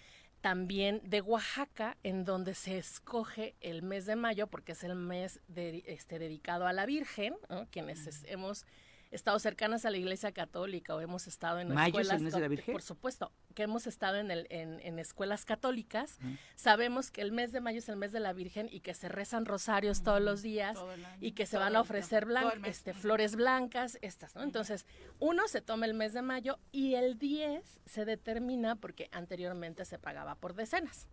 también 0.44 1.00
de 1.04 1.22
Oaxaca, 1.22 1.96
en 2.02 2.26
donde 2.26 2.52
se 2.52 2.76
escoge 2.76 3.54
el 3.62 3.82
mes 3.82 4.04
de 4.04 4.14
mayo, 4.14 4.46
porque 4.46 4.72
es 4.72 4.84
el 4.84 4.94
mes 4.94 5.40
de, 5.48 5.82
este, 5.86 6.18
dedicado 6.18 6.66
a 6.66 6.74
la 6.74 6.84
Virgen, 6.84 7.34
quienes 7.70 8.22
hemos 8.26 8.66
estado 9.14 9.38
cercanas 9.38 9.84
a 9.84 9.90
la 9.90 9.96
Iglesia 9.96 10.32
Católica 10.32 10.94
o 10.94 11.00
hemos 11.00 11.26
estado 11.26 11.60
en 11.60 11.72
¿Mayo 11.72 12.00
escuelas... 12.00 12.20
Es 12.20 12.26
el 12.26 12.32
de 12.32 12.40
la 12.40 12.48
Virgen? 12.48 12.72
Por 12.72 12.82
supuesto, 12.82 13.32
que 13.54 13.62
hemos 13.62 13.86
estado 13.86 14.16
en, 14.16 14.30
el, 14.30 14.46
en, 14.50 14.98
escuelas 14.98 15.44
católicas. 15.44 16.18
Sabemos 16.54 17.10
que 17.10 17.22
el 17.22 17.32
mes 17.32 17.52
de 17.52 17.60
mayo 17.60 17.78
es 17.78 17.88
el 17.88 17.96
mes 17.96 18.12
de 18.12 18.20
la 18.20 18.32
Virgen 18.32 18.68
y 18.70 18.80
que 18.80 18.94
se 18.94 19.08
rezan 19.08 19.46
rosarios 19.46 20.02
todos 20.02 20.20
los 20.20 20.42
días 20.42 20.78
y 21.20 21.32
que 21.32 21.46
se 21.46 21.58
van 21.58 21.76
a 21.76 21.80
ofrecer 21.80 22.26
este, 22.64 22.94
flores 22.94 23.36
blancas, 23.36 23.98
estas, 24.02 24.34
¿no? 24.34 24.42
Entonces, 24.42 24.86
uno 25.18 25.46
se 25.48 25.60
toma 25.60 25.86
el 25.86 25.94
mes 25.94 26.12
de 26.12 26.22
mayo 26.22 26.58
y 26.72 26.94
el 26.94 27.18
10 27.18 27.80
se 27.86 28.04
determina 28.04 28.76
porque 28.76 29.08
anteriormente 29.12 29.84
se 29.84 29.98
pagaba 29.98 30.34
por 30.34 30.54
decenas. 30.54 31.08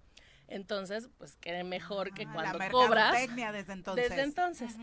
Entonces, 0.47 1.09
pues 1.17 1.37
quede 1.37 1.63
mejor 1.63 2.13
que 2.13 2.23
ah, 2.23 2.31
cuando 2.33 2.57
la 2.57 2.69
cobras. 2.69 3.13
desde 3.13 3.73
entonces. 3.73 4.09
Desde 4.09 4.23
entonces. 4.23 4.75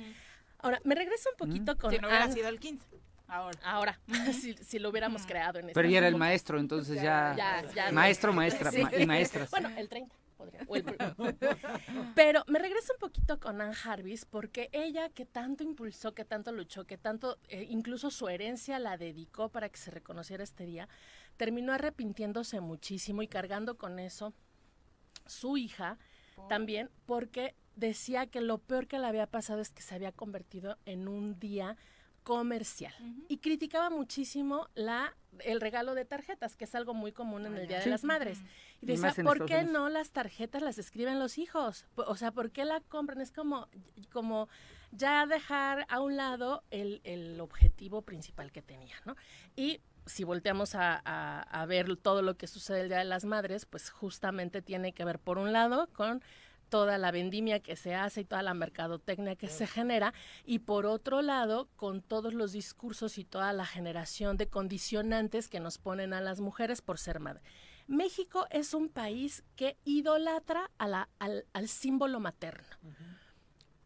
Ahora, 0.58 0.80
me 0.84 0.94
regreso 0.94 1.28
un 1.30 1.36
poquito 1.36 1.76
con. 1.76 1.90
Si 1.92 1.98
no 1.98 2.08
hubiera 2.08 2.30
sido 2.30 2.48
el 2.48 2.58
15. 2.58 2.86
Ahora. 3.28 3.58
Ahora, 3.62 4.00
si, 4.64 4.78
lo 4.78 4.88
hubiéramos 4.88 5.26
creado 5.26 5.58
en 5.58 5.70
Pero 5.72 5.88
ya 5.88 5.98
era 5.98 6.08
el 6.08 6.16
maestro, 6.16 6.58
entonces 6.58 7.00
ya. 7.00 7.34
ya, 7.36 7.92
maestro, 7.92 8.32
maestra 8.32 8.70
y 8.98 9.06
maestras. 9.06 9.50
Bueno, 9.50 9.68
el 9.76 9.88
30. 9.88 10.14
Podría, 10.38 10.64
Pero 12.14 12.44
me 12.46 12.60
regreso 12.60 12.92
un 12.92 13.00
poquito 13.00 13.40
con 13.40 13.60
Anne 13.60 13.74
Jarvis 13.74 14.24
porque 14.24 14.68
ella 14.70 15.08
que 15.08 15.24
tanto 15.24 15.64
impulsó, 15.64 16.14
que 16.14 16.24
tanto 16.24 16.52
luchó, 16.52 16.86
que 16.86 16.96
tanto 16.96 17.38
eh, 17.48 17.66
incluso 17.68 18.12
su 18.12 18.28
herencia 18.28 18.78
la 18.78 18.96
dedicó 18.96 19.48
para 19.48 19.68
que 19.68 19.78
se 19.78 19.90
reconociera 19.90 20.44
este 20.44 20.64
día, 20.64 20.88
terminó 21.36 21.72
arrepintiéndose 21.72 22.60
muchísimo 22.60 23.22
y 23.22 23.26
cargando 23.26 23.76
con 23.76 23.98
eso 23.98 24.32
su 25.26 25.56
hija 25.56 25.98
también 26.48 26.88
porque 27.04 27.56
decía 27.74 28.26
que 28.26 28.40
lo 28.40 28.58
peor 28.58 28.86
que 28.86 29.00
le 29.00 29.06
había 29.06 29.26
pasado 29.26 29.60
es 29.60 29.70
que 29.70 29.82
se 29.82 29.96
había 29.96 30.12
convertido 30.12 30.78
en 30.84 31.08
un 31.08 31.40
día 31.40 31.76
comercial 32.28 32.92
y 33.26 33.38
criticaba 33.38 33.88
muchísimo 33.88 34.68
la 34.74 35.16
el 35.44 35.62
regalo 35.62 35.94
de 35.94 36.04
tarjetas, 36.04 36.56
que 36.56 36.64
es 36.64 36.74
algo 36.74 36.92
muy 36.92 37.10
común 37.10 37.46
en 37.46 37.56
el 37.56 37.66
Día 37.66 37.80
de 37.80 37.86
las 37.86 38.04
Madres. 38.04 38.40
Y 38.82 38.86
decía, 38.86 39.14
¿por 39.24 39.46
qué 39.46 39.62
no 39.62 39.88
las 39.88 40.10
tarjetas 40.10 40.60
las 40.60 40.76
escriben 40.76 41.18
los 41.18 41.38
hijos? 41.38 41.86
O 41.94 42.16
sea, 42.16 42.32
¿por 42.32 42.50
qué 42.50 42.66
la 42.66 42.80
compran? 42.80 43.22
Es 43.22 43.32
como, 43.32 43.68
como 44.12 44.50
ya 44.90 45.24
dejar 45.24 45.86
a 45.88 46.00
un 46.00 46.18
lado 46.18 46.64
el, 46.70 47.00
el 47.04 47.40
objetivo 47.40 48.02
principal 48.02 48.52
que 48.52 48.60
tenía, 48.60 48.96
¿no? 49.06 49.16
Y 49.56 49.80
si 50.04 50.24
volteamos 50.24 50.74
a, 50.74 50.96
a, 50.96 51.66
ver 51.66 51.96
todo 51.96 52.20
lo 52.20 52.36
que 52.36 52.46
sucede 52.46 52.82
el 52.82 52.88
Día 52.88 52.98
de 52.98 53.04
las 53.04 53.24
Madres, 53.24 53.64
pues 53.64 53.88
justamente 53.88 54.60
tiene 54.60 54.92
que 54.92 55.04
ver, 55.04 55.18
por 55.18 55.38
un 55.38 55.52
lado, 55.52 55.88
con 55.94 56.22
toda 56.68 56.98
la 56.98 57.10
vendimia 57.10 57.60
que 57.60 57.76
se 57.76 57.94
hace 57.94 58.22
y 58.22 58.24
toda 58.24 58.42
la 58.42 58.54
mercadotecnia 58.54 59.36
que 59.36 59.48
se 59.48 59.66
genera 59.66 60.12
y 60.44 60.60
por 60.60 60.86
otro 60.86 61.22
lado 61.22 61.68
con 61.76 62.02
todos 62.02 62.34
los 62.34 62.52
discursos 62.52 63.18
y 63.18 63.24
toda 63.24 63.52
la 63.52 63.66
generación 63.66 64.36
de 64.36 64.48
condicionantes 64.48 65.48
que 65.48 65.60
nos 65.60 65.78
ponen 65.78 66.12
a 66.12 66.20
las 66.20 66.40
mujeres 66.40 66.82
por 66.82 66.98
ser 66.98 67.20
madre. 67.20 67.42
México 67.86 68.46
es 68.50 68.74
un 68.74 68.90
país 68.90 69.42
que 69.56 69.78
idolatra 69.84 70.70
a 70.76 70.86
la, 70.86 71.08
al, 71.18 71.68
símbolo 71.68 72.20
materno. 72.20 72.68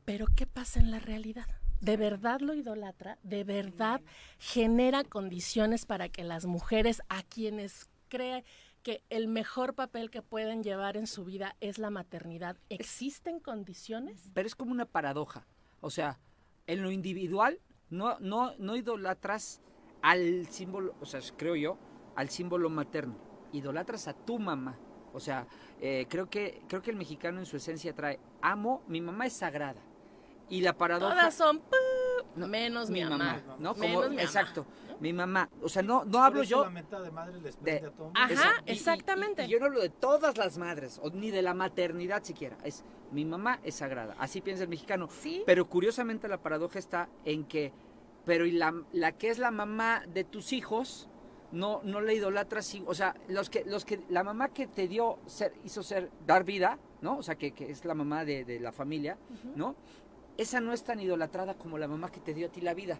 Pero 0.04 0.26
¿qué 0.34 0.46
pasa 0.46 0.80
en 0.80 0.90
la 0.90 0.98
realidad? 0.98 1.46
¿De 1.80 1.96
verdad 1.96 2.40
lo 2.40 2.54
idolatra? 2.54 3.18
¿De 3.22 3.44
verdad 3.44 4.00
genera 4.38 5.04
condiciones 5.04 5.86
para 5.86 6.08
que 6.08 6.24
las 6.24 6.46
mujeres 6.46 7.00
a 7.08 7.22
quienes 7.22 7.90
creen 8.08 8.44
que 8.82 9.02
el 9.10 9.28
mejor 9.28 9.74
papel 9.74 10.10
que 10.10 10.22
pueden 10.22 10.62
llevar 10.62 10.96
en 10.96 11.06
su 11.06 11.24
vida 11.24 11.56
es 11.60 11.78
la 11.78 11.90
maternidad. 11.90 12.56
¿Existen 12.68 13.40
condiciones? 13.40 14.30
Pero 14.34 14.46
es 14.46 14.54
como 14.54 14.72
una 14.72 14.86
paradoja. 14.86 15.46
O 15.80 15.90
sea, 15.90 16.18
en 16.66 16.82
lo 16.82 16.90
individual 16.90 17.60
no, 17.90 18.18
no, 18.20 18.54
no 18.58 18.76
idolatras 18.76 19.60
al 20.02 20.46
símbolo, 20.48 20.94
o 21.00 21.06
sea, 21.06 21.20
creo 21.36 21.56
yo, 21.56 21.78
al 22.16 22.28
símbolo 22.28 22.68
materno. 22.70 23.16
Idolatras 23.52 24.08
a 24.08 24.14
tu 24.14 24.38
mamá. 24.38 24.78
O 25.12 25.20
sea, 25.20 25.46
eh, 25.80 26.06
creo, 26.08 26.28
que, 26.28 26.62
creo 26.68 26.82
que 26.82 26.90
el 26.90 26.96
mexicano 26.96 27.38
en 27.38 27.46
su 27.46 27.56
esencia 27.56 27.94
trae, 27.94 28.18
amo, 28.40 28.82
mi 28.88 29.00
mamá 29.00 29.26
es 29.26 29.34
sagrada. 29.34 29.82
Y 30.52 30.60
la 30.60 30.74
paradoja... 30.74 31.14
Todas 31.14 31.34
son... 31.34 31.62
menos 32.36 32.90
mi, 32.90 33.04
mamá, 33.04 33.40
¿no? 33.58 33.74
Como, 33.74 34.04
exacto 34.04 34.66
mi 35.02 35.12
mamá. 35.12 35.50
O 35.60 35.68
sea, 35.68 35.82
no, 35.82 36.04
no 36.04 36.22
hablo 36.22 36.44
yo. 36.44 36.62
de 36.64 37.10
madre 37.10 37.40
les 37.40 37.58
Ajá, 38.14 38.62
exactamente. 38.66 39.44
Y, 39.44 39.48
yo 39.48 39.58
no 39.58 39.66
hablo 39.66 39.80
de 39.80 39.88
todas 39.88 40.38
las 40.38 40.58
madres, 40.58 41.00
o 41.02 41.10
ni 41.10 41.32
de 41.32 41.42
la 41.42 41.54
maternidad 41.54 42.22
siquiera. 42.22 42.56
Es 42.62 42.84
mi 43.10 43.24
mamá 43.24 43.58
es 43.64 43.74
sagrada. 43.74 44.14
Así 44.18 44.40
piensa 44.40 44.62
el 44.62 44.68
mexicano. 44.68 45.08
Sí. 45.10 45.42
Pero 45.44 45.68
curiosamente 45.68 46.28
la 46.28 46.38
paradoja 46.38 46.78
está 46.78 47.08
en 47.24 47.44
que, 47.44 47.72
pero 48.24 48.46
y 48.46 48.52
la, 48.52 48.72
la 48.92 49.12
que 49.12 49.28
es 49.28 49.38
la 49.38 49.50
mamá 49.50 50.04
de 50.06 50.22
tus 50.22 50.52
hijos, 50.52 51.08
no, 51.50 51.80
no 51.82 52.00
la 52.00 52.12
idolatras, 52.12 52.72
o 52.86 52.94
sea, 52.94 53.14
los 53.28 53.50
que, 53.50 53.64
los 53.64 53.84
que, 53.84 54.00
la 54.08 54.22
mamá 54.22 54.50
que 54.50 54.68
te 54.68 54.86
dio, 54.86 55.18
ser, 55.26 55.52
hizo 55.64 55.82
ser, 55.82 56.10
dar 56.26 56.44
vida, 56.44 56.78
¿no? 57.00 57.18
O 57.18 57.22
sea, 57.22 57.34
que, 57.34 57.50
que 57.50 57.70
es 57.70 57.84
la 57.84 57.94
mamá 57.94 58.24
de, 58.24 58.44
de 58.44 58.60
la 58.60 58.70
familia, 58.70 59.18
¿no? 59.56 59.74
Esa 60.42 60.60
no 60.60 60.72
es 60.72 60.82
tan 60.82 60.98
idolatrada 61.00 61.54
como 61.54 61.78
la 61.78 61.86
mamá 61.86 62.10
que 62.10 62.20
te 62.20 62.34
dio 62.34 62.48
a 62.48 62.50
ti 62.50 62.60
la 62.60 62.74
vida. 62.74 62.98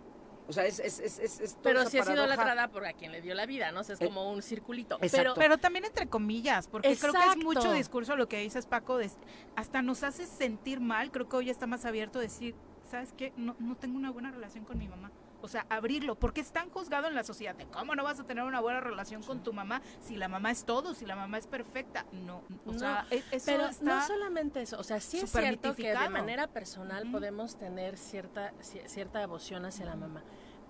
O 0.48 0.52
sea, 0.52 0.66
es, 0.66 0.78
es, 0.81 0.98
es, 0.98 1.19
es 1.19 1.56
Pero 1.62 1.89
sí 1.89 1.98
ha 1.98 2.05
sido 2.05 2.27
latrada 2.27 2.69
por 2.69 2.85
a 2.85 2.93
quien 2.93 3.12
le 3.12 3.20
dio 3.20 3.35
la 3.35 3.47
vida, 3.47 3.73
¿no? 3.73 3.81
O 3.81 3.85
sea, 3.85 3.94
es 3.94 4.01
eh, 4.01 4.05
como 4.06 4.31
un 4.31 4.43
circulito. 4.43 4.98
Pero, 5.01 5.35
pero 5.35 5.59
también 5.59 5.85
entre 5.85 6.09
comillas, 6.09 6.69
porque 6.69 6.97
creo 6.97 7.12
que 7.12 7.27
es 7.31 7.36
mucho 7.36 7.73
discurso 7.73 8.16
lo 8.16 8.28
que 8.28 8.39
dices, 8.39 8.66
Paco, 8.66 8.97
de, 8.98 9.10
hasta 9.56 9.82
nos 9.82 10.02
hace 10.02 10.27
sentir 10.27 10.81
mal. 10.81 11.10
Creo 11.10 11.28
que 11.28 11.36
hoy 11.36 11.51
está 11.51 11.66
más 11.66 11.85
abierto 11.85 12.19
a 12.19 12.23
decir, 12.23 12.55
¿sabes 12.90 13.12
qué? 13.16 13.32
No, 13.36 13.56
no 13.59 13.77
tengo 13.77 13.97
una 13.97 14.10
buena 14.10 14.31
relación 14.31 14.64
con 14.64 14.78
mi 14.78 14.89
mamá. 14.89 15.10
O 15.43 15.48
sea, 15.48 15.66
abrirlo, 15.69 16.14
porque 16.14 16.40
es 16.40 16.52
tan 16.52 16.70
juzgado 16.70 17.09
en 17.09 17.14
la 17.14 17.24
sociedad 17.24 17.55
de 17.55 17.66
cómo 17.66 17.94
no 17.94 18.05
vas 18.05 18.20
a 18.20 18.24
tener 18.24 18.44
una 18.44 18.60
buena 18.60 18.81
relación 18.81 19.23
con 19.23 19.43
tu 19.43 19.52
mamá 19.52 19.82
si 20.01 20.16
la 20.16 20.28
mamá 20.28 20.51
es 20.51 20.64
todo, 20.64 20.94
si 20.94 21.05
la 21.05 21.16
mamá 21.16 21.39
es 21.39 21.47
perfecta. 21.47 22.06
No, 22.24 22.43
o 22.64 22.74
sea, 22.74 23.06
e, 23.10 23.23
pero 23.44 23.69
no 23.82 24.06
solamente 24.06 24.62
eso, 24.62 24.78
o 24.78 24.85
sea, 24.85 25.01
sí 25.01 25.19
es 25.19 25.31
cierto 25.31 25.74
que 25.74 25.93
de 25.94 26.09
manera 26.09 26.47
personal 26.47 27.10
podemos 27.10 27.56
tener 27.56 27.98
cierta 27.98 28.52
cierta 28.86 29.19
devoción 29.19 29.64
hacia 29.64 29.86
la 29.86 29.97
mamá, 29.97 30.23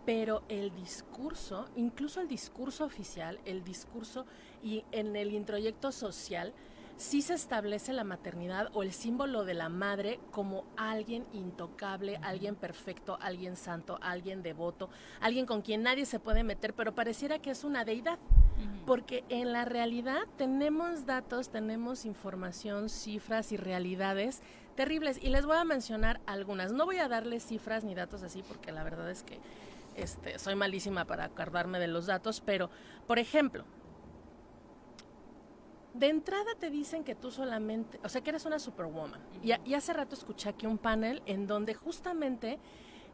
pero 0.05 0.43
el 0.49 0.75
discurso, 0.75 1.67
incluso 1.77 2.21
el 2.21 2.29
discurso 2.29 2.85
oficial, 2.85 3.39
el 3.45 3.63
discurso 3.63 4.27
y 4.63 4.85
en 4.93 5.15
el 5.17 5.33
introyecto 5.33 5.93
social, 5.93 6.53
sí 6.97 7.23
se 7.23 7.35
establece 7.35 7.93
la 7.93 8.05
maternidad 8.05 8.71
o 8.75 8.83
el 8.83 8.93
símbolo 8.93 9.45
de 9.45 9.55
la 9.55 9.69
madre 9.69 10.21
como 10.31 10.65
alguien 10.77 11.27
intocable, 11.33 12.19
alguien 12.23 12.55
perfecto, 12.55 13.19
alguien 13.21 13.57
santo, 13.57 13.99
alguien 14.03 14.43
devoto, 14.43 14.89
alguien 15.21 15.47
con 15.47 15.63
quien 15.63 15.83
nadie 15.83 16.07
se 16.07 16.21
puede 16.21 16.45
meter, 16.45 16.75
pero 16.75 16.95
pareciera 16.95 17.39
que 17.39 17.51
es 17.51 17.65
una 17.65 17.85
deidad. 17.85 18.19
Porque 18.87 19.25
en 19.29 19.53
la 19.53 19.65
realidad 19.65 20.21
tenemos 20.37 21.05
datos, 21.05 21.51
tenemos 21.51 22.05
información, 22.05 22.89
cifras 22.89 23.51
y 23.51 23.57
realidades 23.57 24.41
terribles. 24.77 25.19
Y 25.21 25.31
les 25.31 25.47
voy 25.47 25.57
a 25.57 25.65
mencionar 25.65 26.21
algunas. 26.27 26.73
No 26.73 26.85
voy 26.85 26.99
a 26.99 27.09
darles 27.09 27.45
cifras 27.45 27.83
ni 27.83 27.95
datos 27.95 28.23
así 28.23 28.43
porque 28.43 28.71
la 28.71 28.85
verdad 28.85 29.11
es 29.11 29.25
que 29.25 29.41
este, 29.97 30.39
soy 30.39 30.55
malísima 30.55 31.05
para 31.05 31.25
acordarme 31.25 31.79
de 31.79 31.89
los 31.89 32.07
datos, 32.07 32.41
pero, 32.41 32.71
por 33.07 33.19
ejemplo, 33.19 33.65
de 35.95 36.09
entrada 36.09 36.55
te 36.59 36.71
dicen 36.71 37.05
que 37.05 37.15
tú 37.15 37.31
solamente, 37.31 38.01
o 38.03 38.09
sea, 38.09 38.23
que 38.23 38.31
eres 38.31 38.45
una 38.47 38.59
superwoman. 38.59 39.21
y, 39.43 39.53
y, 39.65 39.75
hace 39.75 39.93
rato 39.93 40.15
escuché 40.15 40.49
aquí 40.49 40.67
un 40.67 40.79
panel 40.79 41.23
en 41.27 41.47
donde 41.47 41.75
justamente 41.75 42.59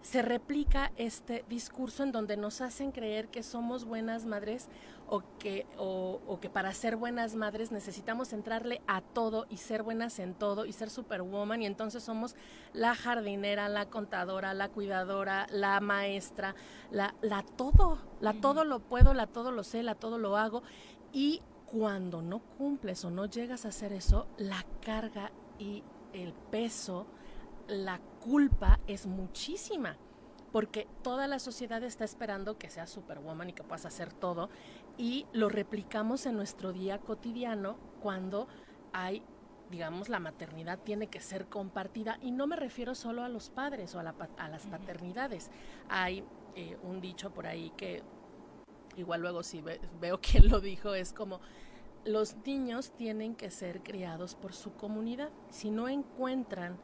se 0.02 0.22
replica 0.22 0.92
este 0.96 1.44
discurso 1.48 2.02
en 2.02 2.12
donde 2.12 2.36
nos 2.36 2.60
hacen 2.60 2.92
creer 2.92 3.28
que 3.28 3.42
somos 3.42 3.84
buenas 3.84 4.26
madres 4.26 4.68
o 5.08 5.22
que, 5.38 5.66
o, 5.76 6.38
que 6.40 6.50
para 6.50 6.72
ser 6.72 6.96
buenas 6.96 7.34
madres 7.34 7.72
necesitamos 7.72 8.32
entrarle 8.32 8.80
a 8.86 9.00
todo 9.00 9.46
y 9.48 9.56
ser 9.56 9.82
buenas 9.82 10.18
en 10.18 10.34
todo 10.34 10.66
y 10.66 10.72
ser 10.72 10.90
superwoman. 10.90 11.62
Y 11.62 11.66
entonces 11.66 12.02
somos 12.02 12.36
la 12.74 12.94
jardinera, 12.94 13.68
la 13.68 13.86
contadora, 13.86 14.54
la 14.54 14.68
cuidadora, 14.68 15.46
la 15.50 15.80
maestra, 15.80 16.54
la, 16.90 17.14
la 17.22 17.42
todo, 17.42 17.98
la 18.20 18.34
todo 18.34 18.64
lo 18.64 18.80
puedo, 18.80 19.14
la 19.14 19.26
todo 19.26 19.50
lo 19.50 19.64
sé, 19.64 19.82
la 19.82 19.94
todo 19.94 20.18
lo 20.18 20.36
hago. 20.36 20.62
Y 21.12 21.40
cuando 21.70 22.22
no 22.22 22.40
cumples 22.40 23.04
o 23.04 23.10
no 23.10 23.26
llegas 23.26 23.64
a 23.64 23.68
hacer 23.68 23.92
eso, 23.92 24.26
la 24.38 24.64
carga 24.80 25.32
y 25.58 25.82
el 26.12 26.32
peso 26.32 27.06
la 27.68 28.00
culpa 28.20 28.80
es 28.86 29.06
muchísima, 29.06 29.96
porque 30.52 30.88
toda 31.02 31.26
la 31.26 31.38
sociedad 31.38 31.82
está 31.82 32.04
esperando 32.04 32.58
que 32.58 32.70
seas 32.70 32.90
superwoman 32.90 33.50
y 33.50 33.52
que 33.52 33.62
puedas 33.62 33.84
hacer 33.84 34.12
todo, 34.12 34.48
y 34.96 35.26
lo 35.32 35.48
replicamos 35.48 36.26
en 36.26 36.36
nuestro 36.36 36.72
día 36.72 36.98
cotidiano 36.98 37.76
cuando 38.00 38.48
hay 38.92 39.22
digamos, 39.70 40.08
la 40.08 40.18
maternidad 40.18 40.78
tiene 40.78 41.08
que 41.08 41.20
ser 41.20 41.46
compartida 41.46 42.18
y 42.22 42.30
no 42.30 42.46
me 42.46 42.56
refiero 42.56 42.94
solo 42.94 43.22
a 43.22 43.28
los 43.28 43.50
padres 43.50 43.94
o 43.94 43.98
a, 43.98 44.02
las 44.02 44.66
paternidades. 44.66 45.50
Hay 45.90 46.24
eh, 46.54 46.78
un 46.82 47.02
dicho 47.02 47.30
por 47.30 47.46
ahí 47.46 47.70
que 47.76 48.02
igual 48.98 49.22
luego 49.22 49.42
si 49.42 49.62
veo 50.00 50.20
quién 50.22 50.48
lo 50.48 50.60
dijo, 50.60 50.94
es 50.94 51.12
como 51.12 51.40
los 52.04 52.36
niños 52.44 52.92
tienen 52.92 53.34
que 53.34 53.50
ser 53.50 53.82
criados 53.82 54.34
por 54.34 54.52
su 54.52 54.72
comunidad. 54.74 55.30
Si 55.50 55.70
no 55.70 55.88
encuentran 55.88 56.78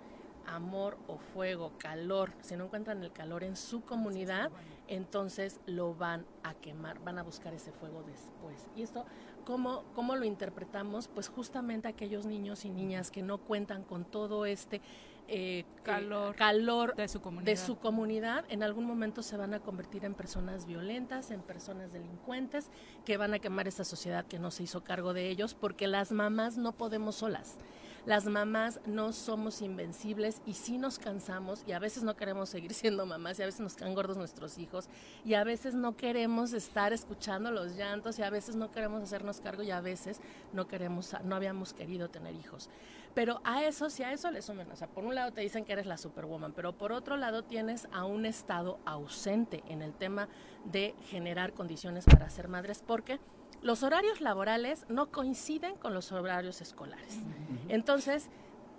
amor 0.47 0.99
o 1.07 1.17
fuego, 1.17 1.73
calor, 1.79 2.33
si 2.43 2.57
no 2.57 2.65
encuentran 2.65 3.03
el 3.03 3.13
calor 3.13 3.45
en 3.45 3.57
su 3.57 3.83
comunidad, 3.83 4.51
entonces 4.89 5.61
lo 5.67 5.95
van 5.95 6.27
a 6.43 6.55
quemar, 6.55 7.03
van 7.03 7.19
a 7.19 7.23
buscar 7.23 7.55
ese 7.55 7.73
fuego 7.73 8.03
después. 8.03 8.69
Y 8.77 8.83
esto, 8.83 9.07
¿cómo, 9.47 9.85
¿cómo 9.95 10.17
lo 10.17 10.25
interpretamos? 10.25 11.09
Pues 11.09 11.29
justamente 11.29 11.89
aquellos 11.89 12.27
niños 12.27 12.65
y 12.65 12.71
niñas 12.71 13.11
que 13.11 13.23
no 13.23 13.39
cuentan 13.39 13.83
con 13.85 14.05
todo 14.05 14.45
este 14.45 14.83
eh, 15.29 15.65
calor, 15.83 16.35
calor 16.37 16.95
de, 16.95 17.09
su 17.09 17.21
de 17.43 17.57
su 17.57 17.77
comunidad, 17.77 18.45
en 18.49 18.63
algún 18.63 18.85
momento 18.85 19.23
se 19.23 19.37
van 19.37 19.55
a 19.55 19.61
convertir 19.61 20.05
en 20.05 20.15
personas 20.15 20.67
violentas, 20.67 21.31
en 21.31 21.41
personas 21.41 21.93
delincuentes, 21.93 22.71
que 23.05 23.17
van 23.17 23.35
a 23.35 23.39
quemar 23.39 23.69
esta 23.69 23.85
sociedad 23.85 24.27
que 24.27 24.39
no 24.39 24.51
se 24.51 24.65
hizo 24.65 24.85
cargo 24.85 25.13
de 25.13 25.29
ellos, 25.29 25.55
porque 25.55 25.87
las 25.87 26.13
mamás 26.13 26.59
no 26.59 26.73
podemos 26.73 27.17
solas 27.17 27.59
las 28.07 28.27
mamás 28.27 28.81
no 28.87 29.13
somos 29.13 29.63
invencibles 29.63 30.43
y 30.45 30.55
sí 30.55 30.77
nos 30.77 30.99
cansamos 30.99 31.65
y 31.67 31.73
a 31.73 31.79
veces 31.79 32.03
no 32.03 32.17
queremos 32.17 32.51
seguir 32.51 32.75
siendo 32.75 33.07
mamás 33.07 33.39
y 33.39 33.43
a 33.43 33.47
veces 33.47 33.61
nos 33.61 33.75
caen 33.75 33.95
gordos 33.95 34.17
nuestros 34.17 34.59
hijos 34.59 34.89
y 35.25 35.35
a 35.35 35.45
veces 35.45 35.75
no 35.75 35.97
queremos 35.97 36.53
estar 36.53 36.93
escuchando 36.93 37.51
los 37.51 37.77
llantos 37.77 38.19
y 38.19 38.23
a 38.23 38.31
veces 38.31 38.57
no 38.57 38.71
queremos 38.71 39.03
hacernos 39.03 39.41
cargo 39.41 39.63
y 39.63 39.71
a 39.71 39.81
veces 39.81 40.21
no 40.53 40.69
queremos, 40.69 41.17
no 41.25 41.37
habíamos 41.37 41.73
querido 41.73 42.11
tener 42.11 42.35
hijos. 42.35 42.69
Pero 43.15 43.41
a 43.45 43.63
eso, 43.63 43.91
si 43.91 44.03
a 44.03 44.13
eso 44.13 44.31
le 44.31 44.43
sumen, 44.43 44.71
o 44.71 44.77
sea, 44.77 44.89
por 44.89 45.05
un 45.05 45.15
lado 45.15 45.33
te 45.33 45.41
dicen 45.41 45.65
que 45.65 45.73
eres 45.73 45.87
la 45.87 45.97
superwoman, 45.97 46.53
pero 46.53 46.73
por 46.77 46.93
otro 46.93 47.17
lado 47.17 47.45
tienes 47.45 47.89
a 47.93 48.05
un 48.05 48.27
Estado 48.27 48.79
ausente 48.85 49.63
en 49.69 49.83
el 49.83 49.95
tema 49.95 50.29
de 50.65 50.95
generar 51.09 51.53
condiciones 51.53 52.05
para 52.05 52.29
ser 52.29 52.49
madres, 52.49 52.83
porque 52.85 53.21
los 53.63 53.83
horarios 53.83 54.21
laborales 54.21 54.85
no 54.89 55.11
coinciden 55.11 55.77
con 55.77 55.95
los 55.95 56.11
horarios 56.13 56.61
escolares. 56.61 57.21
Entonces, 57.69 58.31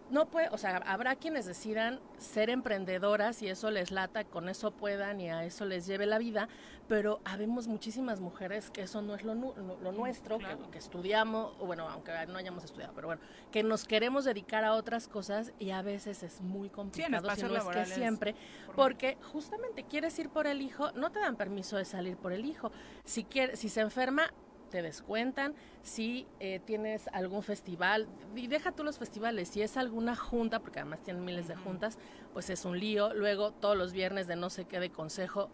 no 0.09 0.27
puede, 0.27 0.49
o 0.49 0.57
sea, 0.57 0.77
habrá 0.77 1.15
quienes 1.15 1.45
decidan 1.45 1.99
ser 2.17 2.49
emprendedoras 2.49 3.41
y 3.41 3.47
eso 3.47 3.71
les 3.71 3.91
lata, 3.91 4.23
con 4.23 4.49
eso 4.49 4.71
puedan 4.71 5.19
y 5.19 5.29
a 5.29 5.43
eso 5.43 5.65
les 5.65 5.87
lleve 5.87 6.05
la 6.05 6.19
vida, 6.19 6.47
pero 6.87 7.19
habemos 7.25 7.67
muchísimas 7.67 8.19
mujeres 8.19 8.69
que 8.69 8.83
eso 8.83 9.01
no 9.01 9.15
es 9.15 9.23
lo, 9.23 9.33
nuestro, 9.33 10.37
que, 10.71 10.77
estudiamos, 10.77 11.53
o 11.59 11.65
bueno, 11.65 11.89
aunque 11.89 12.11
no 12.27 12.37
hayamos 12.37 12.63
estudiado, 12.63 12.93
pero 12.93 13.07
bueno, 13.07 13.21
que 13.51 13.63
nos 13.63 13.85
queremos 13.85 14.25
dedicar 14.25 14.63
a 14.63 14.73
otras 14.73 15.07
cosas 15.07 15.51
y 15.59 15.71
a 15.71 15.81
veces 15.81 16.21
es 16.23 16.41
muy 16.41 16.69
complicado, 16.69 17.29
si 17.35 17.43
no 17.43 17.55
es 17.55 17.65
que 17.65 17.85
siempre, 17.85 18.35
porque 18.75 19.17
justamente 19.33 19.83
quieres 19.83 20.17
ir 20.19 20.29
por 20.29 20.45
el 20.45 20.61
hijo, 20.61 20.91
no 20.91 21.11
te 21.11 21.19
dan 21.19 21.35
permiso 21.35 21.77
de 21.77 21.85
salir 21.85 22.17
por 22.17 22.31
el 22.31 22.45
hijo. 22.45 22.71
Si, 23.03 23.23
quiere, 23.23 23.55
si 23.55 23.69
se 23.69 23.81
enferma, 23.81 24.31
te 24.75 24.81
descuentan. 24.81 25.55
Si 25.83 26.27
eh, 26.41 26.59
tienes 26.65 27.07
algún 27.13 27.43
festival, 27.43 28.09
y 28.35 28.47
deja 28.47 28.73
tú 28.73 28.83
los 28.83 28.97
festivales, 28.97 29.47
si 29.47 29.61
es 29.61 29.77
alguna 29.77 30.17
junta, 30.17 30.59
porque 30.59 30.79
además 30.79 31.01
tienen 31.01 31.23
miles 31.23 31.47
de 31.47 31.55
juntas, 31.55 31.97
pues 32.33 32.49
es 32.49 32.65
un 32.65 32.77
lío. 32.77 33.13
Luego 33.13 33.51
todos 33.51 33.77
los 33.77 33.93
viernes 33.93 34.27
de 34.27 34.35
no 34.35 34.49
sé 34.49 34.65
qué 34.65 34.81
de 34.81 34.89
consejo, 34.89 35.49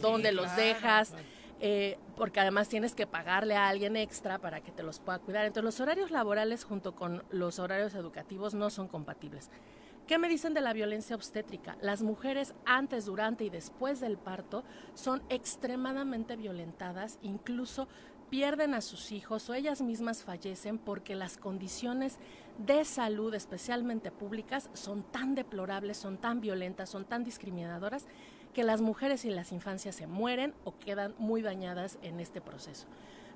¿dónde, 0.00 0.32
los 0.32 0.56
dejas? 0.56 1.14
Eh, 1.60 1.96
porque 2.16 2.40
además 2.40 2.68
tienes 2.68 2.96
que 2.96 3.06
pagarle 3.06 3.54
a 3.54 3.68
alguien 3.68 3.94
extra 3.94 4.38
para 4.38 4.62
que 4.62 4.72
te 4.72 4.82
los 4.82 4.98
pueda 4.98 5.20
cuidar. 5.20 5.44
Entonces 5.44 5.64
los 5.64 5.80
horarios 5.80 6.10
laborales 6.10 6.64
junto 6.64 6.96
con 6.96 7.22
los 7.30 7.60
horarios 7.60 7.94
educativos 7.94 8.52
no 8.52 8.68
son 8.68 8.88
compatibles. 8.88 9.48
¿Qué 10.08 10.16
me 10.16 10.30
dicen 10.30 10.54
de 10.54 10.62
la 10.62 10.72
violencia 10.72 11.14
obstétrica? 11.14 11.76
Las 11.82 12.02
mujeres 12.02 12.54
antes, 12.64 13.04
durante 13.04 13.44
y 13.44 13.50
después 13.50 14.00
del 14.00 14.16
parto 14.16 14.64
son 14.94 15.22
extremadamente 15.28 16.34
violentadas, 16.34 17.18
incluso 17.20 17.88
pierden 18.30 18.72
a 18.72 18.80
sus 18.80 19.12
hijos 19.12 19.50
o 19.50 19.54
ellas 19.54 19.82
mismas 19.82 20.22
fallecen 20.22 20.78
porque 20.78 21.14
las 21.14 21.36
condiciones 21.36 22.16
de 22.56 22.86
salud, 22.86 23.34
especialmente 23.34 24.10
públicas, 24.10 24.70
son 24.72 25.02
tan 25.02 25.34
deplorables, 25.34 25.98
son 25.98 26.16
tan 26.16 26.40
violentas, 26.40 26.88
son 26.88 27.04
tan 27.04 27.22
discriminadoras 27.22 28.06
que 28.54 28.64
las 28.64 28.80
mujeres 28.80 29.26
y 29.26 29.30
las 29.30 29.52
infancias 29.52 29.94
se 29.94 30.06
mueren 30.06 30.54
o 30.64 30.78
quedan 30.78 31.14
muy 31.18 31.42
dañadas 31.42 31.98
en 32.00 32.18
este 32.18 32.40
proceso. 32.40 32.86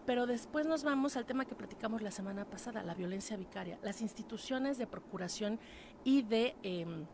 Pero 0.04 0.26
después 0.26 0.66
nos 0.66 0.82
vamos 0.82 1.16
al 1.16 1.26
tema 1.26 1.44
que 1.44 1.54
platicamos 1.54 2.02
la 2.02 2.10
semana 2.10 2.44
pasada, 2.44 2.82
la 2.82 2.94
violencia 2.94 3.36
vicaria. 3.36 3.78
Las 3.82 4.02
instituciones 4.02 4.76
de 4.76 4.88
procuración 4.88 5.60
y 6.04 6.22
de 6.22 6.54
em, 6.62 7.06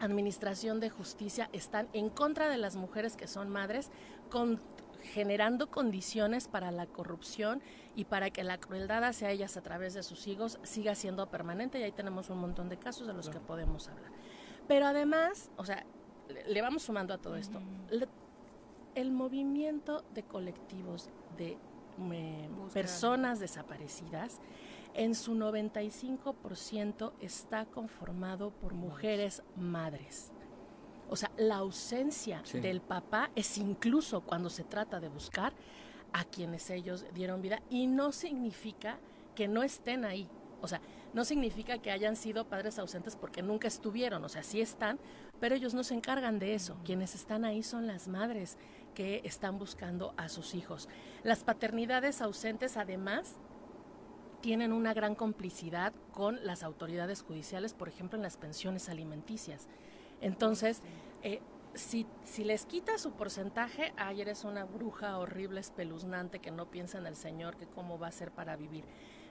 administración 0.00 0.80
de 0.80 0.90
justicia 0.90 1.48
están 1.52 1.88
en 1.92 2.10
contra 2.10 2.48
de 2.48 2.58
las 2.58 2.76
mujeres 2.76 3.16
que 3.16 3.26
son 3.26 3.48
madres, 3.48 3.90
con, 4.30 4.60
generando 5.02 5.70
condiciones 5.70 6.48
para 6.48 6.70
la 6.70 6.86
corrupción 6.86 7.62
y 7.94 8.04
para 8.04 8.30
que 8.30 8.42
la 8.42 8.58
crueldad 8.58 9.04
hacia 9.04 9.30
ellas 9.30 9.56
a 9.56 9.62
través 9.62 9.94
de 9.94 10.02
sus 10.02 10.26
hijos 10.26 10.58
siga 10.62 10.94
siendo 10.94 11.28
permanente. 11.28 11.78
Y 11.78 11.82
ahí 11.82 11.92
tenemos 11.92 12.30
un 12.30 12.38
montón 12.38 12.68
de 12.68 12.78
casos 12.78 13.06
de 13.06 13.12
los 13.12 13.28
que 13.28 13.40
podemos 13.40 13.88
hablar. 13.88 14.10
Pero 14.66 14.86
además, 14.86 15.50
o 15.56 15.64
sea, 15.64 15.84
le, 16.46 16.62
vamos 16.62 16.82
sumando 16.82 17.14
a 17.14 17.18
todo 17.18 17.36
esto. 17.36 17.60
el 18.94 19.10
movimiento 19.10 20.04
de 20.14 20.22
colectivos 20.22 21.10
de 21.36 21.58
personas 22.72 23.40
desaparecidas, 23.40 24.40
en 24.94 25.14
su 25.14 25.34
95% 25.34 27.12
está 27.20 27.66
conformado 27.66 28.50
por 28.50 28.74
mujeres 28.74 29.42
madres. 29.56 30.30
O 31.10 31.16
sea, 31.16 31.30
la 31.36 31.56
ausencia 31.56 32.42
del 32.54 32.80
papá 32.80 33.30
es 33.34 33.58
incluso 33.58 34.22
cuando 34.22 34.48
se 34.48 34.64
trata 34.64 35.00
de 35.00 35.08
buscar 35.08 35.52
a 36.12 36.24
quienes 36.24 36.70
ellos 36.70 37.04
dieron 37.12 37.42
vida 37.42 37.60
y 37.68 37.86
no 37.86 38.12
significa 38.12 38.98
que 39.34 39.48
no 39.48 39.62
estén 39.62 40.04
ahí. 40.04 40.28
O 40.62 40.68
sea, 40.68 40.80
no 41.12 41.24
significa 41.24 41.78
que 41.78 41.90
hayan 41.90 42.16
sido 42.16 42.48
padres 42.48 42.78
ausentes 42.78 43.16
porque 43.16 43.42
nunca 43.42 43.68
estuvieron. 43.68 44.24
O 44.24 44.28
sea, 44.28 44.42
sí 44.42 44.60
están, 44.60 44.98
pero 45.40 45.54
ellos 45.54 45.74
no 45.74 45.84
se 45.84 45.94
encargan 45.94 46.38
de 46.38 46.54
eso. 46.54 46.76
Quienes 46.84 47.14
están 47.14 47.44
ahí 47.44 47.62
son 47.62 47.86
las 47.86 48.08
madres 48.08 48.56
que 48.94 49.20
están 49.24 49.58
buscando 49.58 50.14
a 50.16 50.28
sus 50.28 50.54
hijos. 50.54 50.88
Las 51.22 51.44
paternidades 51.44 52.22
ausentes, 52.22 52.76
además, 52.76 53.36
tienen 54.44 54.74
una 54.74 54.92
gran 54.92 55.14
complicidad 55.14 55.94
con 56.12 56.44
las 56.44 56.62
autoridades 56.64 57.22
judiciales, 57.22 57.72
por 57.72 57.88
ejemplo, 57.88 58.18
en 58.18 58.22
las 58.22 58.36
pensiones 58.36 58.90
alimenticias. 58.90 59.68
Entonces, 60.20 60.82
eh, 61.22 61.40
si, 61.72 62.06
si 62.24 62.44
les 62.44 62.66
quita 62.66 62.98
su 62.98 63.12
porcentaje, 63.12 63.94
ay, 63.96 64.20
eres 64.20 64.44
una 64.44 64.64
bruja 64.64 65.16
horrible, 65.16 65.60
espeluznante, 65.60 66.40
que 66.40 66.50
no 66.50 66.70
piensa 66.70 66.98
en 66.98 67.06
el 67.06 67.16
Señor, 67.16 67.56
que 67.56 67.64
cómo 67.64 67.98
va 67.98 68.08
a 68.08 68.12
ser 68.12 68.32
para 68.32 68.54
vivir. 68.54 68.84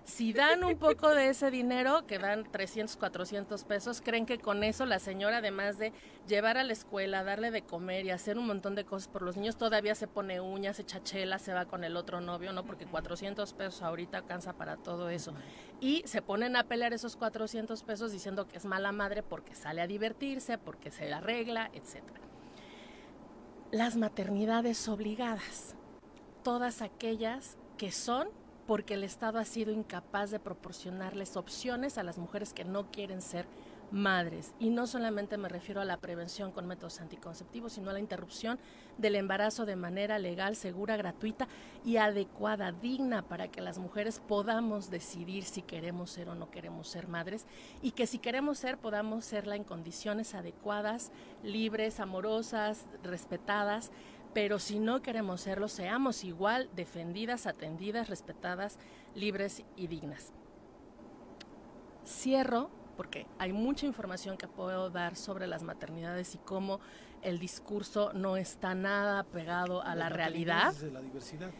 Si 0.05 0.33
dan 0.33 0.65
un 0.65 0.77
poco 0.77 1.09
de 1.09 1.29
ese 1.29 1.49
dinero, 1.49 2.05
que 2.05 2.19
dan 2.19 2.43
300, 2.43 2.97
400 2.97 3.63
pesos, 3.63 4.01
creen 4.01 4.25
que 4.25 4.37
con 4.37 4.63
eso 4.65 4.85
la 4.85 4.99
señora, 4.99 5.37
además 5.37 5.77
de 5.77 5.93
llevar 6.27 6.57
a 6.57 6.65
la 6.65 6.73
escuela, 6.73 7.23
darle 7.23 7.51
de 7.51 7.61
comer 7.61 8.05
y 8.05 8.09
hacer 8.09 8.37
un 8.37 8.45
montón 8.45 8.75
de 8.75 8.83
cosas 8.83 9.07
por 9.07 9.21
los 9.21 9.37
niños, 9.37 9.55
todavía 9.55 9.95
se 9.95 10.07
pone 10.07 10.41
uñas, 10.41 10.75
se 10.75 10.85
chachela, 10.85 11.39
se 11.39 11.53
va 11.53 11.65
con 11.65 11.85
el 11.85 11.95
otro 11.95 12.19
novio, 12.19 12.51
¿no? 12.51 12.65
Porque 12.65 12.85
400 12.85 13.53
pesos 13.53 13.81
ahorita 13.81 14.17
alcanza 14.17 14.53
para 14.53 14.75
todo 14.75 15.09
eso. 15.09 15.33
Y 15.79 16.03
se 16.05 16.21
ponen 16.21 16.57
a 16.57 16.65
pelear 16.65 16.91
esos 16.91 17.15
400 17.15 17.81
pesos 17.83 18.11
diciendo 18.11 18.45
que 18.45 18.57
es 18.57 18.65
mala 18.65 18.91
madre 18.91 19.23
porque 19.23 19.55
sale 19.55 19.81
a 19.81 19.87
divertirse, 19.87 20.57
porque 20.57 20.91
se 20.91 21.13
arregla, 21.13 21.71
etc. 21.73 22.03
Las 23.71 23.95
maternidades 23.95 24.85
obligadas, 24.89 25.75
todas 26.43 26.81
aquellas 26.81 27.57
que 27.77 27.93
son 27.93 28.27
porque 28.67 28.93
el 28.93 29.03
Estado 29.03 29.39
ha 29.39 29.45
sido 29.45 29.71
incapaz 29.71 30.31
de 30.31 30.39
proporcionarles 30.39 31.35
opciones 31.37 31.97
a 31.97 32.03
las 32.03 32.17
mujeres 32.17 32.53
que 32.53 32.63
no 32.63 32.91
quieren 32.91 33.21
ser 33.21 33.45
madres. 33.93 34.53
Y 34.59 34.69
no 34.69 34.87
solamente 34.87 35.37
me 35.37 35.49
refiero 35.49 35.79
a 35.79 35.85
la 35.85 35.97
prevención 35.97 36.51
con 36.51 36.65
métodos 36.65 36.99
anticonceptivos, 36.99 37.73
sino 37.73 37.91
a 37.91 37.93
la 37.93 37.99
interrupción 37.99 38.59
del 38.97 39.15
embarazo 39.15 39.65
de 39.65 39.75
manera 39.75 40.17
legal, 40.17 40.55
segura, 40.55 40.97
gratuita 40.97 41.47
y 41.85 41.97
adecuada, 41.97 42.71
digna, 42.71 43.21
para 43.21 43.49
que 43.49 43.61
las 43.61 43.77
mujeres 43.77 44.19
podamos 44.19 44.89
decidir 44.89 45.43
si 45.43 45.61
queremos 45.61 46.09
ser 46.09 46.29
o 46.29 46.35
no 46.35 46.49
queremos 46.49 46.87
ser 46.87 47.07
madres 47.07 47.45
y 47.81 47.91
que 47.91 48.07
si 48.07 48.17
queremos 48.17 48.57
ser 48.57 48.77
podamos 48.77 49.25
serla 49.25 49.55
en 49.55 49.63
condiciones 49.63 50.33
adecuadas, 50.33 51.11
libres, 51.43 51.99
amorosas, 51.99 52.87
respetadas 53.03 53.91
pero 54.33 54.59
si 54.59 54.79
no 54.79 55.01
queremos 55.01 55.41
serlo, 55.41 55.67
seamos 55.67 56.23
igual 56.23 56.69
defendidas, 56.75 57.45
atendidas, 57.47 58.09
respetadas, 58.09 58.79
libres 59.15 59.63
y 59.75 59.87
dignas. 59.87 60.33
Cierro 62.05 62.69
porque 62.97 63.25
hay 63.39 63.53
mucha 63.53 63.85
información 63.85 64.37
que 64.37 64.47
puedo 64.47 64.89
dar 64.89 65.15
sobre 65.15 65.47
las 65.47 65.63
maternidades 65.63 66.35
y 66.35 66.37
cómo 66.37 66.79
el 67.21 67.39
discurso 67.39 68.11
no 68.13 68.37
está 68.37 68.75
nada 68.75 69.23
pegado 69.23 69.81
a 69.81 69.95
la, 69.95 70.09
realidad. 70.09 70.73
la 70.91 71.01
diversidad 71.01 71.51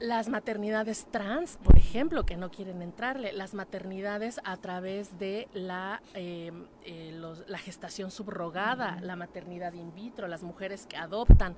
las 0.00 0.28
maternidades 0.28 1.06
trans, 1.10 1.56
por 1.62 1.76
ejemplo, 1.76 2.26
que 2.26 2.36
no 2.36 2.50
quieren 2.50 2.82
entrarle, 2.82 3.32
las 3.32 3.54
maternidades 3.54 4.40
a 4.44 4.56
través 4.56 5.18
de 5.18 5.48
la, 5.52 6.02
em, 6.14 6.66
eh, 6.84 7.16
la 7.46 7.58
gestación 7.58 8.10
subrogada, 8.10 8.98
la 9.02 9.16
maternidad 9.16 9.72
in 9.72 9.94
vitro, 9.94 10.26
las 10.26 10.42
mujeres 10.42 10.86
que 10.86 10.96
adoptan. 10.96 11.56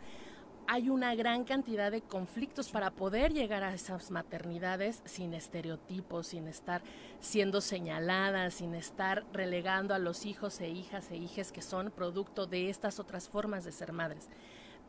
Hay 0.69 0.91
una 0.91 1.15
gran 1.15 1.45
cantidad 1.45 1.93
de 1.93 2.03
conflictos 2.03 2.71
para 2.71 2.91
poder 2.91 3.33
llegar 3.33 3.63
a 3.63 3.73
esas 3.73 4.11
maternidades 4.11 5.01
sin 5.05 5.33
estereotipos, 5.33 6.27
sin 6.27 6.49
estar 6.49 6.83
siendo 7.21 7.61
señaladas, 7.61 8.55
sin 8.55 8.75
estar 8.75 9.25
relegando 9.33 9.95
a 9.95 9.99
los 9.99 10.27
hijos 10.27 10.61
e 10.61 10.69
hijas 10.69 11.11
e 11.13 11.17
hijes 11.17 11.53
que 11.53 11.63
son 11.63 11.93
producto 11.93 12.47
de 12.47 12.69
estas 12.69 12.99
otras 12.99 13.29
formas 13.29 13.65
de 13.65 13.71
ser 13.71 13.93
madres. 13.93 14.29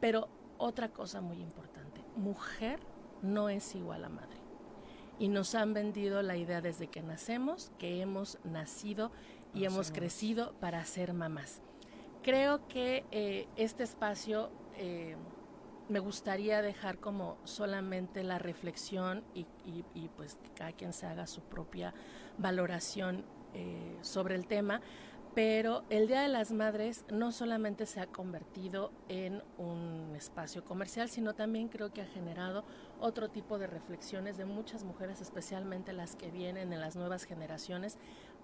Pero 0.02 0.30
otra 0.58 0.90
cosa 0.90 1.22
muy 1.22 1.40
importante, 1.40 2.02
mujer 2.16 2.80
no 3.22 3.50
es 3.50 3.76
igual 3.76 4.06
a 4.06 4.10
madre. 4.10 4.38
Y 5.20 5.30
nos 5.30 5.56
han 5.56 5.74
vendido 5.74 6.22
la 6.22 6.38
idea 6.38 6.62
desde 6.62 6.88
que 6.88 7.02
nacemos 7.02 7.72
que 7.80 8.02
hemos 8.02 8.38
nacido 8.44 9.12
y 9.54 9.66
hemos 9.66 9.92
crecido 9.92 10.54
para 10.60 10.84
ser 10.86 11.14
mamás. 11.14 11.62
Creo 12.22 12.68
que 12.68 13.06
eh, 13.12 13.48
este 13.56 13.84
espacio 13.84 14.52
eh, 14.76 15.16
me 15.90 16.00
gustaría 16.00 16.62
dejar 16.62 17.00
como 17.00 17.38
solamente 17.46 18.24
la 18.24 18.40
reflexión 18.40 19.24
y, 19.34 19.46
pues 20.16 20.36
que 20.36 20.50
cada 20.52 20.72
quien 20.74 20.94
se 20.94 21.06
haga 21.06 21.28
su 21.28 21.42
propia 21.42 21.94
valoración 22.38 23.24
eh, 23.54 23.98
sobre 24.02 24.36
el 24.36 24.46
tema, 24.46 24.82
pero 25.34 25.84
el 25.90 26.08
Día 26.08 26.22
de 26.22 26.28
las 26.28 26.52
Madres 26.52 27.06
no 27.10 27.32
solamente 27.32 27.86
se 27.86 28.02
ha 28.02 28.08
convertido 28.08 28.92
en 29.08 29.44
un 29.58 30.14
espacio 30.16 30.66
comercial, 30.66 31.10
sino 31.10 31.36
también 31.36 31.70
creo 31.70 31.94
que 31.94 32.02
ha 32.02 32.08
generado 32.08 32.66
otro 33.00 33.30
tipo 33.30 33.58
de 33.58 33.68
reflexiones 33.68 34.38
de 34.38 34.46
muchas 34.46 34.84
mujeres, 34.84 35.22
especialmente 35.22 35.94
las 35.94 36.16
que 36.16 36.32
vienen 36.32 36.74
en 36.74 36.80
las 36.80 36.96
nuevas 36.96 37.26
generaciones, 37.26 37.98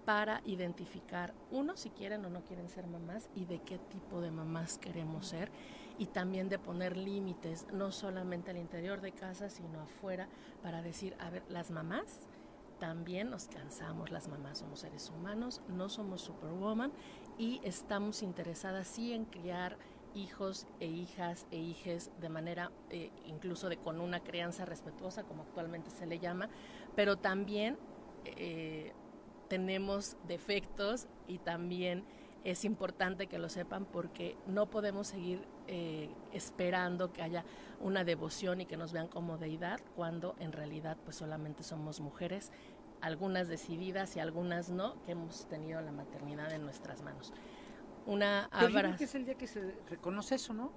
para 0.06 0.42
identificar, 0.46 1.34
uno, 1.52 1.78
si 1.78 1.90
quieren 1.90 2.26
o 2.26 2.30
no 2.30 2.44
quieren 2.44 2.70
ser 2.70 2.88
mamás 2.88 3.30
y 3.36 3.46
de 3.46 3.60
qué 3.60 3.78
tipo 3.78 4.20
de 4.22 4.32
mamás 4.32 4.78
queremos 4.78 5.28
ser, 5.28 5.50
y 5.98 6.08
también 6.08 6.50
de 6.50 6.60
poner 6.60 6.98
límites, 6.98 7.68
no 7.72 7.92
solamente 7.92 8.52
al 8.52 8.58
interior 8.58 9.00
de 9.02 9.12
casa, 9.12 9.50
sino 9.50 9.82
afuera, 9.82 10.28
para 10.62 10.82
decir, 10.82 11.16
a 11.20 11.30
ver, 11.30 11.44
las 11.50 11.72
mamás 11.72 12.28
también 12.80 13.30
nos 13.30 13.48
cansamos, 13.48 14.12
las 14.12 14.28
mamás 14.28 14.58
somos 14.60 14.80
seres 14.80 15.10
humanos, 15.10 15.62
no 15.70 15.88
somos 15.88 16.22
superwoman 16.22 16.92
y 17.38 17.62
estamos 17.64 18.24
interesadas 18.24 18.88
sí 18.88 19.14
en 19.14 19.24
criar 19.24 19.78
hijos 20.16 20.68
e 20.80 20.88
hijas 20.88 21.46
e 21.52 21.58
hijes 21.58 22.12
de 22.20 22.30
manera 22.30 22.72
eh, 22.90 23.12
incluso 23.26 23.70
de 23.70 23.78
con 23.78 24.00
una 24.00 24.22
crianza 24.22 24.66
respetuosa 24.66 25.24
como 25.24 25.44
actualmente 25.44 25.90
se 25.90 26.06
le 26.06 26.20
llama 26.20 26.50
pero 26.96 27.18
también 27.18 27.78
eh, 28.26 28.94
tenemos 29.48 30.18
defectos 30.28 31.08
y 31.28 31.40
también 31.40 32.04
es 32.44 32.66
importante 32.66 33.28
que 33.28 33.38
lo 33.38 33.50
sepan 33.50 33.86
porque 33.86 34.36
no 34.48 34.70
podemos 34.70 35.08
seguir 35.08 35.48
eh, 35.68 36.10
esperando 36.32 37.14
que 37.14 37.22
haya 37.22 37.46
una 37.80 38.04
devoción 38.04 38.62
y 38.62 38.66
que 38.66 38.78
nos 38.78 38.92
vean 38.92 39.08
como 39.08 39.38
deidad 39.38 39.80
cuando 39.96 40.36
en 40.40 40.52
realidad 40.52 40.98
pues 41.04 41.18
solamente 41.18 41.64
somos 41.64 42.00
mujeres 42.00 42.52
algunas 43.02 43.48
decididas 43.48 44.16
y 44.16 44.20
algunas 44.20 44.70
no 44.70 45.02
que 45.04 45.12
hemos 45.12 45.46
tenido 45.48 45.82
la 45.82 45.92
maternidad 45.92 46.52
en 46.54 46.64
nuestras 46.64 47.02
manos 47.02 47.34
una 48.06 48.46
abra... 48.46 48.96
que 48.96 49.06
es 49.06 49.16
el 49.16 49.26
día 49.26 49.36
que 49.36 49.48
se 49.48 49.76
reconoce 49.90 50.36
eso, 50.36 50.54
¿no? 50.54 50.72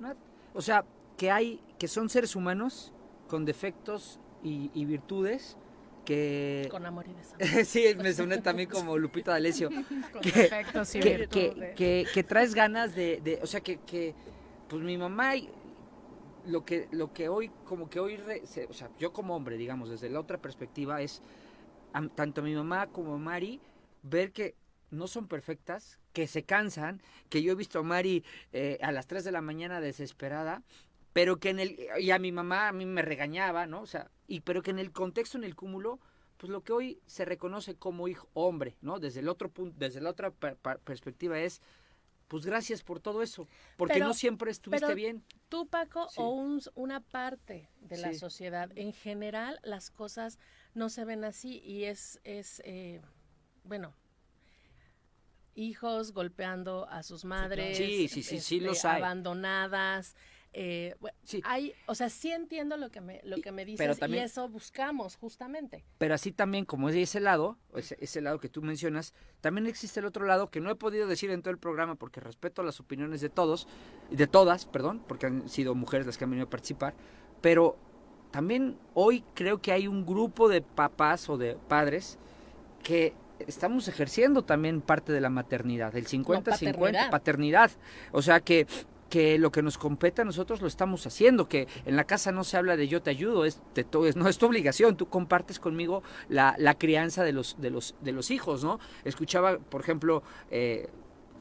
O 0.54 0.62
sea, 0.62 0.84
que 1.16 1.30
hay, 1.30 1.60
que 1.78 1.88
son 1.88 2.08
seres 2.08 2.36
humanos 2.36 2.92
con 3.28 3.44
defectos 3.44 4.20
y, 4.42 4.84
virtudes 4.84 5.56
que... 6.04 6.68
Con 6.70 6.86
amor 6.86 7.06
y 7.08 7.14
desamor. 7.14 7.64
sí, 7.64 7.84
me 7.98 8.12
suena 8.12 8.40
también 8.40 8.68
como 8.68 8.96
Lupita 8.96 9.32
D'Alessio. 9.32 9.70
con 10.12 10.22
que, 10.22 10.30
defectos 10.30 10.94
y 10.94 11.00
que, 11.00 11.16
virtudes. 11.16 11.74
Que, 11.74 12.06
que, 12.12 12.22
traes 12.22 12.54
ganas 12.54 12.94
de, 12.94 13.20
de, 13.24 13.40
o 13.42 13.46
sea, 13.46 13.60
que, 13.60 13.78
que 13.78 14.14
pues 14.68 14.82
mi 14.82 14.96
mamá 14.96 15.34
lo 16.46 16.64
que 16.64 16.88
lo 16.92 17.12
que 17.12 17.28
hoy 17.28 17.50
como 17.64 17.90
que 17.90 18.00
hoy 18.00 18.20
o 18.68 18.72
sea 18.72 18.88
yo 18.98 19.12
como 19.12 19.34
hombre 19.34 19.56
digamos 19.56 19.90
desde 19.90 20.08
la 20.08 20.20
otra 20.20 20.38
perspectiva 20.38 21.02
es 21.02 21.22
tanto 22.14 22.42
mi 22.42 22.54
mamá 22.54 22.86
como 22.86 23.18
Mari 23.18 23.60
ver 24.02 24.32
que 24.32 24.54
no 24.90 25.06
son 25.08 25.28
perfectas, 25.28 25.98
que 26.12 26.26
se 26.26 26.44
cansan, 26.44 27.02
que 27.28 27.42
yo 27.42 27.52
he 27.52 27.56
visto 27.56 27.78
a 27.78 27.82
Mari 27.82 28.24
eh, 28.52 28.78
a 28.82 28.92
las 28.92 29.06
3 29.06 29.24
de 29.24 29.32
la 29.32 29.40
mañana 29.40 29.80
desesperada, 29.80 30.62
pero 31.12 31.38
que 31.38 31.50
en 31.50 31.60
el, 31.60 31.78
y 31.98 32.10
a 32.10 32.18
mi 32.18 32.32
mamá 32.32 32.68
a 32.68 32.72
mí 32.72 32.86
me 32.86 33.02
regañaba, 33.02 33.66
¿no? 33.66 33.80
O 33.80 33.86
sea, 33.86 34.10
y 34.26 34.40
pero 34.40 34.62
que 34.62 34.70
en 34.70 34.78
el 34.78 34.92
contexto, 34.92 35.38
en 35.38 35.44
el 35.44 35.56
cúmulo, 35.56 35.98
pues 36.36 36.50
lo 36.50 36.62
que 36.62 36.72
hoy 36.72 37.00
se 37.06 37.24
reconoce 37.24 37.76
como 37.76 38.08
hijo 38.08 38.28
hombre, 38.34 38.76
¿no? 38.82 38.98
Desde 38.98 39.20
el 39.20 39.28
otro 39.28 39.50
punto, 39.50 39.74
desde 39.78 40.00
la 40.00 40.10
otra 40.10 40.30
perspectiva 40.30 41.38
es, 41.38 41.62
pues 42.28 42.44
gracias 42.44 42.82
por 42.82 43.00
todo 43.00 43.22
eso, 43.22 43.48
porque 43.76 44.00
no 44.00 44.12
siempre 44.12 44.50
estuviste 44.50 44.94
bien. 44.94 45.24
Tú, 45.48 45.66
Paco, 45.68 46.08
o 46.16 46.58
una 46.74 47.00
parte 47.00 47.70
de 47.80 47.96
la 47.98 48.12
sociedad, 48.14 48.70
en 48.74 48.92
general 48.92 49.60
las 49.62 49.90
cosas 49.90 50.38
no 50.74 50.88
se 50.88 51.04
ven 51.04 51.24
así 51.24 51.60
y 51.64 51.84
es, 51.84 52.20
es 52.24 52.60
eh, 52.64 53.00
bueno, 53.64 53.94
hijos 55.56 56.12
golpeando 56.12 56.86
a 56.88 57.02
sus 57.02 57.24
madres, 57.24 57.76
sí, 57.76 58.08
sí, 58.08 58.22
sí, 58.22 58.40
sí, 58.40 58.64
este, 58.64 58.88
abandonadas. 58.88 60.14
Eh, 60.58 60.94
hay, 61.44 61.74
o 61.84 61.94
sea, 61.94 62.08
sí 62.08 62.32
entiendo 62.32 62.78
lo 62.78 62.90
que 62.90 63.02
me, 63.02 63.20
lo 63.24 63.36
que 63.42 63.52
me 63.52 63.66
dices 63.66 63.98
y 64.08 64.16
eso 64.16 64.48
buscamos 64.48 65.16
justamente. 65.16 65.84
Pero 65.98 66.14
así 66.14 66.32
también, 66.32 66.64
como 66.64 66.88
es 66.88 66.94
de 66.94 67.02
ese 67.02 67.20
lado, 67.20 67.58
ese, 67.74 67.98
ese 68.00 68.22
lado 68.22 68.40
que 68.40 68.48
tú 68.48 68.62
mencionas, 68.62 69.12
también 69.42 69.66
existe 69.66 70.00
el 70.00 70.06
otro 70.06 70.24
lado 70.24 70.50
que 70.50 70.60
no 70.60 70.70
he 70.70 70.74
podido 70.74 71.06
decir 71.08 71.30
en 71.30 71.42
todo 71.42 71.50
el 71.50 71.58
programa 71.58 71.96
porque 71.96 72.20
respeto 72.20 72.62
las 72.62 72.80
opiniones 72.80 73.20
de 73.20 73.28
todos, 73.28 73.68
de 74.10 74.26
todas, 74.26 74.64
perdón, 74.64 75.04
porque 75.06 75.26
han 75.26 75.46
sido 75.50 75.74
mujeres 75.74 76.06
las 76.06 76.16
que 76.16 76.24
han 76.24 76.30
venido 76.30 76.46
a 76.46 76.50
participar, 76.50 76.94
pero 77.42 77.76
también 78.30 78.78
hoy 78.94 79.24
creo 79.34 79.60
que 79.60 79.72
hay 79.72 79.86
un 79.86 80.06
grupo 80.06 80.48
de 80.48 80.62
papás 80.62 81.28
o 81.28 81.36
de 81.36 81.56
padres 81.68 82.18
que 82.82 83.14
estamos 83.40 83.88
ejerciendo 83.88 84.42
también 84.42 84.80
parte 84.80 85.12
de 85.12 85.20
la 85.20 85.30
maternidad, 85.30 85.94
el 85.96 86.06
50-50, 86.06 87.10
paternidad. 87.10 87.70
O 88.12 88.22
sea 88.22 88.40
que 88.40 88.66
que 89.10 89.38
lo 89.38 89.52
que 89.52 89.62
nos 89.62 89.78
compete 89.78 90.22
a 90.22 90.24
nosotros 90.24 90.60
lo 90.60 90.66
estamos 90.66 91.06
haciendo, 91.06 91.48
que 91.48 91.68
en 91.84 91.96
la 91.96 92.04
casa 92.04 92.32
no 92.32 92.44
se 92.44 92.56
habla 92.56 92.76
de 92.76 92.88
yo 92.88 93.02
te 93.02 93.10
ayudo, 93.10 93.44
es, 93.44 93.60
no 94.16 94.28
es 94.28 94.38
tu 94.38 94.46
obligación, 94.46 94.96
tú 94.96 95.08
compartes 95.08 95.60
conmigo 95.60 96.02
la, 96.28 96.56
crianza 96.78 97.22
de 97.22 97.32
los, 97.32 97.56
de, 97.60 97.70
los, 97.70 97.94
de 98.00 98.12
los 98.12 98.30
hijos, 98.30 98.64
¿no? 98.64 98.80
Escuchaba, 99.04 99.58
por 99.58 99.80
ejemplo, 99.80 100.22
eh, 100.50 100.88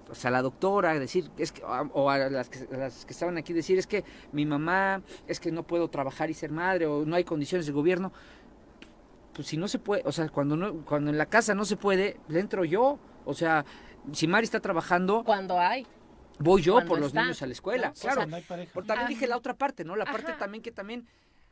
o 0.09 0.15
sea, 0.15 0.29
la 0.29 0.41
doctora, 0.41 0.97
decir, 0.99 1.31
es 1.37 1.51
que, 1.51 1.63
o 1.63 2.09
a 2.09 2.17
las 2.29 2.49
que, 2.49 2.67
las 2.71 3.05
que 3.05 3.13
estaban 3.13 3.37
aquí, 3.37 3.53
decir, 3.53 3.79
es 3.79 3.87
que 3.87 4.03
mi 4.31 4.45
mamá, 4.45 5.01
es 5.27 5.39
que 5.39 5.51
no 5.51 5.63
puedo 5.63 5.87
trabajar 5.89 6.29
y 6.29 6.33
ser 6.33 6.51
madre, 6.51 6.85
o 6.85 7.05
no 7.05 7.15
hay 7.15 7.23
condiciones 7.23 7.65
de 7.65 7.71
gobierno. 7.71 8.11
Pues 9.35 9.49
si 9.49 9.57
no 9.57 9.67
se 9.67 9.79
puede, 9.79 10.01
o 10.05 10.13
sea, 10.13 10.29
cuando, 10.29 10.55
no, 10.55 10.85
cuando 10.85 11.11
en 11.11 11.17
la 11.17 11.25
casa 11.25 11.53
no 11.53 11.65
se 11.65 11.75
puede, 11.75 12.17
le 12.29 12.39
entro 12.39 12.63
yo. 12.63 12.97
O 13.25 13.33
sea, 13.33 13.65
si 14.13 14.27
Mari 14.27 14.45
está 14.45 14.61
trabajando... 14.61 15.23
Cuando 15.25 15.59
hay. 15.59 15.85
Voy 16.39 16.61
yo 16.61 16.83
por 16.85 16.99
los 16.99 17.13
niños 17.13 17.41
a 17.41 17.45
la 17.45 17.53
escuela, 17.53 17.93
claro. 17.99 18.25
Por, 18.73 18.85
también 18.85 19.09
dije 19.09 19.27
la 19.27 19.37
otra 19.37 19.53
parte, 19.53 19.83
¿no? 19.83 19.95
La 19.95 20.05
parte 20.05 20.33
también 20.33 20.61
que 20.61 20.71
también, 20.71 21.05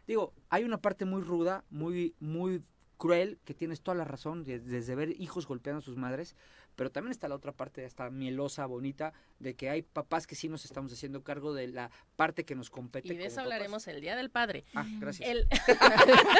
digo, 0.08 0.34
hay 0.50 0.64
una 0.64 0.78
parte 0.78 1.06
muy 1.06 1.22
ruda, 1.22 1.64
muy, 1.70 2.16
muy 2.20 2.62
cruel, 2.98 3.40
que 3.44 3.54
tienes 3.54 3.82
toda 3.82 3.96
la 3.96 4.06
razón, 4.06 4.44
desde 4.44 4.96
ver 4.96 5.10
hijos 5.22 5.48
golpeando 5.48 5.80
a 5.80 5.82
sus 5.82 5.98
madres, 5.98 6.36
pero 6.76 6.90
también 6.90 7.12
está 7.12 7.28
la 7.28 7.36
otra 7.36 7.52
parte, 7.52 7.84
esta 7.86 8.10
mielosa, 8.10 8.66
bonita, 8.66 9.14
de 9.44 9.56
que 9.56 9.70
hay 9.70 9.82
papás 9.82 10.26
que 10.26 10.36
sí 10.36 10.50
nos 10.50 10.66
estamos 10.66 10.92
haciendo 10.92 11.24
cargo 11.24 11.54
de 11.54 11.68
la 11.68 11.92
parte 12.16 12.46
que 12.46 12.56
nos 12.56 12.70
compete. 12.70 13.14
Y 13.14 13.18
de 13.18 13.26
eso 13.26 13.42
hablaremos 13.42 13.88
el 13.88 14.02
Día 14.02 14.16
del 14.16 14.30
Padre. 14.30 14.66
Ah, 14.74 14.86
gracias. 15.00 15.30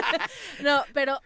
no, 0.64 0.84
pero, 0.94 1.20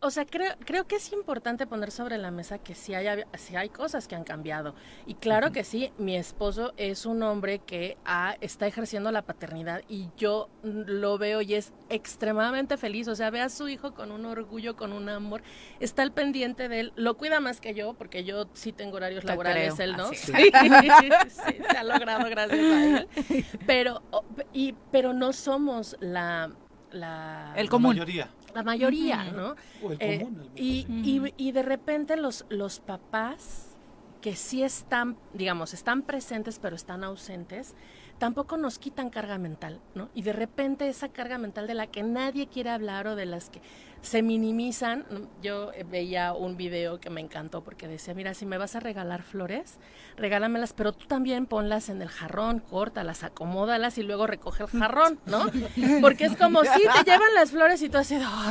o 0.00 0.10
sea, 0.10 0.24
creo, 0.24 0.54
creo 0.64 0.86
que 0.86 0.96
es 0.96 1.12
importante 1.12 1.66
poner 1.66 1.90
sobre 1.90 2.18
la 2.18 2.30
mesa 2.30 2.58
que 2.58 2.74
sí 2.74 2.94
hay, 2.94 3.24
hay 3.56 3.68
cosas 3.68 4.08
que 4.08 4.14
han 4.14 4.24
cambiado. 4.24 4.74
Y 5.06 5.14
claro 5.14 5.52
que 5.52 5.64
sí, 5.64 5.92
mi 5.98 6.16
esposo 6.16 6.72
es 6.76 7.06
un 7.06 7.22
hombre 7.22 7.58
que 7.58 7.96
ha, 8.04 8.36
está 8.40 8.66
ejerciendo 8.66 9.10
la 9.12 9.22
paternidad 9.22 9.82
y 9.88 10.08
yo 10.16 10.48
lo 10.62 11.18
veo 11.18 11.42
y 11.42 11.54
es 11.54 11.72
extremadamente 11.88 12.76
feliz. 12.76 13.08
O 13.08 13.14
sea, 13.14 13.30
ve 13.30 13.40
a 13.40 13.48
su 13.48 13.68
hijo 13.68 13.94
con 13.94 14.12
un 14.12 14.24
orgullo, 14.26 14.76
con 14.76 14.92
un 14.92 15.08
amor, 15.08 15.42
está 15.80 16.02
al 16.02 16.12
pendiente 16.12 16.68
de 16.68 16.80
él, 16.80 16.92
lo 16.96 17.16
cuida 17.16 17.40
más 17.40 17.60
que 17.60 17.74
yo, 17.74 17.94
porque 17.94 18.24
yo 18.24 18.48
sí 18.52 18.72
tengo 18.72 18.96
horarios 18.96 19.24
laborales, 19.24 19.78
él 19.80 19.96
no. 19.96 20.12
Sí. 20.12 20.32
se 21.30 21.76
ha 21.76 21.84
logrado 21.84 22.28
gracias 22.28 22.60
a 22.60 22.84
él. 22.84 23.08
Pero, 23.66 24.02
y, 24.52 24.74
pero 24.90 25.12
no 25.12 25.32
somos 25.32 25.96
la... 26.00 26.50
la 26.92 27.52
el 27.56 27.68
común. 27.68 27.96
La 27.96 28.02
mayoría. 28.02 28.30
La 28.54 28.62
mayoría, 28.62 29.24
¿no? 29.32 29.54
O 29.82 29.92
el 29.92 29.96
eh, 30.00 30.18
común. 30.20 30.50
y, 30.54 30.86
y, 30.88 31.34
y 31.36 31.52
de 31.52 31.62
repente 31.62 32.16
los, 32.16 32.46
los 32.48 32.80
papás 32.80 33.76
que 34.20 34.36
sí 34.36 34.62
están, 34.62 35.18
digamos, 35.34 35.74
están 35.74 36.00
presentes 36.02 36.58
pero 36.58 36.76
están 36.76 37.04
ausentes, 37.04 37.74
tampoco 38.18 38.56
nos 38.56 38.78
quitan 38.78 39.10
carga 39.10 39.38
mental, 39.38 39.80
¿no? 39.94 40.08
Y 40.14 40.22
de 40.22 40.32
repente 40.32 40.88
esa 40.88 41.08
carga 41.08 41.38
mental 41.38 41.66
de 41.66 41.74
la 41.74 41.86
que 41.86 42.02
nadie 42.02 42.46
quiere 42.46 42.70
hablar 42.70 43.06
o 43.06 43.16
de 43.16 43.26
las 43.26 43.50
que 43.50 43.60
se 44.04 44.22
minimizan. 44.22 45.06
Yo 45.42 45.72
veía 45.90 46.34
un 46.34 46.56
video 46.56 47.00
que 47.00 47.10
me 47.10 47.20
encantó 47.20 47.64
porque 47.64 47.88
decía, 47.88 48.14
mira, 48.14 48.34
si 48.34 48.44
me 48.46 48.58
vas 48.58 48.76
a 48.76 48.80
regalar 48.80 49.22
flores, 49.22 49.78
regálamelas, 50.16 50.72
pero 50.74 50.92
tú 50.92 51.06
también 51.06 51.46
ponlas 51.46 51.88
en 51.88 52.02
el 52.02 52.08
jarrón, 52.08 52.60
córtalas, 52.60 53.24
acomódalas 53.24 53.96
y 53.98 54.02
luego 54.02 54.26
recoge 54.26 54.64
el 54.64 54.68
jarrón, 54.68 55.18
¿no? 55.26 55.46
Porque 56.00 56.24
es 56.24 56.36
como 56.36 56.62
si 56.64 56.82
te 56.82 57.10
llevan 57.10 57.34
las 57.34 57.50
flores 57.50 57.82
y 57.82 57.88
tú 57.88 57.98
así, 57.98 58.16
oh, 58.16 58.50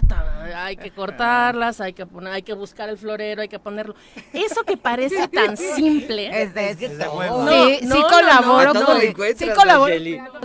hay 0.56 0.76
que 0.76 0.91
cortarlas, 0.91 1.80
hay 1.81 1.94
que 1.94 2.06
poner, 2.06 2.34
hay 2.34 2.44
que 2.44 2.53
buscar 2.53 2.90
el 2.90 2.98
florero, 2.98 3.41
hay 3.41 3.48
que 3.48 3.60
ponerlo. 3.60 3.95
Eso 4.34 4.64
que 4.64 4.76
parece 4.76 5.27
tan 5.27 5.56
simple. 5.56 6.41
Es 6.41 6.53
de, 6.53 6.90
no, 6.98 7.49
sí, 7.49 7.80
sí 7.81 8.02
colaboro. 8.10 8.73
sí 9.35 9.48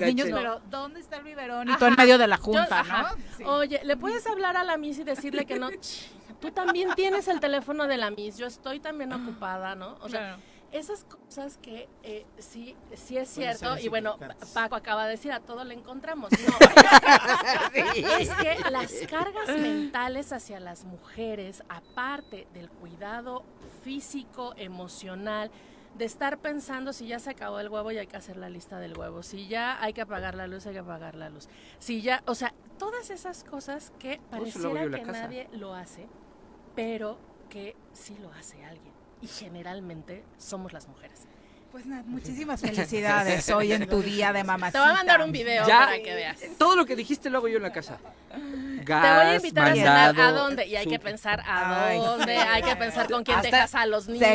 niños, 0.01 0.29
pero 0.33 0.61
¿dónde 0.71 1.01
está 1.01 1.17
el 1.17 1.25
biberón? 1.25 1.69
Y 1.69 1.77
tú 1.77 1.85
en 1.85 1.95
medio 1.95 2.19
de 2.19 2.27
la 2.27 2.37
junta, 2.37 2.83
¿no? 2.83 3.51
Oye, 3.51 3.81
¿le 3.85 3.97
puedes 3.97 4.27
hablar 4.27 4.57
a 4.57 4.65
la 4.65 4.77
Miss 4.77 4.99
y 4.99 5.05
decirle 5.05 5.47
que 5.47 5.59
no? 5.59 5.71
Tú 6.41 6.53
también 6.53 6.91
tienes 6.95 7.27
el 7.27 7.41
teléfono 7.41 7.89
de 7.89 7.97
la 7.97 8.11
Miss, 8.11 8.37
yo 8.39 8.47
estoy 8.47 8.79
también 8.79 9.13
ocupada, 9.13 9.75
¿no? 9.75 9.97
O 10.01 10.09
sea, 10.09 10.39
esas 10.71 11.05
cosas 11.05 11.59
que 11.59 11.89
eh, 12.03 12.27
sí, 12.39 12.77
sí 12.95 13.17
es 13.17 13.29
cierto, 13.29 13.79
y 13.79 13.89
bueno, 13.89 14.19
Paco 14.53 14.77
acaba 14.77 15.05
de 15.05 15.13
decir, 15.13 15.33
a 15.33 15.41
todo 15.41 15.65
le 15.65 15.75
encontramos. 15.75 16.31
No, 17.99 18.17
es 18.19 18.31
que, 18.31 18.71
las 18.71 18.93
cargas 19.09 19.49
mentales 19.49 20.33
hacia 20.33 20.61
las 20.61 20.85
mujeres, 20.85 21.63
aparte 21.69 22.47
del 22.55 22.69
cuidado 22.71 23.45
físico, 23.83 24.55
emocional, 24.57 25.51
de 25.99 26.05
estar 26.05 26.39
pensando 26.39 26.93
si 26.93 27.09
ya 27.09 27.19
se 27.19 27.31
acabó 27.31 27.59
el 27.61 27.69
huevo 27.69 27.91
y 27.91 27.99
hay 27.99 28.07
que 28.07 28.17
hacer 28.17 28.37
la 28.37 28.49
lista 28.49 28.79
del 28.79 28.97
huevo, 28.97 29.23
si 29.23 29.49
ya 29.49 29.83
hay 29.83 29.93
que 29.93 30.01
apagar 30.01 30.35
la 30.35 30.47
luz, 30.47 30.67
hay 30.67 30.73
que 30.73 30.79
apagar 30.79 31.15
la 31.15 31.29
luz, 31.29 31.49
si 31.79 32.01
ya, 32.01 32.23
o 32.27 32.35
sea, 32.35 32.55
todas 32.79 33.11
esas 33.11 33.45
cosas 33.45 33.93
que 33.99 34.21
pareciera 34.31 34.89
que 34.89 35.05
nadie 35.05 35.49
lo 35.53 35.75
hace, 35.75 36.07
pero 36.75 37.19
que 37.51 37.77
sí 37.93 38.17
lo 38.21 38.33
hace 38.33 38.65
alguien 38.65 38.93
y 39.21 39.27
generalmente 39.27 40.25
somos 40.39 40.73
las 40.73 40.89
mujeres. 40.89 41.28
Pues 41.73 41.85
nada, 41.85 42.03
muchísimas 42.07 42.61
felicidades 42.63 43.49
hoy 43.51 43.73
en 43.73 43.87
tu 43.87 44.01
día 44.03 44.33
de 44.33 44.43
mamacita. 44.43 44.79
Te 44.79 44.85
voy 44.85 44.91
a 44.91 44.97
mandar 44.97 45.23
un 45.23 45.33
video 45.33 45.67
para 45.67 45.99
que 45.99 46.15
veas. 46.15 46.39
Todo 46.57 46.77
lo 46.77 46.87
que 46.87 46.97
dijiste 46.97 47.29
lo 47.29 47.39
hago 47.39 47.49
yo 47.49 47.59
en 47.59 47.63
la 47.63 47.73
casa. 47.73 47.99
Gas, 48.85 49.03
Te 49.03 49.25
voy 49.25 49.27
a 49.27 49.37
invitar 49.37 49.69
a 49.69 49.75
cenar 49.75 50.21
a 50.21 50.33
dónde 50.33 50.67
y 50.67 50.77
hay 50.77 50.87
que 50.87 50.99
pensar 50.99 51.43
a 51.47 51.95
dónde, 51.95 52.37
hay 52.39 52.63
que 52.63 52.77
pensar 52.77 53.11
con 53.11 53.23
quién 53.23 53.43
dejas 53.43 53.75
a 53.75 53.85
los 53.87 54.09
niños. 54.09 54.29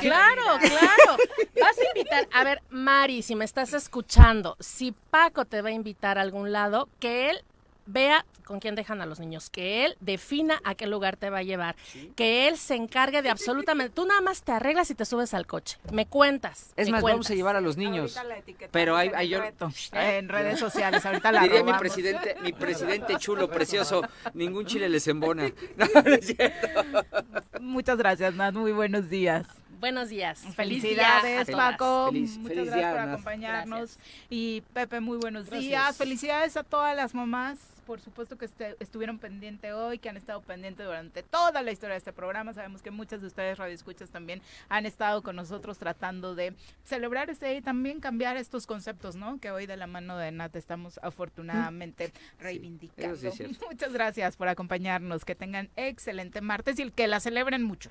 Claro, 0.00 0.42
claro. 0.60 1.16
Vas 1.60 1.76
a 1.78 1.88
invitar, 1.96 2.28
a 2.32 2.44
ver, 2.44 2.62
Mari, 2.70 3.22
si 3.22 3.34
me 3.34 3.44
estás 3.44 3.72
escuchando, 3.72 4.56
si 4.60 4.92
Paco 4.92 5.44
te 5.44 5.60
va 5.60 5.70
a 5.70 5.72
invitar 5.72 6.18
a 6.18 6.20
algún 6.20 6.52
lado, 6.52 6.88
que 7.00 7.30
él 7.30 7.42
vea 7.86 8.24
con 8.50 8.58
quién 8.58 8.74
dejan 8.74 9.00
a 9.00 9.06
los 9.06 9.20
niños, 9.20 9.48
que 9.48 9.84
él 9.84 9.96
defina 10.00 10.60
a 10.64 10.74
qué 10.74 10.88
lugar 10.88 11.16
te 11.16 11.30
va 11.30 11.38
a 11.38 11.42
llevar, 11.44 11.76
que 12.16 12.48
él 12.48 12.58
se 12.58 12.74
encargue 12.74 13.22
de 13.22 13.30
absolutamente, 13.30 13.94
tú 13.94 14.04
nada 14.04 14.20
más 14.22 14.42
te 14.42 14.50
arreglas 14.50 14.90
y 14.90 14.96
te 14.96 15.04
subes 15.04 15.34
al 15.34 15.46
coche, 15.46 15.78
me 15.92 16.06
cuentas. 16.06 16.72
Es 16.74 16.90
más, 16.90 17.00
vamos 17.00 17.30
a 17.30 17.34
llevar 17.36 17.54
a 17.54 17.60
los 17.60 17.76
niños. 17.76 18.18
Pero 18.72 18.96
hay, 18.96 19.12
hay 19.14 19.28
yo... 19.28 19.40
en 19.92 20.28
redes 20.28 20.58
sociales, 20.58 21.06
ahorita 21.06 21.30
la 21.30 21.42
Diría 21.50 21.62
mi 21.62 21.74
presidente, 21.74 22.34
mi 22.42 22.52
presidente 22.52 23.18
chulo, 23.18 23.48
precioso, 23.48 24.02
ningún 24.34 24.66
chile 24.66 24.88
les 24.88 25.06
embona. 25.06 25.52
Muchas 27.60 27.98
gracias, 27.98 28.34
Nat, 28.34 28.52
muy 28.52 28.72
buenos 28.72 29.08
días. 29.08 29.46
Buenos 29.78 30.08
días. 30.10 30.42
Felicidades, 30.56 31.50
Paco. 31.52 32.10
Muchas 32.12 32.66
gracias 32.66 32.92
por 32.92 33.00
acompañarnos. 33.00 33.98
Y 34.28 34.62
Pepe, 34.74 35.00
muy 35.00 35.18
buenos 35.18 35.48
días. 35.48 35.96
Felicidades 35.96 36.56
a 36.56 36.64
todas 36.64 36.94
las 36.94 37.14
mamás, 37.14 37.58
por 37.90 38.00
supuesto 38.00 38.38
que 38.38 38.44
este, 38.44 38.76
estuvieron 38.78 39.18
pendientes 39.18 39.72
hoy, 39.72 39.98
que 39.98 40.08
han 40.08 40.16
estado 40.16 40.40
pendientes 40.42 40.86
durante 40.86 41.24
toda 41.24 41.60
la 41.60 41.72
historia 41.72 41.94
de 41.94 41.98
este 41.98 42.12
programa. 42.12 42.54
Sabemos 42.54 42.82
que 42.82 42.92
muchas 42.92 43.20
de 43.20 43.26
ustedes 43.26 43.58
radioescuchas 43.58 44.10
también 44.10 44.42
han 44.68 44.86
estado 44.86 45.24
con 45.24 45.34
nosotros 45.34 45.76
tratando 45.76 46.36
de 46.36 46.54
celebrar 46.84 47.30
este 47.30 47.52
y 47.56 47.60
también 47.60 47.98
cambiar 47.98 48.36
estos 48.36 48.68
conceptos, 48.68 49.16
¿no? 49.16 49.40
Que 49.40 49.50
hoy 49.50 49.66
de 49.66 49.76
la 49.76 49.88
mano 49.88 50.16
de 50.16 50.30
Nat 50.30 50.54
estamos 50.54 51.00
afortunadamente 51.02 52.12
reivindicando. 52.38 53.32
Muchas 53.68 53.92
gracias 53.92 54.36
por 54.36 54.46
acompañarnos. 54.46 55.24
Que 55.24 55.34
tengan 55.34 55.68
excelente 55.74 56.40
martes 56.42 56.78
y 56.78 56.92
que 56.92 57.08
la 57.08 57.18
celebren 57.18 57.64
mucho. 57.64 57.90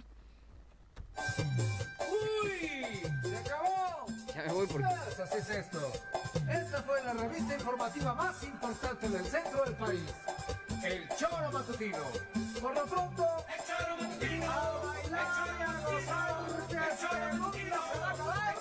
¡Uy! 2.09 3.03
¡Se 3.21 3.37
acabó! 3.37 4.05
ya 4.39 4.47
me 4.47 4.53
voy 4.53 4.67
porque... 4.67 4.87
Pues 5.05 5.19
así 5.19 5.37
es 5.37 5.49
esto. 5.49 5.91
Esta 6.49 6.81
fue 6.83 7.03
la 7.03 7.13
revista 7.13 7.53
informativa 7.55 8.13
más 8.13 8.43
importante 8.43 9.09
del 9.09 9.25
centro 9.25 9.63
del 9.65 9.75
país. 9.75 10.03
El 10.83 11.09
Choro 11.17 11.51
Matutino. 11.51 11.97
Por 12.61 12.73
lo 12.73 12.85
pronto... 12.85 13.25
¡El 13.47 13.65
Choro 13.65 13.97
Matutino! 13.97 14.51
¡A 14.51 14.85
bailar 14.85 15.47
y 15.59 15.61
a 15.61 15.79
gozar! 15.81 16.35
¡El 16.69 16.97
Choro 16.97 17.37
Matutino! 17.37 18.58